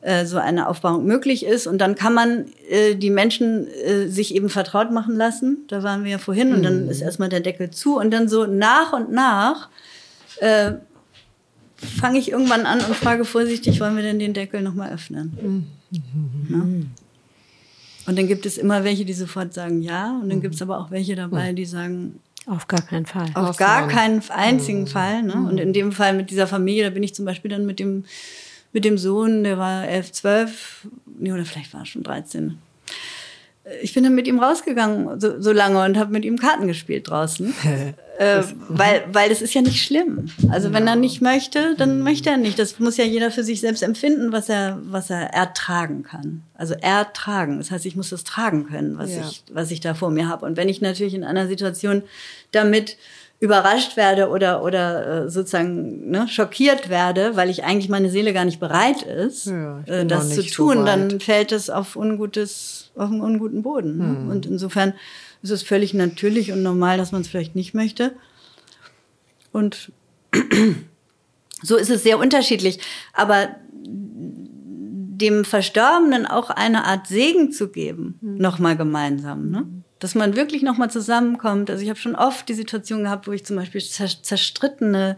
äh, 0.02 0.26
so 0.26 0.38
eine 0.38 0.68
Aufbauung 0.68 1.06
möglich 1.06 1.46
ist 1.46 1.66
und 1.66 1.78
dann 1.78 1.94
kann 1.94 2.12
man 2.12 2.46
äh, 2.68 2.94
die 2.96 3.10
Menschen 3.10 3.66
äh, 3.68 4.08
sich 4.08 4.34
eben 4.34 4.48
vertraut 4.48 4.90
machen 4.90 5.16
lassen. 5.16 5.64
Da 5.68 5.82
waren 5.82 6.04
wir 6.04 6.12
ja 6.12 6.18
vorhin 6.18 6.52
und 6.52 6.62
dann 6.62 6.88
ist 6.88 7.00
erstmal 7.00 7.28
der 7.28 7.40
Deckel 7.40 7.70
zu 7.70 7.98
und 7.98 8.10
dann 8.10 8.28
so 8.28 8.46
nach 8.46 8.92
und 8.92 9.12
nach 9.12 9.68
äh, 10.40 10.72
fange 11.76 12.18
ich 12.18 12.30
irgendwann 12.30 12.66
an 12.66 12.80
und 12.80 12.96
frage 12.96 13.24
vorsichtig, 13.24 13.80
wollen 13.80 13.96
wir 13.96 14.02
denn 14.02 14.18
den 14.18 14.34
Deckel 14.34 14.62
nochmal 14.62 14.92
öffnen? 14.92 15.66
Na? 16.48 16.66
Und 18.06 18.18
dann 18.18 18.26
gibt 18.26 18.46
es 18.46 18.56
immer 18.56 18.84
welche, 18.84 19.04
die 19.04 19.12
sofort 19.12 19.52
sagen 19.52 19.82
ja. 19.82 20.18
Und 20.22 20.30
dann 20.30 20.40
gibt 20.40 20.54
es 20.54 20.62
aber 20.62 20.78
auch 20.78 20.90
welche 20.90 21.14
dabei, 21.14 21.52
die 21.52 21.66
sagen 21.66 22.20
Auf 22.48 22.66
gar 22.66 22.80
keinen 22.80 23.06
Fall. 23.06 23.30
auf 23.34 23.56
gar 23.58 23.88
keinen 23.88 24.22
einzigen 24.30 24.86
Fall. 24.86 25.22
Ne? 25.22 25.34
Und 25.34 25.58
in 25.58 25.72
dem 25.72 25.92
Fall 25.92 26.14
mit 26.14 26.30
dieser 26.30 26.46
Familie, 26.46 26.84
da 26.84 26.90
bin 26.90 27.02
ich 27.02 27.14
zum 27.14 27.24
Beispiel 27.24 27.50
dann 27.50 27.66
mit 27.66 27.78
dem, 27.78 28.04
mit 28.72 28.84
dem 28.84 28.96
Sohn, 28.96 29.44
der 29.44 29.58
war 29.58 29.86
elf, 29.86 30.12
zwölf, 30.12 30.86
nee, 31.18 31.32
oder 31.32 31.44
vielleicht 31.44 31.74
war 31.74 31.82
er 31.82 31.86
schon 31.86 32.02
13. 32.02 32.58
Ich 33.82 33.94
bin 33.94 34.04
dann 34.04 34.14
mit 34.14 34.26
ihm 34.26 34.38
rausgegangen 34.38 35.20
so, 35.20 35.40
so 35.40 35.52
lange 35.52 35.82
und 35.84 35.98
habe 35.98 36.12
mit 36.12 36.24
ihm 36.24 36.38
Karten 36.38 36.66
gespielt 36.66 37.08
draußen. 37.08 37.54
äh, 38.18 38.42
weil, 38.68 39.04
weil 39.12 39.28
das 39.28 39.42
ist 39.42 39.54
ja 39.54 39.62
nicht 39.62 39.82
schlimm. 39.82 40.26
Also 40.50 40.72
wenn 40.72 40.86
er 40.86 40.96
nicht 40.96 41.20
möchte, 41.22 41.74
dann 41.76 42.00
möchte 42.00 42.30
er 42.30 42.36
nicht. 42.36 42.58
Das 42.58 42.78
muss 42.78 42.96
ja 42.96 43.04
jeder 43.04 43.30
für 43.30 43.44
sich 43.44 43.60
selbst 43.60 43.82
empfinden, 43.82 44.32
was 44.32 44.48
er, 44.48 44.78
was 44.82 45.10
er 45.10 45.34
ertragen 45.34 46.02
kann. 46.02 46.42
Also 46.54 46.74
ertragen. 46.74 47.58
Das 47.58 47.70
heißt, 47.70 47.86
ich 47.86 47.96
muss 47.96 48.10
das 48.10 48.24
tragen 48.24 48.66
können, 48.66 48.98
was, 48.98 49.14
Ja. 49.14 49.20
ich, 49.28 49.44
was 49.52 49.70
ich 49.70 49.80
da 49.80 49.94
vor 49.94 50.10
mir 50.10 50.28
habe. 50.28 50.46
Und 50.46 50.56
wenn 50.56 50.68
ich 50.68 50.80
natürlich 50.80 51.14
in 51.14 51.24
einer 51.24 51.46
Situation 51.46 52.02
damit 52.52 52.96
überrascht 53.40 53.96
werde 53.96 54.30
oder, 54.30 54.64
oder 54.64 55.24
äh, 55.26 55.30
sozusagen 55.30 56.10
ne, 56.10 56.26
schockiert 56.28 56.88
werde, 56.88 57.36
weil 57.36 57.50
ich 57.50 57.62
eigentlich 57.64 57.88
meine 57.88 58.10
Seele 58.10 58.32
gar 58.32 58.44
nicht 58.44 58.58
bereit 58.58 59.02
ist, 59.02 59.46
Ja, 59.46 59.80
äh, 59.86 60.04
das 60.04 60.30
zu 60.30 60.42
so 60.42 60.48
tun, 60.48 60.78
weit. 60.78 60.86
dann 60.88 61.20
fällt 61.20 61.52
es 61.52 61.70
auf 61.70 61.94
ungutes, 61.94 62.90
auf 62.96 63.10
einen 63.10 63.20
unguten 63.20 63.62
Boden. 63.62 63.98
Hm. 64.00 64.26
Ne? 64.26 64.32
Und 64.32 64.46
insofern 64.46 64.92
ist 65.42 65.50
es 65.50 65.62
völlig 65.62 65.94
natürlich 65.94 66.50
und 66.50 66.62
normal, 66.64 66.98
dass 66.98 67.12
man 67.12 67.20
es 67.20 67.28
vielleicht 67.28 67.54
nicht 67.54 67.74
möchte. 67.74 68.12
Und 69.52 69.92
so 71.62 71.76
ist 71.76 71.90
es 71.90 72.02
sehr 72.02 72.18
unterschiedlich. 72.18 72.80
Aber 73.12 73.48
dem 73.84 75.44
Verstorbenen 75.44 76.26
auch 76.26 76.50
eine 76.50 76.84
Art 76.84 77.06
Segen 77.06 77.52
zu 77.52 77.68
geben, 77.68 78.18
Hm. 78.20 78.36
nochmal 78.38 78.76
gemeinsam. 78.76 79.50
Ne? 79.50 79.64
Dass 80.00 80.14
man 80.14 80.36
wirklich 80.36 80.62
nochmal 80.62 80.90
zusammenkommt. 80.90 81.70
Also 81.70 81.82
ich 81.82 81.88
habe 81.88 81.98
schon 81.98 82.14
oft 82.14 82.48
die 82.48 82.54
Situation 82.54 83.02
gehabt, 83.04 83.26
wo 83.26 83.32
ich 83.32 83.44
zum 83.44 83.56
Beispiel 83.56 83.80
zer 83.82 84.06
zerstrittene 84.22 85.16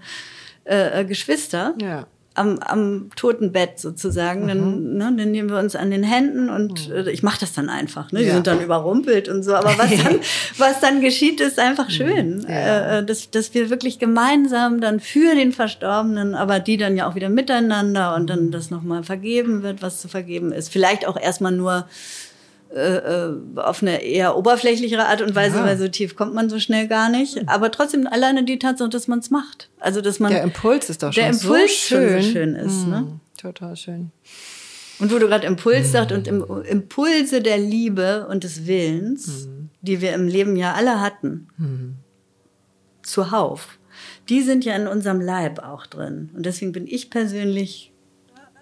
äh, 0.65 1.01
äh, 1.01 1.05
Geschwister 1.05 1.75
Ja. 1.81 2.07
am, 2.35 2.59
am 2.61 3.11
Totenbett 3.17 3.79
sozusagen. 3.79 4.47
Dann, 4.49 4.95
ne, 4.95 5.13
dann 5.17 5.31
nehmen 5.31 5.51
wir 5.51 5.59
uns 5.59 5.77
an 5.77 5.91
den 5.91 6.03
Händen 6.03 6.49
und 6.49 6.91
äh, 6.91 7.11
ich 7.11 7.23
mache 7.23 7.41
das 7.41 7.53
dann 7.53 7.69
einfach. 7.69 8.11
Ne? 8.13 8.21
Die 8.21 8.27
Ja. 8.27 8.35
sind 8.35 8.47
dann 8.47 8.61
überrumpelt 8.63 9.29
und 9.29 9.43
so. 9.43 9.55
Aber 9.55 9.77
was 9.77 9.91
dann, 10.05 10.21
was 10.59 10.81
dann 10.81 11.01
geschieht, 11.03 11.41
ist 11.41 11.59
einfach 11.59 11.91
schön. 11.91 12.47
Ja. 12.49 12.99
Äh, 12.99 13.05
dass, 13.05 13.31
dass 13.31 13.53
wir 13.53 13.69
wirklich 13.69 13.99
gemeinsam 13.99 14.81
dann 14.81 15.01
für 15.01 15.35
den 15.35 15.53
Verstorbenen, 15.53 16.35
aber 16.35 16.59
die 16.61 16.77
dann 16.79 16.97
ja 16.97 17.07
auch 17.09 17.15
wieder 17.17 17.29
miteinander 17.29 18.15
und 18.15 18.29
dann 18.31 18.51
das 18.51 18.71
nochmal 18.71 19.03
vergeben 19.03 19.63
wird, 19.63 19.83
was 19.83 20.01
zu 20.01 20.09
vergeben 20.09 20.53
ist. 20.53 20.71
Vielleicht 20.73 21.07
auch 21.07 21.19
erstmal 21.21 21.53
nur 21.53 21.73
äh, 21.73 21.83
äh, 21.83 21.85
auf 23.57 23.83
eine 23.83 24.03
eher 24.03 24.37
oberflächlichere 24.37 25.07
Art 25.07 25.23
und 25.23 25.35
Weise, 25.35 25.57
Ja. 25.57 25.65
weil 25.65 25.77
so 25.77 25.89
tief 25.89 26.15
kommt 26.15 26.35
man 26.35 26.49
so 26.49 26.61
schnell 26.61 26.87
gar 26.87 27.09
nicht. 27.11 27.49
Aber 27.49 27.71
trotzdem 27.73 28.07
alleine 28.07 28.45
die 28.45 28.59
Tatsache, 28.61 28.89
dass 28.91 29.09
man 29.09 29.19
es 29.19 29.31
macht. 29.31 29.71
Also 29.81 30.01
dass 30.01 30.21
man 30.21 30.31
Der 30.33 30.43
Impuls 30.43 30.89
ist 30.89 31.03
doch 31.03 31.13
schon 31.13 31.25
der 31.25 31.35
so 31.35 31.53
Impuls 31.55 31.73
schon 31.73 31.99
schön. 31.99 32.23
so 32.23 32.31
schön 32.31 32.55
ist. 32.55 32.87
Ne? 32.87 33.01
Mm, 33.01 33.21
Total 33.41 33.75
schön. 33.77 34.11
Und 35.01 35.11
wo 35.13 35.19
du 35.19 35.27
gerade 35.29 35.47
Impuls 35.47 35.91
sagst 35.93 36.13
und 36.13 36.29
im, 36.29 36.45
Impulse 36.69 37.41
der 37.41 37.59
Liebe 37.59 38.27
und 38.29 38.45
des 38.45 38.67
Willens, 38.67 39.49
die 39.81 40.01
wir 40.01 40.13
im 40.13 40.29
Leben 40.29 40.55
ja 40.57 40.75
alle 40.75 41.01
hatten, 41.01 41.49
zuhauf, 43.03 43.79
die 44.29 44.43
sind 44.43 44.65
ja 44.65 44.75
in 44.77 44.87
unserem 44.87 45.21
Leib 45.21 45.59
auch 45.61 45.87
drin. 45.87 46.31
Und 46.37 46.47
deswegen 46.47 46.73
bin 46.73 46.87
ich 46.87 47.11
persönlich 47.11 47.89
äh, 47.89 47.90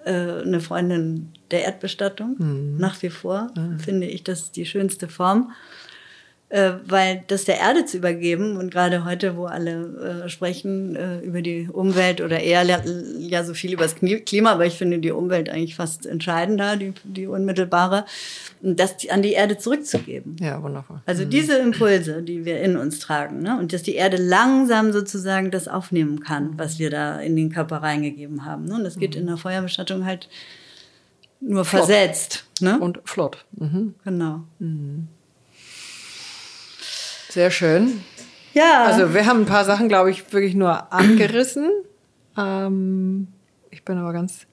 eine 0.09 0.61
Freundin 0.61 1.33
der 1.51 1.65
Erdbestattung. 1.65 2.37
Nach 2.79 3.01
wie 3.03 3.11
vor 3.11 3.51
finde 3.79 4.07
ich 4.07 4.25
das 4.25 4.53
die 4.53 4.67
schönste 4.67 5.09
Form. 5.09 5.53
Äh, 6.51 6.73
weil 6.87 7.25
das 7.27 7.45
der 7.45 7.59
Erde 7.59 7.85
zu 7.85 7.99
übergeben 7.99 8.57
und 8.57 8.71
gerade 8.71 9.05
heute, 9.05 9.37
wo 9.37 9.45
alle 9.45 10.25
äh, 10.25 10.29
sprechen 10.31 10.97
äh, 10.97 11.21
über 11.21 11.43
die 11.43 11.69
Umwelt 11.71 12.23
oder 12.23 12.41
eher 12.41 12.63
ja, 12.63 13.45
so 13.45 13.53
viel 13.53 13.75
über 13.75 13.83
das 13.83 13.97
Klima, 13.97 14.53
aber 14.53 14.65
ich 14.65 14.79
finde 14.79 14.99
die 14.99 15.11
Umwelt 15.11 15.51
eigentlich 15.51 15.75
fast 15.75 16.07
entscheidender, 16.07 16.79
die, 16.79 16.95
die 17.05 17.27
unmittelbare, 17.27 18.07
das 18.63 18.95
an 19.11 19.21
die 19.21 19.33
Erde 19.33 19.59
zurückzugeben. 19.59 20.37
Ja, 20.41 20.63
wundervoll. 20.63 21.03
Also 21.05 21.27
diese 21.27 21.59
Impulse, 21.59 22.23
die 22.23 22.47
wir 22.47 22.63
in 22.63 22.79
uns 22.79 22.99
tragen, 22.99 23.43
ne? 23.43 23.59
und 23.59 23.75
dass 23.75 23.83
die 23.83 23.97
Erde 23.97 24.17
langsam 24.17 24.91
sozusagen 24.93 25.51
das 25.51 25.69
aufnehmen 25.69 26.21
kann, 26.21 26.55
was 26.57 26.79
wir 26.79 26.89
da 26.89 27.21
in 27.21 27.37
den 27.37 27.53
Körper 27.53 27.83
reingegeben 27.83 28.47
haben. 28.47 28.65
Ne? 28.65 28.77
Und 28.77 28.85
das 28.85 28.99
geht 28.99 29.17
in 29.17 29.27
der 29.27 29.37
Feuerbestattung 29.37 30.07
halt 30.07 30.31
nur 31.41 31.67
Flott. 31.67 31.85
versetzt. 31.85 32.47
Ne? 32.63 32.81
Und 32.81 33.01
flott. 33.05 33.45
Mhm. 33.53 33.97
genau. 34.03 34.45
Sehr 37.29 37.51
schön. 37.51 38.03
Ja. 38.55 38.85
Also 38.87 39.15
wir 39.15 39.27
haben 39.27 39.41
ein 39.41 39.47
paar 39.47 39.65
Sachen, 39.65 39.89
glaube 39.89 40.11
ich, 40.11 40.33
wirklich 40.33 40.55
nur 40.55 40.93
angerissen. 40.93 41.71
Ähm, 42.37 43.29
ich 43.71 43.85
bin 43.85 43.99
aber 43.99 44.13
ganz 44.13 44.47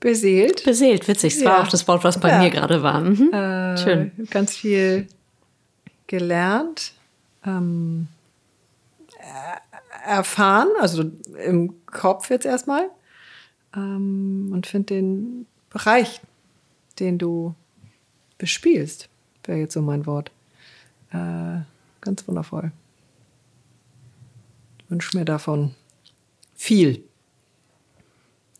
beseelt. 0.00 0.64
Beseelt, 0.64 1.08
witzig. 1.08 1.34
Das 1.36 1.44
war 1.44 1.58
Ja. 1.58 1.62
auch 1.62 1.68
das 1.68 1.86
Wort, 1.88 2.04
was 2.04 2.18
bei 2.20 2.28
Ja. 2.30 2.38
mir 2.38 2.50
gerade 2.50 2.82
war. 2.82 3.00
Mhm. 3.00 3.32
Äh, 3.32 3.76
Schön. 3.78 4.12
Ganz 4.30 4.56
viel 4.56 5.06
gelernt. 6.06 6.92
ähm, 7.46 8.08
erfahren, 10.04 10.68
also 10.80 11.04
im 11.44 11.74
Kopf 11.86 12.30
jetzt 12.30 12.44
erstmal. 12.46 12.88
Ähm, 13.74 14.50
und 14.52 14.66
finde 14.66 14.94
den 14.94 15.46
Bereich, 15.70 16.20
den 16.98 17.18
du 17.18 17.54
bespielst, 18.38 19.08
wäre 19.44 19.58
jetzt 19.58 19.74
so 19.74 19.82
mein 19.82 20.04
Wort, 20.06 20.30
äh, 21.12 21.60
ganz 22.00 22.26
wundervoll. 22.26 22.72
Ich 24.84 24.90
wünsche 24.90 25.16
mir 25.16 25.24
davon 25.24 25.74
viel 26.54 27.04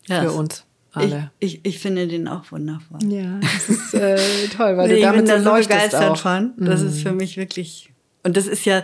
Ja, 0.07 0.21
für 0.21 0.31
uns 0.31 0.65
alle. 0.91 1.31
Ich, 1.39 1.55
ich, 1.55 1.65
ich 1.65 1.79
finde 1.79 2.07
den 2.07 2.27
auch 2.27 2.51
wundervoll. 2.51 2.99
Ja, 3.05 3.39
das 3.39 3.69
ist 3.69 3.93
äh, 3.93 4.47
toll, 4.47 4.77
weil 4.77 4.87
Nee, 4.87 4.93
du 4.93 4.97
ich 4.99 5.03
damit 5.03 5.25
bin 5.25 5.27
so 5.27 5.43
da 5.43 5.55
so 5.61 5.67
begeistert 5.67 6.03
auch. 6.11 6.17
von. 6.17 6.53
Das 6.57 6.81
ist 6.81 7.01
für 7.01 7.11
mich 7.13 7.37
wirklich. 7.37 7.91
Und 8.29 8.37
das 8.37 8.45
ist 8.45 8.63
ja, 8.63 8.83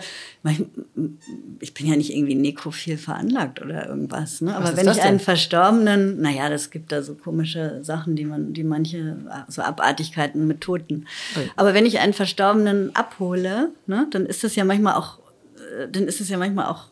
ich 1.60 1.76
bin 1.76 1.86
ja 1.86 1.96
nicht 1.96 2.12
irgendwie 2.12 2.34
nekrophil 2.34 2.98
veranlagt 2.98 3.62
oder 3.62 3.88
irgendwas. 3.88 4.42
Ne? 4.42 4.56
Aber 4.56 4.76
wenn 4.76 4.90
ich 4.90 5.04
einen? 5.04 5.20
Verstorbenen, 5.20 6.20
naja, 6.20 6.50
das 6.50 6.72
gibt 6.72 6.92
da 6.92 7.04
so 7.04 7.14
komische 7.14 7.84
Sachen, 7.84 8.16
die 8.16 8.26
man, 8.26 8.54
die 8.54 8.64
manche, 8.64 9.18
so 9.48 9.62
Abartigkeiten 9.62 10.48
mit 10.48 10.62
Toten. 10.62 11.06
Aber 11.56 11.76
wenn 11.76 11.86
ich 11.86 12.00
einen 12.00 12.14
Verstorbenen 12.14 12.96
abhole, 12.96 13.70
ne, 13.86 14.08
dann 14.10 14.26
ist 14.26 14.44
das 14.44 14.56
ja 14.56 14.66
manchmal 14.66 14.96
auch, 14.96 15.20
äh, 15.80 15.88
dann 15.92 16.08
ist 16.08 16.22
es 16.22 16.30
ja 16.30 16.40
manchmal 16.40 16.66
auch 16.66 16.88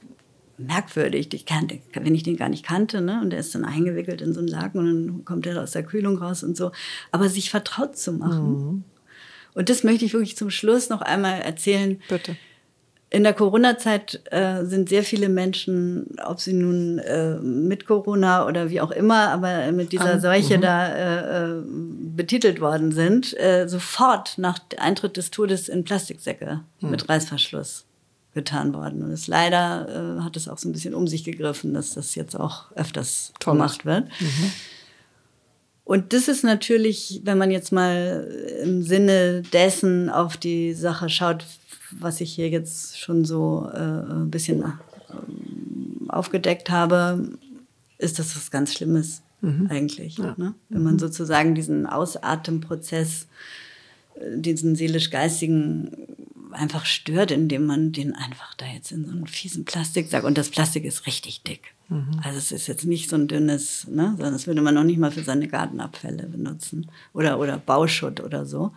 merkwürdig. 0.60 1.34
Ich 1.34 1.48
kannte, 1.48 1.80
wenn 1.96 2.14
ich 2.14 2.22
den 2.22 2.38
gar 2.38 2.50
nicht 2.50 2.64
kannte, 2.64 3.02
ne? 3.02 3.20
Und 3.20 3.32
der 3.32 3.40
ist 3.40 3.56
dann 3.56 3.66
eingewickelt 3.66 4.22
in 4.22 4.36
so 4.36 4.42
einen 4.42 4.48
Laken 4.48 4.80
und 4.80 5.08
dann 5.08 5.26
kommt 5.26 5.48
er 5.48 5.60
aus 5.60 5.72
der 5.72 5.82
Kühlung 5.82 6.20
raus 6.20 6.44
und 6.44 6.56
so. 6.56 6.72
Aber 7.12 7.30
sich 7.30 7.50
vertraut 7.50 7.98
zu 7.98 8.12
machen. 8.14 8.84
Und 9.56 9.70
das 9.70 9.84
möchte 9.84 10.06
ich 10.06 10.14
wirklich 10.14 10.38
zum 10.38 10.50
Schluss 10.50 10.90
noch 10.90 11.02
einmal 11.02 11.42
erzählen. 11.42 12.02
Bitte. 12.10 12.36
In 13.10 13.22
der 13.24 13.34
Corona-Zeit 13.34 14.22
äh, 14.32 14.66
sind 14.66 14.90
sehr 14.90 15.04
viele 15.04 15.30
Menschen, 15.30 16.16
ob 16.26 16.40
sie 16.40 16.54
nun 16.54 16.98
äh, 16.98 17.36
mit 17.36 17.86
Corona 17.86 18.48
oder 18.48 18.72
wie 18.72 18.82
auch 18.82 18.90
immer, 18.90 19.30
aber 19.30 19.72
mit 19.72 19.92
dieser 19.92 20.20
Seuche 20.20 20.58
da 20.58 20.88
äh, 20.88 21.44
äh, 21.46 21.62
betitelt 22.16 22.60
worden 22.60 22.92
sind, 22.92 23.40
äh, 23.40 23.68
sofort 23.68 24.40
nach 24.40 24.58
Eintritt 24.80 25.16
des 25.16 25.30
Todes 25.30 25.70
in 25.70 25.84
Plastiksäcke 25.84 26.62
mit 26.80 27.08
Reißverschluss 27.08 27.86
getan 28.34 28.74
worden. 28.74 29.04
Und 29.04 29.12
es 29.12 29.28
leider 29.28 30.18
äh, 30.18 30.24
hat 30.24 30.36
es 30.36 30.48
auch 30.48 30.58
so 30.58 30.68
ein 30.68 30.72
bisschen 30.72 30.96
um 30.96 31.08
sich 31.08 31.24
gegriffen, 31.24 31.76
dass 31.76 31.94
das 31.94 32.16
jetzt 32.16 32.36
auch 32.36 32.72
öfters 32.72 33.32
Tolles. 33.40 33.58
gemacht 33.58 33.86
wird. 33.86 34.08
Und 35.86 36.14
das 36.14 36.28
ist 36.28 36.44
natürlich, 36.44 37.22
wenn 37.26 37.38
man 37.38 37.52
jetzt 37.52 37.72
mal 37.72 38.28
im 38.64 38.84
Sinne 38.84 39.42
dessen 39.52 40.10
auf 40.10 40.38
die 40.38 40.74
Sache 40.74 41.10
schaut, 41.10 41.46
was 41.92 42.22
ich 42.22 42.34
hier 42.34 42.50
jetzt 42.50 43.00
schon 43.00 43.26
so 43.26 43.70
äh, 43.74 43.78
ein 43.78 44.32
bisschen 44.32 44.64
ähm, 44.64 46.10
aufgedeckt 46.10 46.70
habe, 46.70 47.38
ist 47.98 48.18
das 48.18 48.36
was 48.36 48.50
ganz 48.50 48.74
Schlimmes 48.74 49.22
eigentlich. 49.70 50.18
Ne? 50.38 50.56
Wenn 50.70 50.84
man 50.84 51.00
sozusagen 51.00 51.54
diesen 51.54 51.86
Ausatmenprozess, 51.86 53.28
äh, 54.16 54.38
diesen 54.38 54.76
seelisch-geistigen 54.76 56.13
einfach 56.54 56.86
stört, 56.86 57.32
indem 57.32 57.66
man 57.66 57.92
den 57.92 58.16
einfach 58.16 58.54
da 58.56 58.66
jetzt 58.66 58.92
in 58.92 59.06
so 59.06 59.12
einen 59.12 59.28
fiesen 59.28 59.66
Plastiksack 59.66 60.24
und 60.24 60.38
das 60.38 60.50
Plastik 60.50 60.86
ist 60.86 61.08
richtig 61.08 61.44
dick. 61.44 61.74
Also 62.24 62.38
es 62.38 62.52
ist 62.52 62.68
jetzt 62.68 62.86
nicht 62.86 63.10
so 63.10 63.16
ein 63.16 63.28
dünnes, 63.28 63.88
ne, 63.88 64.14
sondern 64.18 64.34
das 64.34 64.48
würde 64.48 64.62
man 64.62 64.74
noch 64.74 64.84
nicht 64.84 64.98
mal 64.98 65.12
für 65.12 65.24
seine 65.24 65.48
Gartenabfälle 65.48 66.28
benutzen 66.28 66.90
oder 67.14 67.40
oder 67.40 67.58
Bauschutt 67.58 68.22
oder 68.22 68.46
so. 68.46 68.72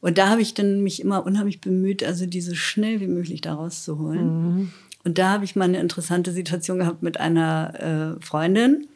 Und 0.00 0.18
da 0.18 0.28
habe 0.28 0.42
ich 0.42 0.52
dann 0.52 0.82
mich 0.82 1.00
immer 1.00 1.24
unheimlich 1.24 1.60
bemüht, 1.60 2.02
also 2.02 2.26
diese 2.26 2.50
so 2.50 2.56
schnell 2.56 3.00
wie 3.00 3.06
möglich 3.06 3.40
da 3.40 3.54
rauszuholen. 3.54 4.72
Und 5.04 5.18
da 5.18 5.30
habe 5.30 5.44
ich 5.44 5.56
mal 5.56 5.64
eine 5.64 5.80
interessante 5.80 6.32
Situation 6.32 6.78
gehabt 6.78 7.02
mit 7.02 7.20
einer 7.20 8.18
äh, 8.18 8.24
Freundin, 8.24 8.88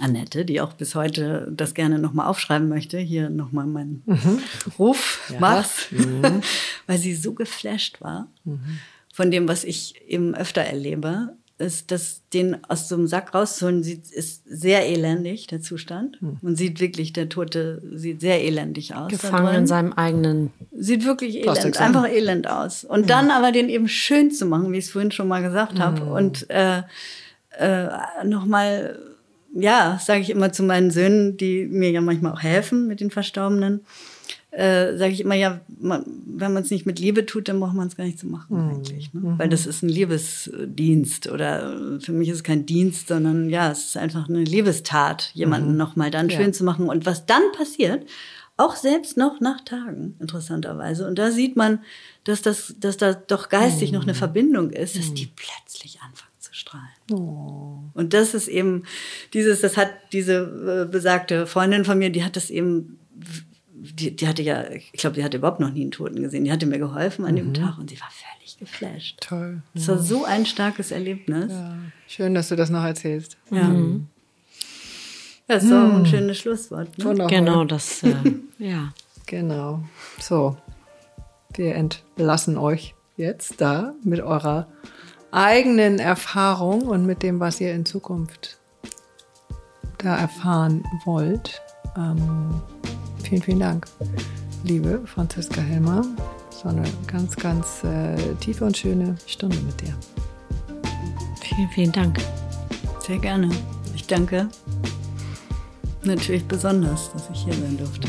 Annette, 0.00 0.44
die 0.44 0.60
auch 0.60 0.72
bis 0.72 0.94
heute 0.94 1.48
das 1.50 1.74
gerne 1.74 1.98
nochmal 1.98 2.26
aufschreiben 2.26 2.68
möchte. 2.68 2.98
Hier 2.98 3.30
nochmal 3.30 3.66
mein 3.66 4.02
Ruf, 4.78 5.32
mach's. 5.38 5.88
Weil 6.86 6.98
sie 6.98 7.14
so 7.14 7.34
geflasht 7.34 8.00
war 8.00 8.28
von 9.12 9.30
dem, 9.30 9.48
was 9.48 9.64
ich 9.64 10.00
eben 10.08 10.34
öfter 10.34 10.62
erlebe, 10.62 11.34
ist, 11.58 11.90
dass 11.90 12.22
den 12.32 12.56
aus 12.68 12.88
so 12.88 12.94
einem 12.94 13.06
Sack 13.06 13.34
rauszuholen, 13.34 13.82
sieht, 13.82 14.10
ist 14.10 14.44
sehr 14.46 14.86
elendig, 14.88 15.46
der 15.46 15.60
Zustand. 15.60 16.16
Man 16.40 16.56
sieht 16.56 16.80
wirklich, 16.80 17.12
der 17.12 17.28
Tote 17.28 17.82
sieht 17.94 18.22
sehr 18.22 18.42
elendig 18.42 18.94
aus. 18.94 19.10
Gefangen 19.10 19.54
in 19.54 19.66
seinem 19.66 19.92
eigenen. 19.92 20.52
Sieht 20.72 21.04
wirklich 21.04 21.36
elend, 21.36 21.78
einfach 21.78 22.08
elend 22.08 22.48
aus. 22.48 22.84
Und 22.84 23.10
dann 23.10 23.30
aber 23.30 23.52
den 23.52 23.68
eben 23.68 23.88
schön 23.88 24.30
zu 24.30 24.46
machen, 24.46 24.72
wie 24.72 24.78
ich 24.78 24.86
es 24.86 24.90
vorhin 24.90 25.12
schon 25.12 25.28
mal 25.28 25.42
gesagt 25.42 25.78
habe. 25.78 26.02
Und 26.04 26.48
äh, 26.48 26.82
äh, 27.58 27.88
nochmal, 28.24 28.98
ja, 29.52 29.98
sage 30.00 30.20
ich 30.20 30.30
immer 30.30 30.52
zu 30.52 30.62
meinen 30.62 30.90
Söhnen, 30.90 31.36
die 31.36 31.66
mir 31.66 31.90
ja 31.90 32.00
manchmal 32.00 32.32
auch 32.32 32.42
helfen 32.42 32.86
mit 32.86 33.00
den 33.00 33.10
Verstorbenen, 33.10 33.80
äh, 34.52 34.96
sage 34.96 35.12
ich 35.12 35.20
immer, 35.20 35.34
ja, 35.34 35.60
man, 35.78 36.04
wenn 36.26 36.52
man 36.52 36.64
es 36.64 36.70
nicht 36.70 36.86
mit 36.86 36.98
Liebe 36.98 37.24
tut, 37.24 37.48
dann 37.48 37.60
braucht 37.60 37.74
man 37.74 37.86
es 37.86 37.96
gar 37.96 38.04
nicht 38.04 38.18
zu 38.18 38.26
machen 38.26 38.70
eigentlich. 38.70 39.12
Ne? 39.14 39.34
Weil 39.38 39.48
das 39.48 39.66
ist 39.66 39.82
ein 39.82 39.88
Liebesdienst 39.88 41.28
oder 41.28 42.00
für 42.00 42.12
mich 42.12 42.28
ist 42.28 42.36
es 42.36 42.44
kein 42.44 42.66
Dienst, 42.66 43.08
sondern 43.08 43.48
ja, 43.48 43.70
es 43.70 43.86
ist 43.86 43.96
einfach 43.96 44.28
eine 44.28 44.42
Liebestat, 44.42 45.30
jemanden 45.34 45.76
noch 45.76 45.94
mal 45.94 46.10
dann 46.10 46.30
schön 46.30 46.52
zu 46.52 46.64
machen. 46.64 46.88
Und 46.88 47.06
was 47.06 47.26
dann 47.26 47.42
passiert, 47.56 48.06
auch 48.56 48.76
selbst 48.76 49.16
noch 49.16 49.40
nach 49.40 49.60
Tagen, 49.64 50.16
interessanterweise. 50.20 51.06
Und 51.06 51.18
da 51.18 51.30
sieht 51.30 51.56
man, 51.56 51.80
dass, 52.24 52.42
das, 52.42 52.74
dass 52.78 52.96
da 52.96 53.14
doch 53.14 53.48
geistig 53.48 53.92
noch 53.92 54.02
eine 54.02 54.14
Verbindung 54.14 54.70
ist, 54.70 54.98
dass 54.98 55.14
die 55.14 55.30
plötzlich 55.34 56.00
anfangen 56.02 56.29
zu 56.70 57.16
strahlen. 57.16 57.90
Und 57.94 58.14
das 58.14 58.34
ist 58.34 58.48
eben 58.48 58.84
dieses, 59.34 59.60
das 59.60 59.76
hat 59.76 59.90
diese 60.12 60.86
äh, 60.86 60.90
besagte 60.90 61.46
Freundin 61.46 61.84
von 61.84 61.98
mir, 61.98 62.10
die 62.10 62.24
hat 62.24 62.36
das 62.36 62.50
eben, 62.50 62.98
die, 63.72 64.14
die 64.14 64.28
hatte 64.28 64.42
ja, 64.42 64.70
ich 64.70 64.92
glaube, 64.92 65.16
die 65.16 65.24
hatte 65.24 65.38
überhaupt 65.38 65.60
noch 65.60 65.72
nie 65.72 65.82
einen 65.82 65.90
Toten 65.90 66.22
gesehen. 66.22 66.44
Die 66.44 66.52
hatte 66.52 66.66
mir 66.66 66.78
geholfen 66.78 67.24
an 67.24 67.36
dem 67.36 67.54
Tag 67.54 67.78
und 67.78 67.90
sie 67.90 68.00
war 68.00 68.10
völlig 68.10 68.58
geflasht. 68.58 69.18
Toll. 69.20 69.62
Das 69.74 69.88
war 69.88 69.98
so 69.98 70.24
ein 70.24 70.46
starkes 70.46 70.90
Erlebnis. 70.90 71.50
Ja, 71.50 71.78
schön, 72.06 72.34
dass 72.34 72.48
du 72.48 72.56
das 72.56 72.70
noch 72.70 72.84
erzählst. 72.84 73.36
Ja. 73.50 73.74
Das 75.46 75.64
ist 75.64 75.72
auch 75.72 75.94
ein 75.94 76.06
schönes 76.06 76.38
Schlusswort. 76.38 76.96
Ne? 76.96 77.04
Wundervoll. 77.04 77.36
Genau, 77.36 77.64
das, 77.64 78.04
äh, 78.04 78.14
ja. 78.58 78.92
Genau. 79.26 79.82
So, 80.20 80.56
wir 81.54 81.74
entlassen 81.74 82.56
euch 82.56 82.94
jetzt 83.16 83.60
da 83.60 83.94
mit 84.04 84.20
eurer 84.20 84.68
eigenen 85.32 85.98
Erfahrung 85.98 86.82
und 86.82 87.06
mit 87.06 87.22
dem, 87.22 87.40
was 87.40 87.60
ihr 87.60 87.74
in 87.74 87.84
Zukunft 87.84 88.58
da 89.98 90.16
erfahren 90.16 90.84
wollt. 91.04 91.60
Ähm, 91.96 92.60
vielen, 93.22 93.42
vielen 93.42 93.60
Dank, 93.60 93.86
liebe 94.64 95.00
Franziska 95.06 95.60
Helmer. 95.60 96.04
So 96.50 96.68
eine 96.68 96.84
ganz, 97.06 97.36
ganz 97.36 97.84
äh, 97.84 98.34
tiefe 98.40 98.64
und 98.64 98.76
schöne 98.76 99.16
Stunde 99.26 99.56
mit 99.58 99.80
dir. 99.80 99.94
Vielen, 101.40 101.68
vielen 101.70 101.92
Dank. 101.92 102.18
Sehr 103.06 103.18
gerne. 103.18 103.50
Ich 103.94 104.06
danke 104.06 104.48
natürlich 106.02 106.44
besonders, 106.46 107.12
dass 107.12 107.30
ich 107.30 107.44
hier 107.44 107.54
sein 107.54 107.76
durfte. 107.76 108.08